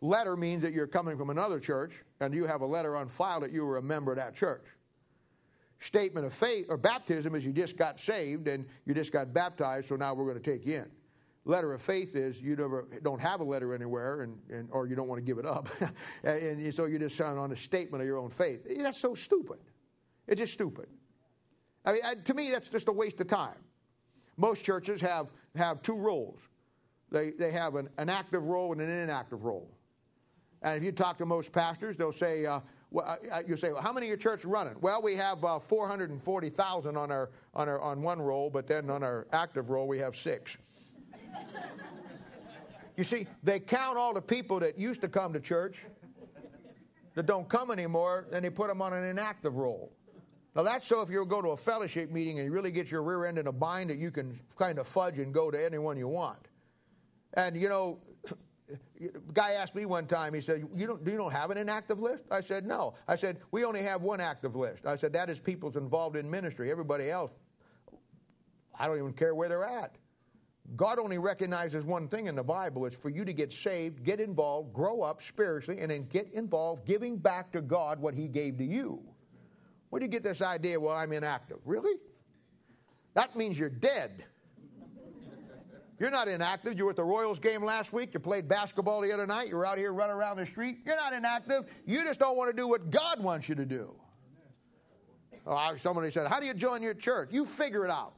Letter 0.00 0.36
means 0.36 0.62
that 0.62 0.72
you're 0.72 0.86
coming 0.86 1.18
from 1.18 1.30
another 1.30 1.58
church 1.58 2.04
and 2.20 2.32
you 2.32 2.46
have 2.46 2.60
a 2.60 2.66
letter 2.66 2.96
on 2.96 3.08
file 3.08 3.40
that 3.40 3.50
you 3.50 3.66
were 3.66 3.78
a 3.78 3.82
member 3.82 4.12
of 4.12 4.18
that 4.18 4.36
church 4.36 4.64
statement 5.80 6.26
of 6.26 6.34
faith 6.34 6.66
or 6.68 6.76
baptism 6.76 7.34
is 7.34 7.44
you 7.44 7.52
just 7.52 7.76
got 7.76 8.00
saved 8.00 8.48
and 8.48 8.66
you 8.84 8.94
just 8.94 9.12
got 9.12 9.32
baptized, 9.32 9.88
so 9.88 9.96
now 9.96 10.14
we're 10.14 10.24
going 10.24 10.40
to 10.40 10.50
take 10.50 10.66
you 10.66 10.76
in. 10.76 10.86
Letter 11.44 11.72
of 11.72 11.80
faith 11.80 12.14
is 12.14 12.42
you 12.42 12.56
never 12.56 12.86
don't 13.02 13.20
have 13.20 13.40
a 13.40 13.44
letter 13.44 13.72
anywhere, 13.74 14.22
and, 14.22 14.38
and 14.50 14.68
or 14.70 14.86
you 14.86 14.94
don't 14.94 15.08
want 15.08 15.18
to 15.18 15.24
give 15.24 15.38
it 15.38 15.46
up, 15.46 15.68
and, 16.24 16.42
and, 16.42 16.74
so 16.74 16.84
you 16.84 16.98
just 16.98 17.16
sign 17.16 17.38
on 17.38 17.52
a 17.52 17.56
statement 17.56 18.02
of 18.02 18.06
your 18.06 18.18
own 18.18 18.28
faith. 18.28 18.66
That's 18.78 19.00
so 19.00 19.14
stupid. 19.14 19.58
It's 20.26 20.40
just 20.40 20.52
stupid. 20.52 20.88
I 21.86 21.92
mean, 21.92 22.02
to 22.24 22.34
me, 22.34 22.50
that's 22.50 22.68
just 22.68 22.88
a 22.88 22.92
waste 22.92 23.20
of 23.22 23.28
time. 23.28 23.56
Most 24.36 24.62
churches 24.62 25.00
have 25.00 25.32
have 25.56 25.80
two 25.80 25.96
rolls. 25.96 26.40
They 27.10 27.30
they 27.30 27.50
have 27.50 27.74
an, 27.74 27.88
an 27.98 28.08
active 28.08 28.46
roll 28.46 28.72
and 28.72 28.80
an 28.80 28.90
inactive 28.90 29.44
roll. 29.44 29.70
And 30.62 30.76
if 30.76 30.82
you 30.82 30.92
talk 30.92 31.18
to 31.18 31.26
most 31.26 31.52
pastors, 31.52 31.96
they'll 31.96 32.12
say, 32.12 32.44
uh, 32.44 32.60
well, 32.90 33.16
you 33.46 33.56
say, 33.56 33.70
well, 33.72 33.82
how 33.82 33.92
many 33.92 34.06
of 34.06 34.08
your 34.08 34.16
church 34.16 34.44
running? 34.44 34.74
Well, 34.80 35.00
we 35.00 35.14
have 35.14 35.44
uh, 35.44 35.58
440,000 35.58 36.96
on 36.96 37.12
our, 37.12 37.30
on 37.54 37.68
our 37.68 37.80
on 37.80 38.02
one 38.02 38.20
roll, 38.20 38.50
but 38.50 38.66
then 38.66 38.90
on 38.90 39.02
our 39.02 39.26
active 39.32 39.70
roll 39.70 39.86
we 39.86 39.98
have 39.98 40.16
six. 40.16 40.56
You 42.96 43.04
see, 43.04 43.28
they 43.44 43.60
count 43.60 43.96
all 43.96 44.12
the 44.12 44.20
people 44.20 44.58
that 44.58 44.76
used 44.76 45.00
to 45.02 45.08
come 45.08 45.32
to 45.32 45.38
church 45.38 45.84
that 47.14 47.26
don't 47.26 47.48
come 47.48 47.70
anymore, 47.70 48.26
and 48.32 48.44
they 48.44 48.50
put 48.50 48.66
them 48.66 48.82
on 48.82 48.92
an 48.92 49.04
inactive 49.04 49.54
roll. 49.54 49.92
Now, 50.56 50.64
that's 50.64 50.88
so 50.88 51.02
if 51.02 51.10
you 51.10 51.24
go 51.24 51.40
to 51.40 51.50
a 51.50 51.56
fellowship 51.56 52.10
meeting 52.10 52.40
and 52.40 52.46
you 52.46 52.52
really 52.52 52.72
get 52.72 52.90
your 52.90 53.04
rear 53.04 53.26
end 53.26 53.38
in 53.38 53.46
a 53.46 53.52
bind 53.52 53.90
that 53.90 53.98
you 53.98 54.10
can 54.10 54.40
kind 54.56 54.80
of 54.80 54.88
fudge 54.88 55.20
and 55.20 55.32
go 55.32 55.52
to 55.52 55.64
anyone 55.64 55.96
you 55.96 56.08
want. 56.08 56.48
And, 57.34 57.56
you 57.56 57.68
know, 57.68 58.00
guy 59.32 59.52
asked 59.52 59.74
me 59.74 59.86
one 59.86 60.06
time, 60.06 60.34
he 60.34 60.40
said, 60.40 60.66
you 60.74 60.86
don't, 60.86 61.04
Do 61.04 61.10
you 61.10 61.16
don't 61.16 61.32
have 61.32 61.50
an 61.50 61.58
inactive 61.58 62.00
list? 62.00 62.24
I 62.30 62.40
said, 62.40 62.66
No. 62.66 62.94
I 63.06 63.16
said, 63.16 63.38
We 63.50 63.64
only 63.64 63.82
have 63.82 64.02
one 64.02 64.20
active 64.20 64.56
list. 64.56 64.86
I 64.86 64.96
said, 64.96 65.12
That 65.12 65.30
is 65.30 65.38
people's 65.38 65.76
involved 65.76 66.16
in 66.16 66.28
ministry. 66.30 66.70
Everybody 66.70 67.10
else, 67.10 67.34
I 68.78 68.86
don't 68.86 68.98
even 68.98 69.12
care 69.12 69.34
where 69.34 69.48
they're 69.48 69.64
at. 69.64 69.96
God 70.76 70.98
only 70.98 71.18
recognizes 71.18 71.84
one 71.84 72.08
thing 72.08 72.26
in 72.26 72.34
the 72.34 72.42
Bible 72.42 72.84
it's 72.84 72.96
for 72.96 73.08
you 73.08 73.24
to 73.24 73.32
get 73.32 73.52
saved, 73.52 74.04
get 74.04 74.20
involved, 74.20 74.74
grow 74.74 75.00
up 75.00 75.22
spiritually, 75.22 75.80
and 75.80 75.90
then 75.90 76.06
get 76.06 76.30
involved 76.32 76.84
giving 76.84 77.16
back 77.16 77.52
to 77.52 77.62
God 77.62 77.98
what 78.00 78.14
He 78.14 78.28
gave 78.28 78.58
to 78.58 78.64
you. 78.64 79.02
Where 79.88 80.00
do 80.00 80.04
you 80.04 80.10
get 80.10 80.22
this 80.22 80.42
idea, 80.42 80.78
well, 80.78 80.94
I'm 80.94 81.12
inactive? 81.12 81.58
Really? 81.64 81.98
That 83.14 83.34
means 83.34 83.58
you're 83.58 83.70
dead. 83.70 84.24
You're 85.98 86.10
not 86.10 86.28
inactive. 86.28 86.78
You 86.78 86.84
were 86.84 86.90
at 86.90 86.96
the 86.96 87.04
Royals 87.04 87.40
game 87.40 87.64
last 87.64 87.92
week. 87.92 88.14
You 88.14 88.20
played 88.20 88.46
basketball 88.48 89.00
the 89.00 89.12
other 89.12 89.26
night. 89.26 89.48
You 89.48 89.56
were 89.56 89.66
out 89.66 89.78
here 89.78 89.92
running 89.92 90.16
around 90.16 90.36
the 90.36 90.46
street. 90.46 90.78
You're 90.84 90.96
not 90.96 91.12
inactive. 91.12 91.64
You 91.86 92.04
just 92.04 92.20
don't 92.20 92.36
want 92.36 92.50
to 92.50 92.56
do 92.56 92.68
what 92.68 92.90
God 92.90 93.20
wants 93.20 93.48
you 93.48 93.54
to 93.56 93.66
do. 93.66 93.94
Oh, 95.46 95.74
somebody 95.76 96.10
said, 96.10 96.28
How 96.28 96.38
do 96.38 96.46
you 96.46 96.54
join 96.54 96.82
your 96.82 96.94
church? 96.94 97.30
You 97.32 97.46
figure 97.46 97.84
it 97.84 97.90
out. 97.90 98.14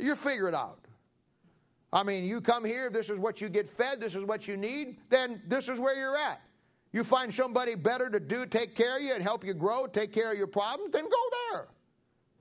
You 0.00 0.16
figure 0.16 0.48
it 0.48 0.54
out. 0.54 0.78
I 1.92 2.02
mean, 2.02 2.24
you 2.24 2.40
come 2.40 2.64
here, 2.64 2.88
this 2.88 3.10
is 3.10 3.18
what 3.18 3.40
you 3.40 3.50
get 3.50 3.68
fed, 3.68 4.00
this 4.00 4.14
is 4.14 4.24
what 4.24 4.48
you 4.48 4.56
need, 4.56 4.96
then 5.10 5.42
this 5.46 5.68
is 5.68 5.78
where 5.78 5.94
you're 5.94 6.16
at. 6.16 6.40
You 6.92 7.04
find 7.04 7.32
somebody 7.32 7.74
better 7.74 8.08
to 8.08 8.18
do, 8.18 8.46
take 8.46 8.74
care 8.74 8.96
of 8.96 9.02
you 9.02 9.12
and 9.12 9.22
help 9.22 9.44
you 9.44 9.52
grow, 9.52 9.86
take 9.86 10.12
care 10.12 10.32
of 10.32 10.38
your 10.38 10.46
problems, 10.46 10.90
then 10.92 11.04
go 11.04 11.18
there. 11.52 11.68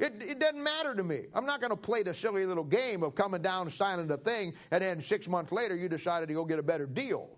It, 0.01 0.15
it 0.19 0.39
doesn't 0.39 0.61
matter 0.61 0.95
to 0.95 1.03
me. 1.03 1.27
I'm 1.31 1.45
not 1.45 1.61
going 1.61 1.69
to 1.69 1.77
play 1.77 2.01
the 2.01 2.15
silly 2.15 2.43
little 2.47 2.63
game 2.63 3.03
of 3.03 3.13
coming 3.13 3.43
down, 3.43 3.69
signing 3.69 4.07
the 4.07 4.17
thing, 4.17 4.53
and 4.71 4.83
then 4.83 4.99
six 4.99 5.27
months 5.27 5.51
later 5.51 5.75
you 5.75 5.87
decided 5.87 6.27
to 6.29 6.33
go 6.33 6.43
get 6.43 6.57
a 6.57 6.63
better 6.63 6.87
deal. 6.87 7.29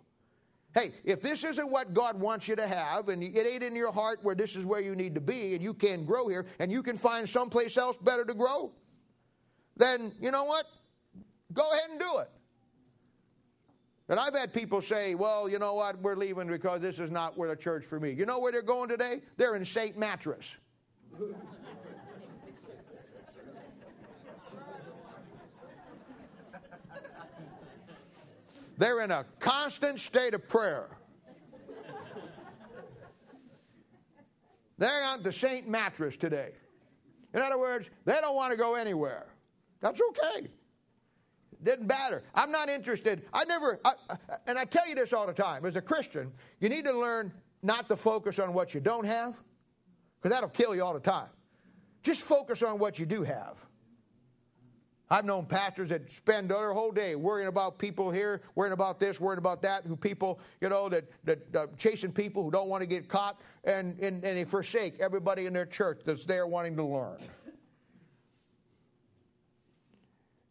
Hey, 0.73 0.93
if 1.03 1.21
this 1.21 1.43
isn't 1.43 1.69
what 1.69 1.93
God 1.93 2.17
wants 2.17 2.47
you 2.47 2.55
to 2.55 2.65
have, 2.65 3.09
and 3.09 3.21
it 3.21 3.45
ain't 3.45 3.63
in 3.63 3.75
your 3.75 3.91
heart 3.91 4.19
where 4.23 4.33
this 4.33 4.55
is 4.55 4.65
where 4.65 4.79
you 4.79 4.95
need 4.95 5.13
to 5.15 5.21
be, 5.21 5.53
and 5.55 5.61
you 5.61 5.73
can 5.73 6.05
grow 6.05 6.29
here, 6.29 6.45
and 6.57 6.71
you 6.71 6.81
can 6.81 6.97
find 6.97 7.27
someplace 7.27 7.75
else 7.75 7.97
better 7.97 8.23
to 8.23 8.33
grow, 8.33 8.71
then 9.75 10.13
you 10.21 10.31
know 10.31 10.45
what? 10.45 10.65
Go 11.51 11.63
ahead 11.69 11.89
and 11.91 11.99
do 11.99 12.19
it. 12.19 12.29
And 14.07 14.19
I've 14.19 14.33
had 14.33 14.53
people 14.53 14.81
say, 14.81 15.15
well, 15.15 15.49
you 15.49 15.59
know 15.59 15.73
what? 15.73 16.01
We're 16.01 16.15
leaving 16.15 16.47
because 16.47 16.79
this 16.79 16.97
is 16.97 17.11
not 17.11 17.37
where 17.37 17.49
the 17.49 17.55
church 17.57 17.83
for 17.83 17.99
me. 17.99 18.11
You 18.11 18.25
know 18.25 18.39
where 18.39 18.53
they're 18.53 18.61
going 18.61 18.87
today? 18.87 19.21
They're 19.35 19.55
in 19.55 19.65
St. 19.65 19.97
Mattress. 19.97 20.55
They're 28.77 29.01
in 29.01 29.11
a 29.11 29.25
constant 29.39 29.99
state 29.99 30.33
of 30.33 30.47
prayer. 30.47 30.89
They're 34.77 35.03
on 35.03 35.23
the 35.23 35.31
St. 35.31 35.67
Mattress 35.67 36.17
today. 36.17 36.51
In 37.33 37.41
other 37.41 37.57
words, 37.57 37.89
they 38.05 38.19
don't 38.19 38.35
want 38.35 38.51
to 38.51 38.57
go 38.57 38.75
anywhere. 38.75 39.27
That's 39.79 40.01
okay. 40.09 40.47
Didn't 41.61 41.87
matter. 41.87 42.23
I'm 42.35 42.51
not 42.51 42.69
interested. 42.69 43.23
I 43.33 43.45
never, 43.45 43.79
I, 43.85 43.93
and 44.47 44.57
I 44.57 44.65
tell 44.65 44.87
you 44.87 44.95
this 44.95 45.13
all 45.13 45.25
the 45.25 45.33
time 45.33 45.65
as 45.65 45.75
a 45.75 45.81
Christian, 45.81 46.31
you 46.59 46.69
need 46.69 46.85
to 46.85 46.97
learn 46.97 47.31
not 47.61 47.87
to 47.89 47.95
focus 47.95 48.39
on 48.39 48.53
what 48.53 48.73
you 48.73 48.81
don't 48.81 49.05
have, 49.05 49.41
because 50.21 50.35
that'll 50.35 50.49
kill 50.49 50.75
you 50.75 50.83
all 50.83 50.93
the 50.93 50.99
time. 50.99 51.29
Just 52.01 52.21
focus 52.23 52.61
on 52.61 52.79
what 52.79 52.99
you 52.99 53.05
do 53.05 53.23
have. 53.23 53.65
I've 55.13 55.25
known 55.25 55.45
pastors 55.45 55.89
that 55.89 56.09
spend 56.09 56.49
their 56.49 56.73
whole 56.73 56.91
day 56.91 57.13
worrying 57.15 57.47
about 57.47 57.77
people 57.77 58.09
here, 58.09 58.41
worrying 58.55 58.73
about 58.73 58.99
this, 58.99 59.19
worrying 59.19 59.37
about 59.37 59.61
that, 59.61 59.85
who 59.85 59.95
people, 59.95 60.39
you 60.59 60.69
know, 60.69 60.89
that, 60.89 61.05
that 61.23 61.55
uh, 61.55 61.67
chasing 61.77 62.11
people 62.11 62.41
who 62.41 62.49
don't 62.49 62.67
want 62.67 62.81
to 62.81 62.87
get 62.87 63.07
caught, 63.07 63.39
and, 63.63 63.99
and, 63.99 64.23
and 64.25 64.37
they 64.39 64.43
forsake 64.43 64.99
everybody 64.99 65.45
in 65.45 65.53
their 65.53 65.67
church 65.67 66.01
that's 66.03 66.25
there 66.25 66.47
wanting 66.47 66.75
to 66.77 66.83
learn. 66.83 67.19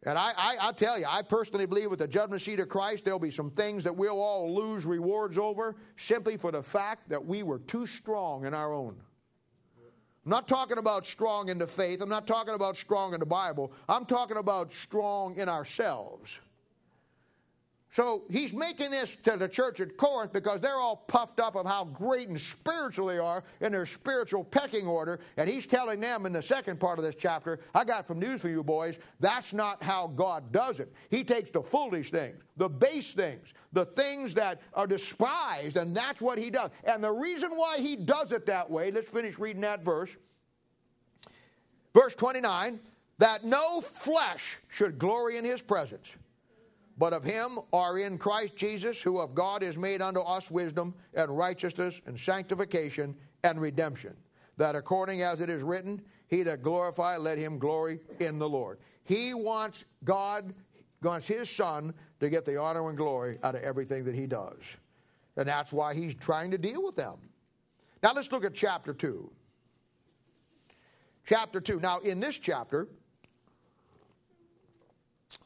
And 0.04 0.16
I, 0.16 0.30
I, 0.36 0.56
I, 0.68 0.72
tell 0.72 0.96
you, 0.96 1.06
I 1.08 1.22
personally 1.22 1.66
believe 1.66 1.90
with 1.90 1.98
the 1.98 2.06
judgment 2.06 2.40
seat 2.40 2.60
of 2.60 2.68
Christ, 2.68 3.04
there'll 3.04 3.18
be 3.18 3.32
some 3.32 3.50
things 3.50 3.82
that 3.82 3.96
we'll 3.96 4.20
all 4.20 4.54
lose 4.54 4.84
rewards 4.84 5.38
over 5.38 5.74
simply 5.96 6.36
for 6.36 6.52
the 6.52 6.62
fact 6.62 7.08
that 7.08 7.26
we 7.26 7.42
were 7.42 7.58
too 7.58 7.84
strong 7.84 8.46
in 8.46 8.54
our 8.54 8.72
own. 8.72 8.94
I'm 10.25 10.31
not 10.31 10.47
talking 10.47 10.79
about 10.79 11.05
strong 11.05 11.49
in 11.49 11.59
the 11.59 11.66
faith. 11.66 12.01
I'm 12.01 12.09
not 12.09 12.27
talking 12.29 12.55
about 12.55 12.77
strong 12.77 13.12
in 13.12 13.20
the 13.20 13.27
Bible. 13.27 13.73
I'm 13.89 14.05
talking 14.05 14.37
about 14.37 14.73
strong 14.73 15.37
in 15.37 15.49
ourselves. 15.49 16.39
So 17.93 18.22
he's 18.30 18.55
making 18.55 18.90
this 18.90 19.18
to 19.24 19.36
the 19.36 19.47
church 19.47 19.78
at 19.78 19.99
Corinth 19.99 20.32
because 20.32 20.62
they're 20.62 20.80
all 20.80 20.97
puffed 20.97 21.38
up 21.38 21.57
of 21.57 21.66
how 21.66 21.84
great 21.84 22.26
and 22.26 22.40
spiritual 22.40 23.09
they 23.09 23.18
are 23.18 23.45
in 23.61 23.72
their 23.72 23.84
spiritual 23.84 24.45
pecking 24.45 24.86
order. 24.86 25.20
And 25.36 25.47
he's 25.47 25.66
telling 25.66 26.01
them 26.01 26.24
in 26.24 26.32
the 26.32 26.40
second 26.40 26.80
part 26.80 26.99
of 26.99 27.05
this 27.05 27.14
chapter, 27.18 27.61
I 27.74 27.84
got 27.84 28.09
some 28.09 28.18
news 28.18 28.40
for 28.40 28.49
you 28.49 28.64
boys. 28.64 28.99
That's 29.20 29.53
not 29.53 29.82
how 29.82 30.07
God 30.07 30.53
does 30.53 30.80
it. 30.80 30.90
He 31.11 31.22
takes 31.22 31.51
the 31.51 31.61
foolish 31.61 32.11
things, 32.11 32.40
the 32.57 32.70
base 32.70 33.12
things, 33.12 33.53
the 33.74 33.84
things 33.84 34.32
that 34.34 34.62
are 34.72 34.86
despised, 34.86 35.76
and 35.76 35.95
that's 35.95 36.22
what 36.22 36.38
he 36.38 36.49
does. 36.49 36.70
And 36.84 37.05
the 37.05 37.12
reason 37.12 37.51
why 37.51 37.76
he 37.76 37.97
does 37.97 38.32
it 38.32 38.47
that 38.47 38.70
way, 38.70 38.90
let's 38.90 39.11
finish 39.11 39.38
reading 39.38 39.61
that 39.62 39.84
verse. 39.84 40.16
Verse 41.93 42.14
29 42.14 42.80
that 43.18 43.45
no 43.45 43.82
flesh 43.82 44.59
should 44.68 44.99
glory 44.99 45.36
in 45.36 45.45
his 45.45 45.61
presence 45.61 46.11
but 46.99 47.12
of 47.12 47.24
him 47.24 47.59
are 47.72 47.99
in 47.99 48.18
Christ 48.18 48.57
Jesus, 48.57 49.01
who 49.01 49.18
of 49.18 49.34
God 49.34 49.62
is 49.62 49.78
made 49.78 50.03
unto 50.03 50.20
us 50.20 50.51
wisdom 50.51 50.95
and 51.14 51.36
righteousness 51.36 52.01
and 52.07 52.18
sanctification 52.18 53.14
and 53.45 53.61
redemption. 53.61 54.14
That 54.57 54.76
according 54.76 55.22
as 55.22 55.40
it 55.40 55.49
is 55.49 55.62
written, 55.62 56.03
he 56.28 56.43
that 56.45 56.62
glorify, 56.62 57.16
let 57.16 57.38
him 57.38 57.59
glory 57.59 58.01
in 58.20 58.38
the 58.38 58.49
Lord. 58.49 58.78
He 59.05 59.34
wants 59.34 59.84
God, 60.05 60.55
wants 61.03 61.26
his 61.26 61.51
son 61.51 61.95
to 62.20 62.30
get 62.30 62.45
the 62.45 62.59
honor 62.59 62.88
and 62.88 62.97
glory 62.97 63.38
out 63.43 63.55
of 63.55 63.62
everything 63.62 64.05
that 64.05 64.14
he 64.14 64.26
does. 64.26 64.61
And 65.36 65.49
that's 65.49 65.72
why 65.72 65.95
he's 65.95 66.14
trying 66.14 66.51
to 66.51 66.59
deal 66.59 66.82
with 66.82 66.97
them. 66.97 67.16
Now 68.03 68.12
let's 68.14 68.30
look 68.30 68.45
at 68.45 68.55
chapter 68.55 68.93
2. 68.93 69.30
Chapter 71.24 71.61
2. 71.61 71.80
Now, 71.80 72.01
in 72.01 72.20
this 72.20 72.38
chapter, 72.38 72.88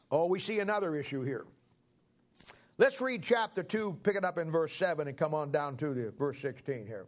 Oh, 0.09 0.25
we 0.25 0.39
see 0.39 0.59
another 0.59 0.95
issue 0.95 1.23
here. 1.23 1.45
Let's 2.77 3.01
read 3.01 3.23
chapter 3.23 3.63
2, 3.63 3.99
pick 4.03 4.15
it 4.15 4.23
up 4.23 4.37
in 4.37 4.51
verse 4.51 4.73
7, 4.75 5.07
and 5.07 5.17
come 5.17 5.33
on 5.33 5.51
down 5.51 5.77
to 5.77 5.93
the 5.93 6.11
verse 6.11 6.39
16 6.39 6.85
here. 6.85 7.07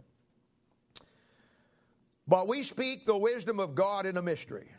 But 2.27 2.47
we 2.47 2.63
speak 2.63 3.05
the 3.05 3.17
wisdom 3.17 3.59
of 3.59 3.75
God 3.75 4.05
in 4.05 4.17
a 4.17 4.21
mystery, 4.21 4.71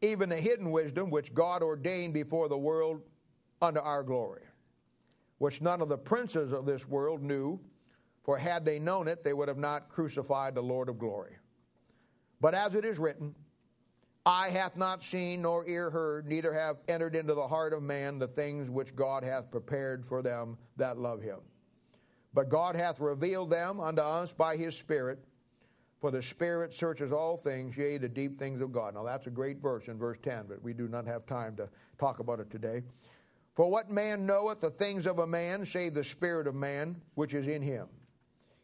even 0.00 0.28
the 0.28 0.36
hidden 0.36 0.70
wisdom 0.70 1.10
which 1.10 1.34
God 1.34 1.62
ordained 1.62 2.14
before 2.14 2.48
the 2.48 2.58
world 2.58 3.02
unto 3.60 3.80
our 3.80 4.02
glory, 4.02 4.42
which 5.38 5.60
none 5.60 5.80
of 5.80 5.88
the 5.88 5.98
princes 5.98 6.52
of 6.52 6.64
this 6.64 6.88
world 6.88 7.22
knew, 7.22 7.60
for 8.22 8.38
had 8.38 8.64
they 8.64 8.78
known 8.78 9.08
it, 9.08 9.24
they 9.24 9.32
would 9.32 9.48
have 9.48 9.58
not 9.58 9.88
crucified 9.88 10.54
the 10.54 10.62
Lord 10.62 10.88
of 10.88 10.98
glory. 10.98 11.36
But 12.40 12.54
as 12.54 12.74
it 12.74 12.84
is 12.84 12.98
written, 12.98 13.34
Eye 14.28 14.50
hath 14.50 14.76
not 14.76 15.02
seen, 15.02 15.40
nor 15.40 15.66
ear 15.66 15.88
heard, 15.88 16.26
neither 16.26 16.52
have 16.52 16.76
entered 16.86 17.16
into 17.16 17.32
the 17.32 17.48
heart 17.48 17.72
of 17.72 17.82
man 17.82 18.18
the 18.18 18.28
things 18.28 18.68
which 18.68 18.94
God 18.94 19.24
hath 19.24 19.50
prepared 19.50 20.04
for 20.04 20.20
them 20.20 20.58
that 20.76 20.98
love 20.98 21.22
him. 21.22 21.38
But 22.34 22.50
God 22.50 22.76
hath 22.76 23.00
revealed 23.00 23.48
them 23.48 23.80
unto 23.80 24.02
us 24.02 24.34
by 24.34 24.58
his 24.58 24.76
Spirit, 24.76 25.24
for 25.98 26.10
the 26.10 26.20
Spirit 26.20 26.74
searches 26.74 27.10
all 27.10 27.38
things, 27.38 27.74
yea, 27.74 27.96
the 27.96 28.06
deep 28.06 28.38
things 28.38 28.60
of 28.60 28.70
God. 28.70 28.92
Now 28.92 29.02
that's 29.02 29.26
a 29.26 29.30
great 29.30 29.62
verse 29.62 29.88
in 29.88 29.96
verse 29.96 30.18
10, 30.22 30.44
but 30.46 30.62
we 30.62 30.74
do 30.74 30.88
not 30.88 31.06
have 31.06 31.24
time 31.24 31.56
to 31.56 31.66
talk 31.98 32.18
about 32.18 32.38
it 32.38 32.50
today. 32.50 32.82
For 33.54 33.70
what 33.70 33.88
man 33.90 34.26
knoweth 34.26 34.60
the 34.60 34.68
things 34.68 35.06
of 35.06 35.20
a 35.20 35.26
man, 35.26 35.64
save 35.64 35.94
the 35.94 36.04
Spirit 36.04 36.46
of 36.46 36.54
man 36.54 37.00
which 37.14 37.32
is 37.32 37.48
in 37.48 37.62
him? 37.62 37.88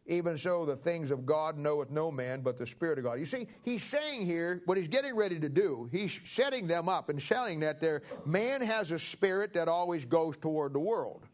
Even 0.06 0.36
so, 0.36 0.66
the 0.66 0.76
things 0.76 1.10
of 1.10 1.24
God 1.24 1.56
knoweth 1.56 1.90
no 1.90 2.10
man 2.10 2.42
but 2.42 2.58
the 2.58 2.66
Spirit 2.66 2.98
of 2.98 3.04
God. 3.04 3.18
You 3.18 3.24
see, 3.24 3.48
he's 3.62 3.82
saying 3.82 4.26
here 4.26 4.60
what 4.66 4.76
he's 4.76 4.88
getting 4.88 5.16
ready 5.16 5.40
to 5.40 5.48
do. 5.48 5.88
He's 5.90 6.20
setting 6.26 6.66
them 6.66 6.90
up 6.90 7.08
and 7.08 7.20
showing 7.20 7.60
that 7.60 7.80
there 7.80 8.02
man 8.26 8.60
has 8.60 8.92
a 8.92 8.98
spirit 8.98 9.54
that 9.54 9.66
always 9.66 10.04
goes 10.04 10.36
toward 10.36 10.74
the 10.74 10.78
world. 10.78 11.26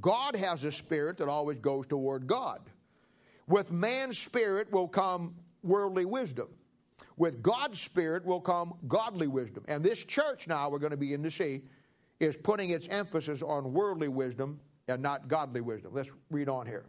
God 0.00 0.36
has 0.36 0.62
a 0.62 0.70
spirit 0.70 1.18
that 1.18 1.28
always 1.28 1.58
goes 1.58 1.86
toward 1.86 2.28
God. 2.28 2.60
With 3.48 3.72
man's 3.72 4.18
spirit 4.18 4.70
will 4.70 4.88
come 4.88 5.34
worldly 5.64 6.04
wisdom. 6.04 6.48
With 7.16 7.42
God's 7.42 7.80
spirit 7.80 8.24
will 8.24 8.40
come 8.40 8.74
godly 8.86 9.26
wisdom. 9.26 9.64
And 9.66 9.84
this 9.84 10.04
church 10.04 10.46
now 10.46 10.70
we're 10.70 10.78
going 10.78 10.92
to 10.92 10.96
begin 10.96 11.24
to 11.24 11.30
see 11.30 11.62
is 12.20 12.36
putting 12.36 12.70
its 12.70 12.86
emphasis 12.88 13.42
on 13.42 13.72
worldly 13.72 14.08
wisdom 14.08 14.60
and 14.86 15.02
not 15.02 15.26
godly 15.26 15.60
wisdom. 15.60 15.92
Let's 15.92 16.10
read 16.30 16.48
on 16.48 16.66
here. 16.66 16.86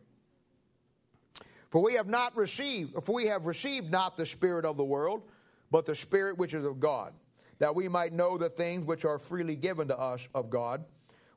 For 1.74 1.82
we 1.82 1.96
have 1.96 2.08
not 2.08 2.38
received, 2.38 3.04
for 3.04 3.16
we 3.16 3.26
have 3.26 3.48
received 3.48 3.90
not 3.90 4.16
the 4.16 4.28
Spirit 4.28 4.64
of 4.64 4.78
the 4.78 4.84
world, 4.84 5.24
but 5.72 5.88
the 5.88 5.96
Spirit 5.96 6.38
which 6.38 6.54
is 6.54 6.64
of 6.66 6.80
God, 6.80 7.14
that 7.58 7.74
we 7.74 7.88
might 7.88 8.14
know 8.14 8.38
the 8.38 8.48
things 8.48 8.86
which 8.86 9.06
are 9.06 9.18
freely 9.18 9.56
given 9.56 9.88
to 9.88 9.98
us 9.98 10.28
of 10.36 10.52
God, 10.52 10.86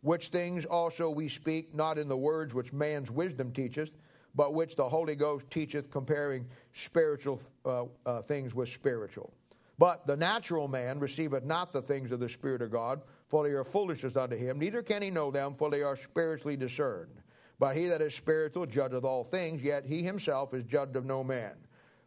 which 0.03 0.28
things 0.28 0.66
also 0.66 1.09
we 1.09 1.26
speak, 1.26 1.74
not 1.74 1.97
in 1.97 2.07
the 2.07 2.18
words 2.18 2.53
which 2.53 2.70
man's 2.74 3.11
wisdom 3.11 3.51
teacheth, 3.51 3.93
but 4.34 4.53
which 4.53 4.76
the 4.76 4.87
Holy 4.87 5.16
Ghost 5.16 5.49
teacheth, 5.49 5.91
comparing 5.91 6.47
spiritual 6.74 7.41
uh, 7.64 7.84
uh, 8.05 8.20
things 8.20 8.55
with 8.55 8.68
spiritual. 8.68 9.32
But 9.78 10.07
the 10.07 10.18
natural 10.18 10.68
man 10.68 10.99
receiveth 10.99 11.45
not 11.45 11.72
the 11.72 11.80
things 11.80 12.12
of 12.12 12.20
the 12.20 12.28
Spirit 12.28 12.61
of 12.61 12.70
God, 12.70 13.01
for 13.26 13.43
they 13.43 13.55
are 13.55 13.64
foolishness 13.64 14.16
unto 14.16 14.37
him, 14.37 14.59
neither 14.59 14.82
can 14.82 15.01
he 15.01 15.09
know 15.11 15.30
them, 15.30 15.55
for 15.55 15.70
they 15.70 15.80
are 15.80 15.97
spiritually 15.97 16.59
discerned. 16.59 17.22
But 17.59 17.76
he 17.76 17.86
that 17.86 18.02
is 18.02 18.14
spiritual 18.14 18.66
judgeth 18.66 19.04
all 19.04 19.24
things, 19.24 19.62
yet 19.62 19.86
he 19.86 20.02
himself 20.02 20.52
is 20.52 20.64
judged 20.64 20.96
of 20.96 21.04
no 21.04 21.24
man. 21.24 21.54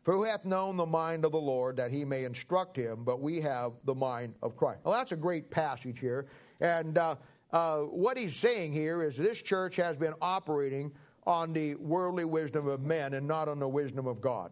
For 0.02 0.14
who 0.14 0.24
hath 0.24 0.46
known 0.46 0.78
the 0.78 0.86
mind 0.86 1.26
of 1.26 1.32
the 1.32 1.40
Lord 1.40 1.76
that 1.78 1.92
he 1.92 2.06
may 2.06 2.24
instruct 2.24 2.78
him? 2.78 3.04
But 3.04 3.22
we 3.22 3.42
have 3.42 3.74
the 3.84 3.96
mind 3.96 4.36
of 4.42 4.56
Christ. 4.56 4.80
Well, 4.84 4.94
that's 4.94 5.12
a 5.12 5.18
great 5.18 5.50
passage 5.50 6.00
here. 6.00 6.28
And 6.62 6.98
uh, 6.98 7.16
uh, 7.52 7.80
what 7.80 8.18
he's 8.18 8.36
saying 8.36 8.74
here 8.74 9.04
is 9.04 9.18
this 9.18 9.42
church 9.42 9.76
has 9.76 9.98
been 9.98 10.14
operating 10.22 10.92
on 11.26 11.52
the 11.54 11.76
worldly 11.76 12.26
wisdom 12.26 12.68
of 12.68 12.82
men 12.82 13.14
and 13.14 13.28
not 13.28 13.48
on 13.48 13.60
the 13.60 13.68
wisdom 13.68 14.08
of 14.08 14.22
God. 14.22 14.52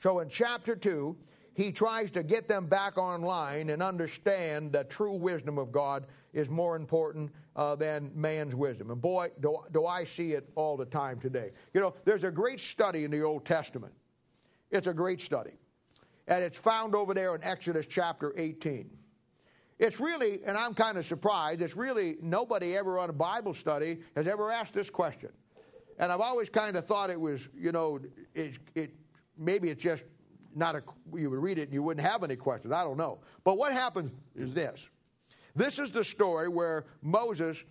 So 0.00 0.20
in 0.20 0.28
chapter 0.28 0.74
2, 0.74 1.16
he 1.54 1.70
tries 1.70 2.10
to 2.12 2.22
get 2.22 2.48
them 2.48 2.66
back 2.66 2.98
online 2.98 3.70
and 3.70 3.82
understand 3.82 4.72
the 4.72 4.84
true 4.84 5.12
wisdom 5.12 5.58
of 5.58 5.70
God 5.70 6.06
is 6.32 6.48
more 6.48 6.76
important 6.76 7.30
uh, 7.56 7.74
than 7.74 8.10
man's 8.14 8.54
wisdom. 8.54 8.90
And 8.90 9.00
boy, 9.00 9.28
do, 9.40 9.58
do 9.72 9.86
I 9.86 10.04
see 10.04 10.32
it 10.32 10.48
all 10.54 10.76
the 10.76 10.84
time 10.84 11.18
today. 11.18 11.52
You 11.74 11.80
know, 11.80 11.94
there's 12.04 12.24
a 12.24 12.30
great 12.30 12.60
study 12.60 13.04
in 13.04 13.10
the 13.10 13.22
Old 13.22 13.44
Testament. 13.44 13.92
It's 14.70 14.86
a 14.86 14.94
great 14.94 15.20
study. 15.20 15.52
And 16.28 16.44
it's 16.44 16.58
found 16.58 16.94
over 16.94 17.12
there 17.12 17.34
in 17.34 17.42
Exodus 17.42 17.86
chapter 17.86 18.32
18. 18.36 18.90
It's 19.78 19.98
really, 19.98 20.40
and 20.44 20.56
I'm 20.56 20.74
kind 20.74 20.98
of 20.98 21.06
surprised, 21.06 21.62
it's 21.62 21.74
really 21.74 22.16
nobody 22.20 22.76
ever 22.76 22.98
on 22.98 23.10
a 23.10 23.14
Bible 23.14 23.54
study 23.54 24.00
has 24.14 24.26
ever 24.26 24.52
asked 24.52 24.74
this 24.74 24.90
question. 24.90 25.30
And 25.98 26.12
I've 26.12 26.20
always 26.20 26.48
kind 26.48 26.76
of 26.76 26.84
thought 26.84 27.10
it 27.10 27.20
was, 27.20 27.48
you 27.58 27.72
know, 27.72 27.98
it, 28.34 28.58
it 28.74 28.94
maybe 29.36 29.70
it's 29.70 29.82
just 29.82 30.04
not 30.54 30.76
a, 30.76 30.82
you 31.14 31.30
would 31.30 31.38
read 31.38 31.58
it 31.58 31.62
and 31.62 31.72
you 31.72 31.82
wouldn't 31.82 32.06
have 32.06 32.22
any 32.22 32.36
questions. 32.36 32.72
I 32.72 32.84
don't 32.84 32.96
know. 32.96 33.20
But 33.42 33.58
what 33.58 33.72
happens 33.72 34.12
is 34.34 34.54
this. 34.54 34.88
This 35.54 35.78
is 35.78 35.90
the 35.90 36.04
story 36.04 36.48
where 36.48 36.84
Moses, 37.02 37.64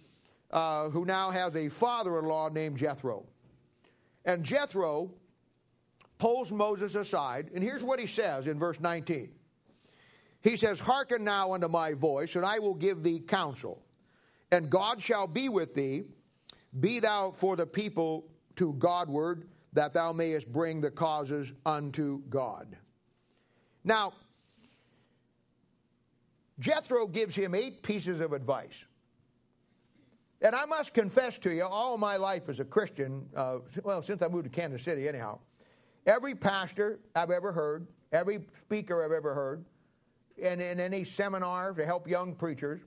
uh, 0.51 0.89
who 0.89 1.05
now 1.05 1.32
has 1.32 1.55
a 1.55 1.69
father 1.69 2.19
in 2.19 2.25
law 2.25 2.49
named 2.49 2.77
Jethro, 2.77 3.25
and 4.25 4.43
Jethro 4.43 5.11
pulls 6.17 6.51
Moses 6.51 6.95
aside, 6.95 7.49
and 7.53 7.63
here's 7.63 7.84
what 7.84 7.99
he 7.99 8.07
says 8.07 8.47
in 8.47 8.59
verse 8.59 8.80
19. 8.80 9.30
He 10.41 10.57
says, 10.57 10.80
Hearken 10.80 11.23
now 11.23 11.53
unto 11.53 11.67
my 11.67 11.93
voice, 11.93 12.36
and 12.36 12.45
I 12.45 12.59
will 12.59 12.73
give 12.73 13.03
thee 13.03 13.19
counsel, 13.19 13.82
and 14.51 14.69
God 14.69 15.01
shall 15.01 15.27
be 15.27 15.49
with 15.49 15.75
thee. 15.75 16.03
Be 16.80 16.99
thou 16.99 17.32
for 17.32 17.55
the 17.55 17.65
people 17.65 18.27
to 18.57 18.73
Godward 18.73 19.47
that 19.73 19.93
thou 19.93 20.11
mayest 20.11 20.51
bring 20.51 20.82
the 20.82 20.91
causes 20.91 21.51
unto 21.65 22.21
God. 22.30 22.75
Now, 23.84 24.13
Jethro 26.60 27.07
gives 27.07 27.36
him 27.36 27.55
eight 27.55 27.82
pieces 27.82 28.20
of 28.20 28.34
advice. 28.34 28.86
And 30.41 30.55
I 30.55 30.66
must 30.66 30.93
confess 30.93 31.38
to 31.39 31.51
you, 31.51 31.64
all 31.64 31.97
my 31.97 32.18
life 32.18 32.47
as 32.47 32.60
a 32.60 32.66
Christian, 32.66 33.28
uh, 33.36 33.60
well, 33.84 34.01
since 34.01 34.22
I 34.22 34.28
moved 34.28 34.45
to 34.45 34.49
Kansas 34.49 34.84
City, 34.84 35.07
anyhow, 35.07 35.39
every 36.05 36.34
pastor 36.34 36.99
I've 37.14 37.32
ever 37.32 37.51
heard, 37.51 37.88
every 38.12 38.39
speaker 38.57 39.03
I've 39.03 39.12
ever 39.12 39.34
heard, 39.34 39.66
and 40.41 40.62
in 40.62 40.80
any 40.80 41.03
seminar 41.03 41.74
to 41.74 41.86
help 41.86 42.07
young 42.07 42.36
preachers, 42.36 42.80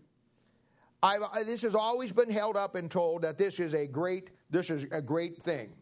I've, 1.03 1.23
this 1.45 1.63
has 1.63 1.75
always 1.75 2.13
been 2.13 2.31
held 2.31 2.57
up 2.57 2.75
and 2.75 2.91
told 2.91 3.23
that 3.23 3.37
this 3.37 3.59
is 3.61 3.75
a 3.75 3.87
great, 3.87 4.31
this 4.51 4.71
is 4.71 4.87
a 4.91 5.03
great 5.03 5.37
thing. 5.43 5.73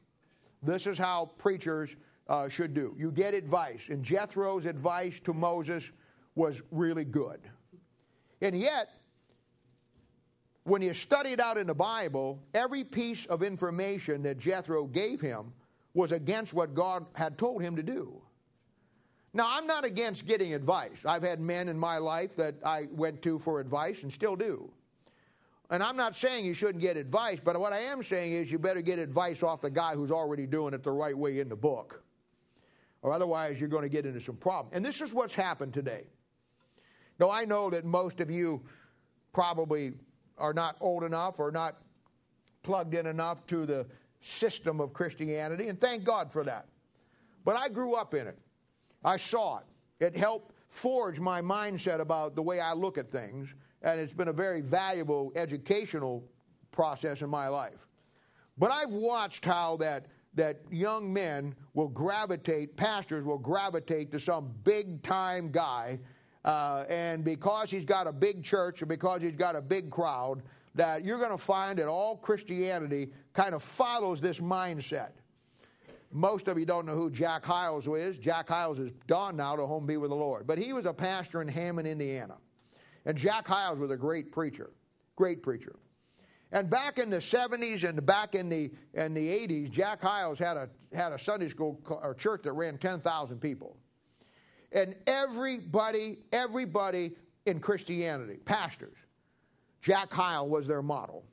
This 0.62 0.86
is 0.86 0.99
how 0.99 1.30
preachers 1.38 1.95
uh, 2.28 2.49
should 2.49 2.74
do. 2.74 2.95
You 2.99 3.12
get 3.12 3.34
advice, 3.34 3.86
and 3.91 4.03
Jethro's 4.03 4.66
advice 4.66 5.20
to 5.20 5.32
Moses 5.32 5.91
was 6.34 6.62
really 6.70 7.05
good. 7.05 7.41
And 8.41 8.59
yet, 8.59 8.91
when 10.64 10.82
you 10.82 10.95
study 10.95 11.30
it 11.30 11.41
out 11.41 11.59
in 11.59 11.66
the 11.66 11.74
Bible, 11.74 12.38
every 12.55 12.84
piece 12.84 13.26
of 13.26 13.43
information 13.43 14.22
that 14.22 14.38
Jethro 14.38 14.84
gave 14.84 15.20
him 15.20 15.53
was 15.95 16.12
against 16.12 16.55
what 16.55 16.74
God 16.74 17.07
had 17.14 17.36
told 17.36 17.62
him 17.62 17.76
to 17.76 17.82
do. 17.82 18.20
Now, 19.32 19.47
I'm 19.49 19.66
not 19.66 19.84
against 19.84 20.26
getting 20.26 20.55
advice. 20.55 21.05
I've 21.05 21.22
had 21.22 21.41
men 21.41 21.68
in 21.68 21.78
my 21.78 21.99
life 21.99 22.34
that 22.36 22.57
I 22.64 22.88
went 22.91 23.22
to 23.22 23.38
for 23.38 23.61
advice 23.61 24.03
and 24.03 24.12
still 24.12 24.36
do. 24.36 24.70
And 25.70 25.84
I'm 25.84 25.97
not 25.97 26.16
saying 26.16 26.45
you 26.45 26.55
shouldn't 26.55 26.82
get 26.82 26.97
advice, 26.97 27.38
but 27.43 27.59
what 27.59 27.72
I 27.72 27.78
am 27.78 28.03
saying 28.03 28.32
is 28.32 28.51
you 28.51 28.59
better 28.59 28.82
get 28.82 28.99
advice 28.99 29.45
off 29.45 29.61
the 29.61 29.70
guy 29.70 29.95
who's 29.95 30.11
already 30.11 30.47
doing 30.47 30.74
it 30.74 30.82
the 30.82 30.91
right 30.91 31.16
way 31.16 31.38
in 31.38 31.49
the 31.49 31.57
book. 31.57 32.03
Or 33.03 33.12
otherwise, 33.12 33.61
you're 33.61 33.68
going 33.68 33.84
to 33.84 33.88
get 33.88 34.05
into 34.05 34.20
some 34.20 34.36
problem. 34.36 34.74
And 34.74 34.84
this 34.84 35.01
is 35.01 35.14
what's 35.14 35.34
happened 35.34 35.72
today. 35.72 36.05
Now, 37.21 37.31
I 37.31 37.45
know 37.45 37.71
that 37.71 37.85
most 37.85 38.21
of 38.21 38.31
you 38.31 38.62
probably 39.33 39.93
are 40.39 40.55
not 40.55 40.77
old 40.81 41.05
enough 41.05 41.39
or 41.39 41.53
not 41.53 41.77
plugged 42.62 42.95
in 42.95 43.07
enough 43.07 43.47
to 43.47 43.66
the 43.66 43.87
system 44.21 44.81
of 44.81 44.93
Christianity, 44.93 45.68
and 45.68 45.81
thank 45.81 46.03
God 46.03 46.33
for 46.33 46.43
that. 46.45 46.66
But 47.45 47.57
I 47.57 47.68
grew 47.68 47.95
up 47.95 48.14
in 48.14 48.27
it. 48.27 48.39
I 49.05 49.16
saw 49.16 49.59
it. 49.59 49.64
It 50.05 50.16
helped 50.16 50.55
forge 50.68 51.21
my 51.21 51.41
mindset 51.41 52.01
about 52.01 52.35
the 52.35 52.43
way 52.43 52.59
I 52.61 52.73
look 52.73 52.99
at 52.99 53.11
things 53.11 53.55
and 53.83 54.01
it's 54.01 54.12
been 54.12 54.29
a 54.29 54.33
very 54.33 54.61
valuable 54.61 55.33
educational 55.37 56.25
process 56.71 57.23
in 57.23 57.31
my 57.31 57.49
life. 57.49 57.87
But 58.59 58.71
I've 58.71 58.91
watched 58.91 59.45
how 59.45 59.77
that 59.79 60.07
that 60.35 60.61
young 60.71 61.12
men 61.12 61.57
will 61.75 61.89
gravitate, 61.89 62.77
pastors 62.77 63.25
will 63.25 63.39
gravitate 63.39 64.12
to 64.12 64.18
some 64.21 64.55
big 64.62 65.03
time 65.03 65.51
guy, 65.51 65.99
uh, 66.45 66.84
and 66.88 67.24
because 67.24 67.70
he's 67.70 67.84
got 67.84 68.07
a 68.07 68.12
big 68.12 68.43
church 68.43 68.80
and 68.82 68.88
because 68.88 69.22
he's 69.22 69.36
got 69.36 69.57
a 69.57 69.61
big 69.61 69.91
crowd, 69.91 70.43
that 70.74 71.05
you're 71.05 71.18
going 71.18 71.30
to 71.30 71.38
find 71.38 71.78
that 71.78 71.88
all 71.88 72.16
Christianity 72.16 73.11
kind 73.32 73.55
of 73.55 73.62
follows 73.62 74.20
this 74.20 74.41
mindset. 74.41 75.11
Most 76.12 76.49
of 76.49 76.59
you 76.59 76.64
don't 76.64 76.86
know 76.86 76.97
who 76.97 77.11
Jack 77.11 77.45
Hyles 77.45 77.86
is. 77.86 78.18
Jack 78.18 78.49
Hyles 78.49 78.78
is 78.78 78.91
gone 79.07 79.36
now 79.36 79.55
to 79.55 79.66
home 79.66 79.86
be 79.86 79.97
with 79.97 80.11
the 80.11 80.16
Lord. 80.16 80.47
But 80.47 80.59
he 80.59 80.72
was 80.72 80.86
a 80.86 80.93
pastor 80.93 81.41
in 81.41 81.49
Hammond, 81.49 81.86
Indiana. 81.86 82.36
And 83.05 83.16
Jack 83.16 83.47
Hyles 83.47 83.78
was 83.78 83.91
a 83.91 83.97
great 83.97 84.32
preacher, 84.32 84.70
great 85.16 85.43
preacher. 85.43 85.76
And 86.53 86.68
back 86.68 86.99
in 86.99 87.11
the 87.11 87.18
70s 87.18 87.88
and 87.88 88.05
back 88.05 88.34
in 88.34 88.49
the, 88.49 88.72
in 88.95 89.14
the 89.14 89.28
80s, 89.28 89.70
Jack 89.70 90.01
Hyles 90.01 90.38
had 90.38 90.57
a, 90.57 90.68
had 90.93 91.12
a 91.12 91.18
Sunday 91.18 91.49
school 91.49 91.80
or 91.86 92.14
church 92.14 92.43
that 92.43 92.53
ran 92.53 92.76
10,000 92.76 93.41
people. 93.41 93.76
And 94.73 94.95
everybody, 95.07 96.18
everybody 96.33 97.12
in 97.47 97.61
Christianity, 97.61 98.39
pastors, 98.45 98.97
Jack 99.81 100.12
Hyles 100.12 100.51
was 100.51 100.66
their 100.66 100.83
model. 100.83 101.25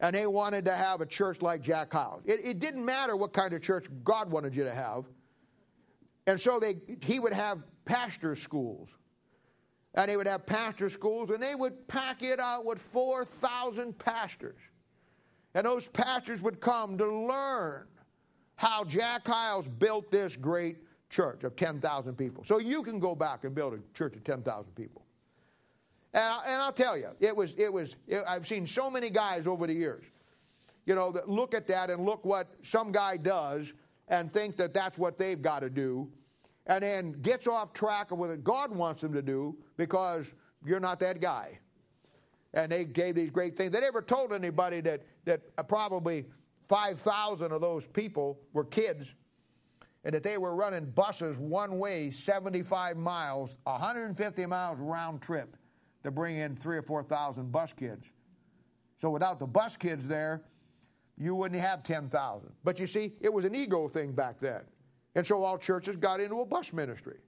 And 0.00 0.14
they 0.14 0.26
wanted 0.26 0.64
to 0.66 0.72
have 0.72 1.00
a 1.00 1.06
church 1.06 1.42
like 1.42 1.60
Jack 1.60 1.92
Hyles. 1.92 2.22
It, 2.24 2.40
it 2.44 2.58
didn't 2.60 2.84
matter 2.84 3.16
what 3.16 3.32
kind 3.32 3.52
of 3.52 3.62
church 3.62 3.86
God 4.04 4.30
wanted 4.30 4.54
you 4.54 4.64
to 4.64 4.72
have. 4.72 5.04
And 6.26 6.40
so 6.40 6.60
they, 6.60 6.76
he 7.02 7.18
would 7.18 7.32
have 7.32 7.64
pastor 7.84 8.36
schools 8.36 8.90
and 9.94 10.08
they 10.08 10.16
would 10.16 10.26
have 10.26 10.46
pastor 10.46 10.88
schools, 10.88 11.30
and 11.30 11.42
they 11.42 11.56
would 11.56 11.88
pack 11.88 12.22
it 12.22 12.38
out 12.38 12.64
with 12.64 12.78
4,000 12.78 13.98
pastors. 13.98 14.60
And 15.54 15.66
those 15.66 15.88
pastors 15.88 16.40
would 16.42 16.60
come 16.60 16.98
to 16.98 17.26
learn 17.26 17.86
how 18.54 18.84
Jack 18.84 19.26
Hyles 19.26 19.66
built 19.66 20.10
this 20.10 20.36
great 20.36 20.76
church 21.10 21.44
of 21.44 21.56
10,000 21.56 22.16
people. 22.16 22.44
So 22.44 22.58
you 22.58 22.82
can 22.82 22.98
go 22.98 23.14
back 23.14 23.44
and 23.44 23.54
build 23.54 23.74
a 23.74 23.78
church 23.96 24.16
of 24.16 24.24
10,000 24.24 24.74
people. 24.74 25.02
And, 26.14 26.24
I, 26.24 26.64
will 26.66 26.72
tell 26.72 26.96
you, 26.96 27.08
it 27.20 27.36
was, 27.36 27.54
it 27.58 27.72
was, 27.72 27.96
it, 28.06 28.24
I've 28.26 28.46
seen 28.46 28.66
so 28.66 28.90
many 28.90 29.10
guys 29.10 29.46
over 29.46 29.66
the 29.66 29.74
years, 29.74 30.04
you 30.86 30.94
know, 30.94 31.12
that 31.12 31.28
look 31.28 31.54
at 31.54 31.66
that 31.68 31.90
and 31.90 32.04
look 32.04 32.24
what 32.24 32.48
some 32.62 32.92
guy 32.92 33.16
does 33.16 33.72
and 34.08 34.32
think 34.32 34.56
that 34.56 34.72
that's 34.72 34.96
what 34.96 35.18
they've 35.18 35.40
got 35.40 35.60
to 35.60 35.70
do 35.70 36.10
and 36.68 36.82
then 36.82 37.12
gets 37.12 37.46
off 37.46 37.72
track 37.72 38.10
of 38.10 38.18
what 38.18 38.44
God 38.44 38.70
wants 38.70 39.00
them 39.00 39.12
to 39.14 39.22
do 39.22 39.56
because 39.76 40.26
you're 40.64 40.80
not 40.80 41.00
that 41.00 41.20
guy. 41.20 41.58
And 42.52 42.70
they 42.70 42.84
gave 42.84 43.14
these 43.14 43.30
great 43.30 43.56
things. 43.56 43.72
They 43.72 43.80
never 43.80 44.02
told 44.02 44.32
anybody 44.32 44.80
that, 44.82 45.02
that 45.24 45.68
probably 45.68 46.26
5,000 46.68 47.52
of 47.52 47.60
those 47.60 47.86
people 47.86 48.38
were 48.52 48.64
kids 48.64 49.14
and 50.04 50.14
that 50.14 50.22
they 50.22 50.38
were 50.38 50.54
running 50.54 50.86
buses 50.86 51.38
one 51.38 51.78
way 51.78 52.10
75 52.10 52.96
miles, 52.96 53.56
150 53.64 54.46
miles 54.46 54.78
round 54.78 55.20
trip 55.20 55.56
to 56.04 56.10
bring 56.10 56.36
in 56.36 56.56
three 56.56 56.76
or 56.76 56.82
4,000 56.82 57.50
bus 57.50 57.72
kids. 57.72 58.06
So 59.00 59.10
without 59.10 59.38
the 59.38 59.46
bus 59.46 59.76
kids 59.76 60.06
there, 60.06 60.42
you 61.16 61.34
wouldn't 61.34 61.60
have 61.60 61.82
10,000. 61.82 62.52
But 62.64 62.78
you 62.78 62.86
see, 62.86 63.12
it 63.20 63.32
was 63.32 63.44
an 63.44 63.54
ego 63.54 63.88
thing 63.88 64.12
back 64.12 64.38
then. 64.38 64.60
And 65.14 65.26
so 65.26 65.42
all 65.42 65.58
churches 65.58 65.96
got 65.96 66.20
into 66.20 66.40
a 66.40 66.46
bus 66.46 66.72
ministry. 66.72 67.18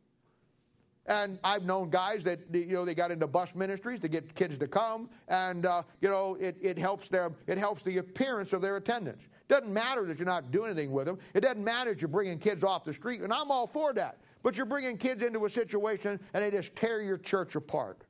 And 1.06 1.38
I've 1.42 1.64
known 1.64 1.90
guys 1.90 2.22
that 2.24 2.40
you 2.52 2.66
know 2.66 2.84
they 2.84 2.94
got 2.94 3.10
into 3.10 3.26
bus 3.26 3.54
ministries 3.54 4.00
to 4.00 4.08
get 4.08 4.32
kids 4.34 4.58
to 4.58 4.68
come, 4.68 5.08
and 5.26 5.66
uh, 5.66 5.82
you 6.00 6.08
know 6.08 6.36
it, 6.38 6.56
it 6.60 6.78
helps 6.78 7.08
their 7.08 7.32
it 7.46 7.58
helps 7.58 7.82
the 7.82 7.98
appearance 7.98 8.52
of 8.52 8.60
their 8.60 8.76
attendance. 8.76 9.28
Doesn't 9.50 9.72
matter 9.72 10.04
that 10.04 10.16
you're 10.16 10.26
not 10.26 10.52
doing 10.52 10.70
anything 10.70 10.92
with 10.92 11.06
them. 11.06 11.18
It 11.34 11.40
doesn't 11.40 11.64
matter 11.64 11.90
that 11.90 12.00
you're 12.00 12.06
bringing 12.06 12.38
kids 12.38 12.62
off 12.62 12.84
the 12.84 12.94
street, 12.94 13.20
and 13.20 13.32
I'm 13.32 13.50
all 13.50 13.66
for 13.66 13.92
that. 13.94 14.18
But 14.44 14.56
you're 14.56 14.64
bringing 14.64 14.96
kids 14.96 15.24
into 15.24 15.44
a 15.44 15.50
situation, 15.50 16.20
and 16.32 16.44
they 16.44 16.52
just 16.52 16.76
tear 16.76 17.02
your 17.02 17.18
church 17.18 17.56
apart. 17.56 18.04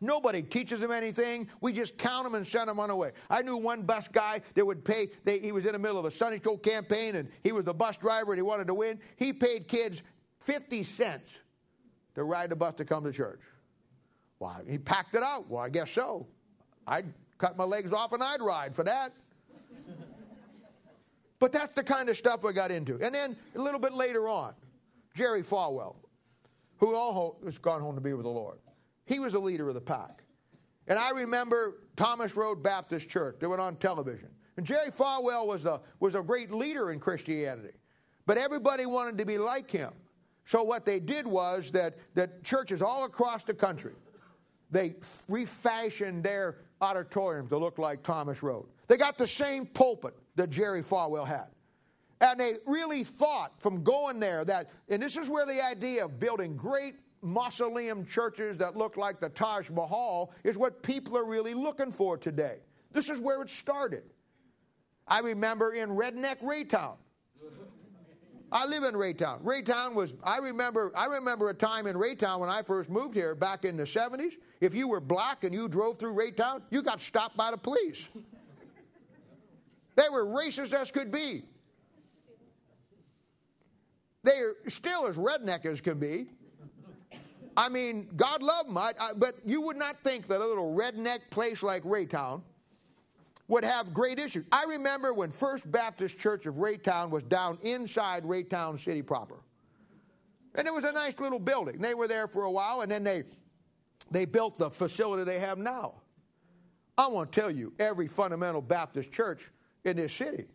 Nobody 0.00 0.40
teaches 0.40 0.80
them 0.80 0.90
anything. 0.90 1.48
We 1.60 1.74
just 1.74 1.98
count 1.98 2.24
them 2.24 2.34
and 2.34 2.46
send 2.46 2.70
them 2.70 2.80
on 2.80 2.88
the 2.88 2.96
way. 2.96 3.12
I 3.28 3.42
knew 3.42 3.58
one 3.58 3.82
bus 3.82 4.08
guy 4.08 4.40
that 4.54 4.66
would 4.66 4.86
pay, 4.86 5.10
they, 5.24 5.38
he 5.38 5.52
was 5.52 5.66
in 5.66 5.72
the 5.72 5.78
middle 5.78 5.98
of 5.98 6.06
a 6.06 6.10
Sunday 6.10 6.38
school 6.38 6.56
campaign 6.56 7.16
and 7.16 7.28
he 7.44 7.52
was 7.52 7.66
the 7.66 7.74
bus 7.74 7.98
driver 7.98 8.32
and 8.32 8.38
he 8.38 8.42
wanted 8.42 8.68
to 8.68 8.74
win. 8.74 8.98
He 9.16 9.34
paid 9.34 9.68
kids 9.68 10.02
50 10.38 10.82
cents 10.84 11.30
to 12.14 12.24
ride 12.24 12.48
the 12.48 12.56
bus 12.56 12.72
to 12.76 12.86
come 12.86 13.04
to 13.04 13.12
church. 13.12 13.42
Well, 14.38 14.62
he 14.66 14.78
packed 14.78 15.14
it 15.14 15.22
out. 15.22 15.50
Well, 15.50 15.62
I 15.62 15.68
guess 15.68 15.90
so. 15.90 16.26
I'd 16.86 17.12
cut 17.36 17.58
my 17.58 17.64
legs 17.64 17.92
off 17.92 18.14
and 18.14 18.22
I'd 18.22 18.40
ride 18.40 18.74
for 18.74 18.84
that. 18.84 19.12
But 21.40 21.52
that's 21.52 21.74
the 21.74 21.82
kind 21.82 22.08
of 22.08 22.16
stuff 22.16 22.44
we 22.44 22.52
got 22.52 22.70
into. 22.70 23.00
And 23.02 23.12
then 23.12 23.36
a 23.56 23.58
little 23.58 23.80
bit 23.80 23.94
later 23.94 24.28
on, 24.28 24.52
Jerry 25.14 25.42
Falwell, 25.42 25.96
who 26.76 26.94
all 26.94 27.40
has 27.44 27.58
gone 27.58 27.80
home 27.80 27.96
to 27.96 28.00
be 28.00 28.12
with 28.12 28.24
the 28.24 28.30
Lord. 28.30 28.58
He 29.06 29.18
was 29.18 29.32
the 29.32 29.40
leader 29.40 29.66
of 29.68 29.74
the 29.74 29.80
pack. 29.80 30.22
And 30.86 30.98
I 30.98 31.10
remember 31.10 31.78
Thomas 31.96 32.36
Road 32.36 32.62
Baptist 32.62 33.08
Church. 33.08 33.36
They 33.40 33.46
went 33.46 33.60
on 33.60 33.76
television. 33.76 34.28
And 34.56 34.66
Jerry 34.66 34.90
Falwell 34.90 35.46
was 35.46 35.64
a, 35.64 35.80
was 35.98 36.14
a 36.14 36.20
great 36.20 36.52
leader 36.52 36.90
in 36.92 37.00
Christianity. 37.00 37.74
But 38.26 38.36
everybody 38.36 38.86
wanted 38.86 39.18
to 39.18 39.24
be 39.24 39.38
like 39.38 39.70
him. 39.70 39.92
So 40.44 40.62
what 40.62 40.84
they 40.84 41.00
did 41.00 41.26
was 41.26 41.70
that, 41.72 41.96
that 42.14 42.44
churches 42.44 42.82
all 42.82 43.04
across 43.04 43.44
the 43.44 43.54
country, 43.54 43.94
they 44.70 44.96
refashioned 45.28 46.22
their 46.22 46.58
auditorium 46.80 47.48
to 47.48 47.56
look 47.56 47.78
like 47.78 48.02
Thomas 48.02 48.42
Road. 48.42 48.66
They 48.88 48.96
got 48.96 49.16
the 49.16 49.26
same 49.26 49.66
pulpit 49.66 50.14
that 50.36 50.50
Jerry 50.50 50.82
Falwell 50.82 51.26
had. 51.26 51.46
And 52.20 52.38
they 52.38 52.54
really 52.66 53.04
thought 53.04 53.52
from 53.60 53.82
going 53.82 54.20
there 54.20 54.44
that, 54.44 54.70
and 54.88 55.02
this 55.02 55.16
is 55.16 55.30
where 55.30 55.46
the 55.46 55.64
idea 55.64 56.04
of 56.04 56.20
building 56.20 56.56
great 56.56 56.96
mausoleum 57.22 58.04
churches 58.04 58.58
that 58.58 58.76
look 58.76 58.96
like 58.96 59.20
the 59.20 59.28
Taj 59.28 59.70
Mahal 59.70 60.32
is 60.44 60.58
what 60.58 60.82
people 60.82 61.16
are 61.16 61.24
really 61.24 61.54
looking 61.54 61.92
for 61.92 62.16
today. 62.16 62.58
This 62.92 63.08
is 63.08 63.20
where 63.20 63.40
it 63.42 63.50
started. 63.50 64.02
I 65.06 65.20
remember 65.20 65.72
in 65.72 65.90
Redneck 65.90 66.42
Raytown. 66.42 66.96
I 68.52 68.66
live 68.66 68.82
in 68.82 68.94
Raytown. 68.94 69.42
Raytown 69.42 69.94
was 69.94 70.14
I 70.24 70.38
remember 70.38 70.90
I 70.96 71.06
remember 71.06 71.50
a 71.50 71.54
time 71.54 71.86
in 71.86 71.96
Raytown 71.96 72.40
when 72.40 72.48
I 72.48 72.62
first 72.62 72.90
moved 72.90 73.14
here 73.14 73.34
back 73.34 73.64
in 73.64 73.76
the 73.76 73.84
70s. 73.84 74.32
If 74.60 74.74
you 74.74 74.88
were 74.88 75.00
black 75.00 75.44
and 75.44 75.54
you 75.54 75.68
drove 75.68 75.98
through 75.98 76.14
Raytown, 76.14 76.62
you 76.70 76.82
got 76.82 77.00
stopped 77.00 77.36
by 77.36 77.52
the 77.52 77.56
police. 77.56 78.08
They 80.00 80.08
were 80.08 80.24
racist 80.24 80.72
as 80.72 80.90
could 80.90 81.12
be. 81.12 81.42
They 84.22 84.38
are 84.38 84.54
still 84.68 85.06
as 85.06 85.18
redneck 85.18 85.66
as 85.66 85.82
can 85.82 85.98
be. 85.98 86.28
I 87.54 87.68
mean, 87.68 88.08
God 88.16 88.42
love 88.42 88.66
them, 88.66 88.78
I, 88.78 88.92
I, 88.98 89.12
but 89.14 89.34
you 89.44 89.60
would 89.60 89.76
not 89.76 90.02
think 90.02 90.26
that 90.28 90.40
a 90.40 90.46
little 90.46 90.74
redneck 90.74 91.18
place 91.28 91.62
like 91.62 91.82
Raytown 91.82 92.40
would 93.48 93.62
have 93.62 93.92
great 93.92 94.18
issues. 94.18 94.46
I 94.50 94.64
remember 94.64 95.12
when 95.12 95.32
First 95.32 95.70
Baptist 95.70 96.18
Church 96.18 96.46
of 96.46 96.54
Raytown 96.54 97.10
was 97.10 97.22
down 97.24 97.58
inside 97.60 98.24
Raytown 98.24 98.80
City 98.80 99.02
proper. 99.02 99.36
And 100.54 100.66
it 100.66 100.72
was 100.72 100.84
a 100.84 100.92
nice 100.92 101.18
little 101.18 101.38
building. 101.38 101.78
They 101.78 101.94
were 101.94 102.08
there 102.08 102.26
for 102.26 102.44
a 102.44 102.50
while, 102.50 102.80
and 102.80 102.90
then 102.90 103.04
they, 103.04 103.24
they 104.10 104.24
built 104.24 104.56
the 104.56 104.70
facility 104.70 105.24
they 105.24 105.40
have 105.40 105.58
now. 105.58 105.96
I 106.96 107.06
want 107.08 107.32
to 107.32 107.40
tell 107.40 107.50
you, 107.50 107.74
every 107.78 108.06
fundamental 108.06 108.62
Baptist 108.62 109.12
church 109.12 109.50
in 109.84 109.96
this 109.96 110.12
city 110.12 110.46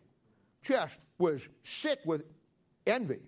just 0.62 0.98
was 1.18 1.42
sick 1.62 2.00
with 2.04 2.24
envy 2.86 3.20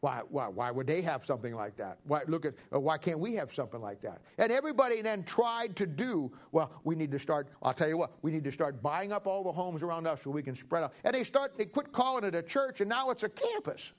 why, 0.00 0.22
why, 0.30 0.48
why 0.48 0.70
would 0.70 0.86
they 0.86 1.02
have 1.02 1.26
something 1.26 1.54
like 1.54 1.76
that? 1.76 1.98
Why, 2.04 2.22
look 2.26 2.46
at, 2.46 2.54
uh, 2.74 2.80
why 2.80 2.96
can't 2.96 3.18
we 3.18 3.34
have 3.34 3.52
something 3.52 3.82
like 3.82 4.00
that? 4.00 4.22
And 4.38 4.50
everybody 4.50 5.02
then 5.02 5.24
tried 5.24 5.76
to 5.76 5.86
do, 5.86 6.32
well, 6.52 6.70
we 6.84 6.94
need 6.94 7.10
to 7.12 7.18
start, 7.18 7.48
I'll 7.62 7.74
tell 7.74 7.88
you 7.88 7.98
what, 7.98 8.12
we 8.22 8.30
need 8.30 8.44
to 8.44 8.52
start 8.52 8.82
buying 8.82 9.12
up 9.12 9.26
all 9.26 9.44
the 9.44 9.52
homes 9.52 9.82
around 9.82 10.06
us 10.06 10.22
so 10.22 10.30
we 10.30 10.42
can 10.42 10.54
spread 10.54 10.84
out. 10.84 10.94
And 11.04 11.14
they 11.14 11.22
start, 11.22 11.58
they 11.58 11.66
quit 11.66 11.92
calling 11.92 12.24
it 12.24 12.34
a 12.34 12.42
church 12.42 12.80
and 12.80 12.88
now 12.88 13.10
it's 13.10 13.24
a 13.24 13.28
campus. 13.28 13.92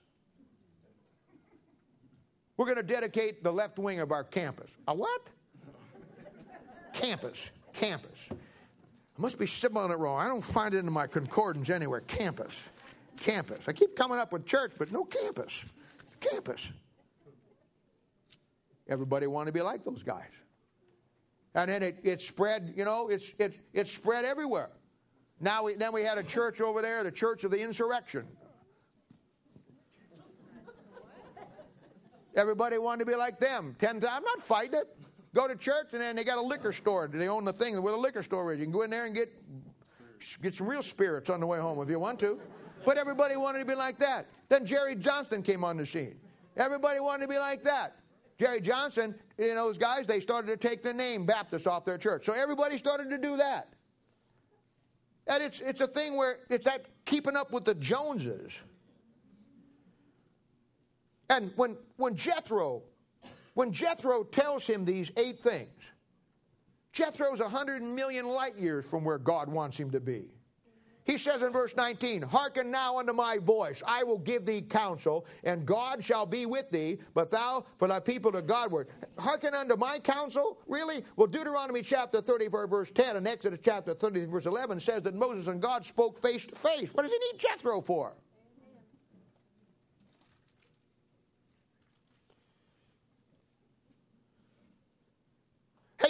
We're 2.58 2.66
going 2.66 2.78
to 2.78 2.84
dedicate 2.84 3.44
the 3.44 3.54
left 3.54 3.78
wing 3.78 4.00
of 4.00 4.12
our 4.12 4.24
campus. 4.24 4.72
A 4.88 4.96
what? 4.96 5.30
campus. 6.94 7.38
Campus. 7.74 8.18
I 9.18 9.22
must 9.22 9.38
be 9.38 9.48
spelling 9.48 9.92
it 9.92 9.98
wrong. 9.98 10.20
I 10.20 10.28
don't 10.28 10.42
find 10.44 10.74
it 10.74 10.80
in 10.80 10.92
my 10.92 11.08
concordance 11.08 11.70
anywhere. 11.70 12.02
Campus. 12.02 12.54
Campus. 13.20 13.68
I 13.68 13.74
keep 13.74 13.96
coming 13.96 14.18
up 14.18 14.34
with 14.34 14.46
church, 14.46 14.72
but 14.78 14.92
no 14.92 15.04
campus 15.04 15.54
campus. 16.22 16.62
Everybody 18.88 19.28
wanted 19.28 19.48
to 19.48 19.52
be 19.54 19.62
like 19.62 19.84
those 19.84 20.04
guys. 20.04 20.32
And 21.54 21.70
then 21.70 21.84
it, 21.84 22.00
it 22.04 22.22
spread, 22.22 22.74
you 22.78 22.86
know, 22.86 23.10
it's, 23.10 23.34
it, 23.38 23.60
it 23.74 23.88
spread 23.88 24.24
everywhere. 24.24 24.70
Now 25.40 25.64
we, 25.64 25.74
then 25.74 25.92
we 25.92 26.04
had 26.04 26.18
a 26.18 26.24
church 26.24 26.62
over 26.62 26.82
there, 26.82 27.04
the 27.04 27.12
Church 27.12 27.44
of 27.44 27.52
the 27.52 27.60
Insurrection. 27.60 28.26
Everybody 32.34 32.78
wanted 32.78 33.00
to 33.00 33.12
be 33.12 33.18
like 33.18 33.40
them. 33.40 33.76
Ten 33.78 34.00
times, 34.00 34.14
I'm 34.16 34.24
not 34.24 34.42
fighting 34.42 34.80
it. 34.80 35.01
Go 35.34 35.48
to 35.48 35.56
church 35.56 35.90
and 35.94 36.02
then 36.02 36.16
they 36.16 36.24
got 36.24 36.38
a 36.38 36.42
liquor 36.42 36.74
store. 36.74 37.08
They 37.08 37.30
own 37.30 37.46
the 37.46 37.54
thing 37.54 37.82
where 37.82 37.94
the 37.94 38.00
liquor 38.00 38.24
store 38.24 38.52
is. 38.54 38.60
You 38.60 38.66
can 38.66 38.74
go 38.74 38.82
in 38.82 38.90
there 38.90 39.06
and 39.06 39.16
get 39.16 39.30
get 40.42 40.54
some 40.56 40.68
real 40.68 40.84
spirits 40.84 41.30
on 41.30 41.40
the 41.40 41.48
way 41.48 41.60
home 41.60 41.82
if 41.82 41.90
you 41.90 42.00
want 42.00 42.20
to. 42.20 42.40
But 42.86 42.98
everybody 42.98 43.36
wanted 43.38 43.60
to 43.60 43.66
be 43.66 43.76
like 43.76 43.98
that. 44.00 44.28
Then 44.50 44.66
Jerry 44.66 44.96
Johnson 44.96 45.42
came 45.42 45.64
on 45.64 45.78
the 45.78 45.86
scene. 45.86 46.16
Everybody 46.58 47.00
wanted 47.00 47.24
to 47.24 47.28
be 47.30 47.40
like 47.40 47.64
that. 47.64 47.96
Jerry 48.38 48.60
Johnson, 48.60 49.16
you 49.38 49.54
know, 49.54 49.68
those 49.68 49.78
guys, 49.78 50.08
they 50.08 50.20
started 50.20 50.48
to 50.48 50.68
take 50.68 50.82
the 50.82 50.94
name 50.94 51.26
Baptist 51.26 51.68
off 51.68 51.86
their 51.86 51.98
church. 51.98 52.26
So 52.26 52.34
everybody 52.34 52.78
started 52.78 53.10
to 53.12 53.18
do 53.18 53.38
that. 53.38 53.70
And 55.28 55.44
it's, 55.44 55.60
it's 55.60 55.82
a 55.82 55.88
thing 55.88 56.18
where 56.18 56.40
it's 56.50 56.66
that 56.66 56.88
keeping 57.06 57.36
up 57.36 57.52
with 57.52 57.66
the 57.66 57.76
Joneses. 57.76 58.60
And 61.30 61.52
when, 61.56 61.78
when 61.98 62.16
Jethro, 62.16 62.82
when 63.54 63.72
Jethro 63.72 64.24
tells 64.24 64.66
him 64.66 64.86
these 64.86 65.12
eight 65.18 65.40
things, 65.40 65.70
Jethro's 66.92 67.40
a 67.40 67.50
hundred 67.50 67.82
million 67.82 68.28
light 68.28 68.58
years 68.58 68.86
from 68.86 69.04
where 69.04 69.18
God 69.18 69.48
wants 69.50 69.78
him 69.78 69.92
to 69.92 70.00
be. 70.00 70.32
He 71.04 71.18
says 71.18 71.42
in 71.42 71.52
verse 71.52 71.76
19, 71.76 72.22
Hearken 72.22 72.70
now 72.70 73.00
unto 73.00 73.12
my 73.12 73.38
voice, 73.40 73.82
I 73.86 74.04
will 74.04 74.20
give 74.20 74.46
thee 74.46 74.62
counsel, 74.62 75.26
and 75.44 75.66
God 75.66 76.04
shall 76.04 76.26
be 76.26 76.46
with 76.46 76.70
thee, 76.70 77.00
but 77.14 77.32
thou 77.32 77.66
for 77.78 77.88
thy 77.88 78.00
people 78.00 78.32
to 78.32 78.42
Godward. 78.42 78.88
Hearken 79.18 79.56
unto 79.56 79.76
my 79.76 79.98
counsel? 80.00 80.60
Really? 80.68 81.04
Well, 81.16 81.28
Deuteronomy 81.28 81.82
chapter 81.82 82.22
34, 82.22 82.68
verse 82.68 82.92
10, 82.92 83.16
and 83.16 83.28
Exodus 83.28 83.60
chapter 83.64 83.94
30, 83.94 84.28
verse 84.28 84.46
11 84.46 84.80
says 84.80 85.02
that 85.02 85.16
Moses 85.16 85.48
and 85.48 85.60
God 85.60 85.86
spoke 85.86 86.22
face 86.22 86.46
to 86.46 86.56
face. 86.56 86.94
What 86.94 87.04
does 87.04 87.12
he 87.12 87.20
need 87.32 87.40
Jethro 87.40 87.82
for? 87.82 88.14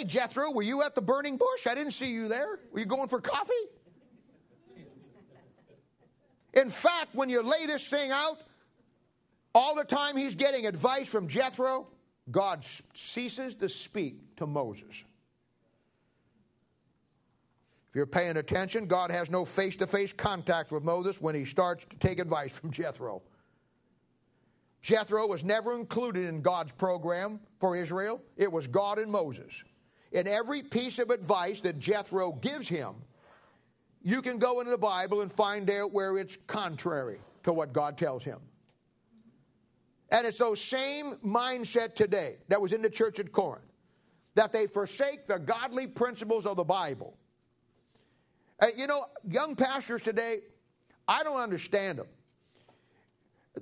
Hey, 0.02 0.08
Jethro, 0.08 0.50
were 0.50 0.62
you 0.62 0.82
at 0.82 0.96
the 0.96 1.00
burning 1.00 1.36
bush? 1.36 1.68
I 1.68 1.76
didn't 1.76 1.92
see 1.92 2.10
you 2.10 2.26
there. 2.26 2.58
Were 2.72 2.80
you 2.80 2.86
going 2.86 3.08
for 3.08 3.20
coffee? 3.20 3.52
In 6.54 6.70
fact, 6.70 7.14
when 7.14 7.30
you 7.30 7.40
lay 7.40 7.66
this 7.66 7.86
thing 7.86 8.10
out, 8.10 8.40
all 9.54 9.76
the 9.76 9.84
time 9.84 10.16
he's 10.16 10.34
getting 10.34 10.66
advice 10.66 11.06
from 11.06 11.28
Jethro, 11.28 11.86
God 12.32 12.64
ceases 12.94 13.54
to 13.56 13.68
speak 13.68 14.34
to 14.38 14.46
Moses. 14.46 15.04
If 17.88 17.94
you're 17.94 18.04
paying 18.04 18.38
attention, 18.38 18.86
God 18.86 19.12
has 19.12 19.30
no 19.30 19.44
face 19.44 19.76
to 19.76 19.86
face 19.86 20.12
contact 20.12 20.72
with 20.72 20.82
Moses 20.82 21.20
when 21.20 21.36
he 21.36 21.44
starts 21.44 21.84
to 21.90 21.96
take 21.96 22.18
advice 22.18 22.50
from 22.50 22.72
Jethro. 22.72 23.22
Jethro 24.80 25.28
was 25.28 25.44
never 25.44 25.76
included 25.78 26.28
in 26.28 26.42
God's 26.42 26.72
program 26.72 27.38
for 27.60 27.76
Israel, 27.76 28.20
it 28.36 28.50
was 28.50 28.66
God 28.66 28.98
and 28.98 29.12
Moses. 29.12 29.62
In 30.12 30.28
every 30.28 30.62
piece 30.62 30.98
of 30.98 31.10
advice 31.10 31.60
that 31.62 31.78
Jethro 31.78 32.32
gives 32.32 32.68
him, 32.68 32.94
you 34.02 34.22
can 34.22 34.38
go 34.38 34.60
into 34.60 34.70
the 34.70 34.78
Bible 34.78 35.22
and 35.22 35.32
find 35.32 35.70
out 35.70 35.92
where 35.92 36.18
it's 36.18 36.36
contrary 36.46 37.18
to 37.44 37.52
what 37.52 37.72
God 37.72 37.96
tells 37.96 38.22
him. 38.22 38.38
And 40.10 40.26
it's 40.26 40.38
those 40.38 40.60
same 40.60 41.14
mindset 41.24 41.94
today 41.94 42.36
that 42.48 42.60
was 42.60 42.72
in 42.72 42.82
the 42.82 42.90
church 42.90 43.18
at 43.18 43.32
Corinth. 43.32 43.64
that 44.34 44.52
they 44.52 44.66
forsake 44.66 45.26
the 45.26 45.38
godly 45.38 45.86
principles 45.86 46.46
of 46.46 46.56
the 46.56 46.64
Bible. 46.64 47.16
Uh, 48.60 48.68
you 48.76 48.86
know, 48.86 49.06
young 49.28 49.56
pastors 49.56 50.02
today, 50.02 50.38
I 51.06 51.22
don't 51.22 51.40
understand 51.40 51.98
them. 51.98 52.06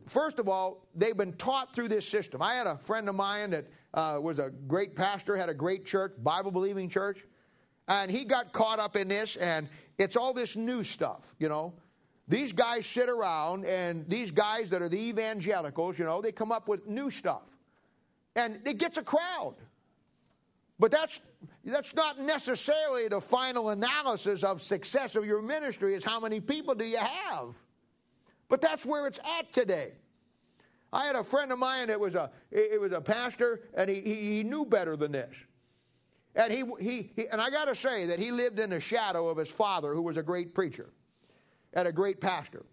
First 0.07 0.39
of 0.39 0.49
all, 0.49 0.87
they've 0.95 1.17
been 1.17 1.33
taught 1.33 1.75
through 1.75 1.89
this 1.89 2.09
system. 2.09 2.41
I 2.41 2.55
had 2.55 2.67
a 2.67 2.79
friend 2.79 3.09
of 3.09 3.15
mine 3.15 3.51
that 3.51 3.67
uh, 3.95 4.19
was 4.21 4.39
a 4.39 4.51
great 4.69 4.95
pastor, 4.95 5.37
had 5.37 5.49
a 5.49 5.55
great 5.55 5.85
church, 5.85 6.13
Bible 6.19 6.51
believing 6.51 6.89
church, 6.89 7.25
and 7.89 8.11
he 8.11 8.25
got 8.25 8.53
caught 8.53 8.79
up 8.79 8.97
in 8.97 9.09
this, 9.09 9.37
and 9.37 9.69
it's 9.99 10.17
all 10.17 10.33
this 10.33 10.57
new 10.57 10.83
stuff, 10.85 11.35
you 11.39 11.49
know. 11.49 11.75
These 12.29 12.53
guys 12.53 12.87
sit 12.87 13.09
around, 13.09 13.65
and 13.67 14.09
these 14.09 14.31
guys 14.31 14.71
that 14.71 14.83
are 14.83 14.89
the 14.89 15.01
evangelicals, 15.01 15.99
you 15.99 16.05
know, 16.05 16.21
they 16.21 16.31
come 16.31 16.53
up 16.53 16.69
with 16.69 16.87
new 16.87 17.11
stuff. 17.11 17.43
And 18.37 18.61
it 18.65 18.79
gets 18.79 18.97
a 18.97 19.03
crowd. 19.03 19.57
But 20.79 20.93
that's, 20.93 21.21
that's 21.65 21.95
not 21.95 22.21
necessarily 22.21 23.09
the 23.09 23.21
final 23.21 23.71
analysis 23.71 24.45
of 24.45 24.63
success 24.63 25.17
of 25.17 25.27
your 25.27 25.43
ministry, 25.43 25.95
is 25.95 26.05
how 26.05 26.21
many 26.21 26.41
people 26.41 26.77
do 26.77 26.87
you 26.87 26.99
have? 26.99 27.57
But 28.49 28.61
that's 28.61 28.87
where 28.87 29.09
it's 29.09 29.19
at 29.39 29.53
today. 29.53 29.93
I 30.93 31.05
had 31.05 31.17
a 31.17 31.23
friend 31.23 31.53
of 31.53 31.59
mine 31.59 31.89
that 31.89 32.01
was 32.01 32.15
a, 32.15 32.31
it 32.51 32.81
was 32.81 32.93
a 32.93 33.01
pastor, 33.01 33.61
and 33.75 33.89
he, 33.89 34.01
he, 34.01 34.43
knew 34.43 34.65
better 34.65 34.97
than 34.97 35.13
this. 35.13 35.35
And, 36.35 36.53
he, 36.53 36.65
he, 36.81 37.13
he 37.15 37.29
and 37.29 37.41
I 37.41 37.51
got 37.51 37.67
to 37.67 37.77
say 37.77 38.07
that 38.07 38.19
he 38.19 38.33
lived 38.33 38.59
in 38.59 38.71
the 38.71 38.81
shadow 38.81 39.29
of 39.29 39.37
his 39.37 39.51
father, 39.51 39.95
who 39.95 40.03
was 40.03 40.17
a 40.17 40.23
great 40.23 40.55
preacher 40.55 40.91
and 41.73 41.87
a 41.87 41.93
great 41.93 42.21
pastor. 42.21 42.65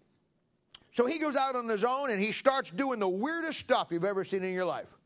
So 0.94 1.06
he 1.06 1.18
goes 1.18 1.36
out 1.36 1.54
on 1.54 1.68
his 1.68 1.84
own 1.84 2.10
and 2.10 2.20
he 2.20 2.32
starts 2.32 2.70
doing 2.70 2.98
the 2.98 3.08
weirdest 3.08 3.60
stuff 3.60 3.88
you've 3.92 4.04
ever 4.04 4.24
seen 4.24 4.42
in 4.42 4.52
your 4.52 4.64
life. 4.64 4.96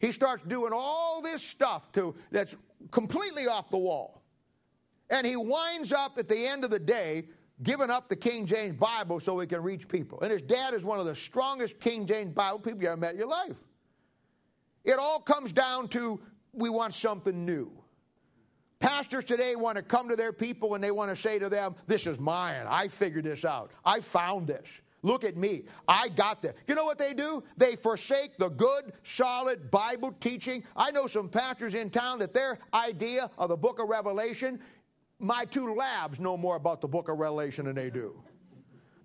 He 0.00 0.10
starts 0.10 0.42
doing 0.42 0.72
all 0.74 1.22
this 1.22 1.44
stuff 1.44 1.92
to, 1.92 2.16
that's 2.32 2.56
completely 2.90 3.46
off 3.46 3.70
the 3.70 3.78
wall. 3.78 4.20
And 5.10 5.24
he 5.24 5.36
winds 5.36 5.92
up 5.92 6.18
at 6.18 6.28
the 6.28 6.44
end 6.44 6.64
of 6.64 6.70
the 6.70 6.80
day 6.80 7.28
giving 7.62 7.90
up 7.90 8.08
the 8.08 8.16
King 8.16 8.46
James 8.46 8.76
Bible 8.76 9.20
so 9.20 9.38
he 9.38 9.46
can 9.46 9.62
reach 9.62 9.88
people. 9.88 10.20
And 10.20 10.30
his 10.30 10.42
dad 10.42 10.74
is 10.74 10.84
one 10.84 10.98
of 10.98 11.06
the 11.06 11.14
strongest 11.14 11.80
King 11.80 12.06
James 12.06 12.32
Bible 12.32 12.58
people 12.58 12.82
you 12.82 12.88
ever 12.88 12.96
met 12.96 13.12
in 13.12 13.18
your 13.18 13.28
life. 13.28 13.58
It 14.84 14.98
all 14.98 15.20
comes 15.20 15.52
down 15.52 15.88
to 15.88 16.20
we 16.52 16.68
want 16.68 16.94
something 16.94 17.44
new. 17.46 17.70
Pastors 18.80 19.24
today 19.24 19.54
want 19.54 19.76
to 19.76 19.82
come 19.82 20.08
to 20.08 20.16
their 20.16 20.32
people 20.32 20.74
and 20.74 20.82
they 20.82 20.90
want 20.90 21.10
to 21.10 21.16
say 21.16 21.38
to 21.38 21.48
them, 21.48 21.76
This 21.86 22.06
is 22.06 22.18
mine. 22.18 22.66
I 22.68 22.88
figured 22.88 23.24
this 23.24 23.44
out. 23.44 23.70
I 23.84 24.00
found 24.00 24.48
this. 24.48 24.80
Look 25.02 25.24
at 25.24 25.36
me. 25.36 25.64
I 25.88 26.08
got 26.08 26.42
this. 26.42 26.54
You 26.66 26.74
know 26.74 26.84
what 26.84 26.98
they 26.98 27.12
do? 27.12 27.42
They 27.56 27.74
forsake 27.74 28.36
the 28.36 28.48
good, 28.48 28.92
solid 29.02 29.70
Bible 29.70 30.12
teaching. 30.20 30.62
I 30.76 30.92
know 30.92 31.06
some 31.08 31.28
pastors 31.28 31.74
in 31.74 31.90
town 31.90 32.20
that 32.20 32.34
their 32.34 32.58
idea 32.72 33.30
of 33.36 33.48
the 33.48 33.56
book 33.56 33.80
of 33.80 33.88
Revelation, 33.88 34.60
my 35.22 35.44
two 35.44 35.74
labs 35.74 36.18
know 36.18 36.36
more 36.36 36.56
about 36.56 36.80
the 36.80 36.88
book 36.88 37.08
of 37.08 37.18
Revelation 37.18 37.66
than 37.66 37.76
they 37.76 37.90
do. 37.90 38.14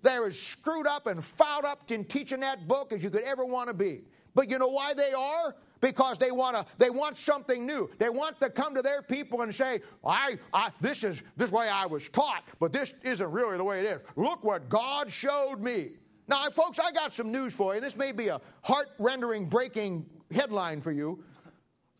They're 0.02 0.26
as 0.26 0.40
screwed 0.40 0.86
up 0.86 1.06
and 1.06 1.24
fouled 1.24 1.64
up 1.64 1.90
in 1.90 2.04
teaching 2.04 2.40
that 2.40 2.68
book 2.68 2.92
as 2.92 3.02
you 3.02 3.10
could 3.10 3.22
ever 3.22 3.44
want 3.44 3.68
to 3.68 3.74
be. 3.74 4.02
But 4.34 4.50
you 4.50 4.58
know 4.58 4.68
why 4.68 4.94
they 4.94 5.12
are? 5.12 5.54
because 5.80 6.18
they 6.18 6.30
want 6.30 6.56
to 6.56 6.66
they 6.78 6.90
want 6.90 7.16
something 7.16 7.64
new 7.64 7.88
they 7.98 8.08
want 8.08 8.40
to 8.40 8.50
come 8.50 8.74
to 8.74 8.82
their 8.82 9.02
people 9.02 9.42
and 9.42 9.54
say 9.54 9.80
I, 10.04 10.38
I 10.52 10.70
this 10.80 11.04
is 11.04 11.22
this 11.36 11.50
way 11.52 11.68
i 11.68 11.86
was 11.86 12.08
taught 12.08 12.42
but 12.58 12.72
this 12.72 12.94
isn't 13.02 13.30
really 13.30 13.56
the 13.56 13.64
way 13.64 13.80
it 13.80 13.86
is 13.86 14.00
look 14.16 14.42
what 14.42 14.68
god 14.68 15.10
showed 15.10 15.60
me 15.60 15.90
now 16.26 16.48
folks 16.50 16.78
i 16.78 16.90
got 16.90 17.14
some 17.14 17.30
news 17.30 17.54
for 17.54 17.74
you 17.74 17.80
this 17.80 17.96
may 17.96 18.12
be 18.12 18.28
a 18.28 18.40
heart-rendering 18.62 19.46
breaking 19.46 20.04
headline 20.32 20.80
for 20.80 20.92
you 20.92 21.22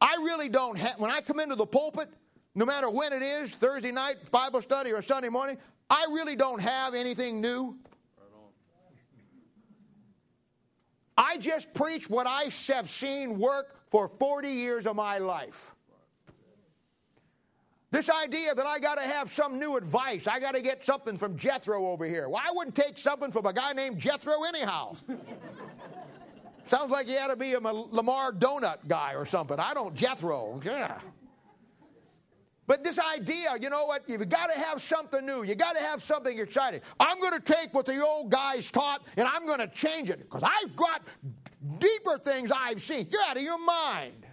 i 0.01 0.15
really 0.23 0.49
don't 0.49 0.77
have 0.77 0.99
when 0.99 1.11
i 1.11 1.21
come 1.21 1.39
into 1.41 1.55
the 1.55 1.67
pulpit 1.67 2.09
no 2.59 2.67
matter 2.67 2.91
when 2.91 3.13
it 3.13 3.23
is 3.23 3.53
thursday 3.53 3.93
night 3.93 4.17
bible 4.31 4.61
study 4.61 4.93
or 4.93 5.01
sunday 5.01 5.29
morning 5.29 5.57
i 5.89 6.07
really 6.11 6.37
don't 6.37 6.61
have 6.61 6.95
anything 6.95 7.41
new 7.41 7.77
I 11.19 11.37
just 11.37 11.75
preach 11.75 12.09
what 12.09 12.29
I 12.29 12.45
have 12.69 12.89
seen 12.89 13.41
work 13.41 13.75
for 13.91 14.09
40 14.21 14.51
years 14.51 14.87
of 14.87 14.95
my 14.95 15.19
life. 15.19 15.75
This 17.91 18.09
idea 18.09 18.55
that 18.55 18.67
I 18.67 18.79
got 18.79 18.99
to 18.99 19.05
have 19.05 19.29
some 19.29 19.59
new 19.59 19.77
advice, 19.77 20.29
I 20.29 20.39
got 20.39 20.55
to 20.55 20.61
get 20.61 20.85
something 20.85 21.19
from 21.19 21.37
Jethro 21.37 21.87
over 21.87 22.05
here. 22.05 22.29
Well, 22.29 22.41
I 22.47 22.53
wouldn't 22.53 22.77
take 22.77 22.99
something 22.99 23.33
from 23.33 23.47
a 23.47 23.53
guy 23.53 23.73
named 23.73 23.99
Jethro 23.99 24.45
anyhow. 24.45 24.95
Sounds 26.67 26.91
like 26.93 27.07
he 27.07 27.15
had 27.15 27.29
to 27.29 27.37
be 27.37 27.55
a 27.55 27.61
Lamar 27.61 28.31
Donut 28.31 28.87
guy 28.87 29.15
or 29.15 29.25
something. 29.25 29.59
I 29.59 29.75
don't, 29.75 29.97
Jethro. 29.97 30.61
Yeah. 30.65 30.99
But 32.69 32.85
this 32.85 32.99
idea, 32.99 33.57
you 33.61 33.71
know 33.71 33.87
what? 33.87 34.03
You've 34.07 34.29
got 34.29 34.53
to 34.53 34.59
have 34.59 34.83
something 34.83 35.25
new. 35.25 35.43
You've 35.43 35.57
got 35.57 35.75
to 35.75 35.83
have 35.83 36.03
something 36.03 36.39
exciting. 36.39 36.83
I'm 37.01 37.19
going 37.19 37.33
to 37.33 37.41
take 37.41 37.73
what 37.73 37.87
the 37.87 38.05
old 38.05 38.31
guys 38.31 38.71
taught 38.71 39.05
and 39.17 39.27
I'm 39.27 39.47
going 39.47 39.59
to 39.59 39.69
change 39.69 40.11
it 40.11 40.19
because 40.21 40.43
I've 40.43 40.77
got 40.77 41.03
deeper 41.79 42.19
things 42.19 42.53
I've 42.55 42.83
seen. 42.83 43.09
You're 43.11 43.23
out 43.23 43.39
of 43.39 43.43
your 43.43 43.59
mind. 43.59 44.27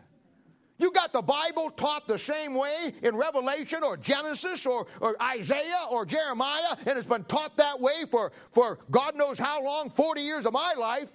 You 0.78 0.91
got 0.91 1.14
the 1.14 1.22
Bible 1.22 1.70
taught 1.70 2.10
the 2.10 2.20
same 2.20 2.53
way 2.53 2.94
in 3.02 3.16
Revelation 3.16 3.82
or 3.84 3.95
Genesis 3.95 4.66
or, 4.66 4.88
or 4.99 5.16
Isaiah 5.24 5.86
or 5.90 6.06
Jeremiah, 6.06 6.76
and 6.86 6.98
it's 6.98 7.07
been 7.07 7.24
taught 7.24 7.56
that 7.56 7.80
way 7.80 8.03
for, 8.12 8.34
for 8.52 8.80
God 8.91 9.16
knows 9.16 9.40
how 9.40 9.64
long 9.64 9.90
40 9.90 10.20
years 10.20 10.45
of 10.45 10.52
my 10.52 10.74
life. 10.78 11.10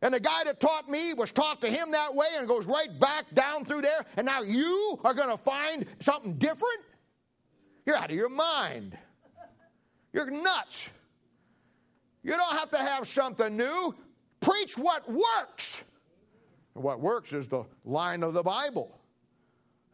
And 0.00 0.14
the 0.14 0.20
guy 0.20 0.44
that 0.44 0.60
taught 0.60 0.88
me 0.88 1.12
was 1.12 1.32
taught 1.32 1.60
to 1.62 1.68
him 1.68 1.90
that 1.90 2.14
way 2.14 2.28
and 2.38 2.46
goes 2.46 2.66
right 2.66 2.98
back 3.00 3.24
down 3.34 3.64
through 3.64 3.82
there. 3.82 4.04
And 4.16 4.26
now 4.26 4.42
you 4.42 4.98
are 5.04 5.12
going 5.12 5.30
to 5.30 5.36
find 5.36 5.86
something 6.00 6.34
different? 6.34 6.80
You're 7.84 7.96
out 7.96 8.10
of 8.10 8.16
your 8.16 8.28
mind. 8.28 8.96
You're 10.12 10.30
nuts. 10.30 10.90
You 12.22 12.32
don't 12.32 12.56
have 12.56 12.70
to 12.70 12.78
have 12.78 13.08
something 13.08 13.56
new. 13.56 13.94
Preach 14.40 14.78
what 14.78 15.10
works. 15.10 15.82
And 16.74 16.84
what 16.84 17.00
works 17.00 17.32
is 17.32 17.48
the 17.48 17.64
line 17.84 18.22
of 18.22 18.34
the 18.34 18.42
Bible. 18.42 18.97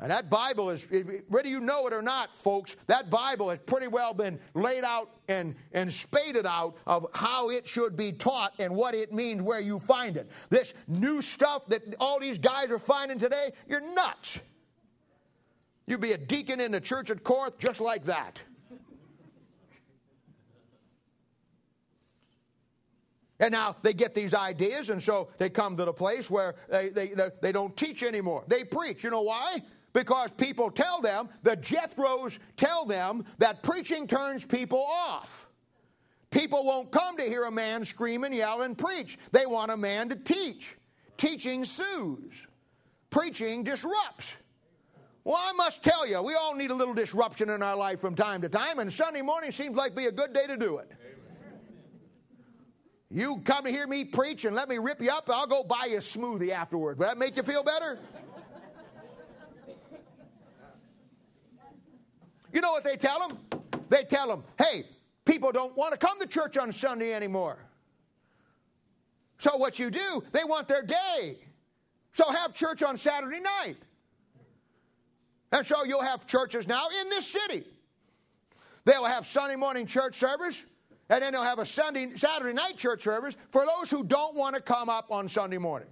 And 0.00 0.10
that 0.10 0.28
Bible 0.28 0.70
is, 0.70 0.86
whether 1.28 1.48
you 1.48 1.60
know 1.60 1.86
it 1.86 1.92
or 1.92 2.02
not, 2.02 2.36
folks, 2.36 2.74
that 2.88 3.10
Bible 3.10 3.50
has 3.50 3.60
pretty 3.60 3.86
well 3.86 4.12
been 4.12 4.40
laid 4.54 4.82
out 4.82 5.10
and, 5.28 5.54
and 5.72 5.92
spaded 5.92 6.46
out 6.46 6.76
of 6.86 7.06
how 7.14 7.50
it 7.50 7.66
should 7.66 7.96
be 7.96 8.10
taught 8.10 8.52
and 8.58 8.74
what 8.74 8.94
it 8.94 9.12
means 9.12 9.40
where 9.40 9.60
you 9.60 9.78
find 9.78 10.16
it. 10.16 10.28
This 10.50 10.74
new 10.88 11.22
stuff 11.22 11.66
that 11.68 11.82
all 12.00 12.18
these 12.18 12.38
guys 12.38 12.70
are 12.70 12.78
finding 12.78 13.18
today, 13.18 13.52
you're 13.68 13.94
nuts. 13.94 14.40
You'd 15.86 16.00
be 16.00 16.12
a 16.12 16.18
deacon 16.18 16.60
in 16.60 16.72
the 16.72 16.80
church 16.80 17.10
at 17.10 17.22
Corinth 17.22 17.58
just 17.58 17.80
like 17.80 18.04
that. 18.06 18.40
And 23.40 23.52
now 23.52 23.76
they 23.82 23.92
get 23.92 24.14
these 24.14 24.32
ideas, 24.32 24.90
and 24.90 25.02
so 25.02 25.28
they 25.38 25.50
come 25.50 25.76
to 25.76 25.84
the 25.84 25.92
place 25.92 26.30
where 26.30 26.54
they, 26.68 26.88
they, 26.88 27.12
they 27.42 27.52
don't 27.52 27.76
teach 27.76 28.02
anymore. 28.02 28.44
They 28.46 28.64
preach. 28.64 29.02
You 29.02 29.10
know 29.10 29.22
why? 29.22 29.58
Because 29.94 30.30
people 30.32 30.70
tell 30.70 31.00
them, 31.00 31.30
the 31.42 31.56
Jethros 31.56 32.38
tell 32.58 32.84
them 32.84 33.24
that 33.38 33.62
preaching 33.62 34.06
turns 34.06 34.44
people 34.44 34.84
off. 34.84 35.48
People 36.30 36.64
won't 36.64 36.90
come 36.90 37.16
to 37.16 37.22
hear 37.22 37.44
a 37.44 37.50
man 37.50 37.84
scream 37.84 38.24
and 38.24 38.34
yell 38.34 38.62
and 38.62 38.76
preach. 38.76 39.16
They 39.30 39.46
want 39.46 39.70
a 39.70 39.76
man 39.76 40.08
to 40.10 40.16
teach. 40.16 40.76
Teaching 41.16 41.64
soothes, 41.64 42.46
preaching 43.08 43.62
disrupts. 43.62 44.34
Well, 45.22 45.38
I 45.38 45.52
must 45.52 45.84
tell 45.84 46.06
you, 46.06 46.20
we 46.22 46.34
all 46.34 46.56
need 46.56 46.72
a 46.72 46.74
little 46.74 46.92
disruption 46.92 47.48
in 47.48 47.62
our 47.62 47.76
life 47.76 48.00
from 48.00 48.16
time 48.16 48.42
to 48.42 48.48
time, 48.48 48.80
and 48.80 48.92
Sunday 48.92 49.22
morning 49.22 49.52
seems 49.52 49.76
like 49.76 49.94
be 49.94 50.06
a 50.06 50.12
good 50.12 50.34
day 50.34 50.46
to 50.48 50.56
do 50.56 50.78
it. 50.78 50.90
You 53.10 53.40
come 53.44 53.64
to 53.64 53.70
hear 53.70 53.86
me 53.86 54.04
preach 54.04 54.44
and 54.44 54.56
let 54.56 54.68
me 54.68 54.78
rip 54.78 55.00
you 55.00 55.10
up, 55.10 55.30
I'll 55.30 55.46
go 55.46 55.62
buy 55.62 55.86
you 55.88 55.98
a 55.98 56.00
smoothie 56.00 56.50
afterward. 56.50 56.98
Will 56.98 57.06
that 57.06 57.16
make 57.16 57.36
you 57.36 57.44
feel 57.44 57.62
better? 57.62 58.00
You 62.54 62.60
know 62.60 62.70
what 62.70 62.84
they 62.84 62.96
tell 62.96 63.18
them? 63.18 63.38
They 63.90 64.04
tell 64.04 64.28
them, 64.28 64.44
hey, 64.56 64.84
people 65.24 65.50
don't 65.50 65.76
want 65.76 65.92
to 65.92 65.98
come 65.98 66.18
to 66.20 66.26
church 66.26 66.56
on 66.56 66.70
Sunday 66.72 67.12
anymore. 67.12 67.58
So 69.38 69.56
what 69.56 69.80
you 69.80 69.90
do, 69.90 70.22
they 70.30 70.44
want 70.44 70.68
their 70.68 70.82
day. 70.82 71.38
So 72.12 72.30
have 72.30 72.54
church 72.54 72.82
on 72.84 72.96
Saturday 72.96 73.40
night. 73.40 73.76
And 75.50 75.66
so 75.66 75.84
you'll 75.84 76.02
have 76.02 76.26
churches 76.26 76.68
now 76.68 76.86
in 77.00 77.10
this 77.10 77.26
city. 77.26 77.64
They'll 78.84 79.04
have 79.04 79.26
Sunday 79.26 79.56
morning 79.56 79.86
church 79.86 80.14
service, 80.14 80.64
and 81.08 81.22
then 81.22 81.32
they'll 81.32 81.42
have 81.42 81.58
a 81.58 81.66
Sunday 81.66 82.14
Saturday 82.14 82.54
night 82.54 82.76
church 82.76 83.02
service 83.02 83.34
for 83.50 83.66
those 83.66 83.90
who 83.90 84.04
don't 84.04 84.36
want 84.36 84.54
to 84.54 84.62
come 84.62 84.88
up 84.88 85.10
on 85.10 85.28
Sunday 85.28 85.58
morning. 85.58 85.88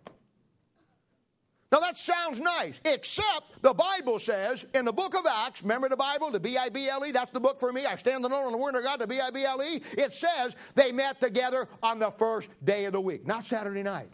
Now 1.73 1.81
that 1.81 1.97
sounds 1.97 2.39
nice, 2.39 2.78
except 2.85 3.62
the 3.62 3.73
Bible 3.73 4.19
says 4.19 4.66
in 4.74 4.85
the 4.85 4.93
book 4.93 5.15
of 5.15 5.23
Acts, 5.27 5.62
remember 5.62 5.89
the 5.89 5.97
Bible, 5.97 6.31
the 6.31 6.39
B 6.39 6.59
I 6.59 6.69
B 6.69 6.86
L 6.86 7.05
E, 7.07 7.12
that's 7.12 7.32
the 7.32 7.40
book 7.40 7.59
for 7.59 7.73
me. 7.73 7.86
I 7.86 7.97
stand 7.97 8.23
alone 8.27 8.44
on 8.44 8.53
the 8.53 8.59
Word 8.59 8.74
of 8.74 8.82
God, 8.85 9.01
the 9.01 9.07
B 9.07 9.19
I 9.19 9.31
B 9.31 9.47
L 9.47 9.62
E. 9.62 9.81
It 9.93 10.12
says 10.12 10.55
they 10.74 10.93
met 10.93 11.19
together 11.19 11.66
on 11.82 11.99
the 11.99 12.11
first 12.11 12.51
day 12.62 12.85
of 12.85 12.93
the 12.93 13.01
week, 13.01 13.27
not 13.27 13.47
Saturday 13.47 13.82
night. 13.82 14.12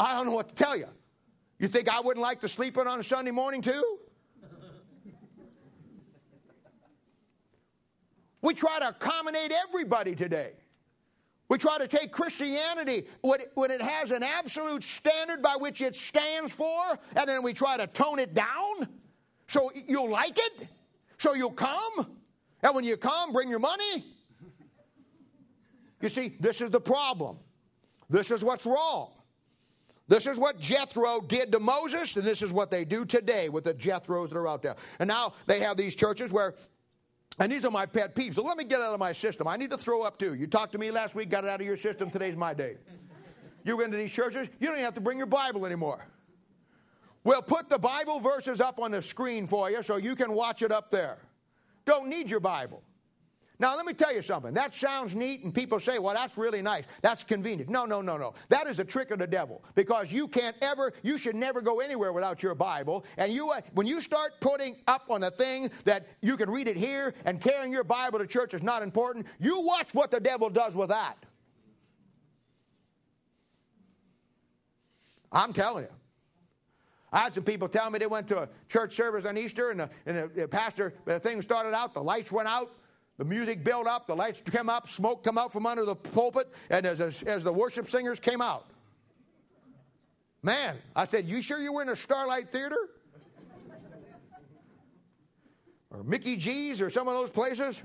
I 0.00 0.16
don't 0.16 0.26
know 0.26 0.32
what 0.32 0.48
to 0.48 0.54
tell 0.56 0.76
you. 0.76 0.88
You 1.60 1.68
think 1.68 1.88
I 1.88 2.00
wouldn't 2.00 2.22
like 2.22 2.40
to 2.40 2.48
sleep 2.48 2.76
in 2.76 2.88
on 2.88 2.98
a 2.98 3.04
Sunday 3.04 3.30
morning 3.30 3.62
too? 3.62 3.98
We 8.42 8.54
try 8.54 8.80
to 8.80 8.88
accommodate 8.88 9.52
everybody 9.68 10.16
today. 10.16 10.54
We 11.50 11.58
try 11.58 11.78
to 11.78 11.88
take 11.88 12.12
Christianity 12.12 13.08
when 13.22 13.70
it 13.70 13.82
has 13.82 14.12
an 14.12 14.22
absolute 14.22 14.84
standard 14.84 15.42
by 15.42 15.56
which 15.58 15.80
it 15.82 15.96
stands 15.96 16.54
for, 16.54 16.96
and 17.16 17.28
then 17.28 17.42
we 17.42 17.52
try 17.52 17.76
to 17.76 17.88
tone 17.88 18.20
it 18.20 18.32
down 18.32 18.88
so 19.48 19.72
you'll 19.88 20.08
like 20.08 20.38
it, 20.38 20.68
so 21.18 21.34
you'll 21.34 21.50
come. 21.50 22.06
And 22.62 22.74
when 22.74 22.84
you 22.84 22.96
come, 22.96 23.32
bring 23.32 23.50
your 23.50 23.58
money. 23.58 24.04
You 26.00 26.08
see, 26.08 26.36
this 26.38 26.60
is 26.60 26.70
the 26.70 26.80
problem. 26.80 27.38
This 28.08 28.30
is 28.30 28.44
what's 28.44 28.64
wrong. 28.64 29.10
This 30.06 30.26
is 30.26 30.38
what 30.38 30.58
Jethro 30.58 31.20
did 31.20 31.50
to 31.50 31.58
Moses, 31.58 32.16
and 32.16 32.24
this 32.24 32.42
is 32.42 32.52
what 32.52 32.70
they 32.70 32.84
do 32.84 33.04
today 33.04 33.48
with 33.48 33.64
the 33.64 33.74
Jethros 33.74 34.28
that 34.28 34.36
are 34.36 34.46
out 34.46 34.62
there. 34.62 34.76
And 35.00 35.08
now 35.08 35.34
they 35.46 35.58
have 35.60 35.76
these 35.76 35.96
churches 35.96 36.32
where, 36.32 36.54
and 37.38 37.50
these 37.50 37.64
are 37.64 37.70
my 37.70 37.86
pet 37.86 38.14
peeves. 38.14 38.34
So 38.34 38.42
let 38.42 38.56
me 38.56 38.64
get 38.64 38.80
out 38.80 38.92
of 38.92 39.00
my 39.00 39.12
system. 39.12 39.46
I 39.46 39.56
need 39.56 39.70
to 39.70 39.78
throw 39.78 40.02
up 40.02 40.18
too. 40.18 40.34
You 40.34 40.46
talked 40.46 40.72
to 40.72 40.78
me 40.78 40.90
last 40.90 41.14
week, 41.14 41.30
got 41.30 41.44
it 41.44 41.50
out 41.50 41.60
of 41.60 41.66
your 41.66 41.76
system. 41.76 42.10
Today's 42.10 42.36
my 42.36 42.54
day. 42.54 42.76
You 43.62 43.76
go 43.76 43.84
into 43.84 43.98
these 43.98 44.10
churches, 44.10 44.48
you 44.58 44.68
don't 44.68 44.76
even 44.76 44.84
have 44.86 44.94
to 44.94 45.02
bring 45.02 45.18
your 45.18 45.26
Bible 45.26 45.66
anymore. 45.66 46.06
We'll 47.24 47.42
put 47.42 47.68
the 47.68 47.78
Bible 47.78 48.18
verses 48.18 48.58
up 48.58 48.80
on 48.80 48.92
the 48.92 49.02
screen 49.02 49.46
for 49.46 49.70
you 49.70 49.82
so 49.82 49.96
you 49.96 50.16
can 50.16 50.32
watch 50.32 50.62
it 50.62 50.72
up 50.72 50.90
there. 50.90 51.18
Don't 51.84 52.08
need 52.08 52.30
your 52.30 52.40
Bible. 52.40 52.82
Now, 53.60 53.76
let 53.76 53.84
me 53.84 53.92
tell 53.92 54.14
you 54.14 54.22
something. 54.22 54.54
That 54.54 54.74
sounds 54.74 55.14
neat, 55.14 55.44
and 55.44 55.54
people 55.54 55.78
say, 55.80 55.98
well, 55.98 56.14
that's 56.14 56.38
really 56.38 56.62
nice. 56.62 56.84
That's 57.02 57.22
convenient. 57.22 57.68
No, 57.68 57.84
no, 57.84 58.00
no, 58.00 58.16
no. 58.16 58.32
That 58.48 58.66
is 58.66 58.78
a 58.78 58.84
trick 58.84 59.10
of 59.10 59.18
the 59.18 59.26
devil 59.26 59.62
because 59.74 60.10
you 60.10 60.28
can't 60.28 60.56
ever, 60.62 60.94
you 61.02 61.18
should 61.18 61.36
never 61.36 61.60
go 61.60 61.80
anywhere 61.80 62.14
without 62.14 62.42
your 62.42 62.54
Bible. 62.54 63.04
And 63.18 63.30
you, 63.30 63.50
uh, 63.50 63.60
when 63.74 63.86
you 63.86 64.00
start 64.00 64.40
putting 64.40 64.76
up 64.88 65.04
on 65.10 65.22
a 65.24 65.30
thing 65.30 65.70
that 65.84 66.08
you 66.22 66.38
can 66.38 66.48
read 66.48 66.68
it 66.68 66.76
here 66.78 67.12
and 67.26 67.38
carrying 67.38 67.70
your 67.70 67.84
Bible 67.84 68.18
to 68.18 68.26
church 68.26 68.54
is 68.54 68.62
not 68.62 68.82
important, 68.82 69.26
you 69.38 69.60
watch 69.60 69.92
what 69.92 70.10
the 70.10 70.20
devil 70.20 70.48
does 70.48 70.74
with 70.74 70.88
that. 70.88 71.16
I'm 75.30 75.52
telling 75.52 75.84
you. 75.84 75.90
I 77.12 77.20
had 77.20 77.34
some 77.34 77.44
people 77.44 77.68
tell 77.68 77.90
me 77.90 77.98
they 77.98 78.06
went 78.06 78.26
to 78.28 78.44
a 78.44 78.48
church 78.70 78.94
service 78.94 79.26
on 79.26 79.36
Easter, 79.36 79.70
and 79.70 79.80
the, 79.80 79.90
and 80.06 80.16
the, 80.16 80.28
the 80.28 80.48
pastor, 80.48 80.94
the 81.04 81.20
thing 81.20 81.42
started 81.42 81.74
out, 81.74 81.92
the 81.92 82.02
lights 82.02 82.32
went 82.32 82.48
out, 82.48 82.70
the 83.20 83.26
music 83.26 83.62
built 83.62 83.86
up, 83.86 84.06
the 84.06 84.16
lights 84.16 84.40
came 84.50 84.70
up, 84.70 84.88
smoke 84.88 85.22
come 85.22 85.36
out 85.36 85.52
from 85.52 85.66
under 85.66 85.84
the 85.84 85.94
pulpit, 85.94 86.48
and 86.70 86.86
as, 86.86 87.02
as, 87.02 87.22
as 87.24 87.44
the 87.44 87.52
worship 87.52 87.86
singers 87.86 88.18
came 88.18 88.40
out. 88.40 88.70
Man, 90.42 90.78
I 90.96 91.04
said, 91.04 91.28
You 91.28 91.42
sure 91.42 91.60
you 91.60 91.70
were 91.70 91.82
in 91.82 91.90
a 91.90 91.96
Starlight 91.96 92.50
Theater? 92.50 92.78
or 95.90 96.02
Mickey 96.02 96.36
G's 96.36 96.80
or 96.80 96.88
some 96.88 97.08
of 97.08 97.12
those 97.12 97.28
places? 97.28 97.82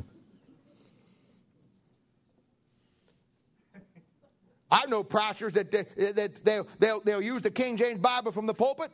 I 4.72 4.86
know 4.86 5.04
pastors 5.04 5.52
that, 5.52 5.70
they, 5.70 6.12
that 6.14 6.46
they'll, 6.46 6.66
they'll, 6.80 7.02
they'll 7.02 7.22
use 7.22 7.42
the 7.42 7.52
King 7.52 7.76
James 7.76 8.00
Bible 8.00 8.32
from 8.32 8.46
the 8.46 8.54
pulpit, 8.54 8.90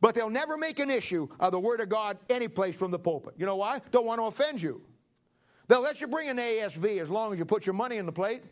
but 0.00 0.14
they'll 0.14 0.30
never 0.30 0.56
make 0.56 0.78
an 0.78 0.88
issue 0.88 1.28
of 1.38 1.52
the 1.52 1.60
Word 1.60 1.82
of 1.82 1.90
God 1.90 2.16
any 2.30 2.48
place 2.48 2.76
from 2.76 2.90
the 2.90 2.98
pulpit. 2.98 3.34
You 3.36 3.44
know 3.44 3.56
why? 3.56 3.82
Don't 3.90 4.06
want 4.06 4.20
to 4.20 4.24
offend 4.24 4.62
you. 4.62 4.80
They'll 5.70 5.82
let 5.82 6.00
you 6.00 6.08
bring 6.08 6.28
an 6.28 6.36
ASV 6.36 7.00
as 7.00 7.08
long 7.08 7.32
as 7.32 7.38
you 7.38 7.44
put 7.44 7.64
your 7.64 7.74
money 7.74 7.98
in 7.98 8.04
the 8.04 8.10
plate. 8.10 8.42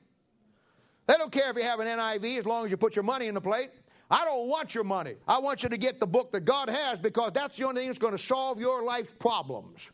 They 1.09 1.15
don't 1.15 1.32
care 1.32 1.51
if 1.51 1.57
you 1.57 1.65
have 1.65 1.81
an 1.81 1.89
NIV 1.89 2.39
as 2.39 2.47
long 2.47 2.65
as 2.65 2.70
you 2.70 2.77
put 2.77 2.95
your 2.95 3.03
money 3.03 3.27
in 3.27 3.35
the 3.35 3.40
plate. 3.40 3.70
I 4.09 4.24
don't 4.24 4.47
want 4.47 4.73
your 4.73 4.85
money. 4.85 5.16
I 5.27 5.40
want 5.40 5.65
you 5.65 5.69
to 5.69 5.77
get 5.77 5.99
the 5.99 6.07
book 6.07 6.31
that 6.31 6.45
God 6.45 6.70
has 6.70 6.97
because 7.01 7.32
that's 7.32 7.57
the 7.57 7.66
only 7.66 7.81
thing 7.81 7.89
that's 7.89 7.99
going 7.99 8.16
to 8.16 8.23
solve 8.23 8.61
your 8.61 8.85
life 8.85 9.19
problems. 9.19 9.90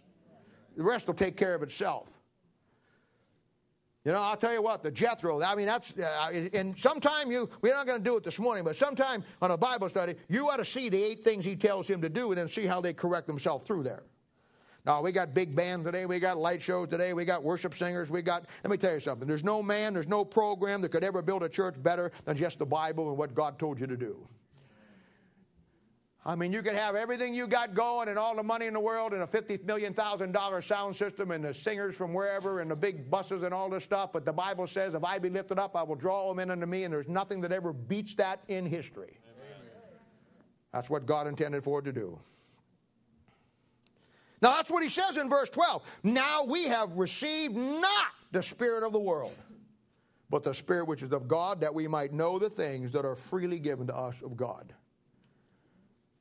The 0.76 0.82
rest 0.82 1.06
will 1.06 1.14
take 1.14 1.34
care 1.34 1.54
of 1.54 1.62
itself. 1.62 2.10
You 4.04 4.12
know, 4.12 4.20
I'll 4.20 4.36
tell 4.36 4.52
you 4.52 4.60
what, 4.60 4.82
the 4.82 4.90
Jethro, 4.90 5.40
I 5.40 5.54
mean, 5.54 5.64
that's, 5.64 5.98
uh, 5.98 6.30
and 6.52 6.78
sometime 6.78 7.30
you, 7.30 7.48
we're 7.62 7.72
not 7.72 7.86
going 7.86 7.98
to 7.98 8.04
do 8.04 8.18
it 8.18 8.24
this 8.24 8.38
morning, 8.38 8.64
but 8.64 8.76
sometime 8.76 9.24
on 9.40 9.50
a 9.50 9.56
Bible 9.56 9.88
study, 9.88 10.16
you 10.28 10.50
ought 10.50 10.58
to 10.58 10.64
see 10.66 10.90
the 10.90 11.02
eight 11.02 11.24
things 11.24 11.46
he 11.46 11.56
tells 11.56 11.88
him 11.88 12.02
to 12.02 12.10
do 12.10 12.32
and 12.32 12.38
then 12.38 12.48
see 12.48 12.66
how 12.66 12.82
they 12.82 12.92
correct 12.92 13.26
themselves 13.26 13.64
through 13.64 13.84
there. 13.84 14.02
No, 14.86 15.00
we 15.00 15.12
got 15.12 15.32
big 15.32 15.56
bands 15.56 15.86
today. 15.86 16.04
We 16.04 16.20
got 16.20 16.36
light 16.36 16.60
shows 16.60 16.88
today. 16.88 17.14
We 17.14 17.24
got 17.24 17.42
worship 17.42 17.72
singers. 17.74 18.10
We 18.10 18.20
got, 18.20 18.44
let 18.62 18.70
me 18.70 18.76
tell 18.76 18.92
you 18.92 19.00
something. 19.00 19.26
There's 19.26 19.44
no 19.44 19.62
man, 19.62 19.94
there's 19.94 20.08
no 20.08 20.24
program 20.24 20.82
that 20.82 20.90
could 20.90 21.04
ever 21.04 21.22
build 21.22 21.42
a 21.42 21.48
church 21.48 21.82
better 21.82 22.12
than 22.26 22.36
just 22.36 22.58
the 22.58 22.66
Bible 22.66 23.08
and 23.08 23.16
what 23.16 23.34
God 23.34 23.58
told 23.58 23.80
you 23.80 23.86
to 23.86 23.96
do. 23.96 24.28
I 26.26 26.36
mean, 26.36 26.52
you 26.52 26.62
could 26.62 26.74
have 26.74 26.96
everything 26.96 27.34
you 27.34 27.46
got 27.46 27.74
going 27.74 28.08
and 28.08 28.18
all 28.18 28.34
the 28.34 28.42
money 28.42 28.64
in 28.66 28.72
the 28.72 28.80
world 28.80 29.12
and 29.12 29.22
a 29.22 29.26
$50 29.26 29.64
million 29.64 29.92
thousand 29.92 30.32
dollar 30.32 30.62
sound 30.62 30.96
system 30.96 31.30
and 31.30 31.44
the 31.44 31.52
singers 31.52 31.96
from 31.96 32.14
wherever 32.14 32.60
and 32.60 32.70
the 32.70 32.76
big 32.76 33.10
buses 33.10 33.42
and 33.42 33.52
all 33.52 33.68
this 33.68 33.84
stuff. 33.84 34.12
But 34.12 34.24
the 34.24 34.32
Bible 34.32 34.66
says, 34.66 34.94
if 34.94 35.04
I 35.04 35.18
be 35.18 35.28
lifted 35.28 35.58
up, 35.58 35.76
I 35.76 35.82
will 35.82 35.96
draw 35.96 36.28
them 36.28 36.38
in 36.38 36.50
unto 36.50 36.64
me. 36.64 36.84
And 36.84 36.92
there's 36.94 37.08
nothing 37.08 37.42
that 37.42 37.52
ever 37.52 37.74
beats 37.74 38.14
that 38.14 38.40
in 38.48 38.64
history. 38.64 39.18
Amen. 39.36 39.68
That's 40.72 40.88
what 40.88 41.04
God 41.04 41.26
intended 41.26 41.62
for 41.62 41.80
it 41.80 41.82
to 41.84 41.92
do. 41.92 42.18
Now 44.44 44.56
that's 44.56 44.70
what 44.70 44.82
he 44.82 44.90
says 44.90 45.16
in 45.16 45.30
verse 45.30 45.48
12. 45.48 45.82
Now 46.02 46.44
we 46.44 46.64
have 46.64 46.92
received 46.98 47.56
not 47.56 48.08
the 48.30 48.42
spirit 48.42 48.84
of 48.84 48.92
the 48.92 49.00
world, 49.00 49.34
but 50.28 50.44
the 50.44 50.52
spirit 50.52 50.86
which 50.86 51.02
is 51.02 51.12
of 51.12 51.26
God, 51.26 51.62
that 51.62 51.72
we 51.72 51.88
might 51.88 52.12
know 52.12 52.38
the 52.38 52.50
things 52.50 52.92
that 52.92 53.06
are 53.06 53.16
freely 53.16 53.58
given 53.58 53.86
to 53.86 53.96
us 53.96 54.20
of 54.22 54.36
God. 54.36 54.74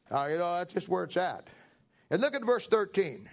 Now, 0.09 0.27
you 0.27 0.37
know, 0.37 0.55
that's 0.55 0.73
just 0.73 0.87
where 0.87 1.03
it's 1.03 1.17
at. 1.17 1.49
And 2.11 2.21
look 2.21 2.33
at 2.33 2.45
verse 2.45 2.65
13. 2.65 3.27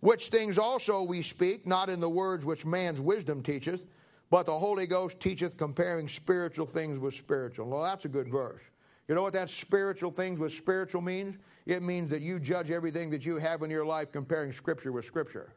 Which 0.00 0.28
things 0.28 0.56
also 0.56 1.02
we 1.02 1.20
speak, 1.20 1.66
not 1.66 1.90
in 1.90 2.00
the 2.00 2.08
words 2.08 2.46
which 2.46 2.64
man's 2.64 3.02
wisdom 3.02 3.42
teacheth, 3.42 3.84
but 4.30 4.46
the 4.46 4.58
Holy 4.58 4.86
Ghost 4.86 5.20
teacheth, 5.20 5.58
comparing 5.58 6.08
spiritual 6.08 6.64
things 6.64 6.98
with 6.98 7.12
spiritual. 7.12 7.68
Well, 7.68 7.82
that's 7.82 8.06
a 8.06 8.08
good 8.08 8.30
verse. 8.30 8.62
You 9.08 9.14
know 9.14 9.22
what 9.22 9.34
that 9.34 9.50
spiritual 9.50 10.10
things 10.10 10.38
with 10.38 10.52
spiritual 10.52 11.02
means? 11.02 11.36
It 11.66 11.82
means 11.82 12.10
that 12.10 12.22
you 12.22 12.38
judge 12.38 12.70
everything 12.70 13.10
that 13.10 13.24
you 13.26 13.36
have 13.36 13.62
in 13.62 13.70
your 13.70 13.84
life 13.84 14.12
comparing 14.12 14.52
Scripture 14.52 14.92
with 14.92 15.04
Scripture. 15.04 15.52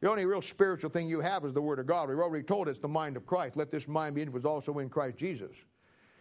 The 0.00 0.10
only 0.10 0.26
real 0.26 0.42
spiritual 0.42 0.90
thing 0.90 1.08
you 1.08 1.20
have 1.20 1.44
is 1.44 1.52
the 1.52 1.62
Word 1.62 1.78
of 1.78 1.86
God. 1.86 2.08
We've 2.08 2.18
already 2.18 2.44
told 2.44 2.68
it's 2.68 2.80
the 2.80 2.88
mind 2.88 3.16
of 3.16 3.26
Christ. 3.26 3.56
Let 3.56 3.70
this 3.70 3.86
mind 3.86 4.16
be 4.16 4.22
in 4.22 4.32
was 4.32 4.44
also 4.44 4.78
in 4.78 4.88
Christ 4.88 5.16
Jesus. 5.16 5.52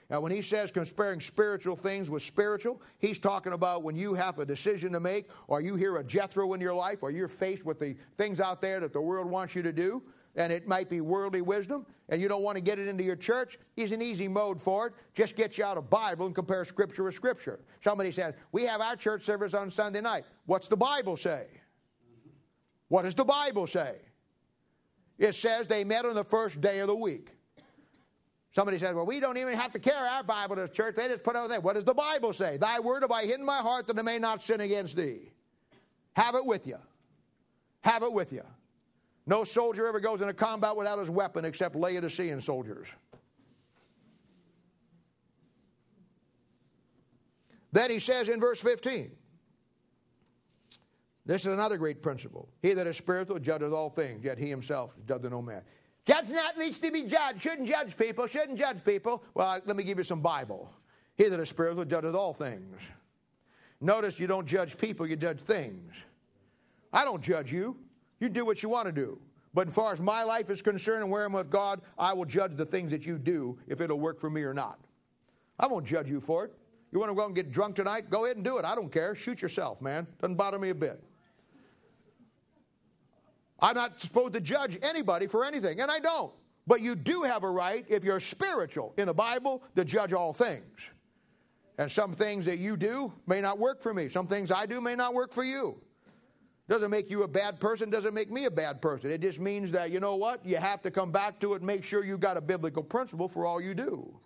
Now, 0.09 0.19
when 0.19 0.31
he 0.31 0.41
says 0.41 0.71
comparing 0.71 1.21
spiritual 1.21 1.77
things 1.77 2.09
with 2.09 2.21
spiritual, 2.21 2.81
he's 2.99 3.17
talking 3.17 3.53
about 3.53 3.81
when 3.81 3.95
you 3.95 4.13
have 4.13 4.39
a 4.39 4.45
decision 4.45 4.91
to 4.91 4.99
make, 4.99 5.29
or 5.47 5.61
you 5.61 5.75
hear 5.77 5.97
a 5.97 6.03
Jethro 6.03 6.53
in 6.53 6.59
your 6.59 6.73
life, 6.73 7.01
or 7.01 7.11
you're 7.11 7.29
faced 7.29 7.65
with 7.65 7.79
the 7.79 7.95
things 8.17 8.41
out 8.41 8.61
there 8.61 8.81
that 8.81 8.91
the 8.91 8.99
world 8.99 9.29
wants 9.29 9.55
you 9.55 9.61
to 9.63 9.71
do, 9.71 10.03
and 10.35 10.51
it 10.51 10.67
might 10.67 10.89
be 10.89 11.01
worldly 11.01 11.41
wisdom, 11.41 11.85
and 12.09 12.21
you 12.21 12.27
don't 12.27 12.43
want 12.43 12.55
to 12.55 12.61
get 12.61 12.79
it 12.79 12.87
into 12.87 13.03
your 13.03 13.15
church, 13.15 13.57
he's 13.75 13.91
an 13.91 14.01
easy 14.01 14.27
mode 14.27 14.61
for 14.61 14.87
it. 14.87 14.93
Just 15.13 15.35
get 15.35 15.57
you 15.57 15.63
out 15.63 15.77
a 15.77 15.81
Bible 15.81 16.25
and 16.25 16.35
compare 16.35 16.63
Scripture 16.65 17.03
with 17.03 17.15
Scripture. 17.15 17.59
Somebody 17.83 18.11
says, 18.11 18.33
We 18.51 18.63
have 18.63 18.81
our 18.81 18.95
church 18.95 19.23
service 19.23 19.53
on 19.53 19.71
Sunday 19.71 20.01
night. 20.01 20.23
What's 20.45 20.67
the 20.67 20.77
Bible 20.77 21.17
say? 21.17 21.47
What 22.87 23.03
does 23.03 23.15
the 23.15 23.25
Bible 23.25 23.67
say? 23.67 23.95
It 25.17 25.35
says 25.35 25.67
they 25.67 25.83
met 25.83 26.05
on 26.05 26.15
the 26.15 26.23
first 26.23 26.59
day 26.61 26.79
of 26.79 26.87
the 26.87 26.95
week. 26.95 27.31
Somebody 28.53 28.77
says, 28.77 28.95
Well, 28.95 29.05
we 29.05 29.19
don't 29.19 29.37
even 29.37 29.53
have 29.53 29.71
to 29.71 29.79
carry 29.79 30.07
our 30.09 30.23
Bible 30.23 30.55
to 30.57 30.67
church. 30.67 30.95
They 30.95 31.07
just 31.07 31.23
put 31.23 31.35
it 31.35 31.47
there. 31.49 31.61
What 31.61 31.75
does 31.75 31.85
the 31.85 31.93
Bible 31.93 32.33
say? 32.33 32.57
Thy 32.57 32.79
word 32.79 33.03
have 33.03 33.11
I 33.11 33.21
hidden 33.21 33.41
in 33.41 33.45
my 33.45 33.57
heart 33.57 33.87
that 33.87 33.97
I 33.97 34.01
may 34.01 34.19
not 34.19 34.41
sin 34.41 34.61
against 34.61 34.95
thee. 34.95 35.31
Have 36.13 36.35
it 36.35 36.45
with 36.45 36.67
you. 36.67 36.77
Have 37.81 38.03
it 38.03 38.11
with 38.11 38.33
you. 38.33 38.43
No 39.25 39.43
soldier 39.43 39.87
ever 39.87 39.99
goes 39.99 40.21
into 40.21 40.33
combat 40.33 40.75
without 40.75 40.99
his 40.99 41.09
weapon 41.09 41.45
except 41.45 41.75
Laodicean 41.75 42.41
soldiers. 42.41 42.87
Then 47.71 47.89
he 47.89 47.99
says 47.99 48.27
in 48.27 48.39
verse 48.39 48.59
15, 48.59 49.11
this 51.25 51.41
is 51.41 51.53
another 51.53 51.77
great 51.77 52.01
principle. 52.01 52.49
He 52.61 52.73
that 52.73 52.87
is 52.87 52.97
spiritual 52.97 53.39
judges 53.39 53.71
all 53.71 53.89
things, 53.89 54.23
yet 54.23 54.37
he 54.37 54.49
himself 54.49 54.93
judges 55.07 55.29
no 55.29 55.41
man. 55.41 55.61
Judge 56.05 56.29
not 56.29 56.57
needs 56.57 56.79
to 56.79 56.91
be 56.91 57.03
judged. 57.03 57.41
Shouldn't 57.41 57.67
judge 57.67 57.95
people. 57.95 58.25
Shouldn't 58.27 58.57
judge 58.57 58.83
people. 58.83 59.23
Well, 59.33 59.61
let 59.65 59.75
me 59.75 59.83
give 59.83 59.97
you 59.99 60.03
some 60.03 60.19
Bible. 60.19 60.69
He 61.15 61.25
that 61.25 61.39
is 61.39 61.49
spiritual 61.49 61.85
judges 61.85 62.15
all 62.15 62.33
things. 62.33 62.79
Notice 63.79 64.19
you 64.19 64.27
don't 64.27 64.47
judge 64.47 64.77
people, 64.77 65.07
you 65.07 65.15
judge 65.15 65.39
things. 65.39 65.93
I 66.91 67.03
don't 67.03 67.21
judge 67.21 67.51
you. 67.51 67.77
You 68.21 68.29
do 68.29 68.45
what 68.45 68.63
you 68.63 68.69
want 68.69 68.85
to 68.85 68.93
do. 68.93 69.19
But 69.53 69.67
as 69.67 69.73
far 69.73 69.91
as 69.91 69.99
my 69.99 70.23
life 70.23 70.49
is 70.49 70.61
concerned 70.61 71.01
and 71.01 71.11
where 71.11 71.25
I'm 71.25 71.33
with 71.33 71.49
God, 71.49 71.81
I 71.97 72.13
will 72.13 72.23
judge 72.23 72.55
the 72.55 72.65
things 72.65 72.91
that 72.91 73.05
you 73.05 73.17
do 73.17 73.57
if 73.67 73.81
it'll 73.81 73.99
work 73.99 74.21
for 74.21 74.29
me 74.29 74.43
or 74.43 74.53
not. 74.53 74.79
I 75.59 75.67
won't 75.67 75.85
judge 75.85 76.09
you 76.09 76.21
for 76.21 76.45
it. 76.45 76.53
You 76.93 76.99
want 76.99 77.11
to 77.11 77.15
go 77.15 77.25
and 77.25 77.35
get 77.35 77.51
drunk 77.51 77.75
tonight? 77.75 78.09
Go 78.09 78.25
ahead 78.25 78.37
and 78.37 78.45
do 78.45 78.57
it. 78.57 78.63
I 78.65 78.75
don't 78.75 78.91
care. 78.91 79.15
Shoot 79.15 79.41
yourself, 79.41 79.81
man. 79.81 80.07
Doesn't 80.21 80.35
bother 80.35 80.59
me 80.59 80.69
a 80.69 80.75
bit. 80.75 81.03
I'm 83.59 83.75
not 83.75 83.99
supposed 83.99 84.33
to 84.33 84.41
judge 84.41 84.77
anybody 84.81 85.27
for 85.27 85.43
anything, 85.43 85.81
and 85.81 85.91
I 85.91 85.99
don't. 85.99 86.31
But 86.67 86.81
you 86.81 86.95
do 86.95 87.23
have 87.23 87.43
a 87.43 87.49
right, 87.49 87.85
if 87.89 88.03
you're 88.03 88.19
spiritual 88.19 88.93
in 88.97 89.07
the 89.07 89.13
Bible, 89.13 89.63
to 89.75 89.83
judge 89.83 90.13
all 90.13 90.33
things. 90.33 90.79
And 91.77 91.91
some 91.91 92.13
things 92.13 92.45
that 92.45 92.59
you 92.59 92.77
do 92.77 93.13
may 93.27 93.41
not 93.41 93.57
work 93.57 93.81
for 93.81 93.93
me. 93.93 94.09
Some 94.09 94.27
things 94.27 94.51
I 94.51 94.65
do 94.65 94.79
may 94.81 94.95
not 94.95 95.13
work 95.13 95.33
for 95.33 95.43
you. 95.43 95.79
Doesn't 96.71 96.89
make 96.89 97.09
you 97.09 97.23
a 97.23 97.27
bad 97.27 97.59
person, 97.59 97.89
doesn't 97.89 98.13
make 98.13 98.31
me 98.31 98.45
a 98.45 98.49
bad 98.49 98.81
person. 98.81 99.11
It 99.11 99.19
just 99.19 99.41
means 99.41 99.73
that, 99.73 99.91
you 99.91 99.99
know 99.99 100.15
what? 100.15 100.45
You 100.45 100.55
have 100.55 100.81
to 100.83 100.89
come 100.89 101.11
back 101.11 101.37
to 101.41 101.53
it 101.53 101.61
make 101.61 101.83
sure 101.83 102.01
you 102.01 102.17
got 102.17 102.37
a 102.37 102.41
biblical 102.41 102.81
principle 102.81 103.27
for 103.27 103.45
all 103.45 103.59
you 103.59 103.73
do. 103.73 104.17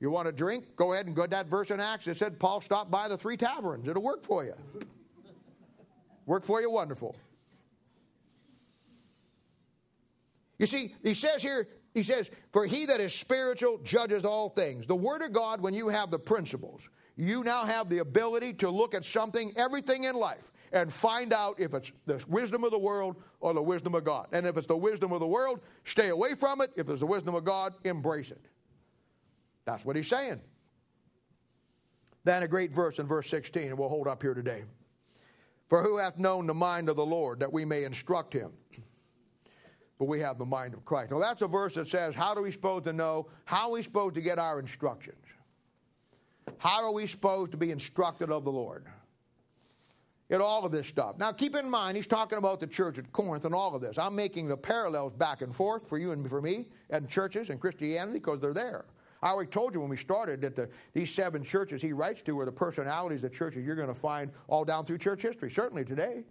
You 0.00 0.08
want 0.08 0.28
to 0.28 0.32
drink? 0.32 0.76
Go 0.76 0.94
ahead 0.94 1.04
and 1.04 1.14
go 1.14 1.24
to 1.24 1.28
that 1.28 1.46
verse 1.46 1.70
in 1.70 1.78
Acts. 1.78 2.06
It 2.06 2.16
said 2.16 2.38
Paul 2.38 2.62
stopped 2.62 2.90
by 2.90 3.06
the 3.08 3.18
three 3.18 3.36
taverns. 3.36 3.86
It'll 3.86 4.02
work 4.02 4.24
for 4.24 4.46
you. 4.46 4.54
work 6.24 6.42
for 6.42 6.62
you 6.62 6.70
wonderful. 6.70 7.14
You 10.58 10.64
see, 10.64 10.94
he 11.02 11.12
says 11.12 11.42
here, 11.42 11.68
he 11.92 12.02
says, 12.02 12.30
For 12.50 12.64
he 12.64 12.86
that 12.86 13.00
is 13.00 13.14
spiritual 13.14 13.78
judges 13.84 14.24
all 14.24 14.48
things. 14.48 14.86
The 14.86 14.96
Word 14.96 15.20
of 15.20 15.34
God, 15.34 15.60
when 15.60 15.74
you 15.74 15.88
have 15.88 16.10
the 16.10 16.18
principles, 16.18 16.88
you 17.14 17.44
now 17.44 17.66
have 17.66 17.90
the 17.90 17.98
ability 17.98 18.54
to 18.54 18.70
look 18.70 18.94
at 18.94 19.04
something, 19.04 19.52
everything 19.56 20.04
in 20.04 20.16
life, 20.16 20.50
and 20.74 20.92
find 20.92 21.32
out 21.32 21.58
if 21.60 21.72
it's 21.72 21.92
the 22.04 22.22
wisdom 22.28 22.64
of 22.64 22.72
the 22.72 22.78
world 22.78 23.16
or 23.40 23.54
the 23.54 23.62
wisdom 23.62 23.94
of 23.94 24.04
God. 24.04 24.26
And 24.32 24.44
if 24.44 24.56
it's 24.56 24.66
the 24.66 24.76
wisdom 24.76 25.12
of 25.12 25.20
the 25.20 25.26
world, 25.26 25.60
stay 25.84 26.08
away 26.08 26.34
from 26.34 26.60
it. 26.60 26.72
If 26.76 26.88
it's 26.88 27.00
the 27.00 27.06
wisdom 27.06 27.36
of 27.36 27.44
God, 27.44 27.74
embrace 27.84 28.32
it. 28.32 28.44
That's 29.64 29.84
what 29.84 29.94
he's 29.94 30.08
saying. 30.08 30.40
Then 32.24 32.42
a 32.42 32.48
great 32.48 32.72
verse 32.72 32.98
in 32.98 33.06
verse 33.06 33.30
16, 33.30 33.62
and 33.68 33.78
we'll 33.78 33.88
hold 33.88 34.08
up 34.08 34.20
here 34.20 34.34
today. 34.34 34.64
For 35.68 35.82
who 35.82 35.98
hath 35.98 36.18
known 36.18 36.46
the 36.48 36.54
mind 36.54 36.88
of 36.88 36.96
the 36.96 37.06
Lord 37.06 37.40
that 37.40 37.52
we 37.52 37.64
may 37.64 37.84
instruct 37.84 38.32
him? 38.32 38.50
But 39.98 40.06
we 40.06 40.20
have 40.20 40.38
the 40.38 40.44
mind 40.44 40.74
of 40.74 40.84
Christ. 40.84 41.12
Now 41.12 41.20
that's 41.20 41.42
a 41.42 41.46
verse 41.46 41.74
that 41.74 41.88
says, 41.88 42.16
How 42.16 42.34
are 42.34 42.42
we 42.42 42.50
supposed 42.50 42.84
to 42.86 42.92
know? 42.92 43.28
How 43.44 43.66
are 43.66 43.70
we 43.70 43.82
supposed 43.82 44.16
to 44.16 44.20
get 44.20 44.40
our 44.40 44.58
instructions? 44.58 45.24
How 46.58 46.84
are 46.84 46.92
we 46.92 47.06
supposed 47.06 47.52
to 47.52 47.56
be 47.56 47.70
instructed 47.70 48.30
of 48.30 48.44
the 48.44 48.50
Lord? 48.50 48.86
In 50.30 50.40
all 50.40 50.64
of 50.64 50.72
this 50.72 50.86
stuff. 50.86 51.18
Now 51.18 51.32
keep 51.32 51.54
in 51.54 51.68
mind, 51.68 51.96
he's 51.96 52.06
talking 52.06 52.38
about 52.38 52.58
the 52.58 52.66
church 52.66 52.98
at 52.98 53.12
Corinth 53.12 53.44
and 53.44 53.54
all 53.54 53.74
of 53.74 53.82
this. 53.82 53.98
I'm 53.98 54.16
making 54.16 54.48
the 54.48 54.56
parallels 54.56 55.12
back 55.12 55.42
and 55.42 55.54
forth 55.54 55.86
for 55.86 55.98
you 55.98 56.12
and 56.12 56.28
for 56.28 56.40
me 56.40 56.66
and 56.88 57.08
churches 57.08 57.50
and 57.50 57.60
Christianity 57.60 58.20
because 58.20 58.40
they're 58.40 58.54
there. 58.54 58.86
I 59.22 59.30
already 59.30 59.50
told 59.50 59.74
you 59.74 59.80
when 59.80 59.88
we 59.88 59.96
started 59.96 60.42
that 60.42 60.54
the, 60.54 60.68
these 60.92 61.10
seven 61.10 61.42
churches 61.42 61.80
he 61.80 61.92
writes 61.92 62.20
to 62.22 62.38
are 62.40 62.44
the 62.44 62.52
personalities 62.52 63.24
of 63.24 63.32
churches 63.32 63.64
you're 63.64 63.76
going 63.76 63.88
to 63.88 63.94
find 63.94 64.30
all 64.48 64.64
down 64.64 64.84
through 64.84 64.98
church 64.98 65.22
history, 65.22 65.50
certainly 65.50 65.84
today. 65.84 66.24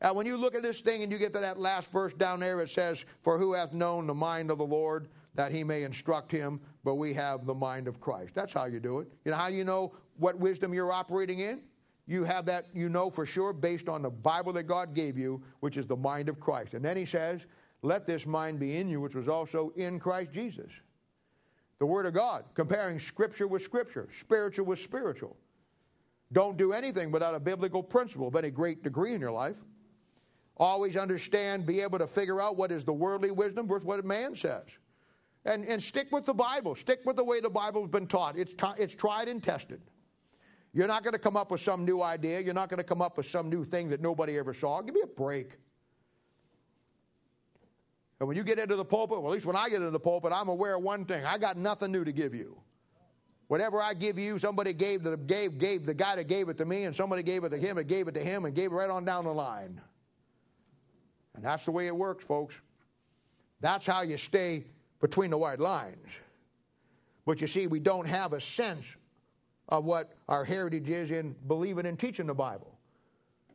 And 0.00 0.16
when 0.16 0.26
you 0.26 0.36
look 0.36 0.54
at 0.54 0.62
this 0.62 0.80
thing 0.80 1.02
and 1.02 1.10
you 1.10 1.18
get 1.18 1.32
to 1.34 1.40
that 1.40 1.58
last 1.58 1.90
verse 1.92 2.12
down 2.12 2.40
there, 2.40 2.60
it 2.60 2.70
says, 2.70 3.04
For 3.22 3.38
who 3.38 3.54
hath 3.54 3.72
known 3.72 4.08
the 4.08 4.14
mind 4.14 4.50
of 4.50 4.58
the 4.58 4.66
Lord 4.66 5.08
that 5.36 5.52
he 5.52 5.62
may 5.62 5.84
instruct 5.84 6.32
him, 6.32 6.60
but 6.84 6.96
we 6.96 7.14
have 7.14 7.46
the 7.46 7.54
mind 7.54 7.88
of 7.88 8.00
Christ. 8.00 8.34
That's 8.34 8.52
how 8.52 8.66
you 8.66 8.80
do 8.80 8.98
it. 8.98 9.08
You 9.24 9.30
know 9.30 9.36
how 9.36 9.46
you 9.46 9.64
know 9.64 9.94
what 10.18 10.38
wisdom 10.38 10.74
you're 10.74 10.92
operating 10.92 11.40
in? 11.40 11.62
You 12.06 12.24
have 12.24 12.46
that, 12.46 12.66
you 12.74 12.88
know 12.88 13.10
for 13.10 13.24
sure, 13.24 13.52
based 13.52 13.88
on 13.88 14.02
the 14.02 14.10
Bible 14.10 14.52
that 14.54 14.64
God 14.64 14.94
gave 14.94 15.16
you, 15.16 15.42
which 15.60 15.76
is 15.76 15.86
the 15.86 15.96
mind 15.96 16.28
of 16.28 16.38
Christ. 16.38 16.74
And 16.74 16.84
then 16.84 16.96
he 16.96 17.06
says, 17.06 17.46
Let 17.82 18.06
this 18.06 18.26
mind 18.26 18.58
be 18.58 18.76
in 18.76 18.88
you, 18.88 19.00
which 19.00 19.14
was 19.14 19.28
also 19.28 19.72
in 19.76 19.98
Christ 19.98 20.32
Jesus 20.32 20.70
the 21.78 21.86
Word 21.86 22.06
of 22.06 22.14
God, 22.14 22.44
comparing 22.54 22.98
Scripture 22.98 23.46
with 23.46 23.62
Scripture, 23.62 24.08
spiritual 24.18 24.66
with 24.66 24.78
spiritual. 24.78 25.36
Don't 26.32 26.56
do 26.56 26.72
anything 26.72 27.10
without 27.10 27.34
a 27.34 27.40
biblical 27.40 27.82
principle 27.82 28.28
of 28.28 28.36
any 28.36 28.50
great 28.50 28.82
degree 28.82 29.12
in 29.12 29.20
your 29.20 29.32
life. 29.32 29.56
Always 30.56 30.96
understand, 30.96 31.66
be 31.66 31.80
able 31.80 31.98
to 31.98 32.06
figure 32.06 32.40
out 32.40 32.56
what 32.56 32.72
is 32.72 32.84
the 32.84 32.92
worldly 32.92 33.32
wisdom 33.32 33.66
versus 33.68 33.84
what 33.84 34.04
man 34.04 34.34
says. 34.34 34.64
And, 35.44 35.66
and 35.66 35.82
stick 35.82 36.10
with 36.10 36.24
the 36.24 36.32
Bible. 36.32 36.74
Stick 36.74 37.00
with 37.04 37.16
the 37.16 37.24
way 37.24 37.40
the 37.40 37.50
Bible's 37.50 37.90
been 37.90 38.06
taught. 38.06 38.38
It's, 38.38 38.54
t- 38.54 38.66
it's 38.78 38.94
tried 38.94 39.28
and 39.28 39.42
tested. 39.42 39.82
You're 40.74 40.88
not 40.88 41.04
going 41.04 41.12
to 41.12 41.20
come 41.20 41.36
up 41.36 41.52
with 41.52 41.60
some 41.60 41.84
new 41.84 42.02
idea. 42.02 42.40
You're 42.40 42.52
not 42.52 42.68
going 42.68 42.78
to 42.78 42.84
come 42.84 43.00
up 43.00 43.16
with 43.16 43.26
some 43.26 43.48
new 43.48 43.64
thing 43.64 43.88
that 43.90 44.00
nobody 44.00 44.36
ever 44.36 44.52
saw. 44.52 44.82
Give 44.82 44.94
me 44.94 45.02
a 45.02 45.06
break. 45.06 45.52
And 48.18 48.26
when 48.26 48.36
you 48.36 48.42
get 48.42 48.58
into 48.58 48.74
the 48.74 48.84
pulpit, 48.84 49.20
well, 49.20 49.30
at 49.30 49.34
least 49.34 49.46
when 49.46 49.54
I 49.54 49.68
get 49.68 49.76
into 49.76 49.90
the 49.90 50.00
pulpit, 50.00 50.32
I'm 50.34 50.48
aware 50.48 50.76
of 50.76 50.82
one 50.82 51.04
thing 51.04 51.24
I 51.24 51.38
got 51.38 51.56
nothing 51.56 51.92
new 51.92 52.04
to 52.04 52.12
give 52.12 52.34
you. 52.34 52.56
Whatever 53.46 53.80
I 53.80 53.94
give 53.94 54.18
you, 54.18 54.36
somebody 54.38 54.72
gave 54.72 55.04
the, 55.04 55.16
gave, 55.16 55.58
gave 55.58 55.86
the 55.86 55.94
guy 55.94 56.16
that 56.16 56.26
gave 56.26 56.48
it 56.48 56.58
to 56.58 56.64
me, 56.64 56.84
and 56.84 56.96
somebody 56.96 57.22
gave 57.22 57.44
it 57.44 57.50
to 57.50 57.58
him, 57.58 57.78
and 57.78 57.86
gave 57.86 58.08
it 58.08 58.14
to 58.14 58.20
him, 58.20 58.44
and 58.44 58.54
gave 58.54 58.72
it 58.72 58.74
right 58.74 58.90
on 58.90 59.04
down 59.04 59.24
the 59.24 59.32
line. 59.32 59.80
And 61.36 61.44
that's 61.44 61.66
the 61.66 61.70
way 61.70 61.86
it 61.86 61.94
works, 61.94 62.24
folks. 62.24 62.54
That's 63.60 63.86
how 63.86 64.02
you 64.02 64.16
stay 64.16 64.64
between 65.00 65.30
the 65.30 65.38
white 65.38 65.60
lines. 65.60 66.08
But 67.26 67.40
you 67.40 67.46
see, 67.46 67.66
we 67.66 67.78
don't 67.78 68.06
have 68.06 68.32
a 68.32 68.40
sense 68.40 68.96
of 69.68 69.84
what 69.84 70.12
our 70.28 70.44
heritage 70.44 70.90
is 70.90 71.10
in 71.10 71.34
believing 71.46 71.86
and 71.86 71.98
teaching 71.98 72.26
the 72.26 72.34
Bible. 72.34 72.78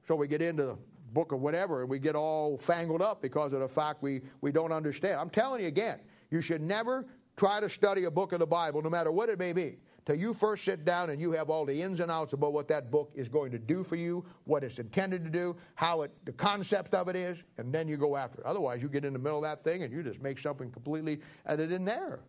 So 0.08 0.16
we 0.16 0.28
get 0.28 0.42
into 0.42 0.64
the 0.64 0.78
book 1.14 1.32
of 1.32 1.40
whatever, 1.40 1.82
and 1.82 1.90
we 1.90 2.00
get 2.00 2.16
all 2.16 2.58
fangled 2.58 3.02
up 3.02 3.22
because 3.22 3.54
of 3.54 3.60
the 3.60 3.68
fact 3.68 4.02
we, 4.02 4.22
we 4.42 4.52
don't 4.52 4.72
understand. 4.72 5.20
I'm 5.20 5.30
telling 5.30 5.62
you 5.62 5.68
again, 5.68 6.00
you 6.32 6.42
should 6.42 6.62
never 6.62 7.06
try 7.36 7.60
to 7.60 7.70
study 7.70 8.04
a 8.04 8.12
book 8.12 8.34
of 8.34 8.40
the 8.40 8.48
Bible, 8.48 8.82
no 8.82 8.90
matter 8.90 9.12
what 9.12 9.30
it 9.30 9.40
may 9.40 9.54
be, 9.54 9.78
till 10.06 10.16
you 10.16 10.34
first 10.34 10.66
sit 10.66 10.84
down 10.84 11.10
and 11.10 11.22
you 11.22 11.32
have 11.32 11.50
all 11.50 11.66
the 11.66 11.82
ins 11.82 12.00
and 12.00 12.12
outs 12.12 12.34
about 12.34 12.54
what 12.54 12.68
that 12.68 12.92
book 12.92 13.12
is 13.16 13.30
going 13.30 13.52
to 13.52 13.60
do 13.60 13.84
for 13.84 13.96
you, 13.96 14.26
what 14.44 14.64
it's 14.64 14.78
intended 14.78 15.24
to 15.24 15.30
do, 15.30 15.56
how 15.76 16.02
it, 16.02 16.12
the 16.26 16.34
concept 16.34 16.94
of 16.94 17.08
it 17.08 17.16
is, 17.16 17.44
and 17.58 17.72
then 17.72 17.88
you 17.88 17.96
go 17.96 18.18
after 18.18 18.42
it. 18.42 18.46
Otherwise, 18.46 18.82
you 18.82 18.90
get 18.90 19.06
in 19.06 19.14
the 19.14 19.20
middle 19.20 19.38
of 19.38 19.44
that 19.44 19.64
thing 19.64 19.84
and 19.84 19.94
you 19.94 20.04
just 20.04 20.22
make 20.22 20.38
something 20.38 20.70
completely 20.72 21.20
and 21.46 21.62
it 21.62 21.72
in 21.72 21.86
there. 21.86 22.20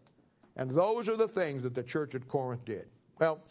And 0.57 0.71
those 0.71 1.09
are 1.09 1.17
the 1.17 1.29
things 1.29 1.63
that 1.63 1.75
the 1.75 1.83
church 1.83 2.15
at 2.15 2.29
Corinth 2.29 2.65
did. 2.65 2.87
Well, 3.19 3.43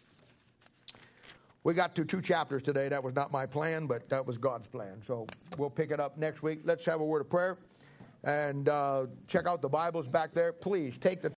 we 1.70 1.76
got 1.76 1.94
to 1.94 2.04
two 2.04 2.20
chapters 2.20 2.64
today. 2.64 2.90
That 2.90 3.04
was 3.04 3.14
not 3.14 3.32
my 3.32 3.46
plan, 3.46 3.86
but 3.86 4.10
that 4.10 4.26
was 4.26 4.40
God's 4.40 4.66
plan. 4.66 5.04
So 5.06 5.28
we'll 5.60 5.70
pick 5.70 5.92
it 5.92 6.00
up 6.00 6.18
next 6.18 6.42
week. 6.42 6.62
Let's 6.64 6.84
have 6.86 7.00
a 7.00 7.06
word 7.06 7.22
of 7.22 7.30
prayer 7.30 7.60
and 8.24 8.68
uh, 8.68 9.06
check 9.28 9.46
out 9.46 9.62
the 9.62 9.70
Bibles 9.70 10.08
back 10.08 10.34
there. 10.34 10.52
Please 10.52 10.98
take 10.98 11.22
the 11.22 11.28